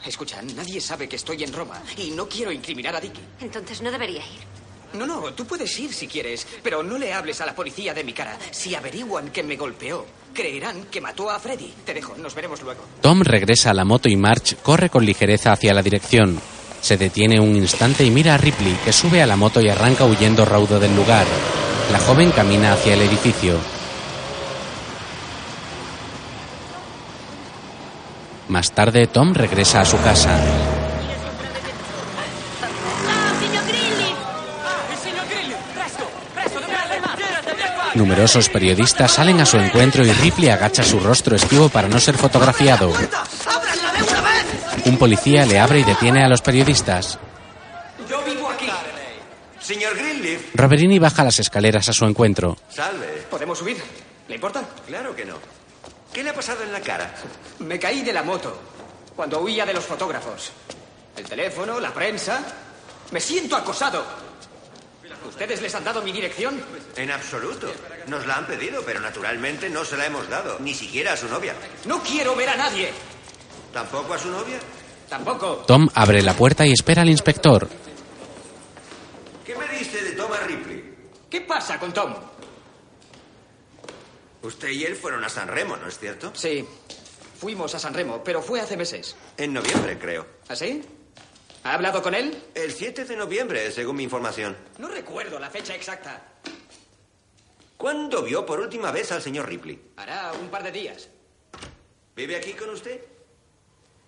Escucha, 0.05 0.41
nadie 0.43 0.81
sabe 0.81 1.09
que 1.09 1.17
estoy 1.17 1.43
en 1.43 1.53
Roma 1.53 1.83
y 1.97 2.11
no 2.11 2.29
quiero 2.29 2.53
incriminar 2.53 2.97
a 2.97 3.01
Dicky. 3.01 3.21
Entonces 3.41 3.83
no 3.83 3.91
debería 3.91 4.21
ir. 4.21 4.59
No, 4.95 5.07
no, 5.07 5.35
tú 5.35 5.45
puedes 5.45 5.79
ir 5.79 5.93
si 5.93 6.07
quieres, 6.07 6.47
pero 6.63 6.83
no 6.83 6.97
le 6.97 7.13
hables 7.13 7.41
a 7.43 7.47
la 7.47 7.55
policía 7.55 7.93
de 7.93 8.05
mi 8.05 8.15
cara. 8.15 8.39
Si 8.51 8.75
averiguan 8.75 9.31
que 9.31 9.43
me 9.43 9.57
golpeó, 9.57 10.07
creerán 10.33 10.85
que 10.85 11.03
mató 11.03 11.29
a 11.29 11.39
Freddy. 11.39 11.75
Te 11.85 11.93
dejo, 11.93 12.17
nos 12.17 12.35
veremos 12.35 12.63
luego. 12.63 12.81
Tom 13.03 13.21
regresa 13.21 13.71
a 13.71 13.75
la 13.75 13.85
moto 13.85 14.09
y 14.09 14.17
March 14.17 14.57
corre 14.63 14.89
con 14.89 15.05
ligereza 15.05 15.53
hacia 15.53 15.75
la 15.75 15.83
dirección. 15.83 16.41
Se 16.81 16.97
detiene 16.97 17.39
un 17.39 17.55
instante 17.57 18.05
y 18.05 18.11
mira 18.11 18.35
a 18.35 18.39
Ripley, 18.39 18.79
que 18.83 18.93
sube 18.93 19.21
a 19.21 19.27
la 19.27 19.37
moto 19.37 19.61
y 19.61 19.69
arranca 19.69 20.07
huyendo 20.07 20.47
raudo 20.47 20.81
del 20.81 20.95
lugar. 20.97 21.27
La 21.93 21.99
joven 21.99 22.31
camina 22.31 22.73
hacia 22.73 22.95
el 22.95 23.03
edificio. 23.03 23.59
Más 28.49 28.73
tarde, 28.73 29.07
Tom 29.07 29.35
regresa 29.35 29.81
a 29.81 29.85
su 29.85 30.01
casa. 30.01 30.39
Numerosos 37.95 38.49
periodistas 38.49 39.13
salen 39.13 39.41
a 39.41 39.47
su 39.47 39.59
encuentro 39.59 40.05
y 40.05 40.13
Ripley 40.13 40.49
agacha 40.49 40.83
su 40.83 41.01
rostro 41.01 41.37
esquivo 41.37 41.69
para 41.69 41.89
no 41.89 41.99
ser 41.99 42.17
fotografiado. 42.17 42.93
Un 44.85 44.97
policía 44.97 45.45
le 45.45 45.59
abre 45.59 45.81
y 45.81 45.85
detiene 45.85 46.25
a 46.25 46.29
los 46.29 46.41
periodistas. 46.41 47.19
Yo 48.09 48.23
vivo 48.23 48.49
aquí. 48.49 48.69
Señor 49.61 49.97
Greenleaf. 49.97 50.55
Roverini 50.55 50.99
baja 50.99 51.25
las 51.25 51.39
escaleras 51.41 51.89
a 51.89 51.93
su 51.93 52.05
encuentro. 52.07 52.57
Salve. 52.69 53.27
¿Podemos 53.29 53.59
subir? 53.59 53.77
¿Le 54.29 54.35
importa? 54.37 54.63
Claro 54.87 55.15
que 55.15 55.25
no. 55.25 55.58
¿Qué 56.13 56.23
le 56.23 56.31
ha 56.31 56.35
pasado 56.35 56.63
en 56.63 56.73
la 56.73 56.81
cara? 56.81 57.15
Me 57.61 57.79
caí 57.79 58.03
de 58.03 58.13
la 58.13 58.23
moto 58.23 58.59
cuando 59.15 59.41
huía 59.41 59.67
de 59.67 59.75
los 59.75 59.85
fotógrafos. 59.85 60.53
El 61.17 61.25
teléfono, 61.25 61.81
la 61.81 61.93
prensa. 61.93 62.41
Me 63.11 63.21
siento 63.21 63.57
acosado. 63.57 64.05
¿Ustedes 65.27 65.61
les 65.61 65.75
han 65.75 65.85
dado 65.85 66.03
mi 66.03 66.13
dirección? 66.13 66.61
En 66.97 67.11
absoluto. 67.11 67.67
Nos 68.07 68.27
la 68.27 68.37
han 68.37 68.47
pedido, 68.47 68.83
pero 68.85 69.01
naturalmente 69.01 69.69
no 69.69 69.85
se 69.85 69.97
la 69.97 70.07
hemos 70.07 70.29
dado. 70.29 70.59
Ni 70.61 70.75
siquiera 70.75 71.13
a 71.13 71.17
su 71.17 71.29
novia. 71.29 71.55
No 71.85 72.03
quiero 72.03 72.35
ver 72.37 72.49
a 72.49 72.57
nadie. 72.57 72.93
¿Tampoco 73.73 74.15
a 74.15 74.19
su 74.19 74.31
novia? 74.31 74.59
Tampoco. 75.09 75.65
Tom 75.67 75.89
abre 75.95 76.23
la 76.23 76.35
puerta 76.35 76.67
y 76.67 76.73
espera 76.73 77.03
al 77.03 77.09
inspector. 77.11 77.69
¿Qué 79.45 79.55
me 79.57 79.67
dice 79.69 80.03
de 80.03 80.13
Thomas 80.13 80.47
Ripley? 80.47 80.95
¿Qué 81.29 81.41
pasa 81.43 81.79
con 81.79 81.93
Tom? 81.93 82.15
Usted 84.43 84.69
y 84.71 84.85
él 84.85 84.95
fueron 84.97 85.25
a 85.25 85.29
San 85.29 85.49
Remo, 85.49 85.77
¿no 85.77 85.89
es 85.89 85.99
cierto? 85.99 86.33
Sí. 86.35 86.65
Fuimos 87.39 87.75
a 87.75 87.79
San 87.79 87.95
Remo, 87.95 88.23
pero 88.23 88.43
fue 88.43 88.61
hace 88.61 88.77
meses. 88.77 89.17
En 89.37 89.53
noviembre, 89.53 89.99
creo. 89.99 90.27
¿Así? 90.49 90.85
¿Ha 91.65 91.75
hablado 91.75 92.03
con 92.03 92.15
él? 92.15 92.43
El 92.55 92.73
7 92.73 93.05
de 93.05 93.17
noviembre, 93.17 93.71
según 93.73 93.97
mi 93.97 94.05
información. 94.05 94.57
No 94.79 94.89
recuerdo 94.89 95.39
la 95.39 95.51
fecha 95.51 95.75
exacta. 95.75 96.23
¿Cuándo 97.77 98.23
vio 98.23 98.45
por 98.45 98.59
última 98.61 98.91
vez 98.91 99.13
al 99.13 99.23
señor 99.23 99.47
Ripley? 99.49 99.93
Hará 99.97 100.33
un 100.33 100.49
par 100.49 100.63
de 100.65 100.73
días. 100.73 101.09
¿Vive 102.17 102.37
aquí 102.37 102.55
con 102.55 102.71
usted? 102.71 103.01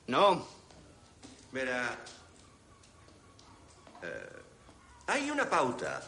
No. 0.09 0.47
Verá. 1.53 1.99
eh, 4.03 4.29
hay 5.07 5.31
una 5.31 5.49
pauta. 5.49 6.03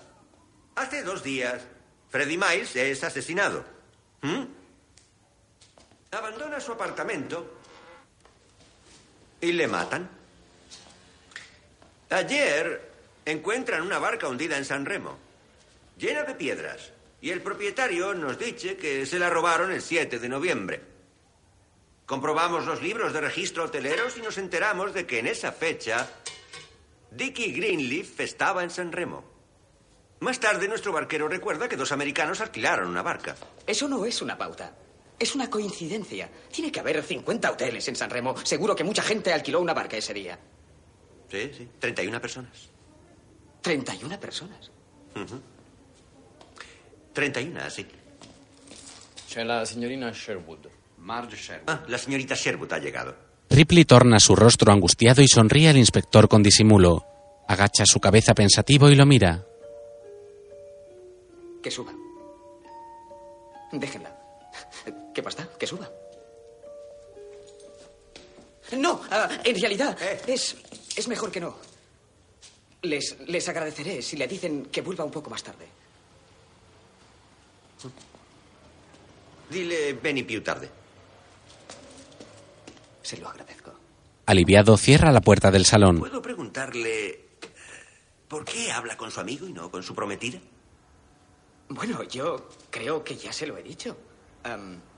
Hace 0.75 1.03
dos 1.03 1.23
días, 1.23 1.63
Freddy 2.09 2.37
Miles 2.37 2.75
es 2.75 3.05
asesinado. 3.05 3.65
¿Mm? 4.23 4.45
Abandona 6.13 6.61
su 6.61 6.73
apartamento 6.73 7.59
y 9.41 9.53
le 9.53 9.67
matan. 9.67 10.09
Ayer 12.11 12.93
encuentran 13.25 13.83
una 13.83 13.99
barca 13.99 14.29
hundida 14.29 14.57
en 14.57 14.65
San 14.65 14.85
Remo, 14.85 15.19
llena 15.97 16.23
de 16.23 16.35
piedras, 16.35 16.93
y 17.21 17.31
el 17.31 17.41
propietario 17.41 18.15
nos 18.15 18.39
dice 18.39 18.77
que 18.77 19.07
se 19.07 19.19
la 19.19 19.31
robaron 19.31 19.73
el 19.73 19.81
7 19.81 20.19
de 20.19 20.29
noviembre. 20.29 20.83
Comprobamos 22.05 22.67
los 22.67 22.83
libros 22.83 23.13
de 23.13 23.21
registro 23.23 23.65
hoteleros 23.65 24.17
y 24.19 24.23
nos 24.23 24.37
enteramos 24.39 24.93
de 24.93 25.07
que 25.07 25.21
en 25.21 25.27
esa 25.27 25.53
fecha 25.53 26.09
Dickie 27.11 27.53
Greenleaf 27.53 28.21
estaba 28.21 28.63
en 28.63 28.71
San 28.71 28.93
Remo. 28.93 29.32
Más 30.23 30.39
tarde 30.39 30.69
nuestro 30.69 30.93
barquero 30.93 31.27
recuerda 31.27 31.69
que 31.69 31.77
dos 31.77 31.91
americanos 31.91 32.41
alquilaron 32.41 32.89
una 32.89 33.03
barca. 33.03 33.35
Eso 33.67 33.89
no 33.89 34.05
es 34.07 34.23
una 34.23 34.39
pauta. 34.39 34.73
Es 35.19 35.35
una 35.35 35.51
coincidencia. 35.51 36.31
Tiene 36.49 36.71
que 36.71 36.79
haber 36.79 37.03
50 37.03 37.51
hoteles 37.51 37.89
en 37.89 37.97
San 37.97 38.09
Remo. 38.09 38.37
Seguro 38.45 38.77
que 38.77 38.85
mucha 38.85 39.03
gente 39.03 39.33
alquiló 39.33 39.61
una 39.61 39.75
barca 39.75 39.97
ese 39.97 40.15
día. 40.15 40.39
Sí, 41.29 41.51
sí, 41.59 41.69
31 41.77 42.21
personas. 42.21 42.53
31 43.63 44.21
personas. 44.21 44.71
Ujú. 45.17 45.41
31, 47.13 47.69
sí. 47.69 47.85
C'è 49.29 49.43
la 49.43 49.67
signorina 49.67 50.13
Sherwood. 50.13 50.69
Marge 50.99 51.37
Sherwood. 51.37 51.69
Ah, 51.69 51.83
la 51.89 51.99
señorita 51.99 52.37
Sherwood 52.37 52.73
ha 52.75 52.79
llegado. 52.79 53.17
Ripley 53.51 53.85
torna 53.85 54.21
su 54.21 54.37
rostro 54.37 54.73
angustiado 54.73 55.21
y 55.21 55.27
sonríe 55.27 55.69
al 55.71 55.79
inspector 55.79 56.29
con 56.29 56.45
disimulo. 56.45 57.05
Agacha 57.49 57.85
su 57.87 57.99
cabeza 57.99 58.35
pensativo 58.35 58.89
y 58.89 58.95
lo 58.95 59.05
mira. 59.05 59.47
Que 61.63 61.71
suba. 61.71 61.93
Déjenla. 63.71 64.19
¿Qué 65.15 65.23
pasa? 65.23 65.49
Que 65.59 65.67
suba. 65.67 65.89
No, 68.77 69.01
ah, 69.11 69.29
en 69.45 69.61
realidad 69.61 69.97
es, 70.27 70.57
es 70.97 71.09
mejor 71.09 71.31
que 71.31 71.41
no. 71.41 71.57
Les, 72.83 73.17
les 73.29 73.49
agradeceré 73.49 74.03
si 74.03 74.17
le 74.17 74.27
dicen 74.27 74.67
que 74.67 74.81
vuelva 74.81 75.05
un 75.05 75.11
poco 75.11 75.31
más 75.31 75.43
tarde. 75.43 75.67
Dile 79.51 79.93
Benny 79.95 80.23
Pew 80.23 80.41
tarde. 80.43 80.69
Se 83.03 83.17
lo 83.19 83.29
agradezco. 83.29 83.73
Aliviado, 84.27 84.77
cierra 84.77 85.13
la 85.13 85.21
puerta 85.21 85.51
del 85.51 85.67
salón. 85.67 85.99
¿Puedo 85.99 86.23
preguntarle 86.23 87.09
eh, 87.11 87.25
por 88.29 88.45
qué 88.45 88.73
habla 88.73 88.97
con 88.97 89.11
su 89.11 89.21
amigo 89.21 89.47
y 89.47 89.53
no 89.53 89.71
con 89.71 89.83
su 89.83 89.95
prometida? 89.95 90.39
Bueno, 91.75 92.03
yo 92.03 92.49
creo 92.71 93.03
que 93.03 93.17
ya 93.17 93.33
se 93.33 93.47
lo 93.47 93.57
he 93.57 93.63
dicho. 93.63 93.97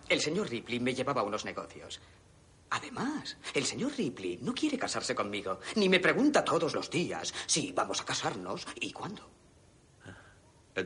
El 0.08 0.20
señor 0.20 0.50
Ripley 0.50 0.80
me 0.80 0.92
llevaba 0.92 1.20
a 1.20 1.24
unos 1.24 1.44
negocios. 1.44 2.00
Además, 2.70 3.36
el 3.52 3.64
señor 3.64 3.92
Ripley 3.96 4.38
no 4.42 4.52
quiere 4.52 4.76
casarse 4.76 5.14
conmigo, 5.14 5.60
ni 5.76 5.88
me 5.88 6.00
pregunta 6.00 6.44
todos 6.44 6.74
los 6.74 6.90
días 6.90 7.32
si 7.46 7.70
vamos 7.70 8.00
a 8.00 8.04
casarnos 8.04 8.66
y 8.80 8.90
cuándo. 8.92 9.30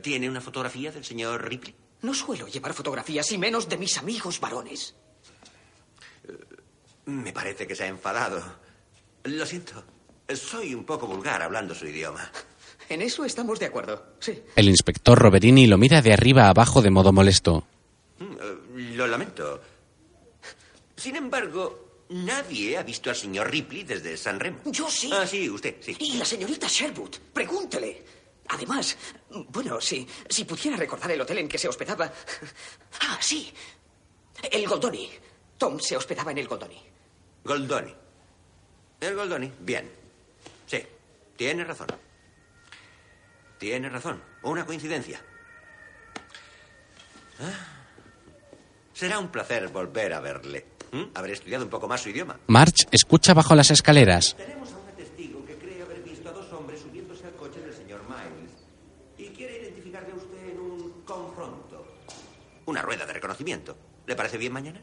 ¿Tiene 0.03 0.29
una 0.29 0.41
fotografía 0.41 0.91
del 0.91 1.03
señor 1.03 1.43
Ripley? 1.49 1.75
No 2.03 2.13
suelo 2.13 2.47
llevar 2.47 2.75
fotografías 2.75 3.31
y 3.31 3.39
menos 3.39 3.67
de 3.67 3.77
mis 3.79 3.97
amigos 3.97 4.39
varones. 4.39 4.95
Me 7.05 7.33
parece 7.33 7.65
que 7.65 7.75
se 7.75 7.85
ha 7.85 7.87
enfadado. 7.87 8.43
Lo 9.23 9.45
siento. 9.47 9.83
Soy 10.35 10.75
un 10.75 10.85
poco 10.85 11.07
vulgar 11.07 11.41
hablando 11.41 11.73
su 11.73 11.87
idioma. 11.87 12.31
En 12.89 13.01
eso 13.01 13.23
estamos 13.23 13.59
de 13.59 13.67
acuerdo. 13.67 14.15
Sí. 14.19 14.41
El 14.55 14.67
inspector 14.67 15.17
Roverini 15.17 15.67
lo 15.67 15.77
mira 15.77 16.01
de 16.01 16.11
arriba 16.13 16.45
a 16.45 16.49
abajo 16.49 16.81
de 16.81 16.89
modo 16.89 17.13
molesto. 17.13 17.65
Mm, 18.17 18.23
eh, 18.33 18.95
Lo 18.95 19.07
lamento. 19.07 19.61
Sin 20.95 21.15
embargo, 21.15 22.05
nadie 22.09 22.77
ha 22.77 22.83
visto 22.83 23.09
al 23.09 23.15
señor 23.15 23.49
Ripley 23.49 23.83
desde 23.83 24.17
San 24.17 24.39
Remo. 24.39 24.59
Yo 24.65 24.89
sí. 24.89 25.09
Ah, 25.13 25.25
sí, 25.25 25.49
usted, 25.49 25.77
sí. 25.81 25.95
Y 25.99 26.17
la 26.17 26.25
señorita 26.25 26.67
Sherwood, 26.67 27.15
pregúntele. 27.31 28.03
Además, 28.49 28.97
bueno, 29.49 29.79
si, 29.79 30.07
si 30.27 30.43
pudiera 30.43 30.75
recordar 30.75 31.11
el 31.11 31.21
hotel 31.21 31.37
en 31.37 31.47
que 31.47 31.59
se 31.59 31.67
hospedaba. 31.69 32.11
Ah, 33.01 33.17
sí. 33.21 33.53
El 34.51 34.67
Goldoni. 34.67 35.09
Tom 35.57 35.79
se 35.79 35.95
hospedaba 35.95 36.31
en 36.31 36.39
el 36.39 36.47
Goldoni. 36.47 36.81
Goldoni. 37.43 37.93
El 38.99 39.15
Goldoni, 39.15 39.51
bien. 39.59 39.89
Sí, 40.65 40.81
tiene 41.37 41.63
razón. 41.63 41.87
Tiene 43.59 43.89
razón. 43.89 44.21
Una 44.41 44.65
coincidencia. 44.65 45.21
Ah. 47.41 47.75
Será 48.93 49.19
un 49.19 49.29
placer 49.29 49.67
volver 49.67 50.13
a 50.13 50.19
verle. 50.19 50.65
¿Mm? 50.91 51.03
Habré 51.13 51.33
estudiado 51.33 51.63
un 51.63 51.69
poco 51.69 51.87
más 51.87 52.01
su 52.01 52.09
idioma. 52.09 52.39
March 52.47 52.87
escucha 52.91 53.33
bajo 53.33 53.53
las 53.55 53.69
escaleras. 53.71 54.35
Tenemos 54.35 54.71
a 54.71 54.77
un 54.77 54.95
testigo 54.95 55.45
que 55.45 55.55
cree 55.55 55.81
haber 55.83 56.01
visto 56.01 56.29
a 56.29 56.31
dos 56.31 56.51
hombres 56.53 56.81
subiéndose 56.81 57.25
al 57.25 57.33
coche 57.35 57.59
del 57.61 57.73
señor 57.73 58.01
Miles 58.09 58.51
y 59.17 59.27
quiere 59.35 59.61
identificarle 59.61 60.13
a 60.13 60.15
usted 60.15 60.49
en 60.51 60.59
un 60.59 61.01
confronto. 61.05 61.85
Una 62.65 62.81
rueda 62.81 63.05
de 63.05 63.13
reconocimiento. 63.13 63.77
¿Le 64.07 64.15
parece 64.15 64.37
bien 64.37 64.53
mañana? 64.53 64.81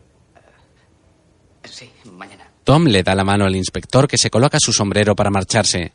Sí, 1.64 1.90
mañana. 2.12 2.48
Tom 2.62 2.84
le 2.86 3.02
da 3.02 3.14
la 3.14 3.24
mano 3.24 3.44
al 3.44 3.56
inspector 3.56 4.06
que 4.06 4.16
se 4.16 4.30
coloca 4.30 4.58
su 4.60 4.72
sombrero 4.72 5.16
para 5.16 5.30
marcharse. 5.30 5.92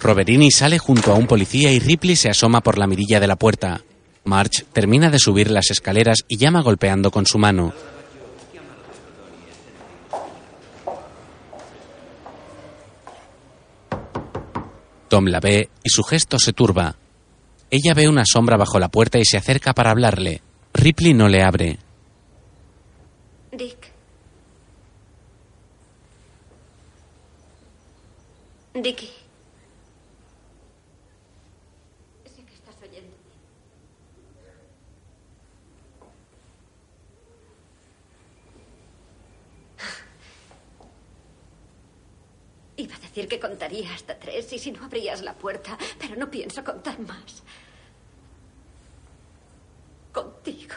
Roverini 0.00 0.50
sale 0.50 0.78
junto 0.78 1.12
a 1.12 1.14
un 1.14 1.26
policía 1.26 1.70
y 1.72 1.78
Ripley 1.78 2.16
se 2.16 2.30
asoma 2.30 2.60
por 2.62 2.78
la 2.78 2.86
mirilla 2.86 3.20
de 3.20 3.26
la 3.26 3.36
puerta. 3.36 3.82
March 4.24 4.64
termina 4.72 5.10
de 5.10 5.18
subir 5.18 5.50
las 5.50 5.70
escaleras 5.70 6.24
y 6.28 6.36
llama 6.36 6.62
golpeando 6.62 7.10
con 7.10 7.26
su 7.26 7.38
mano. 7.38 7.72
Tom 15.08 15.26
la 15.26 15.40
ve 15.40 15.68
y 15.82 15.90
su 15.90 16.02
gesto 16.04 16.38
se 16.38 16.52
turba. 16.52 16.96
Ella 17.70 17.94
ve 17.94 18.08
una 18.08 18.24
sombra 18.24 18.56
bajo 18.56 18.78
la 18.78 18.88
puerta 18.88 19.18
y 19.18 19.24
se 19.24 19.36
acerca 19.36 19.74
para 19.74 19.90
hablarle. 19.90 20.40
Ripley 20.72 21.14
no 21.14 21.28
le 21.28 21.42
abre. 21.42 21.78
Dick. 23.52 23.90
Dicky. 28.74 29.10
Sé 32.24 32.44
que 32.44 32.54
estás 32.54 32.76
oyendo. 32.82 33.16
Iba 42.76 42.94
a 42.94 42.98
decir 43.10 43.28
que 43.28 43.40
contaría 43.40 43.92
hasta 43.92 44.18
tres 44.18 44.52
y 44.52 44.58
si 44.58 44.72
no 44.72 44.84
abrías 44.84 45.20
la 45.22 45.34
puerta, 45.34 45.76
pero 45.98 46.16
no 46.16 46.30
pienso 46.30 46.62
contar 46.64 46.98
más. 47.00 47.42
Contigo. 50.12 50.76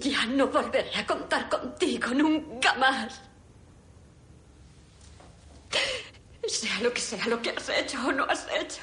Ya 0.00 0.26
no 0.26 0.48
volveré 0.48 0.96
a 0.96 1.06
contar 1.06 1.48
contigo 1.48 2.08
nunca 2.08 2.74
más. 2.74 3.20
Sea 6.46 6.80
lo 6.80 6.92
que 6.92 7.00
sea 7.00 7.26
lo 7.26 7.40
que 7.40 7.50
has 7.50 7.68
hecho 7.68 7.98
o 8.06 8.12
no 8.12 8.24
has 8.24 8.46
hecho. 8.60 8.82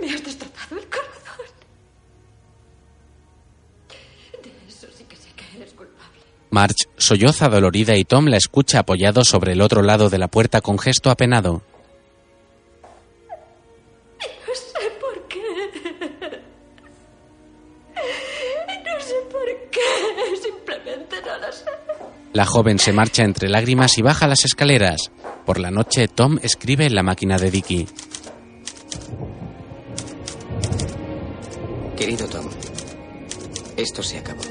Me 0.00 0.10
has 0.12 0.22
destrozado 0.22 0.78
el 0.78 0.88
corazón. 0.88 1.46
De 4.42 4.52
eso 4.68 4.86
sí 4.96 5.04
que 5.04 5.16
sé 5.16 5.30
que 5.32 5.56
eres 5.56 5.72
culpable. 5.72 5.97
March 6.50 6.88
solloza 6.96 7.48
dolorida 7.48 7.96
y 7.96 8.04
Tom 8.04 8.26
la 8.26 8.36
escucha 8.36 8.80
apoyado 8.80 9.24
sobre 9.24 9.52
el 9.52 9.60
otro 9.60 9.82
lado 9.82 10.08
de 10.08 10.18
la 10.18 10.28
puerta 10.28 10.60
con 10.60 10.78
gesto 10.78 11.10
apenado. 11.10 11.62
No 14.46 14.54
sé 14.54 14.90
por 15.00 15.28
qué. 15.28 15.42
No 18.84 19.00
sé 19.00 19.14
por 19.30 19.70
qué. 19.70 19.80
Simplemente 20.42 21.16
no 21.20 21.38
lo 21.46 21.52
sé. 21.52 21.64
La 22.32 22.46
joven 22.46 22.78
se 22.78 22.92
marcha 22.92 23.24
entre 23.24 23.48
lágrimas 23.48 23.98
y 23.98 24.02
baja 24.02 24.26
las 24.26 24.44
escaleras. 24.44 25.10
Por 25.44 25.58
la 25.58 25.70
noche, 25.70 26.08
Tom 26.08 26.38
escribe 26.42 26.86
en 26.86 26.94
la 26.94 27.02
máquina 27.02 27.38
de 27.38 27.50
Dicky. 27.50 27.86
Querido 31.96 32.28
Tom, 32.28 32.46
esto 33.76 34.02
se 34.02 34.18
acabó. 34.18 34.42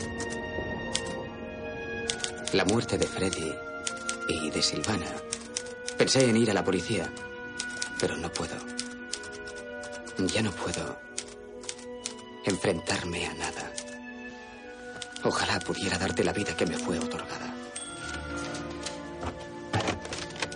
La 2.54 2.64
muerte 2.64 2.98
de 2.98 3.06
Freddy 3.06 3.54
y 4.30 4.50
de 4.50 4.62
Silvana. 4.62 5.06
Pensé 5.98 6.30
en 6.30 6.38
ir 6.38 6.50
a 6.50 6.54
la 6.54 6.64
policía, 6.64 7.12
pero 8.00 8.16
no 8.16 8.32
puedo. 8.32 8.56
Ya 10.34 10.42
no 10.42 10.52
puedo 10.52 10.98
enfrentarme 12.46 13.28
a 13.28 13.34
nada. 13.34 13.74
Ojalá 15.26 15.60
pudiera 15.60 15.98
darte 15.98 16.24
la 16.24 16.32
vida 16.32 16.56
que 16.56 16.66
me 16.66 16.78
fue 16.78 16.98
otorgada. 16.98 17.54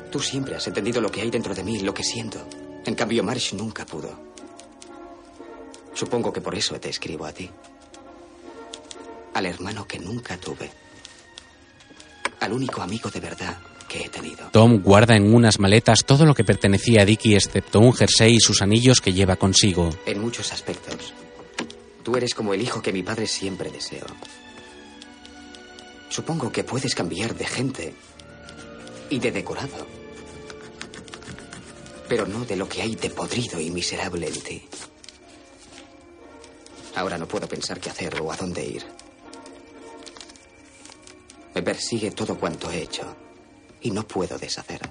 Tú 0.10 0.20
siempre 0.20 0.56
has 0.56 0.68
entendido 0.68 1.02
lo 1.02 1.12
que 1.12 1.22
hay 1.22 1.30
dentro 1.30 1.54
de 1.54 1.64
mí, 1.64 1.80
lo 1.80 1.94
que 1.94 2.04
siento. 2.04 2.40
En 2.86 2.96
cambio, 2.96 3.24
Marsh 3.24 3.54
nunca 3.54 3.86
pudo. 3.86 4.18
Supongo 5.94 6.32
que 6.32 6.42
por 6.42 6.56
eso 6.56 6.80
te 6.80 6.90
escribo 6.90 7.26
a 7.26 7.34
ti. 7.34 7.50
Al 9.34 9.46
hermano 9.46 9.86
que 9.86 10.00
nunca 10.00 10.38
tuve. 10.38 10.72
Al 12.42 12.54
único 12.54 12.82
amigo 12.82 13.10
de 13.12 13.20
verdad 13.20 13.58
que 13.88 14.06
he 14.06 14.10
tenido. 14.10 14.50
Tom 14.52 14.82
guarda 14.82 15.16
en 15.16 15.34
unas 15.34 15.60
maletas 15.60 16.04
todo 16.06 16.26
lo 16.26 16.34
que 16.34 16.44
pertenecía 16.44 17.04
a 17.04 17.06
Dicky 17.06 17.36
excepto 17.36 17.80
un 17.80 17.94
jersey 17.94 18.36
y 18.36 18.40
sus 18.40 18.64
anillos 18.64 19.00
que 19.00 19.14
lleva 19.14 19.36
consigo. 19.36 19.92
En 20.08 20.20
muchos 20.20 20.52
aspectos. 20.52 21.14
Tú 22.04 22.16
eres 22.16 22.34
como 22.34 22.56
el 22.56 22.62
hijo 22.62 22.82
que 22.82 22.92
mi 22.92 23.04
padre 23.04 23.28
siempre 23.28 23.70
deseó. 23.70 24.08
Supongo 26.10 26.52
que 26.52 26.64
puedes 26.64 26.96
cambiar 26.96 27.36
de 27.36 27.46
gente 27.46 27.94
y 29.12 29.20
de 29.20 29.32
decorado. 29.32 29.86
Pero 32.10 32.26
no 32.26 32.44
de 32.44 32.56
lo 32.56 32.68
que 32.68 32.82
hay 32.82 32.96
de 32.96 33.12
podrido 33.12 33.60
y 33.62 33.70
miserable 33.70 34.28
en 34.28 34.42
ti. 34.42 34.64
Ahora 36.96 37.20
no 37.20 37.28
puedo 37.28 37.48
pensar 37.48 37.80
qué 37.80 37.92
hacer 37.92 38.20
o 38.20 38.32
a 38.32 38.36
dónde 38.36 38.66
ir. 38.66 38.84
Me 41.53 41.61
persigue 41.61 42.11
todo 42.11 42.38
cuanto 42.38 42.69
he 42.72 42.82
hecho 42.82 43.15
y 43.82 43.91
no 43.91 44.07
puedo 44.07 44.38
deshacer. 44.38 44.82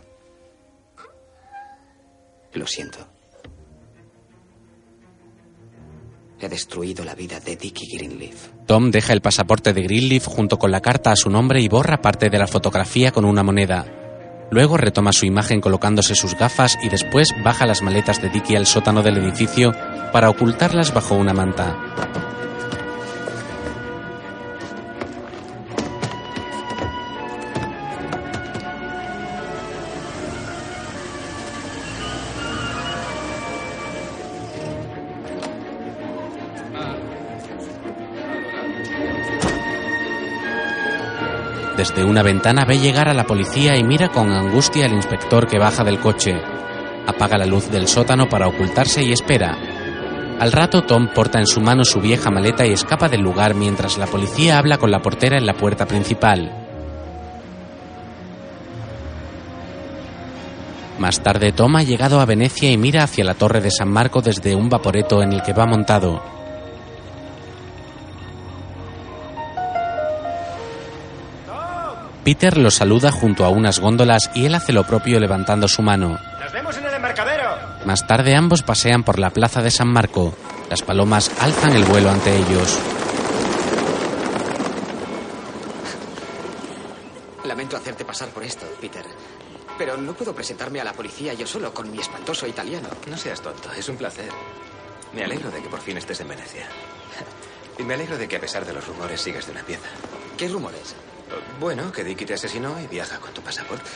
Lo 2.53 2.67
siento. 2.67 2.99
He 6.41 6.49
destruido 6.49 7.05
la 7.05 7.15
vida 7.15 7.39
de 7.39 7.57
Dickie 7.57 7.97
Greenleaf. 7.97 8.49
Tom 8.67 8.91
deja 8.91 9.13
el 9.13 9.21
pasaporte 9.21 9.73
de 9.73 9.83
Greenleaf 9.83 10.27
junto 10.27 10.59
con 10.59 10.71
la 10.71 10.81
carta 10.81 11.13
a 11.13 11.17
su 11.17 11.29
nombre 11.29 11.61
y 11.61 11.69
borra 11.69 12.01
parte 12.01 12.31
de 12.31 12.39
la 12.39 12.47
fotografía 12.47 13.13
con 13.13 13.25
una 13.25 13.43
moneda. 13.43 13.85
Luego 14.51 14.77
retoma 14.77 15.13
su 15.13 15.27
imagen 15.27 15.61
colocándose 15.61 16.15
sus 16.15 16.35
gafas 16.35 16.77
y 16.83 16.89
después 16.89 17.29
baja 17.45 17.67
las 17.67 17.83
maletas 17.83 18.21
de 18.21 18.31
Dickie 18.31 18.57
al 18.57 18.67
sótano 18.67 19.03
del 19.03 19.19
edificio 19.19 19.73
para 20.13 20.31
ocultarlas 20.31 20.93
bajo 20.93 21.15
una 21.15 21.35
manta. 21.35 22.40
Desde 41.81 42.05
una 42.05 42.23
ventana 42.23 42.67
ve 42.67 42.79
llegar 42.79 43.09
a 43.09 43.15
la 43.15 43.25
policía 43.25 43.75
y 43.75 43.83
mira 43.83 44.11
con 44.11 44.31
angustia 44.31 44.85
al 44.85 44.93
inspector 44.93 45.47
que 45.47 45.59
baja 45.59 45.83
del 45.83 45.99
coche. 45.99 46.39
Apaga 47.07 47.39
la 47.39 47.47
luz 47.47 47.71
del 47.71 47.89
sótano 47.89 48.29
para 48.29 48.49
ocultarse 48.49 49.03
y 49.03 49.13
espera. 49.13 49.57
Al 50.39 50.53
rato 50.53 50.83
Tom 50.83 51.09
porta 51.15 51.39
en 51.39 51.47
su 51.47 51.63
mano 51.63 51.83
su 51.87 51.99
vieja 51.99 52.31
maleta 52.31 52.67
y 52.67 52.75
escapa 52.75 53.09
del 53.09 53.23
lugar 53.23 53.55
mientras 53.55 53.97
la 53.97 54.07
policía 54.07 54.59
habla 54.59 54.77
con 54.77 54.91
la 54.91 55.01
portera 55.01 55.39
en 55.39 55.47
la 55.47 55.55
puerta 55.55 55.87
principal. 55.87 56.53
Más 60.99 61.23
tarde 61.23 61.53
Tom 61.53 61.77
ha 61.77 61.83
llegado 61.83 62.21
a 62.21 62.27
Venecia 62.27 62.71
y 62.71 62.77
mira 62.77 63.05
hacia 63.05 63.25
la 63.25 63.33
torre 63.33 63.63
de 63.63 63.71
San 63.71 63.89
Marco 63.89 64.21
desde 64.21 64.55
un 64.55 64.69
vaporeto 64.69 65.23
en 65.23 65.33
el 65.33 65.43
que 65.43 65.55
va 65.55 65.65
montado. 65.65 66.40
Peter 72.25 72.59
lo 72.59 72.71
saluda 72.71 73.11
junto 73.11 73.45
a 73.45 73.49
unas 73.49 73.81
góndolas 73.81 74.31
y 74.35 74.45
él 74.45 74.55
hace 74.55 74.73
lo 74.73 74.85
propio 74.85 75.19
levantando 75.19 75.69
su 75.69 75.83
mano. 75.83 76.19
¡Nos 76.41 76.53
vemos 76.53 76.77
en 76.77 76.85
el 76.85 76.95
embarcadero! 76.95 77.45
Más 77.87 78.07
tarde 78.07 78.35
ambos 78.37 78.63
pasean 78.63 79.03
por 79.05 79.19
la 79.19 79.31
plaza 79.31 79.63
de 79.63 79.71
San 79.71 79.89
Marco. 79.89 80.35
Las 80.69 80.83
palomas 80.83 81.31
alzan 81.41 81.73
el 81.75 81.85
vuelo 81.85 82.11
ante 82.11 82.37
ellos. 82.37 82.79
Lamento 87.45 87.77
hacerte 87.77 88.05
pasar 88.05 88.29
por 88.29 88.45
esto, 88.45 88.67
Peter. 88.81 89.05
Pero 89.79 89.97
no 89.97 90.13
puedo 90.13 90.35
presentarme 90.35 90.81
a 90.81 90.85
la 90.85 90.93
policía 90.93 91.33
yo 91.33 91.47
solo 91.47 91.73
con 91.73 91.91
mi 91.91 91.99
espantoso 91.99 92.47
italiano. 92.47 92.89
No 93.07 93.17
seas 93.17 93.41
tonto, 93.41 93.73
es 93.73 93.89
un 93.89 93.97
placer. 93.97 94.29
Me 95.15 95.25
alegro 95.25 95.51
de 95.51 95.63
que 95.63 95.69
por 95.69 95.81
fin 95.81 95.97
estés 95.97 96.21
en 96.21 96.29
Venecia. 96.29 96.67
Y 97.79 97.83
me 97.83 97.95
alegro 97.95 98.19
de 98.19 98.29
que 98.29 98.37
a 98.37 98.41
pesar 98.41 98.67
de 98.67 98.75
los 98.75 98.87
rumores 98.87 99.23
sigas 99.23 99.47
de 99.47 99.53
una 99.53 99.63
pieza. 99.63 99.89
¿Qué 100.37 100.49
rumores? 100.49 100.95
Bueno, 101.59 101.93
que 101.93 102.05
Dicky 102.05 102.25
te 102.25 102.35
asesinó 102.35 102.81
y 102.81 102.87
viaja 102.87 103.19
con 103.19 103.33
tu 103.33 103.43
pasaporte. 103.43 103.91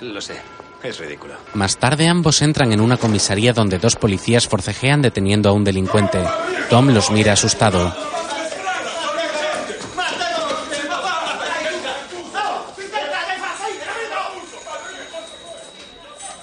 Lo 0.00 0.20
sé, 0.20 0.40
es 0.82 0.98
ridículo. 0.98 1.34
Más 1.54 1.76
tarde 1.76 2.08
ambos 2.08 2.40
entran 2.42 2.72
en 2.72 2.80
una 2.80 2.96
comisaría 2.96 3.52
donde 3.52 3.78
dos 3.78 3.96
policías 3.96 4.48
forcejean 4.48 5.02
deteniendo 5.02 5.50
a 5.50 5.52
un 5.52 5.64
delincuente. 5.64 6.24
Tom 6.70 6.88
los 6.88 7.10
mira 7.10 7.34
asustado. 7.34 7.94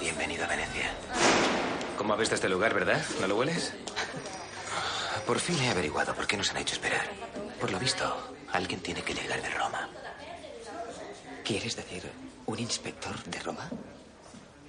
Bienvenido 0.00 0.44
a 0.44 0.48
Venecia. 0.48 0.90
¿Cómo 1.96 2.12
has 2.12 2.20
visto 2.20 2.34
este 2.34 2.48
lugar, 2.48 2.74
verdad? 2.74 3.02
¿No 3.20 3.26
lo 3.26 3.36
hueles? 3.36 3.72
Por 5.26 5.40
fin 5.40 5.58
he 5.62 5.68
averiguado 5.70 6.14
por 6.14 6.26
qué 6.26 6.36
nos 6.36 6.50
han 6.50 6.58
hecho 6.58 6.74
esperar. 6.74 7.02
Por 7.60 7.70
lo 7.70 7.78
visto, 7.78 8.16
alguien 8.52 8.80
tiene 8.80 9.02
que 9.02 9.14
llegar 9.14 9.40
de 9.42 9.50
Roma. 9.50 9.88
¿Quieres 11.44 11.76
decir 11.76 12.02
un 12.46 12.58
inspector 12.58 13.22
de 13.24 13.40
Roma? 13.40 13.70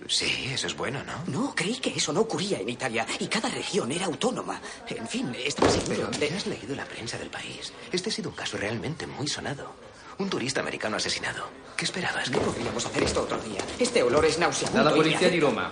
Sí, 0.08 0.50
eso 0.54 0.68
es 0.68 0.76
bueno, 0.76 1.04
¿no? 1.04 1.24
No, 1.28 1.54
creí 1.54 1.76
que 1.78 1.90
eso 1.90 2.14
no 2.14 2.22
ocurría 2.22 2.60
en 2.60 2.70
Italia 2.70 3.06
y 3.20 3.28
cada 3.28 3.50
región 3.50 3.92
era 3.92 4.06
autónoma. 4.06 4.62
En 4.88 5.08
fin, 5.08 5.36
estaba 5.44 5.70
seguro 5.70 5.90
Pero 5.90 6.08
¿te 6.08 6.34
has 6.34 6.48
leído 6.48 6.76
la 6.76 6.86
prensa 6.86 7.18
del 7.18 7.30
país? 7.30 7.74
Este 7.92 8.10
ha 8.10 8.14
sido 8.14 8.30
un 8.30 8.36
caso 8.36 8.58
realmente 8.58 9.06
muy 9.06 9.28
sonado. 9.28 9.76
Un 10.18 10.30
turista 10.30 10.62
americano 10.62 10.98
asesinado. 10.98 11.48
¿Qué 11.76 11.86
esperabas? 11.86 12.30
No 12.32 12.40
podríamos 12.40 12.86
hacer 12.86 13.04
esto 13.04 13.24
otro 13.24 13.40
día. 13.40 13.62
Este 13.78 14.02
olor 14.04 14.26
es 14.26 14.40
nauseabundo. 14.40 14.90
Me 14.90 14.96
polizia 14.96 15.30
di 15.30 15.40
Roma. 15.40 15.72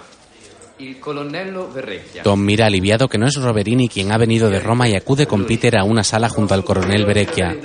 Il 0.80 1.00
colonnello 1.00 1.72
Verrecchia. 1.72 2.22
Tom 2.24 2.40
mira 2.42 2.68
aliviado 2.68 3.08
que 3.08 3.18
no 3.18 3.28
es 3.28 3.36
Roverini 3.36 3.90
quien 3.90 4.12
ha 4.12 4.18
venido 4.18 4.50
de 4.50 4.60
Roma 4.60 4.88
y 4.88 4.96
acude 4.96 5.26
con 5.26 5.46
Peter 5.46 5.76
a 5.78 5.84
una 5.84 6.04
sala 6.04 6.30
junto 6.30 6.54
al 6.54 6.64
coronel 6.64 7.06
Berecchia. 7.06 7.56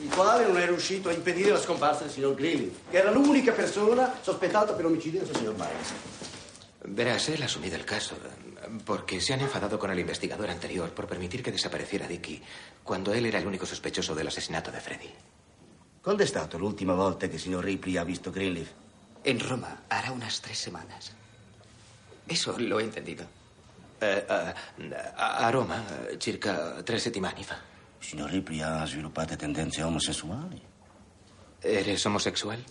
il 0.00 0.08
quale 0.14 0.46
non 0.46 0.56
è 0.58 0.66
riuscito 0.66 1.08
a 1.08 1.12
impedire 1.12 1.50
la 1.50 1.58
scomparsa 1.58 2.04
del 2.04 2.12
signor 2.12 2.34
Greenleaf, 2.34 2.72
che 2.90 2.98
era 2.98 3.10
l'unica 3.10 3.52
persona 3.52 4.14
sospettata 4.20 4.72
per 4.72 4.84
l'omicidio 4.84 5.22
del 5.22 5.34
signor 5.34 5.54
Miles. 5.54 5.92
Verás, 6.84 7.28
él 7.28 7.42
ha 7.42 7.46
asumido 7.46 7.76
el 7.76 7.84
caso 7.84 8.14
porque 8.84 9.20
se 9.20 9.32
han 9.32 9.40
enfadado 9.40 9.78
con 9.78 9.90
el 9.90 9.98
investigador 9.98 10.50
anterior 10.50 10.90
por 10.90 11.06
permitir 11.06 11.42
que 11.42 11.50
desapareciera 11.50 12.06
Dicky 12.06 12.40
cuando 12.82 13.12
él 13.12 13.26
era 13.26 13.38
el 13.38 13.46
único 13.46 13.66
sospechoso 13.66 14.14
del 14.14 14.28
asesinato 14.28 14.70
de 14.70 14.80
Freddy. 14.80 15.10
Quando 16.00 16.22
è 16.22 16.26
stata 16.26 16.56
l'ultima 16.56 16.94
volta 16.94 17.26
che 17.26 17.34
il 17.34 17.40
signor 17.40 17.64
Ripley 17.64 17.96
ha 17.96 18.04
visto 18.04 18.30
Greenleaf? 18.30 18.68
En 19.24 19.40
Roma, 19.40 19.82
hará 19.88 20.12
unas 20.12 20.40
tres 20.40 20.58
semanas. 20.58 21.12
Eso 22.26 22.58
lo 22.58 22.80
he 22.80 22.84
entendido. 22.84 23.24
Eh, 24.00 24.24
eh, 24.28 24.94
a 25.16 25.46
a 25.46 25.50
Roma, 25.50 25.84
circa 26.20 26.82
tre 26.84 26.98
settimane 26.98 27.42
fa. 27.42 27.58
Il 28.00 28.06
signor 28.06 28.30
Ripley 28.30 28.60
ha 28.62 28.86
sviluppato 28.86 29.36
tendenze 29.36 29.82
omosessuali? 29.82 30.62
¿Eres 31.60 32.06
homosexual? 32.06 32.64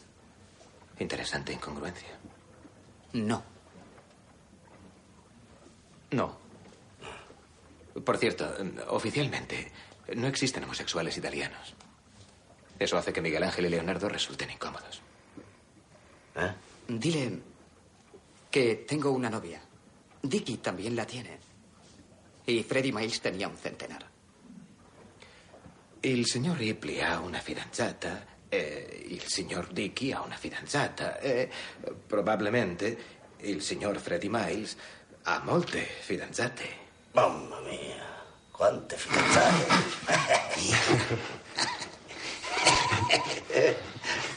Interesante 0.99 1.51
incongruencia. 1.51 2.17
No. 3.13 3.43
No. 6.11 6.37
Por 8.05 8.17
cierto, 8.17 8.49
oficialmente 8.87 9.71
no 10.15 10.27
existen 10.27 10.63
homosexuales 10.63 11.17
italianos. 11.17 11.73
Eso 12.79 12.97
hace 12.97 13.11
que 13.11 13.21
Miguel 13.21 13.43
Ángel 13.43 13.65
y 13.65 13.69
Leonardo 13.69 14.07
resulten 14.07 14.51
incómodos. 14.51 15.01
Dile 16.87 17.41
que 18.49 18.85
tengo 18.87 19.11
una 19.11 19.29
novia. 19.29 19.61
Dicky 20.21 20.57
también 20.57 20.95
la 20.95 21.05
tiene. 21.05 21.39
Y 22.45 22.63
Freddy 22.63 22.91
Miles 22.91 23.19
tenía 23.21 23.47
un 23.47 23.57
centenar. 23.57 24.05
Il 26.01 26.25
signor 26.25 26.57
Ripley 26.57 27.01
ha 27.01 27.19
una 27.19 27.39
fidanzata, 27.39 28.25
e 28.49 29.05
il 29.09 29.23
signor 29.23 29.67
Dicky 29.73 30.11
ha 30.11 30.21
una 30.21 30.37
fidanzata, 30.37 31.19
e 31.19 31.49
probabilmente 32.07 32.97
il 33.39 33.61
signor 33.61 33.99
Freddy 33.99 34.29
Miles 34.29 34.77
ha 35.23 35.39
molte 35.43 35.81
fidanzate. 35.81 36.85
Mamma 37.11 37.59
mia, 37.61 38.05
quante 38.51 38.95
fidanzate! 38.95 39.65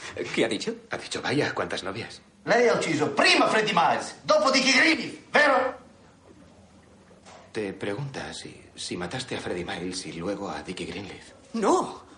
¿Qué 0.33 0.45
ha 0.45 0.47
dicho? 0.47 0.75
Ha 0.89 0.97
dicho, 0.97 1.21
vaya, 1.21 1.53
¿cuántas 1.53 1.83
novias? 1.83 2.21
Lei 2.45 2.67
ha 2.67 2.73
ucciso 2.73 3.13
prima 3.15 3.47
Freddy 3.47 3.71
Miles, 3.73 4.15
dopo 4.25 4.51
Dicky 4.51 4.71
Greenleaf, 4.71 5.13
vero? 5.31 5.75
Te 7.51 7.73
pregunta 7.73 8.33
si, 8.33 8.55
si 8.75 8.95
mataste 8.97 9.35
a 9.35 9.39
Freddy 9.41 9.63
Miles 9.65 10.05
y 10.05 10.13
luego 10.13 10.49
a 10.49 10.63
Dicky 10.63 10.85
Greenleaf. 10.85 11.31
No. 11.53 12.09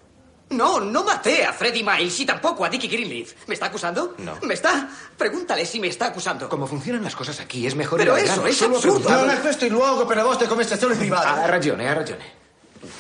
No, 0.50 0.80
no 0.80 1.04
maté 1.04 1.44
a 1.44 1.52
Freddy 1.52 1.84
Miles 1.84 2.20
y 2.20 2.26
tampoco 2.26 2.64
a 2.64 2.70
Dicky 2.70 2.88
Greenleaf. 2.88 3.48
¿Me 3.48 3.56
está 3.56 3.66
acusando? 3.68 4.14
No. 4.20 4.38
¿Me 4.44 4.54
está? 4.54 4.88
Pregúntale 5.18 5.66
si 5.66 5.80
me 5.80 5.88
está 5.88 6.08
acusando. 6.08 6.48
Como 6.48 6.68
funcionan 6.68 7.04
las 7.04 7.16
cosas 7.16 7.40
aquí, 7.40 7.66
es 7.66 7.76
mejor 7.76 7.98
Pero 8.00 8.16
eso 8.16 8.28
grano. 8.28 8.48
es 8.48 8.62
absurdo. 8.62 9.10
Non 9.10 9.42
questo 9.42 9.66
il 9.66 9.74
luogo 9.74 10.06
per 10.06 10.18
le 10.18 10.24
vostre 10.24 10.48
conversazioni 10.48 10.96
private. 10.96 11.26
Ha 11.28 11.48
ragione, 11.48 11.90
ha 11.90 11.94
ragione. 11.96 12.26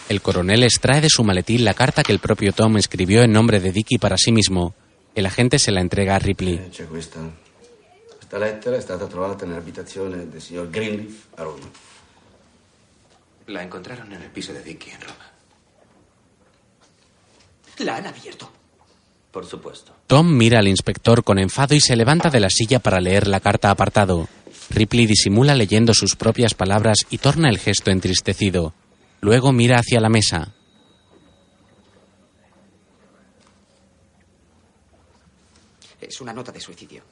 El 0.09 0.21
coronel 0.21 0.63
extrae 0.63 1.01
de 1.01 1.09
su 1.09 1.23
maletín 1.23 1.63
la 1.63 1.73
carta 1.75 2.01
que 2.01 2.11
el 2.11 2.19
propio 2.19 2.53
Tom 2.53 2.77
escribió 2.77 3.21
en 3.21 3.31
nombre 3.31 3.59
de 3.59 3.71
Dicky 3.71 3.99
para 3.99 4.17
sí 4.17 4.31
mismo. 4.31 4.73
El 5.15 5.25
agente 5.25 5.59
se 5.59 5.71
la 5.71 5.81
entrega 5.81 6.15
a 6.15 6.19
Ripley. 6.19 6.71
Questa. 6.89 7.19
Questa 8.17 8.37
lettera 8.37 8.77
è 8.77 8.81
stata 8.81 9.05
trovata 9.05 9.45
nell'abitazione 9.45 10.27
del 10.27 10.41
signor 10.41 10.69
Greenleaf 10.69 11.25
a 11.35 11.43
Roma. 11.43 11.69
La 13.47 13.61
encontraron 13.61 14.11
en 14.11 14.21
el 14.21 14.29
piso 14.29 14.53
de 14.53 14.63
Dicky 14.63 14.89
en 14.89 15.01
Roma. 15.01 15.31
La 17.79 17.97
han 17.97 18.07
abierto. 18.07 18.49
Por 19.31 19.45
supuesto. 19.45 19.93
Tom 20.07 20.35
mira 20.35 20.59
al 20.59 20.67
inspector 20.67 21.23
con 21.23 21.37
enfado 21.39 21.75
y 21.75 21.79
se 21.79 21.95
levanta 21.95 22.29
de 22.29 22.39
la 22.39 22.49
silla 22.49 22.79
para 22.79 23.01
leer 23.01 23.27
la 23.27 23.39
carta 23.39 23.69
apartado. 23.69 24.27
Ripley 24.69 25.05
disimula 25.05 25.55
leyendo 25.55 25.93
sus 25.93 26.15
propias 26.15 26.53
palabras 26.53 27.05
y 27.09 27.17
torna 27.19 27.49
el 27.49 27.59
gesto 27.59 27.91
entristecido. 27.91 28.73
Luego 29.21 29.51
mira 29.51 29.79
hacia 29.79 29.99
la 29.99 30.09
mesa. 30.09 30.53
Es 36.09 36.21
una 36.21 36.33
nota 36.33 36.51
de 36.51 36.59
suicidio. 36.59 37.03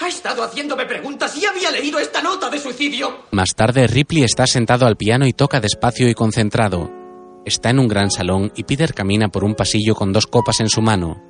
Ha 0.00 0.08
estado 0.08 0.42
haciéndome 0.42 0.84
preguntas 0.86 1.36
y 1.36 1.46
había 1.46 1.70
leído 1.70 1.98
esta 1.98 2.22
nota 2.22 2.50
de 2.50 2.58
suicidio. 2.58 3.26
Más 3.30 3.54
tarde, 3.54 3.86
Ripley 3.86 4.24
está 4.24 4.46
sentado 4.46 4.86
al 4.86 4.96
piano 4.96 5.26
y 5.26 5.32
toca 5.32 5.60
despacio 5.60 6.08
y 6.08 6.14
concentrado. 6.14 6.90
Está 7.44 7.70
en 7.70 7.78
un 7.78 7.88
gran 7.88 8.10
salón 8.10 8.52
y 8.56 8.64
Peter 8.64 8.94
camina 8.94 9.28
por 9.28 9.44
un 9.44 9.54
pasillo 9.54 9.94
con 9.94 10.12
dos 10.12 10.26
copas 10.26 10.60
en 10.60 10.68
su 10.68 10.80
mano. 10.80 11.22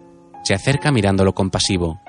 Se 0.45 0.55
acerca 0.55 0.91
mirándolo 0.91 1.33
compasivo. 1.35 2.01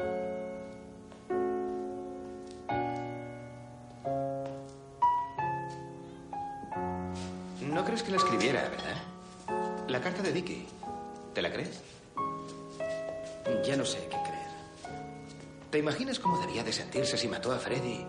Sentirse 17.06 17.18
si 17.18 17.28
mató 17.28 17.52
a 17.52 17.60
Freddy? 17.60 18.06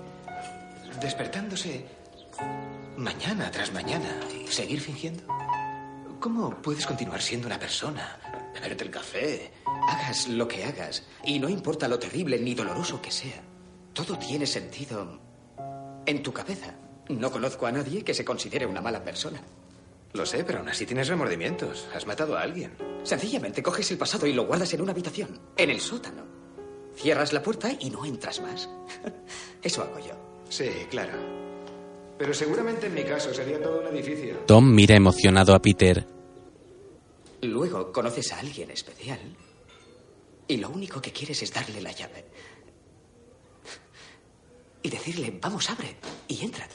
Despertándose 1.00 1.84
mañana 2.96 3.50
tras 3.50 3.72
mañana 3.72 4.20
y 4.32 4.46
seguir 4.46 4.80
fingiendo. 4.80 5.24
¿Cómo 6.20 6.62
puedes 6.62 6.86
continuar 6.86 7.20
siendo 7.20 7.48
una 7.48 7.58
persona? 7.58 8.18
Beberte 8.54 8.84
el 8.84 8.90
café. 8.90 9.52
Hagas 9.88 10.28
lo 10.28 10.46
que 10.46 10.64
hagas, 10.64 11.02
y 11.24 11.40
no 11.40 11.48
importa 11.48 11.88
lo 11.88 11.98
terrible 11.98 12.38
ni 12.38 12.54
doloroso 12.54 13.02
que 13.02 13.10
sea, 13.10 13.42
todo 13.92 14.16
tiene 14.16 14.46
sentido 14.46 15.20
en 16.06 16.22
tu 16.22 16.32
cabeza. 16.32 16.74
No 17.08 17.30
conozco 17.30 17.66
a 17.66 17.72
nadie 17.72 18.04
que 18.04 18.14
se 18.14 18.24
considere 18.24 18.64
una 18.64 18.80
mala 18.80 19.02
persona. 19.02 19.42
Lo 20.12 20.24
sé, 20.24 20.44
pero 20.44 20.60
aún 20.60 20.68
así 20.68 20.86
tienes 20.86 21.08
remordimientos. 21.08 21.88
Has 21.94 22.06
matado 22.06 22.38
a 22.38 22.42
alguien. 22.42 22.76
Sencillamente 23.02 23.62
coges 23.62 23.90
el 23.90 23.98
pasado 23.98 24.26
y 24.26 24.32
lo 24.32 24.46
guardas 24.46 24.72
en 24.72 24.80
una 24.82 24.92
habitación, 24.92 25.40
en 25.56 25.70
el 25.70 25.80
sótano. 25.80 26.33
Cierras 26.96 27.32
la 27.32 27.42
puerta 27.42 27.70
y 27.78 27.90
no 27.90 28.04
entras 28.04 28.40
más. 28.40 28.68
Eso 29.62 29.82
hago 29.82 29.98
yo. 29.98 30.14
Sí, 30.48 30.68
claro. 30.90 31.12
Pero 32.18 32.32
seguramente 32.32 32.86
en 32.86 32.94
mi 32.94 33.04
caso 33.04 33.34
sería 33.34 33.60
todo 33.60 33.80
un 33.80 33.86
edificio. 33.88 34.38
Tom 34.46 34.72
mira 34.72 34.94
emocionado 34.94 35.54
a 35.54 35.60
Peter. 35.60 36.06
Luego 37.42 37.92
conoces 37.92 38.32
a 38.32 38.38
alguien 38.38 38.70
especial 38.70 39.18
y 40.46 40.56
lo 40.58 40.70
único 40.70 41.00
que 41.00 41.12
quieres 41.12 41.42
es 41.42 41.52
darle 41.52 41.80
la 41.80 41.92
llave. 41.92 42.24
Y 44.82 44.90
decirle, 44.90 45.38
vamos, 45.40 45.68
abre 45.70 45.96
y 46.28 46.44
entra. 46.44 46.68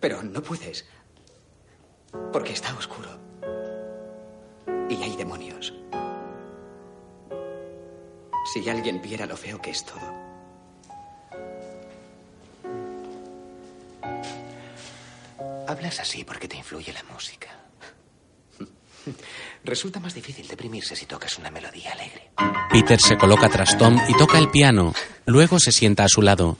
Pero 0.00 0.22
no 0.22 0.42
puedes. 0.42 0.86
Porque 2.32 2.52
está 2.52 2.74
oscuro. 2.76 3.10
Y 4.88 5.02
hay 5.02 5.16
demonios. 5.16 5.74
Si 8.52 8.66
alguien 8.68 9.02
viera 9.02 9.26
lo 9.26 9.36
feo 9.36 9.60
que 9.60 9.70
es 9.70 9.84
todo. 9.84 10.28
Hablas 15.66 16.00
así 16.00 16.24
porque 16.24 16.48
te 16.48 16.56
influye 16.56 16.90
la 16.94 17.02
música. 17.12 17.48
Resulta 19.64 20.00
más 20.00 20.14
difícil 20.14 20.48
deprimirse 20.48 20.96
si 20.96 21.04
tocas 21.04 21.36
una 21.38 21.50
melodía 21.50 21.92
alegre. 21.92 22.30
Peter 22.70 22.98
se 22.98 23.18
coloca 23.18 23.50
tras 23.50 23.76
Tom 23.76 23.98
y 24.08 24.16
toca 24.16 24.38
el 24.38 24.50
piano. 24.50 24.94
Luego 25.26 25.58
se 25.58 25.70
sienta 25.70 26.04
a 26.04 26.08
su 26.08 26.22
lado. 26.22 26.56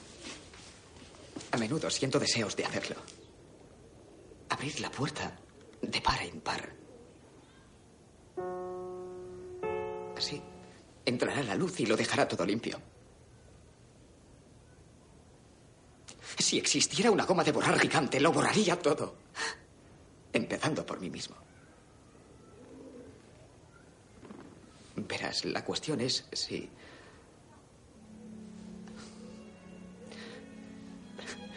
A 1.51 1.57
menudo 1.57 1.89
siento 1.89 2.19
deseos 2.19 2.55
de 2.55 2.65
hacerlo. 2.65 2.97
Abrir 4.49 4.79
la 4.79 4.91
puerta 4.91 5.39
de 5.81 6.01
par 6.01 6.21
en 6.21 6.39
par. 6.41 6.69
Así 10.15 10.39
entrará 11.09 11.43
la 11.43 11.55
luz 11.55 11.79
y 11.79 11.85
lo 11.85 11.97
dejará 11.97 12.27
todo 12.27 12.45
limpio. 12.45 12.79
Si 16.37 16.57
existiera 16.57 17.11
una 17.11 17.25
goma 17.25 17.43
de 17.43 17.51
borrar 17.51 17.77
gigante, 17.79 18.19
lo 18.19 18.31
borraría 18.31 18.79
todo. 18.79 19.15
Empezando 20.31 20.85
por 20.85 20.99
mí 21.01 21.09
mismo. 21.09 21.35
Verás, 24.95 25.45
la 25.45 25.63
cuestión 25.63 26.01
es 26.01 26.25
si... 26.31 26.69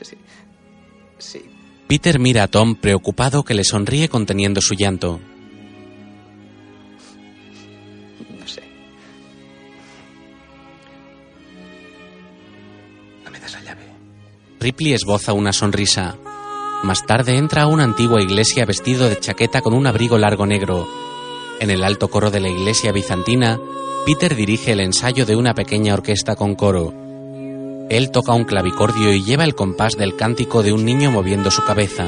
Sí. 0.00 0.16
Sí. 1.18 1.44
Peter 1.86 2.18
mira 2.18 2.42
a 2.42 2.48
Tom 2.48 2.74
preocupado 2.74 3.44
que 3.44 3.54
le 3.54 3.62
sonríe 3.62 4.08
conteniendo 4.08 4.60
su 4.60 4.74
llanto. 4.74 5.20
Ripley 14.62 14.92
esboza 14.92 15.32
una 15.32 15.52
sonrisa. 15.52 16.14
Más 16.84 17.04
tarde 17.04 17.36
entra 17.36 17.62
a 17.62 17.66
una 17.66 17.82
antigua 17.82 18.22
iglesia 18.22 18.64
vestido 18.64 19.08
de 19.08 19.18
chaqueta 19.18 19.60
con 19.60 19.74
un 19.74 19.88
abrigo 19.88 20.18
largo 20.18 20.46
negro. 20.46 20.86
En 21.58 21.68
el 21.70 21.82
alto 21.82 22.06
coro 22.06 22.30
de 22.30 22.38
la 22.38 22.48
iglesia 22.48 22.92
bizantina, 22.92 23.58
Peter 24.06 24.36
dirige 24.36 24.70
el 24.70 24.78
ensayo 24.78 25.26
de 25.26 25.34
una 25.34 25.52
pequeña 25.54 25.94
orquesta 25.94 26.36
con 26.36 26.54
coro. 26.54 26.94
Él 27.90 28.12
toca 28.12 28.34
un 28.34 28.44
clavicordio 28.44 29.12
y 29.12 29.24
lleva 29.24 29.42
el 29.42 29.56
compás 29.56 29.96
del 29.96 30.14
cántico 30.14 30.62
de 30.62 30.72
un 30.72 30.84
niño 30.84 31.10
moviendo 31.10 31.50
su 31.50 31.64
cabeza. 31.64 32.06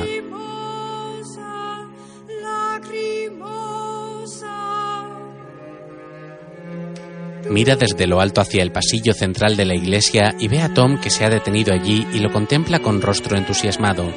Mira 7.55 7.76
desde 7.76 8.09
lo 8.09 8.20
alto 8.20 8.40
hacia 8.40 8.64
el 8.64 8.72
pasillo 8.72 9.14
central 9.14 9.56
de 9.56 9.64
la 9.64 9.76
iglesia 9.76 10.35
y 10.40 10.48
ve 10.48 10.60
a 10.60 10.74
Tom 10.74 11.01
que 11.01 11.09
se 11.09 11.24
ha 11.24 11.31
detenido 11.31 11.72
allí 11.72 12.05
y 12.12 12.18
lo 12.18 12.32
contempla 12.32 12.81
con 12.81 13.01
rostro 13.01 13.36
entusiasmado. 13.36 14.12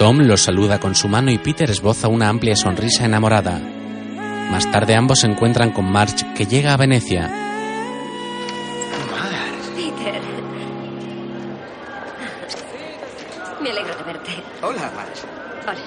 Tom 0.00 0.22
lo 0.22 0.36
saluda 0.36 0.80
con 0.80 0.96
su 0.96 1.06
mano 1.06 1.30
y 1.30 1.38
Peter 1.38 1.70
esboza 1.70 2.08
una 2.08 2.28
amplia 2.28 2.56
sonrisa 2.56 3.04
enamorada. 3.04 3.60
Más 4.50 4.68
tarde 4.72 4.96
ambos 4.96 5.20
se 5.20 5.28
encuentran 5.28 5.70
con 5.70 5.84
March 5.84 6.34
que 6.34 6.46
llega 6.46 6.74
a 6.74 6.76
Venecia. 6.76 7.30
Peter. 9.76 10.20
Me 13.62 13.70
alegro 13.70 13.94
de 13.94 14.02
verte. 14.02 14.32
Hola, 14.62 14.90
March. 14.96 15.20
Hola. 15.62 15.80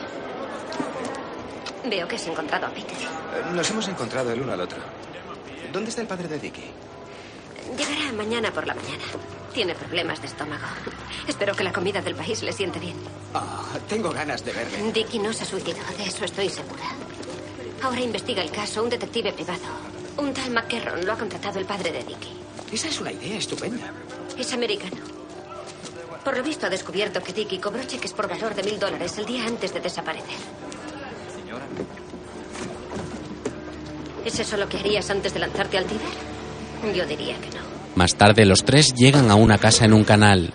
Veo 1.89 2.07
que 2.07 2.15
has 2.15 2.27
encontrado 2.27 2.67
a 2.67 2.69
Peter. 2.69 3.14
Nos 3.53 3.69
hemos 3.69 3.87
encontrado 3.87 4.31
el 4.31 4.41
uno 4.41 4.53
al 4.53 4.61
otro. 4.61 4.79
¿Dónde 5.71 5.89
está 5.89 6.01
el 6.01 6.07
padre 6.07 6.27
de 6.27 6.39
Dicky? 6.39 6.63
Llegará 7.77 8.11
mañana 8.13 8.51
por 8.51 8.65
la 8.65 8.75
mañana. 8.75 9.03
Tiene 9.53 9.73
problemas 9.75 10.21
de 10.21 10.27
estómago. 10.27 10.65
Espero 11.27 11.55
que 11.55 11.63
la 11.63 11.73
comida 11.73 12.01
del 12.01 12.15
país 12.15 12.43
le 12.43 12.53
siente 12.53 12.79
bien. 12.79 12.95
Ah, 13.33 13.63
tengo 13.87 14.11
ganas 14.11 14.43
de 14.43 14.51
verle. 14.53 14.91
Dicky 14.91 15.19
no 15.19 15.33
se 15.33 15.45
suicidó, 15.45 15.79
de 15.97 16.03
eso 16.03 16.25
estoy 16.25 16.49
segura. 16.49 16.83
Ahora 17.81 18.01
investiga 18.01 18.41
el 18.41 18.51
caso 18.51 18.83
un 18.83 18.89
detective 18.89 19.33
privado. 19.33 19.61
Un 20.17 20.33
tal 20.33 20.51
McKerron 20.51 21.05
lo 21.05 21.13
ha 21.13 21.17
contratado 21.17 21.59
el 21.59 21.65
padre 21.65 21.91
de 21.91 22.03
Dicky. 22.03 22.33
Esa 22.71 22.87
es 22.87 22.99
una 22.99 23.11
idea 23.11 23.37
estupenda. 23.37 23.91
Es 24.37 24.53
americano. 24.53 24.97
Por 26.23 26.35
lo 26.37 26.43
visto 26.43 26.65
ha 26.65 26.69
descubierto 26.69 27.21
que 27.21 27.33
Dicky 27.33 27.59
cobró 27.59 27.83
cheques 27.83 28.13
por 28.13 28.27
valor 28.27 28.55
de 28.55 28.63
mil 28.63 28.79
dólares 28.79 29.17
el 29.17 29.25
día 29.25 29.45
antes 29.45 29.73
de 29.73 29.79
desaparecer. 29.79 30.39
¿Es 34.35 34.41
eso 34.41 34.57
lo 34.57 34.67
que 34.67 34.75
harías 34.75 35.09
antes 35.09 35.33
de 35.33 35.39
lanzarte 35.39 35.77
al 35.77 35.85
Tíber? 35.85 36.93
Yo 36.93 37.05
diría 37.05 37.39
que 37.39 37.47
no. 37.51 37.61
Más 37.95 38.15
tarde 38.15 38.43
los 38.43 38.65
tres 38.65 38.93
llegan 38.93 39.31
a 39.31 39.35
una 39.35 39.57
casa 39.57 39.85
en 39.85 39.93
un 39.93 40.03
canal. 40.03 40.53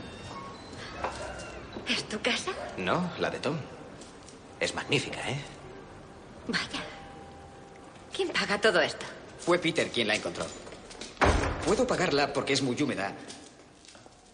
¿Es 1.88 2.04
tu 2.06 2.20
casa? 2.20 2.50
No, 2.76 3.10
la 3.18 3.30
de 3.30 3.38
Tom. 3.38 3.56
Es 4.60 4.74
magnífica, 4.74 5.26
¿eh? 5.30 5.40
Vaya. 6.48 6.84
¿Quién 8.14 8.28
paga 8.28 8.60
todo 8.60 8.82
esto? 8.82 9.06
Fue 9.38 9.58
Peter 9.58 9.88
quien 9.88 10.08
la 10.08 10.16
encontró. 10.16 10.44
Puedo 11.64 11.86
pagarla 11.86 12.34
porque 12.34 12.52
es 12.52 12.60
muy 12.60 12.76
húmeda. 12.82 13.14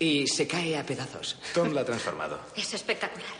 Y 0.00 0.26
se 0.26 0.48
cae 0.48 0.76
a 0.76 0.84
pedazos. 0.84 1.38
Tom 1.54 1.72
la 1.72 1.82
ha 1.82 1.84
transformado. 1.84 2.40
Es 2.56 2.74
espectacular. 2.74 3.30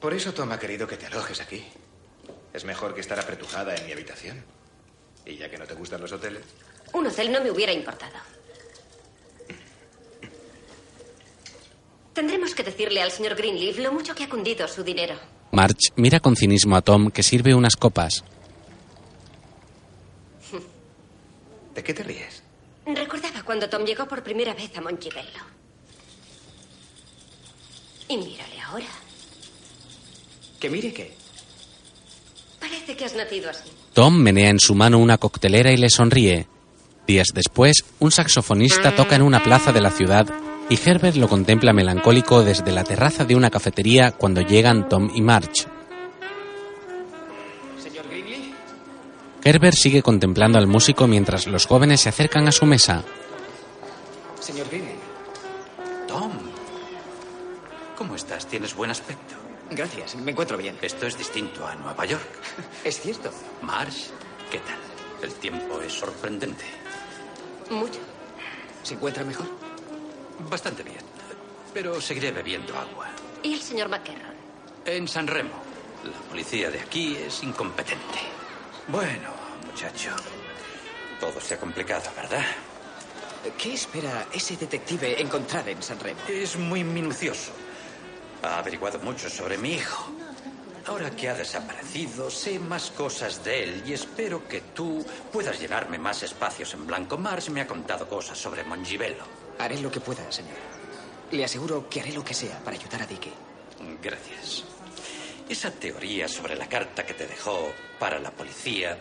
Por 0.00 0.12
eso 0.12 0.34
Tom 0.34 0.50
ha 0.50 0.58
querido 0.58 0.88
que 0.88 0.96
te 0.96 1.06
alojes 1.06 1.40
aquí. 1.40 1.64
Es 2.54 2.64
mejor 2.64 2.94
que 2.94 3.00
estar 3.00 3.18
apretujada 3.18 3.74
en 3.74 3.84
mi 3.84 3.92
habitación. 3.92 4.42
Y 5.26 5.36
ya 5.36 5.50
que 5.50 5.58
no 5.58 5.66
te 5.66 5.74
gustan 5.74 6.00
los 6.00 6.12
hoteles. 6.12 6.42
Un 6.92 7.06
hotel 7.06 7.32
no 7.32 7.42
me 7.42 7.50
hubiera 7.50 7.72
importado. 7.72 8.14
Tendremos 12.14 12.54
que 12.54 12.62
decirle 12.62 13.02
al 13.02 13.10
señor 13.10 13.34
Greenleaf 13.34 13.78
lo 13.78 13.92
mucho 13.92 14.14
que 14.14 14.22
ha 14.24 14.28
cundido 14.28 14.68
su 14.68 14.84
dinero. 14.84 15.16
March 15.50 15.92
mira 15.96 16.20
con 16.20 16.36
cinismo 16.36 16.76
a 16.76 16.80
Tom 16.82 17.10
que 17.10 17.24
sirve 17.24 17.54
unas 17.56 17.74
copas. 17.74 18.22
¿De 21.74 21.82
qué 21.82 21.92
te 21.92 22.04
ríes? 22.04 22.44
Recordaba 22.86 23.42
cuando 23.42 23.68
Tom 23.68 23.84
llegó 23.84 24.06
por 24.06 24.22
primera 24.22 24.54
vez 24.54 24.76
a 24.76 24.80
Monchibello. 24.80 25.42
Y 28.06 28.16
mírale 28.16 28.60
ahora. 28.60 28.86
Que 30.60 30.70
mire 30.70 30.92
que. 30.92 31.23
Parece 32.64 32.96
que 32.96 33.04
has 33.04 33.14
nacido 33.14 33.50
así. 33.50 33.70
Tom 33.92 34.16
menea 34.16 34.48
en 34.48 34.58
su 34.58 34.74
mano 34.74 34.98
una 34.98 35.18
coctelera 35.18 35.70
y 35.70 35.76
le 35.76 35.90
sonríe. 35.90 36.48
Días 37.06 37.28
después, 37.34 37.84
un 37.98 38.10
saxofonista 38.10 38.96
toca 38.96 39.16
en 39.16 39.20
una 39.20 39.42
plaza 39.42 39.70
de 39.70 39.82
la 39.82 39.90
ciudad 39.90 40.26
y 40.70 40.78
Herbert 40.82 41.16
lo 41.16 41.28
contempla 41.28 41.74
melancólico 41.74 42.42
desde 42.42 42.72
la 42.72 42.82
terraza 42.82 43.26
de 43.26 43.36
una 43.36 43.50
cafetería 43.50 44.12
cuando 44.12 44.40
llegan 44.40 44.88
Tom 44.88 45.10
y 45.14 45.20
March. 45.20 45.66
Señor 47.82 48.06
Herbert 49.44 49.76
sigue 49.76 50.02
contemplando 50.02 50.58
al 50.58 50.66
músico 50.66 51.06
mientras 51.06 51.46
los 51.46 51.66
jóvenes 51.66 52.00
se 52.00 52.08
acercan 52.08 52.48
a 52.48 52.52
su 52.52 52.64
mesa. 52.64 53.04
señor 54.40 54.68
Grinley. 54.70 54.96
Tom. 56.08 56.32
¿Cómo 57.98 58.14
estás? 58.14 58.46
Tienes 58.46 58.74
buen 58.74 58.90
aspecto. 58.90 59.43
Gracias, 59.74 60.14
me 60.14 60.30
encuentro 60.30 60.56
bien. 60.56 60.78
Esto 60.80 61.06
es 61.06 61.18
distinto 61.18 61.66
a 61.66 61.74
Nueva 61.74 62.04
York. 62.04 62.22
Es 62.84 63.00
cierto. 63.00 63.30
Marsh, 63.62 64.06
¿qué 64.50 64.58
tal? 64.58 64.78
El 65.20 65.34
tiempo 65.34 65.80
es 65.80 65.92
sorprendente. 65.92 66.64
Mucho. 67.70 67.98
¿Se 68.84 68.94
encuentra 68.94 69.24
mejor? 69.24 69.46
Bastante 70.48 70.84
bien. 70.84 71.00
Pero 71.72 72.00
seguiré 72.00 72.30
bebiendo 72.30 72.76
agua. 72.78 73.08
¿Y 73.42 73.54
el 73.54 73.60
señor 73.60 73.88
McKerron? 73.88 74.34
En 74.84 75.08
San 75.08 75.26
Remo. 75.26 75.54
La 76.04 76.28
policía 76.28 76.70
de 76.70 76.80
aquí 76.80 77.16
es 77.16 77.42
incompetente. 77.42 78.20
Bueno, 78.86 79.30
muchacho. 79.66 80.10
Todo 81.18 81.40
se 81.40 81.54
ha 81.54 81.58
complicado, 81.58 82.10
¿verdad? 82.14 82.44
¿Qué 83.58 83.74
espera 83.74 84.26
ese 84.32 84.56
detective 84.56 85.20
encontrar 85.20 85.68
en 85.68 85.82
San 85.82 85.98
Remo? 85.98 86.20
Es 86.28 86.56
muy 86.56 86.84
minucioso. 86.84 87.50
Ha 88.44 88.58
averiguado 88.58 88.98
mucho 88.98 89.30
sobre 89.30 89.56
mi 89.56 89.72
hijo. 89.72 90.12
Ahora 90.86 91.10
que 91.10 91.30
ha 91.30 91.34
desaparecido, 91.34 92.30
sé 92.30 92.58
más 92.58 92.90
cosas 92.90 93.42
de 93.42 93.64
él 93.64 93.82
y 93.86 93.94
espero 93.94 94.46
que 94.46 94.60
tú 94.60 95.04
puedas 95.32 95.58
llenarme 95.58 95.98
más 95.98 96.22
espacios 96.22 96.74
en 96.74 96.86
blanco. 96.86 97.16
Mars 97.16 97.48
me 97.48 97.62
ha 97.62 97.66
contado 97.66 98.06
cosas 98.06 98.36
sobre 98.36 98.62
Mongibello. 98.62 99.24
Haré 99.58 99.80
lo 99.80 99.90
que 99.90 100.00
pueda, 100.00 100.30
señor. 100.30 100.58
Le 101.30 101.42
aseguro 101.42 101.88
que 101.88 102.02
haré 102.02 102.12
lo 102.12 102.22
que 102.22 102.34
sea 102.34 102.58
para 102.58 102.76
ayudar 102.76 103.02
a 103.02 103.06
Dicky. 103.06 103.32
Gracias. 104.02 104.64
Esa 105.48 105.70
teoría 105.70 106.28
sobre 106.28 106.54
la 106.54 106.68
carta 106.68 107.06
que 107.06 107.14
te 107.14 107.26
dejó 107.26 107.72
para 107.98 108.18
la 108.18 108.30
policía 108.30 108.98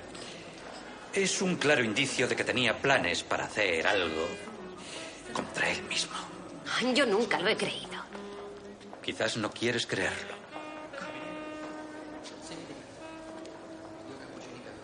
es 1.13 1.41
un 1.41 1.57
claro 1.57 1.83
indicio 1.83 2.29
de 2.29 2.35
que 2.35 2.45
tenía 2.45 2.77
planes 2.81 3.23
para 3.23 3.43
hacer 3.43 3.85
algo 3.85 4.25
contra 5.33 5.69
él 5.69 5.83
mismo. 5.83 6.15
Yo 6.95 7.05
nunca 7.05 7.39
lo 7.39 7.49
he 7.49 7.57
creído. 7.57 8.02
Quizás 9.03 9.35
no 9.37 9.51
quieres 9.51 9.85
creerlo. 9.85 10.33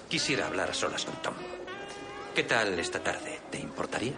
Quisiera 0.10 0.48
hablar 0.48 0.72
a 0.72 0.74
solas 0.74 1.06
con 1.06 1.16
Tom. 1.22 1.36
¿Qué 2.36 2.44
tal 2.44 2.78
esta 2.80 3.02
tarde? 3.02 3.40
¿Te 3.50 3.60
importaría? 3.60 4.14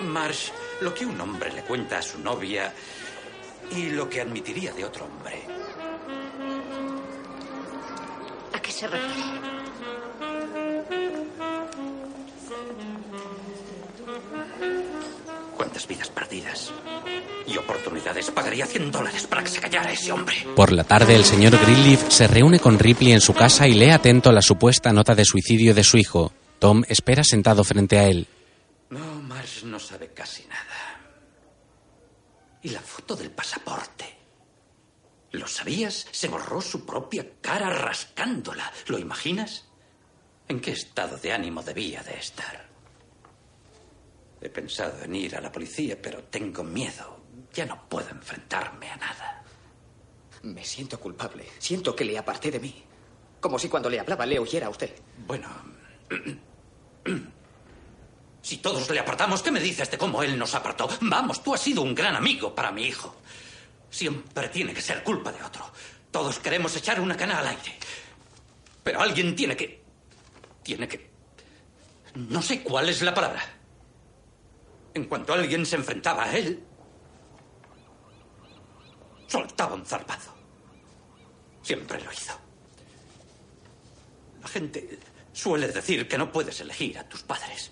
Marsh, 0.00 0.50
lo 0.80 0.94
que 0.94 1.04
un 1.04 1.20
hombre 1.20 1.52
le 1.52 1.62
cuenta 1.62 1.98
a 1.98 2.02
su 2.02 2.18
novia 2.18 2.72
y 3.70 3.90
lo 3.90 4.08
que 4.08 4.22
admitiría 4.22 4.72
de 4.72 4.84
otro 4.84 5.04
hombre. 5.04 5.42
¿A 8.54 8.60
qué 8.62 8.72
se 8.72 8.88
refiere? 8.88 9.59
¿Cuántas 15.60 15.86
vidas 15.86 16.08
perdidas 16.08 16.72
y 17.46 17.58
oportunidades 17.58 18.30
pagaría 18.30 18.64
100 18.64 18.90
dólares 18.90 19.26
para 19.26 19.42
que 19.42 19.50
se 19.50 19.60
callara 19.60 19.92
ese 19.92 20.10
hombre? 20.10 20.34
Por 20.56 20.72
la 20.72 20.84
tarde, 20.84 21.14
el 21.14 21.26
señor 21.26 21.52
Greenleaf 21.60 22.08
se 22.08 22.26
reúne 22.26 22.58
con 22.58 22.78
Ripley 22.78 23.12
en 23.12 23.20
su 23.20 23.34
casa 23.34 23.68
y 23.68 23.74
lee 23.74 23.90
atento 23.90 24.32
la 24.32 24.40
supuesta 24.40 24.90
nota 24.90 25.14
de 25.14 25.26
suicidio 25.26 25.74
de 25.74 25.84
su 25.84 25.98
hijo. 25.98 26.32
Tom 26.58 26.82
espera 26.88 27.22
sentado 27.24 27.62
frente 27.62 27.98
a 27.98 28.04
él. 28.08 28.26
No, 28.88 29.20
Marsh 29.20 29.64
no 29.64 29.78
sabe 29.78 30.14
casi 30.14 30.46
nada. 30.46 30.98
¿Y 32.62 32.70
la 32.70 32.80
foto 32.80 33.14
del 33.14 33.30
pasaporte? 33.30 34.16
¿Lo 35.32 35.46
sabías? 35.46 36.06
Se 36.10 36.28
borró 36.28 36.62
su 36.62 36.86
propia 36.86 37.26
cara 37.42 37.68
rascándola. 37.68 38.72
¿Lo 38.86 38.98
imaginas? 38.98 39.66
¿En 40.48 40.58
qué 40.58 40.70
estado 40.70 41.18
de 41.18 41.34
ánimo 41.34 41.62
debía 41.62 42.02
de 42.02 42.14
estar? 42.18 42.69
He 44.40 44.48
pensado 44.48 45.02
en 45.02 45.14
ir 45.14 45.36
a 45.36 45.40
la 45.40 45.52
policía, 45.52 46.00
pero 46.00 46.24
tengo 46.24 46.64
miedo. 46.64 47.20
Ya 47.52 47.66
no 47.66 47.88
puedo 47.88 48.08
enfrentarme 48.10 48.90
a 48.90 48.96
nada. 48.96 49.44
Me 50.42 50.64
siento 50.64 50.98
culpable. 50.98 51.46
Siento 51.58 51.94
que 51.94 52.04
le 52.04 52.16
aparté 52.16 52.50
de 52.50 52.60
mí. 52.60 52.82
Como 53.40 53.58
si 53.58 53.68
cuando 53.68 53.90
le 53.90 54.00
hablaba 54.00 54.24
le 54.24 54.38
oyera 54.38 54.66
a 54.66 54.70
usted. 54.70 54.94
Bueno. 55.26 55.48
Si 58.42 58.56
todos 58.56 58.88
le 58.88 58.98
apartamos, 58.98 59.42
¿qué 59.42 59.50
me 59.50 59.60
dices 59.60 59.90
de 59.90 59.98
cómo 59.98 60.22
él 60.22 60.38
nos 60.38 60.54
apartó? 60.54 60.88
Vamos, 61.02 61.42
tú 61.42 61.52
has 61.52 61.60
sido 61.60 61.82
un 61.82 61.94
gran 61.94 62.16
amigo 62.16 62.54
para 62.54 62.72
mi 62.72 62.84
hijo. 62.84 63.14
Siempre 63.90 64.48
tiene 64.48 64.72
que 64.72 64.80
ser 64.80 65.04
culpa 65.04 65.30
de 65.30 65.42
otro. 65.42 65.70
Todos 66.10 66.38
queremos 66.38 66.74
echar 66.74 67.00
una 67.00 67.18
cana 67.18 67.38
al 67.38 67.48
aire. 67.48 67.76
Pero 68.82 69.02
alguien 69.02 69.36
tiene 69.36 69.56
que... 69.56 69.82
Tiene 70.62 70.88
que... 70.88 71.10
No 72.14 72.40
sé 72.40 72.62
cuál 72.62 72.88
es 72.88 73.02
la 73.02 73.12
palabra. 73.12 73.42
En 74.94 75.04
cuanto 75.04 75.32
alguien 75.32 75.64
se 75.64 75.76
enfrentaba 75.76 76.24
a 76.24 76.36
él, 76.36 76.62
soltaba 79.26 79.74
un 79.74 79.86
zarpazo. 79.86 80.34
Siempre 81.62 82.02
lo 82.02 82.12
hizo. 82.12 82.32
La 84.42 84.48
gente 84.48 84.98
suele 85.32 85.68
decir 85.68 86.08
que 86.08 86.18
no 86.18 86.32
puedes 86.32 86.60
elegir 86.60 86.98
a 86.98 87.08
tus 87.08 87.22
padres. 87.22 87.70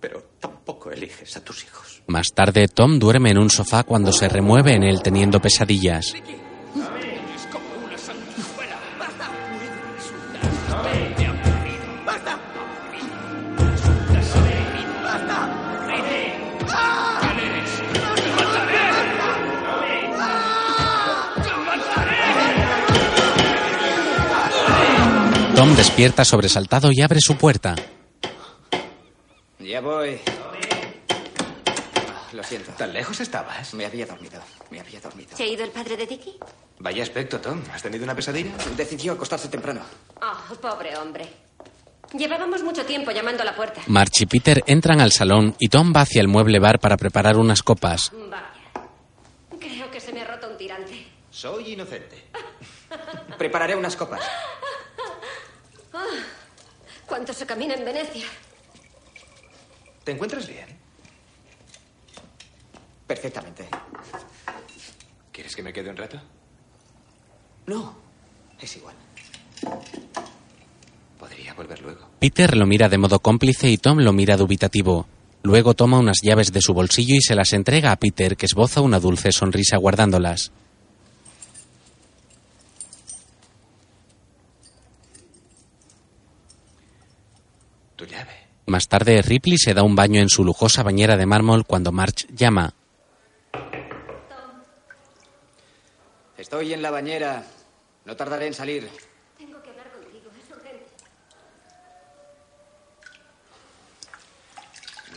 Pero 0.00 0.22
tampoco 0.40 0.90
eliges 0.90 1.36
a 1.36 1.44
tus 1.44 1.64
hijos. 1.64 2.02
Más 2.06 2.28
tarde, 2.34 2.68
Tom 2.68 2.98
duerme 2.98 3.30
en 3.30 3.38
un 3.38 3.50
sofá 3.50 3.84
cuando 3.84 4.12
se 4.12 4.28
remueve 4.28 4.74
en 4.74 4.82
él 4.82 5.02
teniendo 5.02 5.40
pesadillas. 5.40 6.14
Es 6.14 6.43
despierta 25.94 26.24
sobresaltado 26.24 26.88
y 26.90 27.02
abre 27.02 27.20
su 27.20 27.36
puerta. 27.36 27.76
Ya 29.60 29.80
voy. 29.80 30.18
Lo 32.32 32.42
siento. 32.42 32.72
¿Tan 32.72 32.92
lejos 32.92 33.20
estabas? 33.20 33.72
Me 33.74 33.86
había 33.86 34.04
dormido. 34.04 34.42
Me 34.72 34.80
había 34.80 35.00
dormido. 35.00 35.36
¿Se 35.36 35.44
ha 35.44 35.46
ido 35.46 35.62
el 35.62 35.70
padre 35.70 35.96
de 35.96 36.04
Dicky? 36.08 36.34
Vaya 36.80 37.04
aspecto, 37.04 37.40
Tom. 37.40 37.62
¿Has 37.72 37.80
tenido 37.80 38.02
una 38.02 38.16
pesadilla? 38.16 38.50
Decidió 38.76 39.12
acostarse 39.12 39.46
temprano. 39.46 39.82
Oh, 40.20 40.54
pobre 40.56 40.96
hombre. 40.96 41.28
Llevábamos 42.12 42.64
mucho 42.64 42.84
tiempo 42.84 43.12
llamando 43.12 43.42
a 43.42 43.46
la 43.46 43.54
puerta. 43.54 43.80
March 43.86 44.22
y 44.22 44.26
Peter 44.26 44.64
entran 44.66 45.00
al 45.00 45.12
salón 45.12 45.54
y 45.60 45.68
Tom 45.68 45.92
va 45.94 46.00
hacia 46.00 46.20
el 46.20 46.26
mueble 46.26 46.58
bar 46.58 46.80
para 46.80 46.96
preparar 46.96 47.36
unas 47.36 47.62
copas. 47.62 48.10
Vaya. 48.12 48.88
Creo 49.60 49.88
que 49.92 50.00
se 50.00 50.12
me 50.12 50.22
ha 50.22 50.24
roto 50.24 50.50
un 50.50 50.56
tirante. 50.56 51.06
Soy 51.30 51.74
inocente. 51.74 52.24
Prepararé 53.38 53.76
unas 53.76 53.94
copas. 53.94 54.22
Ah, 56.04 56.22
¿Cuánto 57.06 57.32
se 57.32 57.46
camina 57.46 57.74
en 57.74 57.84
Venecia? 57.84 58.26
¿Te 60.04 60.12
encuentras 60.12 60.46
bien? 60.46 60.66
Perfectamente. 63.06 63.68
¿Quieres 65.32 65.54
que 65.56 65.62
me 65.62 65.72
quede 65.72 65.90
un 65.90 65.96
rato? 65.96 66.20
No, 67.66 67.96
es 68.60 68.76
igual. 68.76 68.94
Podría 71.18 71.54
volver 71.54 71.80
luego. 71.80 72.08
Peter 72.18 72.56
lo 72.56 72.66
mira 72.66 72.88
de 72.88 72.98
modo 72.98 73.18
cómplice 73.20 73.70
y 73.70 73.78
Tom 73.78 73.98
lo 73.98 74.12
mira 74.12 74.36
dubitativo. 74.36 75.06
Luego 75.42 75.74
toma 75.74 75.98
unas 75.98 76.18
llaves 76.22 76.52
de 76.52 76.62
su 76.62 76.72
bolsillo 76.72 77.14
y 77.16 77.20
se 77.20 77.34
las 77.34 77.52
entrega 77.52 77.92
a 77.92 77.96
Peter, 77.96 78.36
que 78.36 78.46
esboza 78.46 78.80
una 78.80 78.98
dulce 79.00 79.30
sonrisa 79.32 79.76
guardándolas. 79.76 80.52
Tu 88.04 88.10
llave. 88.10 88.48
Más 88.66 88.88
tarde, 88.88 89.22
Ripley 89.22 89.56
se 89.56 89.72
da 89.72 89.82
un 89.82 89.96
baño 89.96 90.20
en 90.20 90.28
su 90.28 90.44
lujosa 90.44 90.82
bañera 90.82 91.16
de 91.16 91.24
mármol 91.24 91.64
cuando 91.64 91.90
March 91.90 92.26
llama. 92.34 92.74
Estoy 96.36 96.74
en 96.74 96.82
la 96.82 96.90
bañera. 96.90 97.44
No 98.04 98.14
tardaré 98.14 98.48
en 98.48 98.54
salir. 98.54 98.90
Tengo 99.38 99.62
que 99.62 99.70
hablar 99.70 99.90
contigo, 99.90 100.30
es 100.38 100.50
urgente. 100.54 100.84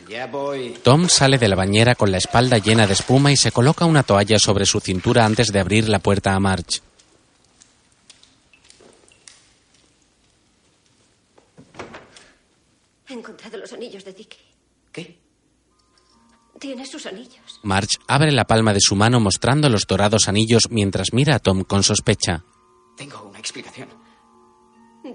Ya 0.10 0.28
voy. 0.28 0.78
Tom 0.84 1.10
sale 1.10 1.38
de 1.38 1.50
la 1.50 1.56
bañera 1.56 1.96
con 1.96 2.12
la 2.12 2.18
espalda 2.18 2.58
llena 2.58 2.88
de 2.88 2.94
espuma 2.94 3.32
y 3.32 3.36
se 3.36 3.52
coloca 3.52 3.84
una 3.86 4.04
toalla 4.04 4.40
sobre 4.40 4.66
su 4.66 4.80
cintura 4.80 5.26
antes 5.26 5.52
de 5.52 5.60
abrir 5.60 5.90
la 5.90 6.00
puerta 6.00 6.34
a 6.34 6.40
March. 6.40 6.82
He 13.10 13.14
encontrado 13.14 13.58
los 13.58 13.72
anillos 13.74 14.04
de 14.06 14.14
Dicky. 14.14 14.38
¿Qué? 14.92 15.20
Tiene 16.60 16.86
sus 16.86 17.06
anillos. 17.06 17.60
March 17.64 17.98
abre 18.08 18.32
la 18.32 18.46
palma 18.46 18.74
de 18.74 18.80
su 18.82 18.96
mano 18.96 19.20
mostrando 19.20 19.70
los 19.70 19.86
dorados 19.86 20.28
anillos 20.28 20.70
mientras 20.72 21.14
mira 21.14 21.36
a 21.36 21.40
Tom 21.40 21.64
con 21.64 21.84
sospecha. 21.84 22.44
Tengo 22.98 23.24
una 23.30 23.40
explicación. 23.40 23.90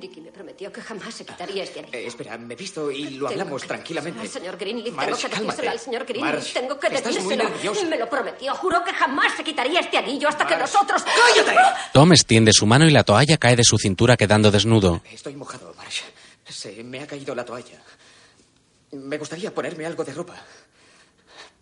Dicky 0.01 0.23
me 0.23 0.31
prometió 0.33 0.73
que 0.73 0.81
jamás 0.81 1.13
se 1.13 1.27
quitaría 1.27 1.65
este 1.65 1.81
anillo. 1.81 1.99
Eh, 1.99 2.07
espera, 2.07 2.39
me 2.39 2.55
he 2.55 2.57
visto 2.57 2.91
y 2.91 3.11
lo 3.11 3.29
hablamos 3.29 3.63
tranquilamente. 3.65 4.21
Al 4.21 4.29
señor 4.29 4.57
Greenleaf, 4.57 4.95
Marge, 4.95 5.29
tengo 5.29 5.29
que 5.29 5.29
decírselo 5.29 5.47
cálmate. 5.49 5.69
al 5.69 5.79
señor 5.79 6.05
Greenleaf. 6.07 6.35
Marge, 6.35 6.53
tengo 6.61 6.81
que 6.81 6.87
estás 6.87 7.03
muy 7.13 7.15
decírselo. 7.35 7.51
nerviosa. 7.51 7.87
Me 7.89 7.99
lo 7.99 8.09
prometió. 8.09 8.55
Juró 8.55 8.83
que 8.85 8.93
jamás 8.95 9.37
se 9.37 9.45
quitaría 9.45 9.81
este 9.81 9.99
anillo 9.99 10.29
hasta 10.29 10.47
que 10.47 10.57
nosotros. 10.57 11.03
¡Cállate! 11.05 11.59
Tom 11.93 12.11
extiende 12.13 12.55
su 12.55 12.65
mano 12.65 12.87
y 12.87 12.91
la 12.91 13.05
toalla 13.05 13.37
cae 13.37 13.55
de 13.55 13.65
su 13.65 13.77
cintura 13.77 14.17
quedando 14.17 14.51
desnudo. 14.51 15.03
Estoy 15.13 15.37
mojado, 15.37 15.75
Marsh. 15.77 16.01
Se 16.53 16.85
me 16.85 17.01
ha 17.01 17.07
caído 17.07 17.35
la 17.35 17.45
toalla. 17.45 17.83
Me 18.93 19.17
gustaría 19.17 19.55
ponerme 19.55 19.87
algo 19.87 20.05
de 20.05 20.13
ropa. 20.13 20.35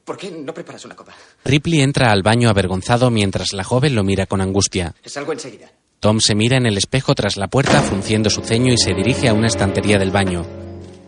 ¿Por 0.04 0.16
qué 0.16 0.30
no 0.30 0.52
preparas 0.52 0.84
una 0.84 0.96
copa? 0.96 1.14
Ripley 1.44 1.80
entra 1.80 2.10
al 2.10 2.22
baño 2.22 2.48
avergonzado 2.50 3.10
mientras 3.10 3.52
la 3.52 3.62
joven 3.62 3.94
lo 3.94 4.02
mira 4.02 4.26
con 4.26 4.40
angustia. 4.40 4.94
Salgo 5.04 5.32
enseguida. 5.32 5.70
Tom 6.00 6.18
se 6.18 6.34
mira 6.34 6.56
en 6.56 6.66
el 6.66 6.76
espejo 6.76 7.14
tras 7.14 7.36
la 7.36 7.46
puerta 7.46 7.82
frunciendo 7.82 8.30
su 8.30 8.42
ceño 8.42 8.72
y 8.72 8.78
se 8.78 8.94
dirige 8.94 9.28
a 9.28 9.34
una 9.34 9.46
estantería 9.46 9.98
del 9.98 10.10
baño. 10.10 10.44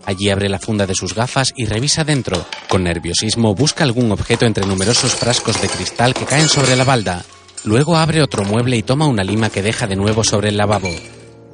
Allí 0.04 0.30
abre 0.30 0.48
la 0.48 0.58
funda 0.58 0.86
de 0.86 0.94
sus 0.94 1.14
gafas 1.14 1.52
y 1.56 1.64
revisa 1.64 2.04
dentro. 2.04 2.44
Con 2.68 2.84
nerviosismo 2.84 3.54
busca 3.54 3.84
algún 3.84 4.12
objeto 4.12 4.46
entre 4.46 4.66
numerosos 4.66 5.14
frascos 5.14 5.60
de 5.60 5.68
cristal 5.68 6.14
que 6.14 6.26
caen 6.26 6.48
sobre 6.48 6.76
la 6.76 6.84
balda. 6.84 7.24
Luego 7.64 7.96
abre 7.96 8.22
otro 8.22 8.44
mueble 8.44 8.76
y 8.76 8.82
toma 8.82 9.06
una 9.06 9.24
lima 9.24 9.50
que 9.50 9.62
deja 9.62 9.86
de 9.86 9.96
nuevo 9.96 10.22
sobre 10.24 10.50
el 10.50 10.56
lavabo. 10.56 10.90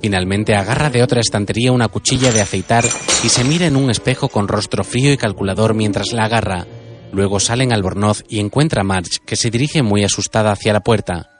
Finalmente 0.01 0.55
agarra 0.55 0.91
de 0.91 1.03
otra 1.03 1.21
estantería 1.21 1.73
una 1.73 1.89
cuchilla 1.89 2.31
de 2.31 2.41
aceitar 2.41 2.85
y 3.25 3.29
se 3.29 3.45
mira 3.45 3.67
en 3.67 3.77
un 3.77 3.91
espejo 3.91 4.29
con 4.29 4.47
rostro 4.47 4.85
frío 4.85 5.13
y 5.13 5.17
calculador 5.17 5.75
mientras 5.75 6.13
la 6.13 6.25
agarra. 6.25 6.67
Luego 7.13 7.41
sale 7.41 7.65
en 7.65 7.73
albornoz 7.73 8.23
y 8.29 8.39
encuentra 8.39 8.83
a 8.83 8.85
Marge, 8.85 9.19
que 9.25 9.37
se 9.37 9.51
dirige 9.51 9.83
muy 9.83 10.05
asustada 10.05 10.53
hacia 10.53 10.73
la 10.73 10.81
puerta. 10.81 11.31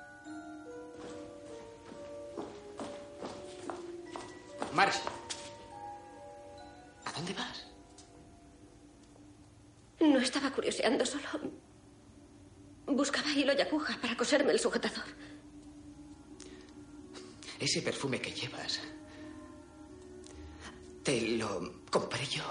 Marsh. 4.73 4.97
¿A 7.05 7.13
dónde 7.13 7.35
vas? 7.35 7.67
No 10.01 10.19
estaba 10.19 10.51
curioseando, 10.51 11.05
solo. 11.05 11.23
Buscaba 12.87 13.31
hilo 13.33 13.53
y 13.57 13.61
aguja 13.61 13.99
para 14.01 14.17
coserme 14.17 14.53
el 14.53 14.59
sujetador. 14.59 15.05
Ese 17.59 17.83
perfume 17.83 18.21
que 18.21 18.33
llevas. 18.33 18.81
Te 21.03 21.21
lo 21.37 21.83
compré 21.91 22.27
yo. 22.27 22.45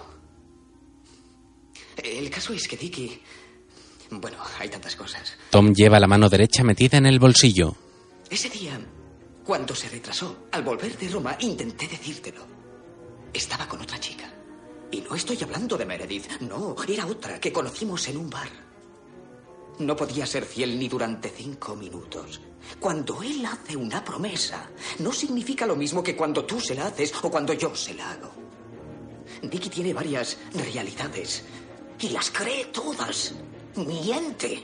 El 1.98 2.30
caso 2.30 2.54
es 2.54 2.68
que 2.68 2.78
Dicky. 2.78 3.22
Bueno, 4.12 4.38
hay 4.60 4.70
tantas 4.70 4.96
cosas. 4.96 5.36
Tom 5.50 5.74
lleva 5.74 6.00
la 6.00 6.08
mano 6.08 6.30
derecha 6.30 6.64
metida 6.64 6.98
en 6.98 7.06
el 7.06 7.20
bolsillo. 7.20 7.76
Ese 8.30 8.50
día, 8.50 8.80
cuando 9.44 9.76
se 9.76 9.90
retrasó, 9.90 10.48
al 10.52 10.64
volver 10.64 10.98
de 10.98 11.10
Roma, 11.10 11.38
intenté 11.40 11.88
decírtelo. 11.88 12.46
Estaba 13.34 13.68
con 13.68 13.82
otra 13.82 14.00
chica. 14.00 14.32
Y 14.92 15.02
no 15.02 15.16
estoy 15.16 15.38
hablando 15.44 15.78
de 15.78 15.86
Meredith. 15.86 16.40
No, 16.42 16.76
era 16.88 17.06
otra 17.06 17.40
que 17.40 17.52
conocimos 17.52 18.08
en 18.08 18.18
un 18.18 18.30
bar. 18.30 18.67
No 19.80 19.96
podía 19.96 20.26
ser 20.26 20.44
fiel 20.46 20.80
ni 20.80 20.88
durante 20.88 21.30
cinco 21.30 21.76
minutos. 21.76 22.42
Cuando 22.80 23.22
él 23.22 23.46
hace 23.46 23.76
una 23.76 24.04
promesa, 24.04 24.70
no 25.00 25.12
significa 25.12 25.66
lo 25.66 25.76
mismo 25.76 26.04
que 26.04 26.16
cuando 26.16 26.46
tú 26.46 26.60
se 26.60 26.76
la 26.76 26.88
haces 26.88 27.14
o 27.22 27.30
cuando 27.30 27.54
yo 27.54 27.76
se 27.76 27.94
la 27.94 28.12
hago. 28.12 28.32
Dicky 29.42 29.70
tiene 29.70 29.94
varias 29.94 30.38
realidades 30.54 31.44
y 32.00 32.10
las 32.10 32.32
cree 32.32 32.66
todas. 32.66 33.36
Miente. 33.76 34.64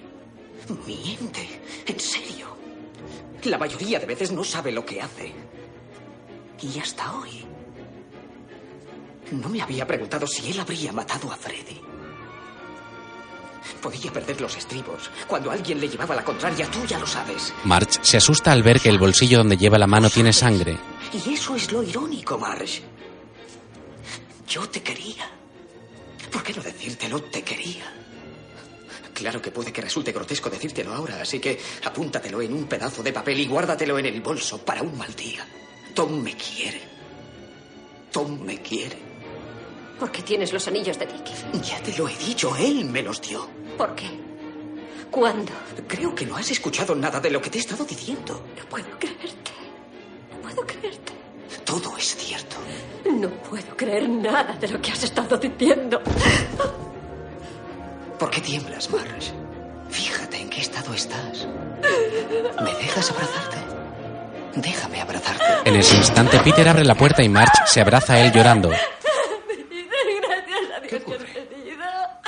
Miente. 0.86 1.62
En 1.86 2.00
serio. 2.00 2.58
La 3.44 3.58
mayoría 3.58 4.00
de 4.00 4.06
veces 4.06 4.32
no 4.32 4.44
sabe 4.44 4.72
lo 4.72 4.86
que 4.86 5.02
hace. 5.02 5.34
Y 6.62 6.80
hasta 6.80 7.18
hoy. 7.18 7.46
No 9.32 9.50
me 9.50 9.62
había 9.62 9.86
preguntado 9.86 10.26
si 10.26 10.50
él 10.52 10.60
habría 10.60 10.92
matado 10.92 11.32
a 11.32 11.36
Freddy. 11.36 11.93
Podía 13.82 14.12
perder 14.12 14.42
los 14.42 14.56
estribos. 14.58 15.10
Cuando 15.28 15.52
alguien 15.52 15.80
le 15.80 15.90
llevaba 15.90 16.16
la 16.16 16.24
contraria, 16.24 16.70
tú 16.70 16.86
ya 16.86 17.00
lo 17.00 17.08
sabes. 17.08 17.54
Marge 17.64 18.00
se 18.02 18.18
asusta 18.18 18.52
al 18.52 18.64
ver 18.64 18.80
que 18.80 18.90
el 18.90 19.00
bolsillo 19.00 19.40
donde 19.40 19.58
lleva 19.58 19.78
la 19.78 19.88
mano 19.88 20.10
tiene 20.10 20.34
sangre. 20.34 20.78
Y 21.14 21.34
eso 21.34 21.56
es 21.56 21.72
lo 21.72 21.84
irónico, 21.84 22.38
Marge. 22.38 22.82
Yo 24.48 24.68
te 24.70 24.82
quería. 24.82 25.30
¿Por 26.32 26.44
qué 26.44 26.54
no 26.54 26.62
decírtelo? 26.62 27.22
Te 27.24 27.44
quería. 27.44 27.92
Claro 29.14 29.42
que 29.42 29.52
puede 29.52 29.72
que 29.72 29.82
resulte 29.82 30.12
grotesco 30.12 30.50
decírtelo 30.50 30.94
ahora, 30.94 31.22
así 31.22 31.40
que 31.40 31.60
apúntatelo 31.86 32.42
en 32.42 32.54
un 32.54 32.66
pedazo 32.66 33.04
de 33.04 33.14
papel 33.14 33.40
y 33.40 33.46
guárdatelo 33.46 33.98
en 34.00 34.08
el 34.08 34.22
bolso 34.22 34.58
para 34.66 34.82
un 34.82 34.98
mal 34.98 35.14
día. 35.16 35.48
Tom 35.94 36.22
me 36.22 36.36
quiere. 36.36 36.82
Tom 38.12 38.42
me 38.42 38.62
quiere. 38.62 39.13
¿Por 40.04 40.12
qué 40.12 40.22
tienes 40.22 40.52
los 40.52 40.68
anillos 40.68 41.00
de 41.00 41.06
Dicky? 41.06 41.32
Ya 41.64 41.82
te 41.82 41.98
lo 41.98 42.10
he 42.10 42.18
dicho, 42.18 42.54
él 42.58 42.84
me 42.84 43.02
los 43.02 43.22
dio. 43.22 43.48
¿Por 43.78 43.96
qué? 43.96 44.10
¿Cuándo? 45.10 45.54
Creo 45.88 46.14
que 46.14 46.26
no 46.26 46.36
has 46.36 46.52
escuchado 46.52 46.94
nada 46.94 47.22
de 47.22 47.30
lo 47.30 47.42
que 47.42 47.50
te 47.50 47.58
he 47.58 47.62
estado 47.62 47.86
diciendo. 47.86 48.44
No 48.58 48.66
puedo 48.66 49.00
creerte. 49.00 49.52
No 50.30 50.42
puedo 50.42 50.68
creerte. 50.68 51.14
Todo 51.64 51.96
es 51.96 52.18
cierto. 52.18 52.58
No 53.18 53.30
puedo 53.30 53.78
creer 53.78 54.10
nada 54.10 54.58
de 54.60 54.68
lo 54.68 54.82
que 54.82 54.92
has 54.92 55.06
estado 55.06 55.38
diciendo. 55.38 56.02
¿Por 58.20 58.30
qué 58.30 58.42
tiemblas, 58.42 58.92
Marge? 58.92 59.32
Fíjate 59.90 60.38
en 60.38 60.50
qué 60.50 60.60
estado 60.60 60.94
estás. 60.94 61.48
¿Me 62.62 62.76
dejas 62.76 63.10
abrazarte? 63.10 63.58
Déjame 64.56 65.00
abrazarte. 65.00 65.46
En 65.64 65.78
ese 65.78 65.96
instante 65.96 66.40
Peter 66.40 66.68
abre 66.68 66.84
la 66.84 66.96
puerta 66.96 67.24
y 67.24 67.30
Marge 67.30 67.54
se 67.68 67.80
abraza 67.80 68.16
a 68.16 68.20
él 68.20 68.34
llorando. 68.34 68.68
Gracias 68.70 70.72
a 70.76 70.80
Dios 70.80 71.04
que 71.04 71.14
has 71.14 71.50
venido. 71.50 71.84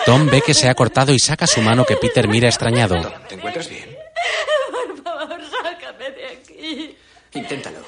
Tom 0.05 0.27
ve 0.29 0.41
que 0.41 0.53
se 0.53 0.69
ha 0.69 0.75
cortado 0.75 1.13
y 1.13 1.19
saca 1.19 1.47
su 1.47 1.61
mano 1.61 1.85
que 1.85 1.97
Peter 1.97 2.27
mira 2.27 2.47
extrañado. 2.47 2.95
¿Te 3.27 3.35
encuentras 3.35 3.67
bien? 3.69 3.95
Por 4.71 5.03
favor, 5.03 5.39
sácame 5.49 6.11
de 6.11 6.27
aquí. 6.27 6.97
Inténtalo. 7.33 7.79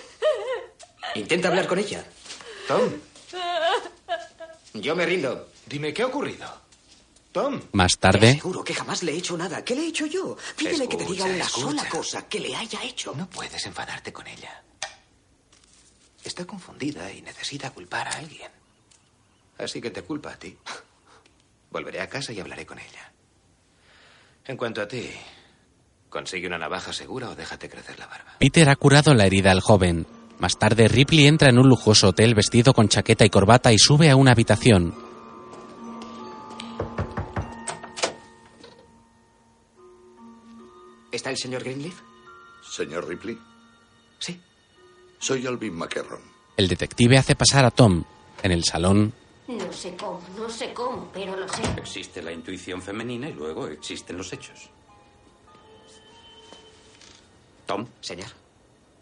Intenta 1.16 1.48
hablar 1.50 1.68
con 1.68 1.80
ella. 1.80 2.04
Tom, 2.68 2.90
Yo 4.74 4.96
me 4.96 5.06
rindo. 5.06 5.50
dime, 5.68 5.94
¿qué 5.94 6.02
ha 6.04 6.08
ocurrido? 6.08 6.46
Tom. 7.32 7.62
Más 7.74 7.94
Te 7.94 8.00
tarde, 8.02 8.30
aseguro 8.32 8.64
que 8.64 8.74
jamás 8.74 9.04
le 9.04 9.14
he 9.14 9.18
hecho 9.18 9.38
nada. 9.38 9.64
¿Qué 9.64 9.76
le 9.76 9.84
he 9.84 9.88
hecho 9.88 10.06
yo? 10.08 10.38
Pídele 10.56 10.88
que 10.90 10.98
te 10.98 11.06
diga 11.06 11.26
una 11.26 11.38
escucha. 11.44 11.68
sola 11.68 11.90
cosa 11.90 12.28
que 12.28 12.40
le 12.40 12.56
haya 12.56 12.84
hecho. 12.84 13.14
No 13.16 13.30
puedes 13.30 13.64
enfadarte 13.66 14.12
con 14.12 14.26
ella. 14.28 14.64
Está 16.24 16.46
confundida 16.46 17.12
y 17.12 17.22
necesita 17.22 17.70
culpar 17.70 18.08
a 18.08 18.12
alguien. 18.18 18.52
Así 19.60 19.80
que 19.80 19.92
te 19.92 20.02
culpa 20.02 20.32
a 20.32 20.38
ti. 20.40 20.58
Volveré 21.72 22.02
a 22.02 22.08
casa 22.10 22.34
y 22.34 22.40
hablaré 22.40 22.66
con 22.66 22.80
ella. 22.80 23.12
En 24.46 24.58
cuanto 24.58 24.82
a 24.82 24.88
ti, 24.88 25.10
consigue 26.10 26.48
una 26.48 26.58
navaja 26.58 26.94
segura 26.94 27.30
o 27.30 27.36
déjate 27.36 27.70
crecer 27.70 28.00
la 28.00 28.08
barba. 28.08 28.36
Peter 28.40 28.70
ha 28.70 28.76
curado 28.76 29.14
la 29.14 29.26
herida 29.26 29.52
al 29.52 29.62
joven. 29.62 30.08
Más 30.40 30.58
tarde, 30.58 30.88
Ripley 30.88 31.26
entra 31.28 31.50
en 31.50 31.58
un 31.58 31.68
lujoso 31.68 32.10
hotel 32.10 32.36
vestido 32.36 32.74
con 32.74 32.88
chaqueta 32.88 33.26
y 33.26 33.30
corbata 33.30 33.74
y 33.74 33.78
sube 33.80 34.10
a 34.10 34.16
una 34.16 34.32
habitación. 34.32 34.94
¿Está 41.12 41.32
el 41.32 41.38
señor 41.38 41.64
Greenleaf? 41.64 42.00
Señor 42.62 43.08
Ripley. 43.08 43.38
Sí. 44.20 44.40
Soy 45.20 45.48
Alvin 45.48 45.74
McErron. 45.74 46.22
El 46.58 46.68
detective 46.68 47.18
hace 47.18 47.36
pasar 47.36 47.66
a 47.66 47.72
Tom. 47.72 48.04
En 48.44 48.52
el 48.52 48.64
salón, 48.64 49.14
No 49.48 49.72
sé 49.72 49.96
cómo, 49.96 50.22
no 50.38 50.50
sé 50.50 50.74
cómo, 50.74 51.10
pero 51.14 51.36
lo 51.38 51.48
sé. 51.48 51.62
Existe 51.78 52.22
la 52.22 52.32
intuición 52.34 52.82
femenina 52.82 53.30
y 53.30 53.34
luego 53.34 53.68
existen 53.68 54.18
los 54.18 54.32
hechos. 54.34 54.70
Tom. 57.66 57.86
Señor. 58.02 58.30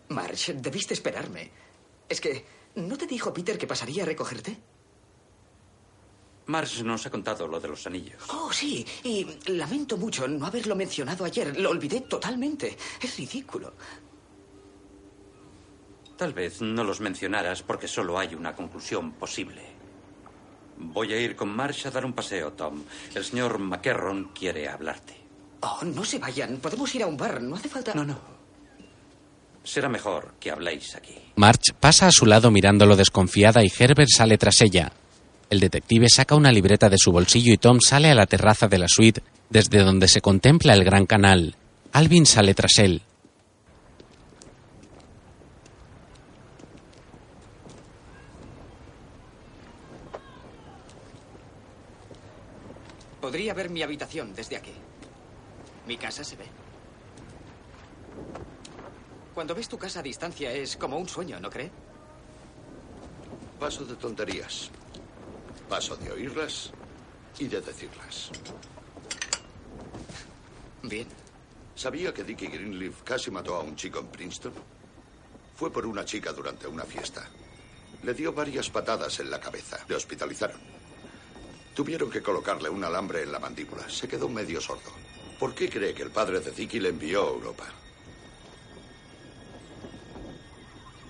Marge, 0.10 0.54
debiste 0.54 0.94
esperarme. 0.94 1.52
Es 2.08 2.22
que, 2.22 2.46
¿no 2.76 2.96
te 2.96 3.08
dijo 3.08 3.34
Peter 3.34 3.58
que 3.58 3.66
pasaría 3.66 4.04
a 4.04 4.06
recogerte? 4.06 4.56
Marge 6.48 6.84
nos 6.84 7.06
ha 7.08 7.10
contado 7.10 7.48
lo 7.48 7.60
de 7.60 7.68
los 7.68 7.88
anillos. 7.88 8.22
Oh, 8.30 8.54
sí. 8.54 8.86
Y 9.04 9.26
lamento 9.48 9.98
mucho 9.98 10.28
no 10.28 10.46
haberlo 10.46 10.76
mencionado 10.76 11.26
ayer. 11.26 11.60
Lo 11.60 11.72
olvidé 11.72 12.02
totalmente. 12.02 12.78
Es 13.02 13.18
ridículo. 13.18 13.74
Tal 16.18 16.34
vez 16.34 16.62
no 16.62 16.84
los 16.84 17.02
mencionaras 17.02 17.64
porque 17.64 17.88
solo 17.88 18.18
hay 18.20 18.36
una 18.36 18.56
conclusión 18.56 19.14
posible. 19.14 19.74
Voy 20.77 21.14
a 21.14 21.19
ir 21.19 21.35
con 21.35 21.49
Marsh 21.49 21.88
a 21.88 21.91
dar 21.91 22.06
un 22.06 22.14
paseo, 22.14 22.53
Tom. 22.53 22.84
El 23.14 23.23
señor 23.23 23.60
McKerron 23.60 24.31
quiere 24.34 24.68
hablarte. 24.68 25.15
Oh, 25.61 25.84
no 25.84 26.03
se 26.03 26.19
vayan. 26.19 26.57
Podemos 26.57 26.93
ir 26.95 27.03
a 27.03 27.07
un 27.07 27.18
bar. 27.18 27.41
No 27.41 27.56
hace 27.56 27.69
falta. 27.69 27.93
No, 27.93 28.03
no. 28.03 28.18
Será 29.64 29.89
mejor 29.89 30.35
que 30.39 30.52
habléis 30.52 30.95
aquí. 30.95 31.15
March 31.38 31.73
pasa 31.80 32.07
a 32.07 32.11
su 32.11 32.26
lado 32.26 32.52
mirándolo 32.52 32.95
desconfiada 32.95 33.64
y 33.64 33.72
Herbert 33.77 34.10
sale 34.15 34.38
tras 34.38 34.61
ella. 34.61 34.91
El 35.49 35.60
detective 35.60 36.07
saca 36.10 36.35
una 36.35 36.52
libreta 36.52 36.89
de 36.89 36.97
su 36.99 37.11
bolsillo 37.11 37.53
y 37.53 37.57
Tom 37.57 37.80
sale 37.80 38.11
a 38.11 38.15
la 38.15 38.26
terraza 38.26 38.68
de 38.68 38.77
la 38.77 38.88
suite 38.88 39.23
desde 39.49 39.80
donde 39.80 40.07
se 40.07 40.22
contempla 40.22 40.73
el 40.73 40.84
gran 40.84 41.06
canal. 41.06 41.56
Alvin 41.93 42.26
sale 42.26 42.53
tras 42.53 42.77
él. 42.77 43.02
Podría 53.26 53.56
ver 53.56 53.72
mi 53.72 53.81
habitación 53.81 54.35
desde 54.35 54.56
aquí. 54.56 54.72
Mi 55.88 55.97
casa 55.97 56.23
se 56.23 56.35
ve. 56.35 56.45
Cuando 59.34 59.56
ves 59.56 59.68
tu 59.68 59.80
casa 59.80 60.02
a 60.02 60.03
distancia 60.03 60.52
es 60.52 60.77
como 60.77 60.99
un 60.99 61.10
sueño, 61.10 61.39
¿no 61.39 61.49
cree? 61.49 61.72
Paso 63.60 63.84
de 63.84 63.95
tonterías. 63.95 64.69
Paso 65.68 65.97
de 65.97 66.11
oírlas 66.11 66.69
y 67.39 67.47
de 67.47 67.61
decirlas. 67.61 68.30
Bien. 70.84 71.07
¿Sabía 71.73 72.14
que 72.14 72.23
Dickie 72.23 72.49
Greenleaf 72.49 73.02
casi 73.02 73.31
mató 73.31 73.56
a 73.56 73.61
un 73.61 73.76
chico 73.76 74.02
en 74.02 74.07
Princeton? 74.10 74.53
Fue 75.56 75.72
por 75.72 75.88
una 75.88 76.06
chica 76.06 76.31
durante 76.31 76.68
una 76.68 76.84
fiesta. 76.84 77.27
Le 78.03 78.14
dio 78.14 78.31
varias 78.31 78.69
patadas 78.69 79.19
en 79.19 79.31
la 79.31 79.39
cabeza. 79.39 79.84
Le 79.88 79.95
hospitalizaron. 79.95 80.74
Tuvieron 81.76 82.10
que 82.10 82.23
colocarle 82.23 82.69
un 82.69 82.84
alambre 82.84 83.23
en 83.23 83.31
la 83.31 83.39
mandíbula. 83.39 83.89
Se 83.89 84.07
quedó 84.07 84.30
medio 84.30 84.61
sordo. 84.61 84.91
¿Por 85.38 85.53
qué 85.53 85.69
cree 85.69 85.93
que 85.93 86.03
el 86.03 86.11
padre 86.11 86.39
de 86.39 86.52
Dickie 86.52 86.80
le 86.80 86.89
envió 86.89 87.23
a 87.23 87.31
Europa? 87.31 87.65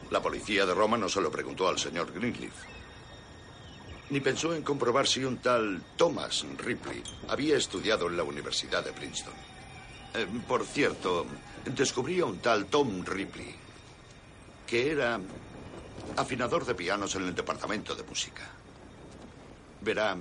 La 0.09 0.21
policía 0.21 0.65
de 0.65 0.73
Roma 0.73 0.97
no 0.97 1.07
se 1.07 1.21
lo 1.21 1.31
preguntó 1.31 1.67
al 1.67 1.77
señor 1.77 2.11
Greenleaf. 2.11 2.53
Ni 4.09 4.19
pensó 4.19 4.55
en 4.55 4.63
comprobar 4.63 5.07
si 5.07 5.23
un 5.23 5.37
tal 5.37 5.81
Thomas 5.95 6.45
Ripley 6.57 7.03
había 7.27 7.57
estudiado 7.57 8.07
en 8.07 8.17
la 8.17 8.23
Universidad 8.23 8.83
de 8.83 8.93
Princeton. 8.93 9.33
Eh, 10.15 10.27
por 10.47 10.65
cierto, 10.65 11.25
descubrí 11.65 12.19
a 12.21 12.25
un 12.25 12.39
tal 12.39 12.65
Tom 12.67 13.03
Ripley, 13.03 13.55
que 14.65 14.91
era 14.91 15.19
afinador 16.17 16.65
de 16.65 16.75
pianos 16.75 17.15
en 17.15 17.23
el 17.23 17.35
departamento 17.35 17.95
de 17.95 18.03
música. 18.03 18.43
Verá, 19.81 20.15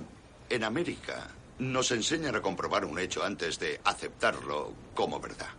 en 0.49 0.63
América 0.63 1.27
nos 1.59 1.91
enseñan 1.91 2.35
a 2.35 2.41
comprobar 2.41 2.85
un 2.85 2.99
hecho 2.99 3.23
antes 3.23 3.59
de 3.59 3.79
aceptarlo 3.83 4.73
como 4.93 5.19
verdad. 5.19 5.49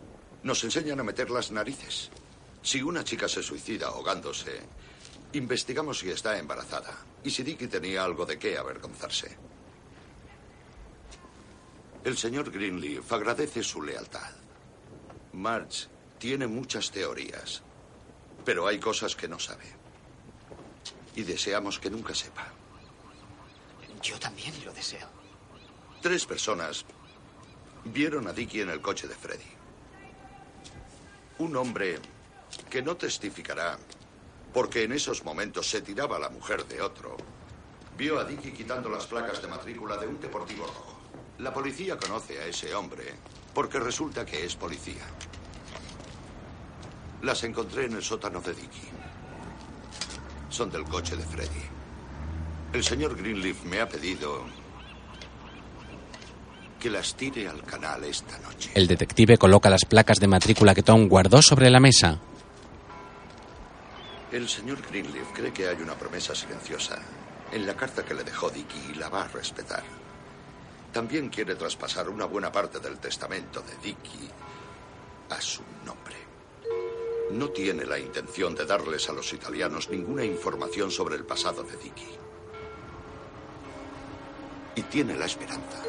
Nos 0.43 0.63
enseñan 0.65 1.01
a 1.01 1.05
meter 1.05 1.31
las 1.31 1.51
narices. 1.51 2.11
Si 2.63 2.83
una 2.83 3.03
chica 3.03 3.29
se 3.29 3.43
suicida 3.43 3.89
ahogándose, 3.89 4.61
investigamos 5.33 5.99
si 6.01 6.11
está 6.11 6.39
embarazada 6.39 6.97
y 7.25 7.31
si 7.31 7.43
Dicky 7.43 7.67
tenía 7.67 8.05
algo 8.05 8.27
de 8.27 8.39
qué 8.39 8.59
avergonzarse. 8.59 9.37
El 12.05 12.17
señor 12.17 12.53
Greenleaf 12.53 13.13
agradece 13.13 13.63
su 13.63 13.83
lealtad. 13.83 14.31
March 15.33 15.89
tiene 16.19 16.47
muchas 16.47 16.91
teorías, 16.91 17.63
pero 18.45 18.67
hay 18.67 18.79
cosas 18.79 19.17
que 19.17 19.29
no 19.29 19.39
sabe. 19.39 19.67
Y 21.17 21.23
deseamos 21.23 21.79
que 21.81 21.91
nunca 21.91 22.15
sepa. 22.15 22.56
Yo 24.07 24.21
también 24.21 24.55
lo 24.65 24.73
deseo. 24.73 25.09
Tres 26.01 26.25
personas 26.27 26.85
vieron 27.87 28.29
a 28.29 28.33
Dicky 28.33 28.61
en 28.61 28.71
el 28.71 28.81
coche 28.81 29.09
de 29.09 29.17
Freddy. 29.17 29.51
Un 31.39 31.57
hombre 31.57 31.99
que 32.71 32.83
no 32.83 32.97
testificará 32.97 33.77
porque 34.55 34.85
en 34.85 34.93
esos 34.93 35.25
momentos 35.25 35.69
se 35.69 35.83
tiraba 35.83 36.21
la 36.21 36.29
mujer 36.29 36.65
de 36.67 36.81
otro, 36.83 37.17
vio 37.99 38.21
a 38.21 38.25
Dicky 38.25 38.53
quitando 38.53 38.89
las 38.89 39.07
placas 39.07 39.43
de 39.43 39.49
matrícula 39.49 39.97
de 39.97 40.07
un 40.07 40.21
deportivo 40.21 40.67
rojo. 40.67 41.01
La 41.39 41.53
policía 41.53 41.99
conoce 41.99 42.39
a 42.39 42.47
ese 42.47 42.73
hombre 42.77 43.13
porque 43.53 43.81
resulta 43.81 44.25
que 44.25 44.45
es 44.45 44.55
policía. 44.55 45.05
Las 47.23 47.43
encontré 47.43 47.87
en 47.87 47.95
el 47.95 48.05
sótano 48.05 48.41
de 48.41 48.55
Dicky. 48.55 48.89
Son 50.49 50.71
del 50.71 50.85
coche 50.85 51.17
de 51.17 51.25
Freddy. 51.25 51.76
El 52.77 52.85
señor 52.85 53.17
Greenleaf 53.17 53.65
me 53.65 53.81
ha 53.81 53.89
pedido 53.89 54.45
que 56.79 56.91
las 56.91 57.17
tire 57.17 57.49
al 57.49 57.63
canal 57.63 58.05
esta 58.05 58.39
noche. 58.41 58.71
El 58.75 58.87
detective 58.87 59.39
coloca 59.39 59.71
las 59.71 59.87
placas 59.87 60.21
de 60.21 60.27
matrícula 60.27 60.75
que 60.75 60.83
Tom 60.83 61.09
guardó 61.09 61.41
sobre 61.41 61.71
la 61.71 61.81
mesa. 61.81 62.21
El 64.31 64.47
señor 64.47 64.83
Greenleaf 64.91 65.33
cree 65.33 65.55
que 65.55 65.67
hay 65.69 65.81
una 65.81 65.95
promesa 65.95 66.35
silenciosa 66.35 66.99
en 67.51 67.67
la 67.67 67.75
carta 67.75 68.05
que 68.05 68.13
le 68.13 68.25
dejó 68.25 68.51
Dicky 68.51 68.91
y 68.93 68.95
la 68.97 69.09
va 69.09 69.23
a 69.23 69.29
respetar. 69.29 69.83
También 70.93 71.31
quiere 71.31 71.55
traspasar 71.55 72.11
una 72.11 72.27
buena 72.27 72.53
parte 72.53 72.79
del 72.79 72.99
testamento 72.99 73.63
de 73.63 73.75
Dicky 73.83 74.29
a 75.31 75.41
su 75.41 75.63
nombre. 75.87 76.17
No 77.31 77.49
tiene 77.49 77.87
la 77.87 77.99
intención 77.99 78.55
de 78.55 78.67
darles 78.67 79.09
a 79.09 79.15
los 79.15 79.33
italianos 79.33 79.89
ninguna 79.89 80.27
información 80.27 80.91
sobre 80.91 81.17
el 81.17 81.25
pasado 81.25 81.63
de 81.63 81.79
Dicky. 81.79 82.27
Y 84.77 84.83
tiene 84.83 85.15
la 85.17 85.25
esperanza 85.25 85.83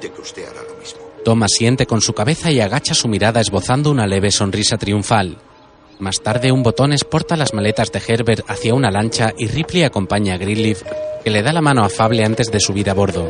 de 0.00 0.10
que 0.10 0.20
usted 0.20 0.44
hará 0.48 0.62
lo 0.62 0.76
mismo. 0.80 1.00
Tom 1.24 1.42
asiente 1.42 1.86
con 1.86 2.00
su 2.00 2.12
cabeza 2.12 2.50
y 2.50 2.60
agacha 2.60 2.94
su 2.94 3.08
mirada 3.08 3.40
esbozando 3.40 3.90
una 3.90 4.06
leve 4.06 4.30
sonrisa 4.30 4.76
triunfal. 4.78 5.38
Más 5.98 6.20
tarde, 6.20 6.52
un 6.52 6.62
botón 6.62 6.92
exporta 6.92 7.36
las 7.36 7.54
maletas 7.54 7.90
de 7.90 8.02
Herbert 8.06 8.44
hacia 8.48 8.74
una 8.74 8.90
lancha 8.90 9.32
y 9.36 9.48
Ripley 9.48 9.82
acompaña 9.84 10.34
a 10.34 10.38
Greenleaf, 10.38 10.82
que 11.24 11.30
le 11.30 11.42
da 11.42 11.52
la 11.52 11.62
mano 11.62 11.84
afable 11.84 12.24
antes 12.24 12.50
de 12.52 12.60
subir 12.60 12.90
a 12.90 12.94
bordo. 12.94 13.28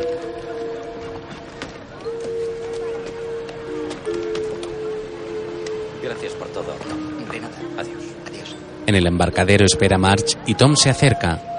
Gracias 6.03 6.33
por 6.33 6.49
todo, 6.49 6.73
Tom. 6.89 7.31
De 7.31 7.41
nada. 7.41 7.57
Adiós. 7.79 8.03
Adiós. 8.27 8.57
En 8.87 8.95
el 8.95 9.07
embarcadero 9.07 9.65
espera 9.65 9.97
March 9.97 10.37
y 10.47 10.55
Tom 10.55 10.75
se 10.77 10.91
acerca. 10.91 11.56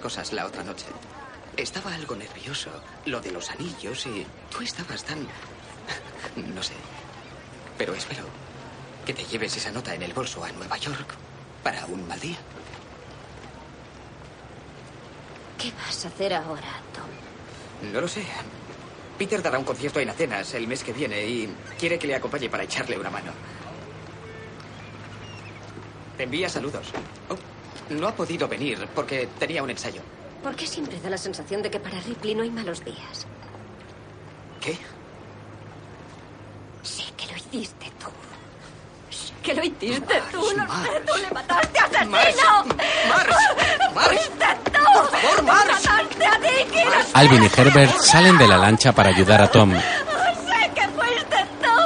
Cosas 0.00 0.32
la 0.32 0.46
otra 0.46 0.62
noche. 0.62 0.86
Estaba 1.56 1.94
algo 1.94 2.14
nervioso. 2.16 2.70
Lo 3.06 3.20
de 3.20 3.32
los 3.32 3.50
anillos 3.50 4.06
y 4.06 4.26
tú 4.50 4.62
estabas 4.62 5.04
tan... 5.04 5.18
No 6.54 6.62
sé. 6.62 6.74
Pero 7.76 7.94
espero 7.94 8.24
que 9.04 9.14
te 9.14 9.24
lleves 9.24 9.56
esa 9.56 9.70
nota 9.70 9.94
en 9.94 10.02
el 10.02 10.12
bolso 10.12 10.44
a 10.44 10.52
Nueva 10.52 10.76
York 10.76 11.14
para 11.62 11.86
un 11.86 12.06
mal 12.06 12.20
día. 12.20 12.36
¿Qué 15.58 15.72
vas 15.72 16.04
a 16.04 16.08
hacer 16.08 16.34
ahora, 16.34 16.80
Tom? 16.92 17.90
No 17.92 18.00
lo 18.00 18.08
sé. 18.08 18.24
Peter 19.18 19.42
dará 19.42 19.58
un 19.58 19.64
concierto 19.64 19.98
en 19.98 20.10
Atenas 20.10 20.54
el 20.54 20.68
mes 20.68 20.84
que 20.84 20.92
viene 20.92 21.26
y 21.26 21.52
quiere 21.78 21.98
que 21.98 22.06
le 22.06 22.14
acompañe 22.14 22.48
para 22.48 22.62
echarle 22.62 22.96
una 22.96 23.10
mano. 23.10 23.32
Te 26.16 26.22
envía 26.22 26.48
saludos. 26.48 26.88
Oh, 27.28 27.36
no 27.90 28.08
ha 28.08 28.14
podido 28.14 28.48
venir 28.48 28.88
porque 28.94 29.28
tenía 29.38 29.62
un 29.62 29.70
ensayo. 29.70 30.00
¿Por 30.42 30.54
qué 30.54 30.66
siempre 30.66 31.00
da 31.00 31.10
la 31.10 31.18
sensación 31.18 31.62
de 31.62 31.70
que 31.70 31.80
para 31.80 32.00
Ripley 32.00 32.34
no 32.34 32.42
hay 32.42 32.50
malos 32.50 32.84
días? 32.84 33.26
¿Qué? 34.60 34.76
Sé 36.82 37.04
que 37.16 37.26
lo 37.26 37.36
hiciste 37.36 37.90
tú. 37.98 38.06
Sé 39.10 39.32
que 39.42 39.54
lo 39.54 39.64
hiciste 39.64 40.22
tú. 40.30 40.40
Lo 40.40 40.66
sé, 40.84 41.00
tú 41.06 41.16
le 41.20 41.30
mataste 41.32 41.78
a 41.78 41.84
asesino. 41.84 42.10
¡Mars! 42.10 42.36
¡Mars! 43.94 44.08
¡Fuiste 44.08 44.46
tú! 44.64 44.84
¡Por 44.94 45.10
favor, 45.10 45.42
Mars! 45.42 45.84
¡Mataste 45.86 46.26
a 46.26 46.40
sé. 46.40 47.10
Alvin 47.14 47.42
y 47.44 47.46
Herbert 47.46 47.98
salen 47.98 48.38
de 48.38 48.46
la 48.46 48.56
lancha 48.58 48.92
para 48.92 49.08
ayudar 49.10 49.42
a 49.42 49.50
Tom. 49.50 49.72
Sé 49.72 50.70
que 50.74 50.88
fuiste 50.88 51.46
tú. 51.62 51.78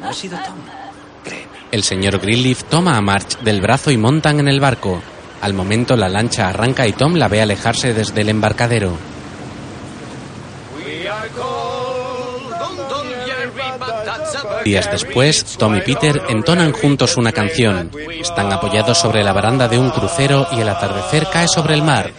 No 0.00 0.08
ha 0.08 0.12
sido 0.12 0.38
Tom. 0.38 0.81
El 1.72 1.84
señor 1.84 2.20
Greenleaf 2.20 2.64
toma 2.64 2.98
a 2.98 3.00
March 3.00 3.38
del 3.38 3.62
brazo 3.62 3.90
y 3.90 3.96
montan 3.96 4.38
en 4.40 4.46
el 4.46 4.60
barco. 4.60 5.02
Al 5.40 5.54
momento 5.54 5.96
la 5.96 6.10
lancha 6.10 6.50
arranca 6.50 6.86
y 6.86 6.92
Tom 6.92 7.14
la 7.14 7.28
ve 7.28 7.40
alejarse 7.40 7.94
desde 7.94 8.20
el 8.20 8.28
embarcadero. 8.28 8.98
Días 14.66 14.90
después, 14.90 15.56
Tom 15.56 15.74
y 15.76 15.80
Peter 15.80 16.20
entonan 16.28 16.72
juntos 16.72 17.16
una 17.16 17.32
canción. 17.32 17.90
Están 18.20 18.52
apoyados 18.52 18.98
sobre 18.98 19.24
la 19.24 19.32
baranda 19.32 19.66
de 19.66 19.78
un 19.78 19.88
crucero 19.88 20.46
y 20.52 20.60
el 20.60 20.68
atardecer 20.68 21.26
cae 21.32 21.48
sobre 21.48 21.72
el 21.72 21.82
mar. 21.82 22.12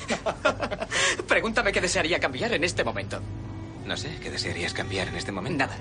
Pregúntame 1.27 1.71
qué 1.71 1.79
desearía 1.79 2.19
cambiar 2.19 2.53
en 2.53 2.63
este 2.63 2.83
momento. 2.83 3.19
No 3.85 3.95
sé, 3.97 4.17
¿qué 4.19 4.31
desearías 4.31 4.73
cambiar 4.73 5.09
en 5.09 5.15
este 5.15 5.31
momento? 5.31 5.59
Nada. 5.59 5.77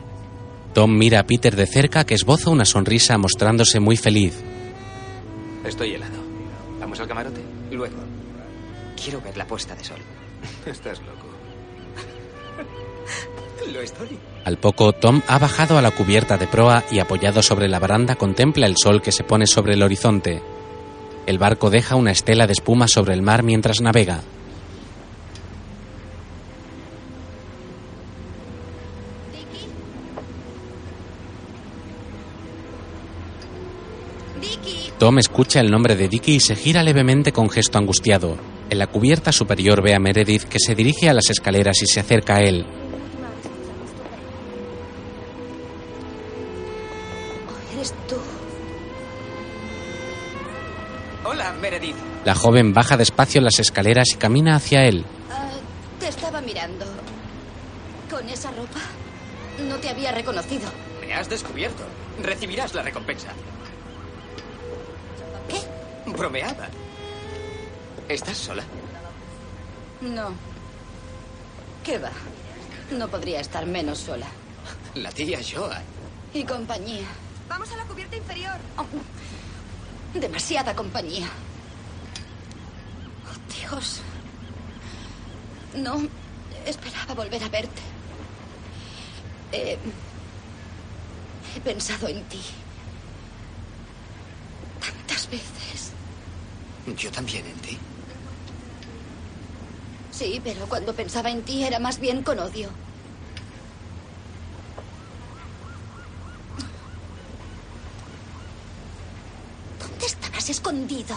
Tom 0.75 0.97
mira 0.97 1.21
a 1.21 1.27
Peter 1.27 1.55
de 1.55 1.67
cerca 1.67 2.05
que 2.05 2.15
esboza 2.15 2.51
una 2.51 2.65
sonrisa 2.65 3.19
mostrándose 3.19 3.79
muy 3.79 3.97
feliz. 3.97 4.35
Estoy 5.67 5.95
helado. 5.95 6.19
¿Vamos 6.81 6.99
al 7.01 7.09
camarote? 7.09 7.41
Luego. 7.71 7.97
Quiero 9.03 9.21
ver 9.21 9.37
la 9.37 9.47
puesta 9.47 9.75
de 9.75 9.85
sol. 9.85 9.99
Estás 10.67 11.01
loco. 11.01 11.27
Lo 13.73 13.81
estoy. 13.81 14.19
Al 14.45 14.59
poco, 14.59 14.93
Tom 14.93 15.23
ha 15.29 15.39
bajado 15.39 15.79
a 15.79 15.83
la 15.83 15.91
cubierta 15.91 16.37
de 16.37 16.47
proa 16.47 16.85
y 16.91 16.99
apoyado 16.99 17.43
sobre 17.43 17.69
la 17.69 17.79
baranda 17.79 18.17
contempla 18.17 18.67
el 18.67 18.77
sol 18.77 19.03
que 19.03 19.13
se 19.13 19.25
pone 19.25 19.47
sobre 19.47 19.75
el 19.75 19.83
horizonte. 19.83 20.43
El 21.27 21.39
barco 21.39 21.71
deja 21.71 21.97
una 21.97 22.11
estela 22.11 22.47
de 22.47 22.53
espuma 22.53 22.89
sobre 22.89 23.15
el 23.15 23.23
mar 23.23 23.43
mientras 23.43 23.81
navega. 23.81 24.23
Tom 35.03 35.19
escucha 35.19 35.59
el 35.59 35.69
nombre 35.69 35.97
de 35.97 36.07
Dicky 36.07 36.35
y 36.35 36.39
se 36.39 36.55
gira 36.55 36.85
levemente 36.85 37.33
con 37.33 37.51
gesto 37.51 37.77
angustiado. 37.77 38.39
En 38.71 38.79
la 38.79 38.87
cubierta 38.87 39.33
superior 39.33 39.83
ve 39.83 39.97
a 39.97 39.99
Meredith 39.99 40.45
que 40.45 40.61
se 40.65 40.77
dirige 40.77 41.11
a 41.11 41.13
las 41.13 41.29
escaleras 41.29 41.83
y 41.83 41.87
se 41.87 41.99
acerca 41.99 42.37
a 42.37 42.43
él. 42.43 42.65
Eres 47.75 47.93
tú. 48.09 48.15
Hola, 51.25 51.53
Meredith. 51.61 51.97
La 52.25 52.37
joven 52.37 52.73
baja 52.73 52.97
despacio 52.97 53.41
las 53.41 53.59
escaleras 53.59 54.07
y 54.13 54.19
camina 54.19 54.55
hacia 54.55 54.85
él. 54.85 55.05
Ah, 55.33 55.51
te 55.99 56.07
estaba 56.07 56.41
mirando. 56.43 56.87
¿Con 58.09 58.29
esa 58.29 58.53
ropa? 58.53 58.79
No 59.69 59.75
te 59.79 59.89
había 59.89 60.13
reconocido. 60.13 60.71
Me 61.05 61.13
has 61.13 61.29
descubierto. 61.29 61.83
Recibirás 62.23 62.73
la 62.73 62.83
recompensa. 62.83 63.33
Bromeaba. 66.17 66.69
¿Estás 68.09 68.37
sola? 68.37 68.65
No. 70.01 70.33
¿Qué 71.85 71.99
va? 71.99 72.11
No 72.91 73.09
podría 73.09 73.41
estar 73.41 73.67
menos 73.67 73.99
sola. 73.99 74.27
La 74.95 75.11
tía 75.11 75.41
Joa. 75.43 75.81
Y 76.35 76.45
compañía. 76.45 77.07
Vamos 77.49 77.71
a 77.73 77.77
la 77.77 77.85
cubierta 77.85 78.17
inferior. 78.17 78.57
Demasiada 80.15 80.75
compañía. 80.75 81.29
Oh, 83.27 83.53
Dios. 83.53 84.01
No 85.75 86.07
esperaba 86.67 87.15
volver 87.15 87.43
a 87.43 87.49
verte. 87.49 87.83
He, 89.53 89.79
he 91.57 91.61
pensado 91.61 92.09
en 92.09 92.23
ti. 92.25 92.41
Tantas 94.81 95.29
veces. 95.31 95.92
Yo 96.87 97.11
también 97.11 97.47
en 97.47 97.59
ti. 97.59 97.79
Sí, 100.11 100.41
pero 100.43 100.67
cuando 100.67 100.95
pensaba 100.95 101.31
en 101.31 101.43
ti 101.43 101.65
era 101.65 101.79
más 101.79 101.99
bien 101.99 102.23
con 102.23 102.39
odio. 102.39 102.69
¿Dónde 109.81 110.07
estabas 110.07 110.51
escondido? 110.51 111.17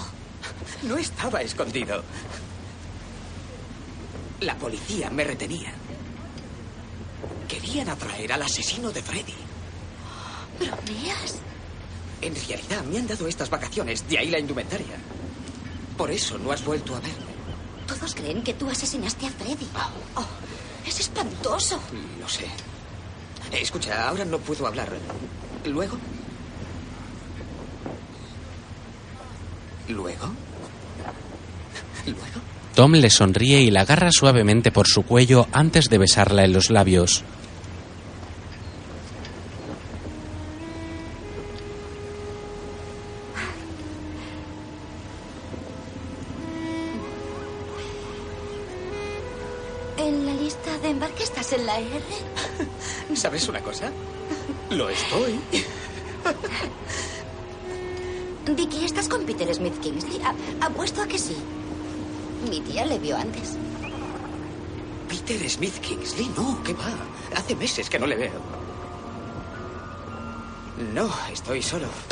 No 0.84 0.98
estaba 0.98 1.42
escondido. 1.42 2.04
La 4.42 4.56
policía 4.56 5.10
me 5.10 5.24
retenía. 5.24 5.74
Querían 7.48 7.90
atraer 7.90 8.34
al 8.34 8.44
asesino 8.44 8.92
de 8.92 9.02
Freddy. 9.02 9.34
¿Bromeas? 10.60 11.40
En 12.22 12.36
realidad 12.36 12.84
me 12.86 13.00
han 13.00 13.08
dado 13.08 13.28
estas 13.28 13.50
vacaciones, 13.50 14.08
de 14.08 14.20
ahí 14.20 14.30
la 14.30 14.40
indumentaria. 14.40 14.96
Por 15.98 16.12
eso 16.12 16.38
no 16.38 16.52
has 16.52 16.64
vuelto 16.64 16.96
a 16.96 17.00
verme. 17.00 17.36
Todos 17.88 18.14
creen 18.16 18.42
que 18.44 18.54
tú 18.54 18.70
asesinaste 18.70 19.28
a 19.28 19.30
Freddy. 19.32 19.68
Oh, 20.16 20.26
es 20.86 21.00
espantoso. 21.00 21.80
Lo 22.20 22.28
sé. 22.28 22.48
Escucha, 23.52 24.10
ahora 24.10 24.26
no 24.26 24.38
puedo 24.40 24.68
hablar. 24.68 24.90
¿Luego? 25.66 25.98
¿Luego? 29.88 30.32
¿Luego? 32.06 32.42
Tom 32.74 32.92
le 32.94 33.10
sonríe 33.10 33.62
y 33.62 33.72
la 33.72 33.82
agarra 33.82 34.10
suavemente 34.12 34.72
por 34.72 34.88
su 34.88 35.04
cuello 35.04 35.48
antes 35.54 35.90
de 35.90 35.98
besarla 35.98 36.44
en 36.44 36.54
los 36.54 36.70
labios. 36.70 37.24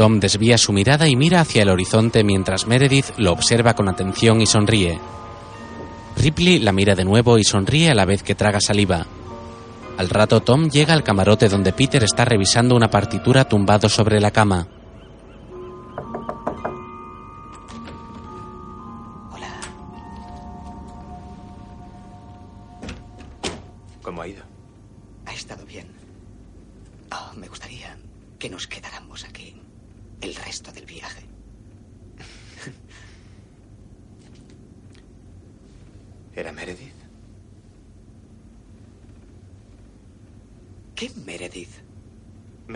Tom 0.04 0.20
desvía 0.20 0.58
su 0.58 0.74
mirada 0.74 1.08
y 1.08 1.16
mira 1.16 1.40
hacia 1.40 1.62
el 1.62 1.70
horizonte 1.70 2.26
mientras 2.26 2.68
Meredith 2.68 3.12
lo 3.16 3.32
observa 3.32 3.74
con 3.74 3.88
atención 3.88 4.42
y 4.42 4.46
sonríe. 4.46 5.00
Ripley 6.18 6.60
la 6.60 6.74
mira 6.74 6.94
de 6.94 7.06
nuevo 7.06 7.38
y 7.38 7.46
sonríe 7.46 7.90
a 7.90 7.96
la 7.96 8.04
vez 8.04 8.22
que 8.22 8.36
traga 8.36 8.60
saliva. 8.60 9.06
Al 9.98 10.10
rato 10.10 10.42
Tom 10.42 10.70
llega 10.70 10.94
al 10.94 11.06
camarote 11.06 11.48
donde 11.48 11.72
Peter 11.72 12.04
está 12.04 12.26
revisando 12.26 12.76
una 12.76 12.90
partitura 12.90 13.46
tumbado 13.46 13.88
sobre 13.88 14.20
la 14.20 14.32
cama. 14.32 14.68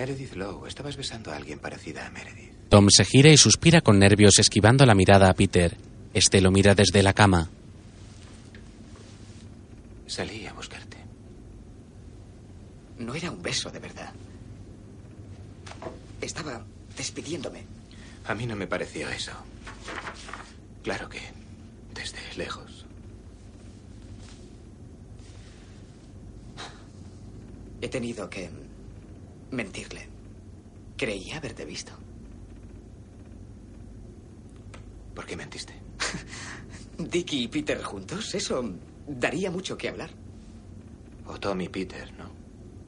Meredith 0.07 0.35
Lowe. 0.35 0.67
Estabas 0.69 0.95
besando 0.95 1.33
a 1.33 1.35
alguien 1.35 1.59
parecida 1.59 2.07
a 2.07 2.09
Meredith. 2.09 2.69
Tom 2.69 2.87
se 2.89 3.03
gira 3.03 3.29
y 3.29 3.35
suspira 3.35 3.81
con 3.81 3.99
nervios 3.99 4.39
esquivando 4.39 4.85
la 4.85 4.95
mirada 4.95 5.29
a 5.29 5.33
Peter. 5.33 5.75
Este 6.13 6.39
lo 6.39 6.49
mira 6.49 6.73
desde 6.73 7.03
la 7.03 7.11
cama. 7.11 7.49
Salí 10.05 10.45
a 10.45 10.53
buscarte. 10.53 10.95
No 12.99 13.15
era 13.15 13.29
un 13.29 13.41
beso 13.41 13.69
de 13.69 13.79
verdad. 13.79 14.13
Estaba 16.21 16.65
despidiéndome. 16.95 17.65
A 18.27 18.33
mí 18.33 18.45
no 18.45 18.55
me 18.55 18.65
pareció 18.65 19.09
eso. 19.09 19.33
Claro 20.83 21.09
que 21.09 21.19
desde 21.93 22.19
lejos. 22.37 22.85
He 27.81 27.89
tenido 27.89 28.29
que 28.29 28.49
mentirle. 29.51 30.07
Creía 30.97 31.37
haberte 31.37 31.65
visto. 31.65 31.91
¿Por 35.15 35.25
qué 35.25 35.35
mentiste? 35.35 35.73
Dicky 36.97 37.43
y 37.43 37.47
Peter 37.47 37.81
juntos, 37.83 38.33
eso 38.35 38.73
daría 39.07 39.51
mucho 39.51 39.77
que 39.77 39.89
hablar. 39.89 40.09
O 41.25 41.39
Tom 41.39 41.61
y 41.61 41.69
Peter, 41.69 42.11
¿no? 42.17 42.31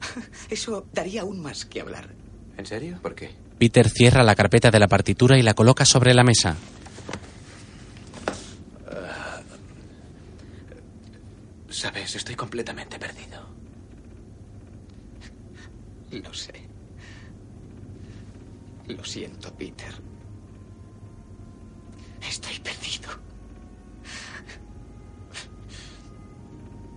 Eso 0.48 0.86
daría 0.94 1.20
aún 1.20 1.40
más 1.42 1.66
que 1.66 1.80
hablar. 1.80 2.08
¿En 2.56 2.64
serio? 2.64 2.98
¿Por 3.02 3.14
qué? 3.14 3.30
Peter 3.58 3.88
cierra 3.90 4.22
la 4.22 4.34
carpeta 4.34 4.70
de 4.70 4.78
la 4.78 4.88
partitura 4.88 5.38
y 5.38 5.42
la 5.42 5.52
coloca 5.52 5.84
sobre 5.84 6.14
la 6.14 6.24
mesa. 6.24 6.56
Ah, 8.90 9.42
Sabes, 11.68 12.16
estoy 12.16 12.34
completamente 12.34 12.98
perdido. 12.98 13.46
Lo 16.10 16.32
sé. 16.32 16.49
Lo 18.96 19.04
siento, 19.04 19.54
Peter. 19.54 19.94
Estoy 22.28 22.58
perdido. 22.58 23.10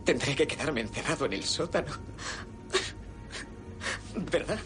Tendré 0.03 0.35
que 0.35 0.47
quedarme 0.47 0.81
encerrado 0.81 1.25
en 1.25 1.33
el 1.33 1.43
sótano. 1.43 1.93
¿Verdad? 4.31 4.59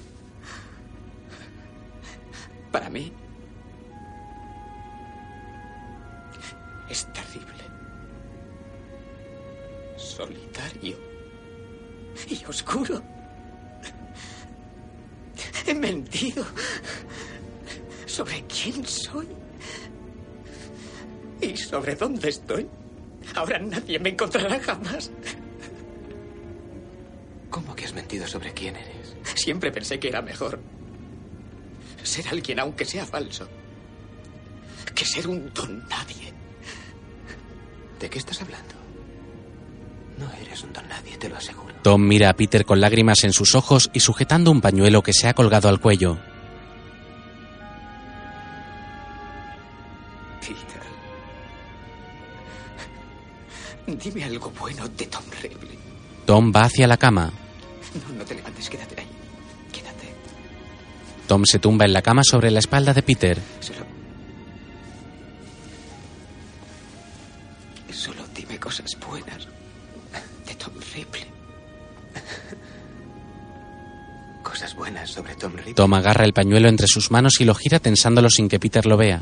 Dónde 21.97 22.29
estoy. 22.29 22.67
Ahora 23.35 23.59
nadie 23.59 23.99
me 23.99 24.09
encontrará 24.09 24.59
jamás. 24.59 25.11
¿Cómo 27.49 27.75
que 27.75 27.85
has 27.85 27.93
mentido 27.93 28.27
sobre 28.27 28.53
quién 28.53 28.75
eres? 28.75 29.15
Siempre 29.35 29.71
pensé 29.71 29.99
que 29.99 30.09
era 30.09 30.21
mejor 30.21 30.59
ser 32.03 32.27
alguien 32.29 32.59
aunque 32.59 32.85
sea 32.85 33.05
falso 33.05 33.47
que 34.97 35.05
ser 35.05 35.27
un 35.27 35.53
don 35.53 35.87
nadie. 35.87 36.33
¿De 37.99 38.09
qué 38.09 38.17
estás 38.17 38.41
hablando? 38.41 38.73
No 40.17 40.27
eres 40.41 40.63
un 40.63 40.73
don 40.73 40.87
nadie, 40.87 41.15
te 41.17 41.29
lo 41.29 41.37
aseguro. 41.37 41.75
Tom 41.83 42.01
mira 42.01 42.29
a 42.29 42.33
Peter 42.33 42.65
con 42.65 42.81
lágrimas 42.81 43.23
en 43.23 43.31
sus 43.31 43.53
ojos 43.53 43.91
y 43.93 43.99
sujetando 43.99 44.49
un 44.49 44.59
pañuelo 44.59 45.03
que 45.03 45.13
se 45.13 45.27
ha 45.27 45.35
colgado 45.35 45.69
al 45.69 45.79
cuello. 45.79 46.17
Dime 54.17 54.29
algo 54.29 54.51
bueno 54.59 54.87
de 54.87 55.05
Tom 55.05 55.21
Ripley. 55.43 55.77
Tom 56.25 56.51
va 56.51 56.61
hacia 56.61 56.87
la 56.87 56.97
cama. 56.97 57.31
No, 57.93 58.15
no 58.15 58.25
te 58.25 58.33
levantes, 58.33 58.67
quédate 58.67 58.99
ahí. 58.99 59.07
Quédate. 59.71 60.11
Tom 61.27 61.45
se 61.45 61.59
tumba 61.59 61.85
en 61.85 61.93
la 61.93 62.01
cama 62.01 62.23
sobre 62.23 62.49
la 62.49 62.57
espalda 62.57 62.95
de 62.95 63.03
Peter. 63.03 63.39
Solo. 63.59 63.85
Solo 67.91 68.23
dime 68.33 68.59
cosas 68.59 68.97
buenas 69.07 69.47
de 70.47 70.55
Tom 70.55 70.73
Ripley. 70.95 71.25
Cosas 74.41 74.75
buenas 74.75 75.11
sobre 75.11 75.35
Tom 75.35 75.53
Ripley. 75.53 75.75
Tom 75.75 75.93
agarra 75.93 76.25
el 76.25 76.33
pañuelo 76.33 76.69
entre 76.69 76.87
sus 76.87 77.11
manos 77.11 77.39
y 77.39 77.45
lo 77.45 77.53
gira 77.53 77.77
tensándolo 77.77 78.31
sin 78.31 78.49
que 78.49 78.59
Peter 78.59 78.87
lo 78.87 78.97
vea. 78.97 79.21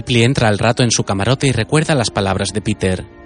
Ripley 0.00 0.22
entra 0.22 0.48
al 0.48 0.58
rato 0.58 0.82
en 0.82 0.90
su 0.90 1.04
camarote 1.04 1.46
y 1.46 1.52
recuerda 1.52 1.94
las 1.94 2.08
palabras 2.08 2.54
de 2.54 2.62
Peter. 2.62 3.19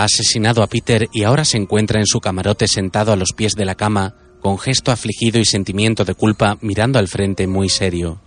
Ha 0.00 0.04
asesinado 0.04 0.62
a 0.62 0.66
Peter 0.66 1.08
y 1.12 1.24
ahora 1.24 1.44
se 1.44 1.58
encuentra 1.58 2.00
en 2.00 2.06
su 2.06 2.20
camarote 2.20 2.66
sentado 2.66 3.12
a 3.12 3.16
los 3.16 3.32
pies 3.32 3.54
de 3.54 3.66
la 3.66 3.74
cama, 3.74 4.14
con 4.40 4.58
gesto 4.58 4.92
afligido 4.92 5.38
y 5.38 5.44
sentimiento 5.44 6.04
de 6.04 6.14
culpa, 6.14 6.56
mirando 6.62 6.98
al 6.98 7.08
frente 7.08 7.46
muy 7.46 7.68
serio. 7.68 8.20